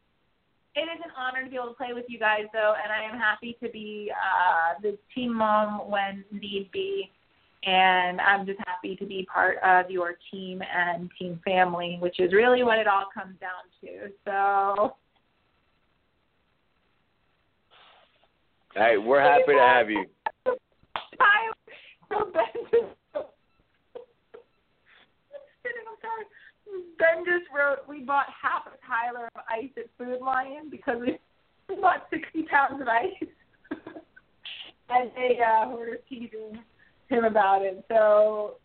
it 0.75 0.83
is 0.83 1.01
an 1.05 1.11
honor 1.17 1.45
to 1.45 1.51
be 1.51 1.57
able 1.57 1.69
to 1.69 1.75
play 1.75 1.93
with 1.95 2.05
you 2.09 2.19
guys 2.19 2.45
though, 2.53 2.75
and 2.83 2.93
I 2.93 3.03
am 3.03 3.19
happy 3.19 3.57
to 3.63 3.71
be 3.71 4.13
uh 4.13 4.81
the 4.83 4.99
team 5.15 5.35
mom 5.35 5.91
when 5.91 6.25
need 6.33 6.71
be. 6.73 7.11
And 7.63 8.21
I'm 8.21 8.47
just 8.47 8.59
happy 8.67 8.97
to 8.97 9.05
be 9.05 9.27
part 9.33 9.59
of 9.63 9.91
your 9.91 10.15
team 10.31 10.63
and 10.63 11.11
team 11.19 11.41
family, 11.45 11.99
which 12.01 12.19
is 12.19 12.33
really 12.33 12.63
what 12.63 12.79
it 12.79 12.87
all 12.87 13.05
comes 13.15 13.37
down 13.39 13.69
to. 13.83 14.11
So 14.25 14.97
Hey, 18.75 18.97
we're 18.99 19.21
happy 19.21 19.53
to 19.53 19.59
have 19.59 19.91
you. 19.91 20.05
Ben 20.45 20.55
just 22.73 22.87
I'm 25.89 25.99
sorry. 26.01 26.25
Ben 26.99 27.25
just 27.25 27.51
wrote 27.53 27.79
we 27.89 28.01
bought 28.05 28.27
half 28.31 28.67
a 28.67 28.77
Tyler 28.87 29.29
of 29.35 29.43
ice 29.51 29.71
at 29.77 29.87
Food 29.99 30.21
Lion 30.21 30.71
because 30.71 30.99
we 31.01 31.19
bought 31.81 32.07
sixty 32.11 32.45
pounds 32.45 32.81
of 32.81 32.87
ice. 32.87 33.29
and 34.89 35.11
they 35.17 35.41
uh 35.41 35.69
were 35.69 35.99
teasing 36.09 36.61
him 37.11 37.25
about 37.25 37.63
it. 37.63 37.85
So 37.89 38.57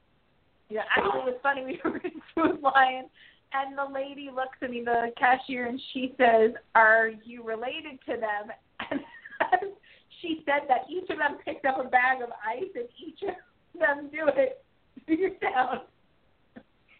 yeah, 0.69 0.81
actually 0.95 1.19
it 1.19 1.25
was 1.25 1.39
funny, 1.43 1.63
we 1.65 1.79
were 1.83 1.97
in 1.97 2.21
Food 2.33 2.61
Lion 2.61 3.05
and 3.53 3.77
the 3.77 3.93
lady 3.93 4.29
looks 4.33 4.57
at 4.61 4.69
me, 4.69 4.81
the 4.83 5.11
cashier, 5.17 5.67
and 5.67 5.79
she 5.93 6.13
says, 6.17 6.51
Are 6.73 7.09
you 7.23 7.43
related 7.43 7.99
to 8.07 8.17
them? 8.19 8.99
And 9.51 9.73
she 10.21 10.43
said 10.45 10.61
that 10.69 10.89
each 10.89 11.09
of 11.09 11.17
them 11.17 11.37
picked 11.43 11.65
up 11.65 11.77
a 11.77 11.89
bag 11.89 12.21
of 12.21 12.29
ice 12.47 12.69
and 12.73 12.85
each 13.05 13.21
of 13.21 13.35
them 13.77 14.09
do 14.09 14.29
it 14.33 14.63
figure 15.05 15.31
down. 15.41 15.81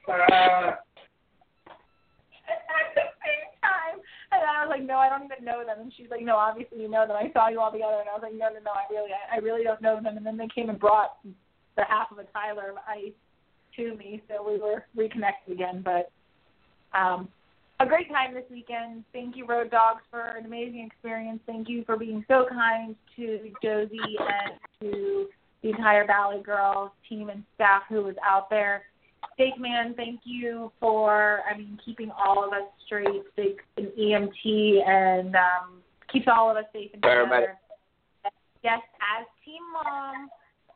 Uh, 0.07 0.71
And 4.41 4.57
I 4.57 4.65
was 4.65 4.69
like, 4.69 4.83
No, 4.83 4.97
I 4.97 5.09
don't 5.09 5.23
even 5.25 5.45
know 5.45 5.63
them 5.65 5.79
and 5.79 5.93
she's 5.95 6.09
like, 6.09 6.21
No, 6.21 6.35
obviously 6.35 6.81
you 6.81 6.89
know 6.89 7.07
them. 7.07 7.17
I 7.17 7.31
saw 7.33 7.49
you 7.49 7.59
all 7.59 7.71
together 7.71 7.99
and 7.99 8.09
I 8.09 8.13
was 8.13 8.23
like, 8.23 8.33
No, 8.33 8.49
no, 8.49 8.59
no, 8.63 8.71
I 8.71 8.85
really 8.91 9.11
I, 9.11 9.37
I 9.37 9.39
really 9.39 9.63
don't 9.63 9.81
know 9.81 9.95
them 10.01 10.17
and 10.17 10.25
then 10.25 10.37
they 10.37 10.49
came 10.53 10.69
and 10.69 10.79
brought 10.79 11.17
the 11.23 11.83
half 11.87 12.11
of 12.11 12.19
a 12.19 12.25
Tyler 12.31 12.71
of 12.71 12.77
ice 12.87 13.15
to 13.75 13.95
me, 13.97 14.21
so 14.27 14.47
we 14.47 14.59
were 14.59 14.85
reconnected 14.95 15.53
again. 15.53 15.83
But 15.83 16.11
um 16.97 17.29
a 17.79 17.85
great 17.85 18.07
time 18.09 18.33
this 18.33 18.45
weekend. 18.49 19.03
Thank 19.11 19.35
you, 19.35 19.45
Road 19.45 19.69
Dawgz, 19.69 19.99
for 20.09 20.21
an 20.21 20.45
amazing 20.45 20.89
experience. 20.89 21.41
Thank 21.45 21.67
you 21.67 21.83
for 21.83 21.97
being 21.97 22.23
so 22.27 22.45
kind 22.49 22.95
to 23.17 23.51
Josie 23.61 23.99
and 24.17 24.59
to 24.79 25.27
the 25.61 25.69
entire 25.69 26.05
Valley 26.05 26.41
Girls 26.41 26.91
team 27.09 27.29
and 27.29 27.43
staff 27.55 27.83
who 27.89 28.03
was 28.03 28.15
out 28.25 28.49
there. 28.49 28.83
Steak 29.33 29.59
Man, 29.59 29.93
thank 29.95 30.21
you 30.23 30.71
for, 30.79 31.41
I 31.51 31.57
mean, 31.57 31.77
keeping 31.83 32.11
all 32.11 32.45
of 32.45 32.53
us 32.53 32.69
straight. 32.85 33.23
Steak 33.33 33.59
an 33.77 33.91
EMT 33.99 34.87
and 34.87 35.35
um, 35.35 35.81
keeps 36.11 36.27
all 36.27 36.49
of 36.49 36.57
us 36.57 36.65
safe 36.71 36.91
and 36.93 37.01
together. 37.01 37.57
Yes, 38.63 38.79
as 39.19 39.27
team 39.43 39.61
mom, 39.73 40.29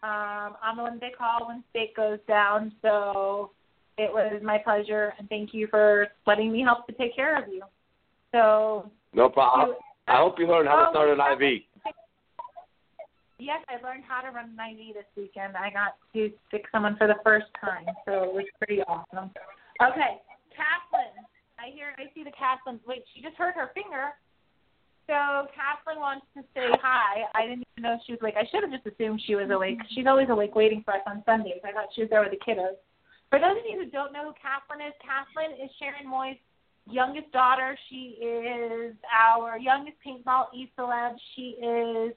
um, 0.03 0.55
I'm 0.61 0.71
on 0.71 0.77
the 0.77 0.83
one 0.83 0.99
they 0.99 1.11
call 1.17 1.47
when 1.47 1.63
state 1.71 1.95
goes 1.95 2.19
down. 2.27 2.71
So 2.81 3.51
it 3.97 4.11
was 4.11 4.41
my 4.43 4.57
pleasure, 4.59 5.13
and 5.17 5.27
thank 5.27 5.53
you 5.53 5.67
for 5.67 6.07
letting 6.27 6.51
me 6.51 6.61
help 6.61 6.85
to 6.87 6.93
take 6.93 7.15
care 7.15 7.41
of 7.41 7.51
you. 7.51 7.61
So 8.31 8.91
No 9.13 9.29
problem. 9.29 9.75
I 10.07 10.17
hope 10.17 10.35
you 10.39 10.47
learned 10.47 10.67
how 10.67 10.85
to 10.85 10.91
start 10.91 11.09
an 11.09 11.19
IV. 11.19 11.63
Yes, 13.39 13.63
I 13.71 13.79
learned 13.79 14.03
how 14.03 14.19
to 14.19 14.35
run 14.35 14.51
an 14.51 14.59
IV 14.59 14.95
this 14.95 15.07
weekend. 15.15 15.55
I 15.55 15.71
got 15.71 15.95
to 16.13 16.29
stick 16.47 16.65
someone 16.71 16.99
for 16.99 17.07
the 17.07 17.15
first 17.23 17.47
time, 17.55 17.87
so 18.03 18.27
it 18.27 18.33
was 18.35 18.43
pretty 18.59 18.83
awesome. 18.83 19.31
Okay, 19.79 20.19
Kathleen. 20.51 21.15
I 21.55 21.71
hear, 21.71 21.95
I 21.95 22.11
see 22.11 22.27
the 22.27 22.35
Kathleen. 22.35 22.83
Wait, 22.83 23.07
she 23.15 23.23
just 23.23 23.35
hurt 23.39 23.55
her 23.55 23.71
finger. 23.73 24.11
So 25.07 25.47
Kathleen 25.55 26.03
wants 26.03 26.27
to 26.35 26.43
say 26.53 26.67
hi. 26.83 27.23
I 27.33 27.47
didn't 27.47 27.63
even 27.73 27.81
know 27.81 27.97
she 28.05 28.11
was 28.13 28.21
awake. 28.21 28.35
I 28.35 28.45
should 28.51 28.61
have 28.61 28.75
just 28.75 28.85
assumed 28.85 29.23
she 29.25 29.39
was 29.39 29.49
awake. 29.49 29.79
She's 29.95 30.05
always 30.05 30.27
awake 30.29 30.53
waiting 30.53 30.83
for 30.83 30.93
us 30.93 31.01
on 31.07 31.23
Sundays. 31.25 31.63
I 31.63 31.71
thought 31.71 31.89
she 31.95 32.03
was 32.03 32.11
there 32.11 32.21
with 32.21 32.35
the 32.35 32.43
kiddos. 32.43 32.75
For 33.31 33.39
those 33.39 33.55
of 33.55 33.65
you 33.65 33.79
who 33.79 33.89
don't 33.89 34.11
know 34.11 34.29
who 34.29 34.35
Kathleen 34.35 34.85
is, 34.85 34.93
Kathleen 34.99 35.55
is 35.57 35.71
Sharon 35.79 36.05
Moy's 36.05 36.37
youngest 36.85 37.31
daughter. 37.31 37.77
She 37.89 38.19
is 38.19 38.93
our 39.09 39.57
youngest 39.57 39.97
paintball 40.05 40.51
e-celeb. 40.53 41.15
She 41.35 41.55
is 41.57 42.13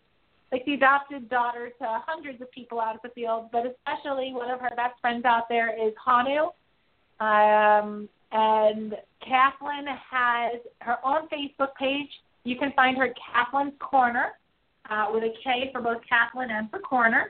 like 0.52 0.64
the 0.66 0.74
adopted 0.74 1.30
daughter 1.30 1.70
to 1.78 2.02
hundreds 2.06 2.40
of 2.42 2.50
people 2.52 2.78
out 2.78 2.94
of 2.94 3.00
the 3.02 3.08
field, 3.08 3.48
but 3.50 3.64
especially 3.66 4.32
one 4.34 4.50
of 4.50 4.60
her 4.60 4.70
best 4.76 5.00
friends 5.00 5.24
out 5.24 5.48
there 5.48 5.70
is 5.70 5.94
Hanu. 6.04 6.50
Um, 7.20 8.08
and 8.32 8.94
Kathleen 9.26 9.86
has 9.86 10.60
her 10.80 10.98
own 11.04 11.28
Facebook 11.28 11.74
page. 11.78 12.08
You 12.44 12.56
can 12.56 12.72
find 12.76 12.98
her 12.98 13.14
Kathleen's 13.32 13.72
Korner 13.80 14.32
uh, 14.90 15.06
with 15.12 15.22
a 15.22 15.32
K 15.42 15.70
for 15.72 15.80
both 15.80 16.02
Kathleen 16.06 16.50
and 16.50 16.70
for 16.70 16.80
Korner. 16.80 17.26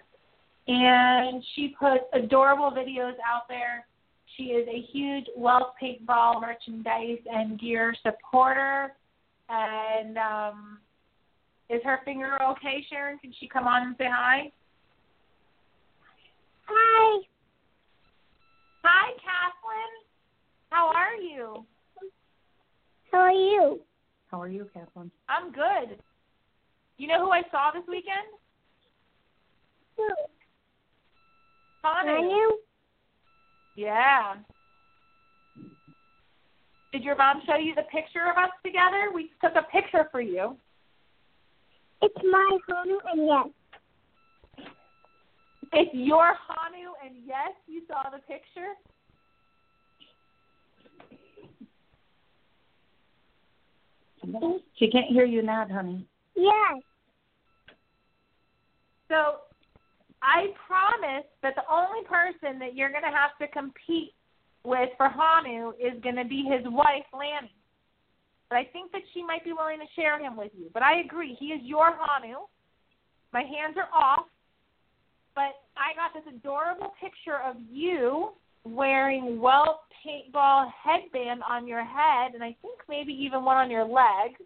And 0.67 1.45
she 1.55 1.75
puts 1.79 2.05
adorable 2.13 2.71
videos 2.71 3.15
out 3.27 3.49
there. 3.49 3.87
She 4.37 4.45
is 4.45 4.67
a 4.69 4.81
huge 4.93 5.27
Wealth 5.37 5.75
Paintball 5.81 6.41
merchandise 6.41 7.19
and 7.31 7.61
gear 7.61 7.95
supporter. 8.03 8.95
And 9.49 10.17
um, 10.19 10.79
is 11.71 11.81
her 11.85 12.01
finger 12.05 12.41
okay, 12.43 12.85
Sharon? 12.91 13.19
Can 13.19 13.33
she 13.39 13.49
come 13.49 13.67
on 13.67 13.87
and 13.87 13.95
say 13.99 14.07
hi? 14.11 14.51
Hi. 16.67 17.23
Hi, 18.85 19.13
Kathleen. 19.13 19.93
How 20.71 20.89
are 20.89 21.15
you? 21.15 21.65
How 23.11 23.19
are 23.19 23.33
you? 23.33 23.81
How 24.31 24.41
are 24.41 24.49
you, 24.49 24.69
Kathleen? 24.73 25.11
I'm 25.29 25.53
good. 25.53 25.99
You 26.99 27.09
know 27.09 27.25
who 27.25 27.31
I 27.31 27.43
saw 27.51 27.71
this 27.73 27.83
weekend? 27.89 28.27
Who? 29.97 30.09
Connie. 31.83 32.31
you? 32.31 32.59
Yeah. 33.77 34.35
Did 36.93 37.03
your 37.03 37.17
mom 37.17 37.43
show 37.47 37.57
you 37.57 37.75
the 37.75 37.83
picture 37.83 38.31
of 38.31 38.37
us 38.37 38.51
together? 38.65 39.11
We 39.15 39.31
took 39.43 39.55
a 39.57 39.67
picture 39.71 40.09
for 40.13 40.21
you. 40.21 40.57
It's 42.03 42.17
my 42.31 42.59
Hanu, 42.69 42.99
and 43.13 43.27
yes. 43.27 44.67
It's 45.73 45.95
your 45.95 46.35
Hanu, 46.49 46.93
and 47.05 47.17
yes, 47.25 47.53
you 47.67 47.83
saw 47.89 48.11
the 48.11 48.19
picture. 48.19 48.75
She 54.77 54.91
can't 54.91 55.07
hear 55.07 55.25
you 55.25 55.43
now, 55.43 55.67
honey. 55.71 56.07
Yes. 56.37 56.83
So 59.09 59.39
I 60.23 60.47
promise 60.67 61.27
that 61.43 61.55
the 61.55 61.63
only 61.71 62.05
person 62.07 62.59
that 62.59 62.75
you're 62.75 62.91
going 62.91 63.03
to 63.03 63.11
have 63.11 63.37
to 63.41 63.49
compete 63.49 64.15
with 64.65 64.91
for 64.97 65.09
Hanu 65.09 65.71
is 65.71 66.01
going 66.03 66.17
to 66.17 66.25
be 66.25 66.45
his 66.49 66.65
wife, 66.67 67.05
Lanny. 67.13 67.53
But 68.53 68.59
I 68.59 68.65
think 68.65 68.93
that 68.93 69.01
she 69.15 69.25
might 69.25 69.45
be 69.45 69.55
willing 69.55 69.79
to 69.79 69.87
share 69.97 70.21
him 70.21 70.37
with 70.37 70.53
you. 70.53 70.67
But 70.75 70.83
I 70.83 71.01
agree, 71.01 71.35
he 71.41 71.57
is 71.57 71.63
your 71.65 71.97
Hanu. 71.97 72.45
My 73.33 73.41
hands 73.41 73.79
are 73.79 73.89
off. 73.95 74.27
But 75.35 75.57
I 75.75 75.97
got 75.97 76.13
this 76.13 76.29
adorable 76.29 76.93
picture 77.01 77.41
of 77.41 77.57
you 77.71 78.33
wearing 78.65 79.41
Welt 79.41 79.79
paintball 80.05 80.71
headband 80.71 81.41
on 81.49 81.67
your 81.67 81.83
head, 81.83 82.35
and 82.35 82.45
I 82.45 82.55
think 82.61 82.79
maybe 82.91 83.15
even 83.15 83.43
one 83.43 83.57
on 83.57 83.71
your 83.71 83.87
leg, 83.87 84.37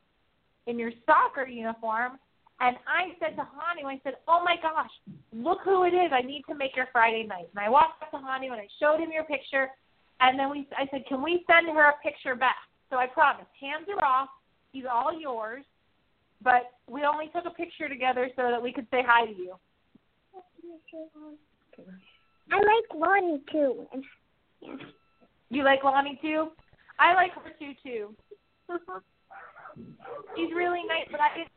in 0.68 0.78
your 0.78 0.92
soccer 1.04 1.44
uniform. 1.44 2.12
And 2.60 2.76
I 2.86 3.18
said 3.18 3.34
to 3.34 3.42
Hanu, 3.42 3.88
I 3.88 4.00
said, 4.04 4.18
"Oh 4.28 4.40
my 4.44 4.54
gosh, 4.62 4.92
look 5.32 5.62
who 5.64 5.82
it 5.82 5.94
is! 5.94 6.12
I 6.12 6.22
need 6.22 6.44
to 6.48 6.54
make 6.54 6.76
your 6.76 6.86
Friday 6.92 7.24
night." 7.24 7.48
And 7.50 7.58
I 7.58 7.68
walked 7.68 8.00
up 8.04 8.12
to 8.12 8.18
Hanu 8.18 8.52
and 8.52 8.60
I 8.60 8.68
showed 8.78 9.00
him 9.00 9.10
your 9.10 9.24
picture, 9.24 9.70
and 10.20 10.38
then 10.38 10.48
we, 10.48 10.68
I 10.78 10.86
said, 10.92 11.06
"Can 11.08 11.24
we 11.24 11.44
send 11.48 11.66
her 11.66 11.88
a 11.88 11.98
picture 12.04 12.36
back?" 12.36 12.54
So 12.90 12.96
I 12.96 13.06
promise, 13.06 13.46
Hands 13.60 13.86
are 13.88 14.04
off. 14.04 14.28
He's 14.72 14.84
all 14.90 15.18
yours. 15.18 15.64
But 16.42 16.70
we 16.88 17.04
only 17.04 17.26
took 17.34 17.44
a 17.46 17.54
picture 17.54 17.88
together 17.88 18.28
so 18.36 18.50
that 18.50 18.62
we 18.62 18.72
could 18.72 18.86
say 18.90 19.02
hi 19.04 19.26
to 19.26 19.32
you. 19.32 19.54
I 22.52 22.56
like 22.56 22.94
Lonnie 22.94 23.42
too. 23.50 23.86
Yeah. 24.60 24.76
You 25.48 25.64
like 25.64 25.84
Lonnie 25.84 26.18
too? 26.20 26.48
I 26.98 27.14
like 27.14 27.32
her 27.32 27.50
too 27.58 27.72
too. 27.82 28.14
She's 30.36 30.52
really 30.54 30.82
nice, 30.86 31.06
but 31.10 31.20
I 31.20 31.36
didn't. 31.36 31.50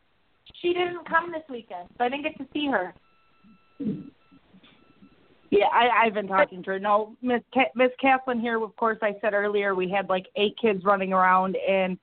She 0.62 0.74
didn't 0.74 1.08
come 1.08 1.32
this 1.32 1.44
weekend, 1.50 1.88
so 1.98 2.04
I 2.04 2.10
didn't 2.10 2.24
get 2.24 2.38
to 2.38 2.48
see 2.54 2.68
her. 2.68 2.94
Yeah, 5.52 5.66
I, 5.74 6.06
I've 6.06 6.14
been 6.14 6.28
talking 6.28 6.62
to 6.64 6.72
her. 6.72 6.80
No, 6.80 7.16
Miss 7.22 7.42
Ca- 7.54 7.72
Miss 7.76 7.90
Kathleen 8.00 8.40
here. 8.40 8.62
Of 8.62 8.76
course, 8.76 9.00
I 9.02 9.16
said 9.20 9.34
earlier 9.34 9.74
we 9.74 9.90
had 9.90 10.08
like 10.10 10.28
eight 10.36 10.56
kids 10.62 10.84
running 10.84 11.12
around, 11.12 11.58
and 11.68 11.98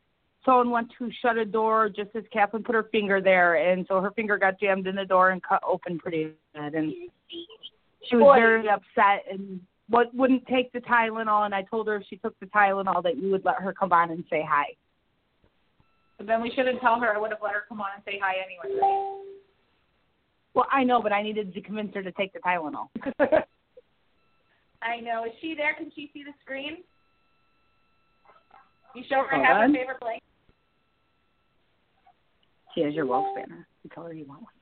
someone 0.45 0.71
went 0.71 0.89
to 0.99 1.11
shut 1.23 1.37
a 1.37 1.45
door 1.45 1.89
just 1.89 2.11
as 2.17 2.25
Kathleen 2.33 2.65
put 2.65 2.75
her 2.75 2.89
finger 2.91 3.21
there, 3.21 3.55
and 3.71 3.87
so 3.89 4.01
her 4.01 4.11
finger 4.13 4.37
got 4.37 4.59
jammed 4.59 4.87
in 4.87 4.97
the 4.97 5.05
door 5.05 5.31
and 5.31 5.43
cut 5.43 5.63
open 5.69 5.99
pretty 5.99 6.33
bad, 6.55 6.75
and 6.75 6.93
she 8.09 8.17
was 8.17 8.25
Boy. 8.25 8.37
very 8.37 8.69
upset 8.69 9.25
and 9.31 9.61
what 9.89 10.13
wouldn't 10.15 10.47
take 10.47 10.73
the 10.73 10.81
Tylenol. 10.81 11.45
And 11.45 11.55
I 11.55 11.63
told 11.63 11.87
her 11.87 11.97
if 11.97 12.03
she 12.09 12.17
took 12.17 12.39
the 12.41 12.47
Tylenol 12.47 13.03
that 13.03 13.17
you 13.17 13.31
would 13.31 13.45
let 13.45 13.57
her 13.61 13.73
come 13.73 13.93
on 13.93 14.11
and 14.11 14.25
say 14.29 14.45
hi. 14.49 14.65
But 16.19 16.27
then 16.27 16.41
we 16.41 16.51
shouldn't 16.55 16.81
tell 16.81 16.99
her. 16.99 17.15
I 17.15 17.19
would 17.19 17.31
have 17.31 17.43
let 17.43 17.53
her 17.53 17.65
come 17.69 17.81
on 17.81 17.89
and 17.95 18.03
say 18.05 18.19
hi 18.23 18.35
anyway. 18.45 18.81
Right? 20.57 20.65
Well, 20.65 20.67
I 20.73 20.85
know, 20.85 21.03
but 21.03 21.13
I 21.13 21.23
needed 21.23 21.53
to 21.55 21.61
convince 21.61 21.95
her 21.95 22.03
to 22.03 22.13
take 22.13 22.33
the 22.33 22.39
Tylenol. 22.41 22.89
I 24.83 25.01
know. 25.01 25.25
Is 25.25 25.33
she 25.41 25.55
there? 25.55 25.75
Can 25.75 25.91
she 25.95 26.11
see 26.13 26.23
the 26.23 26.33
screen? 26.43 26.79
You 28.95 29.03
show 29.09 29.25
her 29.29 29.37
Hold 29.37 29.47
have 29.47 29.57
on. 29.59 29.75
her 29.75 29.79
favorite 29.81 30.01
blanket. 30.01 30.23
She 32.75 32.83
has 32.83 32.95
your 32.95 33.07
Welsh 33.07 33.35
banner. 33.35 33.67
You 33.85 33.91
tell 33.95 34.05
her 34.05 34.13
you 34.13 34.25
want 34.25 34.43
one. 34.43 34.53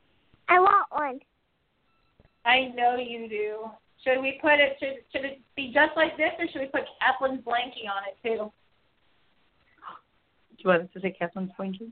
I 0.49 0.59
want 0.61 0.87
one. 0.91 1.21
I 2.45 2.73
know 2.77 2.97
you 2.97 3.29
do. 3.29 3.71
Should 4.05 4.21
we 4.21 4.39
put 4.41 4.55
it? 4.55 4.77
Should 4.79 4.97
should 5.13 5.25
it 5.25 5.41
be 5.57 5.73
just 5.73 5.97
like 5.97 6.17
this, 6.17 6.31
or 6.39 6.47
should 6.53 6.61
we 6.61 6.67
put 6.67 6.83
Kathleen's 7.01 7.45
blankie 7.45 7.89
on 7.89 8.03
it 8.07 8.17
too? 8.23 8.53
Do 10.51 10.59
you 10.59 10.71
want 10.71 10.83
us 10.83 10.89
to 10.95 11.01
say 11.01 11.17
Kathleen's 11.19 11.51
Blinky? 11.57 11.91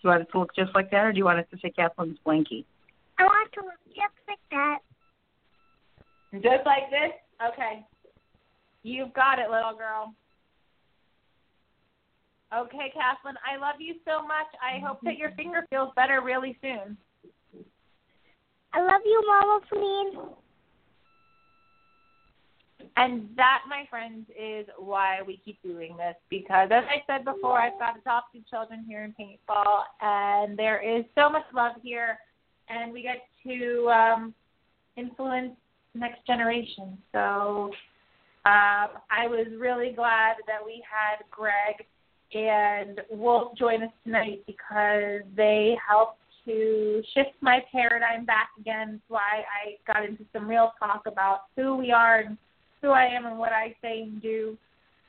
Do 0.00 0.08
you 0.08 0.10
want 0.10 0.22
it 0.22 0.32
to 0.32 0.38
look 0.38 0.54
just 0.56 0.74
like 0.74 0.90
that, 0.92 1.04
or 1.04 1.12
do 1.12 1.18
you 1.18 1.26
want 1.26 1.40
it 1.40 1.48
to 1.50 1.58
say 1.60 1.70
Kathleen's 1.70 2.16
Blankie? 2.26 2.64
I 3.18 3.24
want 3.24 3.52
to 3.52 3.60
look 3.60 3.74
just 3.88 4.16
like 4.26 4.38
that. 4.50 4.78
Just 6.32 6.64
like 6.64 6.88
this? 6.88 7.12
Okay. 7.52 7.84
You've 8.82 9.12
got 9.12 9.38
it, 9.38 9.50
little 9.50 9.76
girl. 9.76 10.14
Okay, 12.56 12.90
Kathleen, 12.94 13.34
I 13.44 13.58
love 13.60 13.76
you 13.78 13.96
so 14.06 14.22
much. 14.22 14.48
I 14.60 14.80
hope 14.84 15.00
that 15.02 15.18
your 15.18 15.32
finger 15.32 15.66
feels 15.68 15.92
better 15.94 16.22
really 16.22 16.56
soon. 16.62 16.96
I 18.72 18.80
love 18.80 19.02
you, 19.04 19.24
Mama 19.26 19.60
Feline. 19.68 20.28
And 22.96 23.28
that, 23.36 23.62
my 23.68 23.84
friends, 23.88 24.26
is 24.38 24.66
why 24.78 25.20
we 25.26 25.40
keep 25.44 25.62
doing 25.62 25.96
this 25.96 26.16
because, 26.28 26.70
as 26.72 26.84
I 26.88 27.02
said 27.06 27.24
before, 27.24 27.58
I've 27.58 27.78
got 27.78 27.98
adopted 27.98 28.46
children 28.48 28.84
here 28.86 29.04
in 29.04 29.14
paintball, 29.18 29.82
and 30.00 30.58
there 30.58 30.80
is 30.80 31.04
so 31.14 31.28
much 31.28 31.44
love 31.54 31.72
here, 31.82 32.18
and 32.68 32.92
we 32.92 33.02
get 33.02 33.26
to 33.46 33.88
um, 33.90 34.34
influence 34.96 35.52
the 35.94 36.00
next 36.00 36.26
generation. 36.26 36.98
So 37.12 37.70
um, 38.46 38.88
I 39.10 39.26
was 39.26 39.46
really 39.58 39.92
glad 39.92 40.36
that 40.46 40.64
we 40.64 40.82
had 40.88 41.24
Greg 41.30 41.84
and 42.32 43.00
Wolf 43.10 43.56
join 43.58 43.82
us 43.82 43.92
tonight 44.04 44.42
because 44.46 45.22
they 45.36 45.76
helped 45.86 46.18
to 46.46 47.02
shift 47.14 47.30
my 47.40 47.62
paradigm 47.70 48.24
back 48.24 48.50
again. 48.58 49.00
Why 49.08 49.44
I 49.44 49.92
got 49.92 50.04
into 50.04 50.24
some 50.32 50.48
real 50.48 50.72
talk 50.78 51.02
about 51.06 51.42
who 51.56 51.76
we 51.76 51.92
are 51.92 52.20
and 52.20 52.38
who 52.82 52.90
I 52.90 53.04
am 53.06 53.26
and 53.26 53.38
what 53.38 53.52
I 53.52 53.74
say 53.82 54.02
and 54.02 54.20
do. 54.20 54.56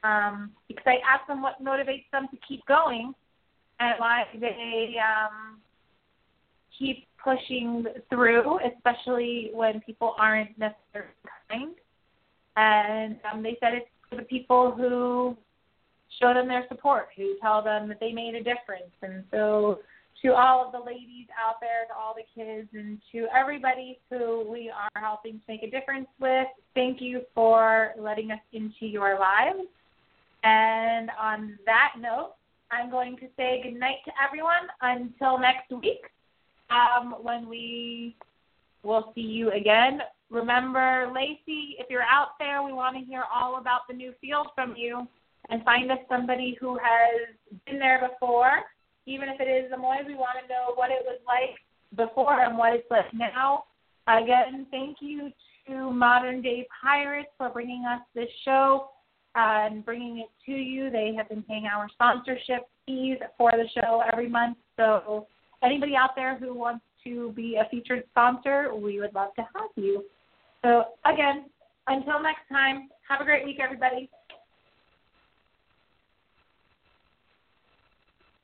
Um, 0.04 0.52
because 0.68 0.84
I 0.88 0.98
ask 1.08 1.28
them 1.28 1.42
what 1.42 1.64
motivates 1.64 2.10
them 2.12 2.28
to 2.32 2.38
keep 2.48 2.66
going 2.66 3.14
and 3.80 3.96
why 3.98 4.24
they 4.40 4.96
um, 5.00 5.60
keep 6.78 7.08
pushing 7.24 7.86
through, 8.10 8.60
especially 8.60 9.52
when 9.54 9.82
people 9.82 10.16
aren't 10.18 10.58
necessarily 10.58 11.12
kind. 11.50 11.76
And 12.56 13.18
um, 13.32 13.44
they 13.44 13.58
said 13.60 13.74
it's 13.74 13.88
for 14.10 14.16
the 14.18 14.24
people 14.24 14.72
who 14.72 15.38
show 16.20 16.34
them 16.34 16.48
their 16.48 16.66
support, 16.68 17.10
who 17.16 17.36
tell 17.42 17.64
them 17.64 17.88
that 17.88 18.00
they 18.00 18.12
made 18.12 18.36
a 18.36 18.40
difference. 18.44 18.92
And 19.02 19.24
so, 19.32 19.80
to 20.22 20.34
all 20.34 20.66
of 20.66 20.72
the 20.72 20.80
ladies 20.80 21.28
out 21.44 21.56
there, 21.60 21.86
to 21.88 21.94
all 21.94 22.16
the 22.16 22.24
kids, 22.36 22.68
and 22.74 23.00
to 23.12 23.28
everybody 23.36 24.00
who 24.10 24.46
we 24.50 24.70
are 24.70 25.02
helping 25.02 25.34
to 25.34 25.42
make 25.48 25.64
a 25.64 25.70
difference 25.70 26.08
with, 26.20 26.48
thank 26.76 27.02
you 27.02 27.22
for 27.34 27.94
letting 27.98 28.32
us 28.32 28.40
into 28.54 28.86
your 28.86 29.18
lives. 29.20 29.68
And 30.44 31.10
on 31.20 31.58
that 31.66 31.94
note, 32.00 32.34
I'm 32.72 32.90
going 32.90 33.18
to 33.18 33.28
say 33.36 33.62
goodnight 33.64 33.98
to 34.06 34.12
everyone 34.24 34.68
until 34.82 35.40
next 35.40 35.72
week 35.72 36.02
um, 36.70 37.16
when 37.22 37.50
we 37.50 38.16
will 38.84 39.12
see 39.14 39.22
you 39.22 39.52
again. 39.52 40.00
Remember, 40.30 41.12
Lacey, 41.14 41.76
if 41.78 41.90
you're 41.90 42.04
out 42.04 42.40
there, 42.40 42.64
we 42.64 42.72
want 42.72 42.98
to 42.98 43.04
hear 43.04 43.24
all 43.34 43.58
about 43.58 43.82
the 43.90 43.94
new 43.94 44.14
field 44.22 44.48
from 44.56 44.76
you 44.78 45.08
and 45.50 45.64
find 45.64 45.92
us 45.92 45.98
somebody 46.10 46.58
who 46.60 46.76
has 46.76 47.36
been 47.66 47.78
there 47.78 48.10
before. 48.10 48.62
Even 49.06 49.30
if 49.30 49.40
it 49.40 49.50
is 49.50 49.72
the 49.72 49.78
Moy, 49.78 49.98
we 50.06 50.16
want 50.16 50.38
to 50.42 50.48
know 50.48 50.74
what 50.76 50.92
it 50.92 51.04
was 51.04 51.20
like 51.26 51.58
before 51.96 52.42
and 52.42 52.58
what 52.58 52.74
it's 52.74 52.90
like 52.90 53.14
now. 53.14 53.66
Again, 54.08 54.66
thank 54.72 54.98
you 55.00 55.32
to 55.68 55.92
Modern 55.92 56.42
Day 56.42 56.68
Pirates 56.82 57.30
for 57.38 57.50
bringing 57.50 57.86
us 57.86 58.02
this 58.16 58.30
show 58.46 58.90
and 59.36 59.86
bringing 59.86 60.20
it 60.20 60.30
to 60.46 60.52
you. 60.52 60.90
They 60.90 61.14
have 61.18 61.30
been 61.30 61.44
paying 61.44 61.66
our 61.66 61.88
sponsorship 61.90 62.68
fees 62.86 63.18
for 63.38 63.52
the 63.52 63.68
show 63.80 64.04
every 64.12 64.28
month. 64.28 64.58
So, 64.78 65.28
anybody 65.64 65.96
out 65.96 66.12
there 66.16 66.38
who 66.38 66.54
wants 66.54 66.84
to 67.04 67.32
be 67.34 67.58
a 67.58 67.70
featured 67.70 68.04
sponsor, 68.12 68.74
we 68.76 69.00
would 69.00 69.14
love 69.14 69.34
to 69.36 69.42
have 69.42 69.70
you. 69.76 70.04
So, 70.64 70.86
again, 71.06 71.46
until 71.88 72.22
next 72.22 72.48
time, 72.50 72.90
have 73.08 73.22
a 73.22 73.24
great 73.24 73.46
week, 73.46 73.58
everybody. 73.62 74.10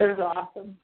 It 0.00 0.18
was 0.18 0.18
awesome. 0.18 0.78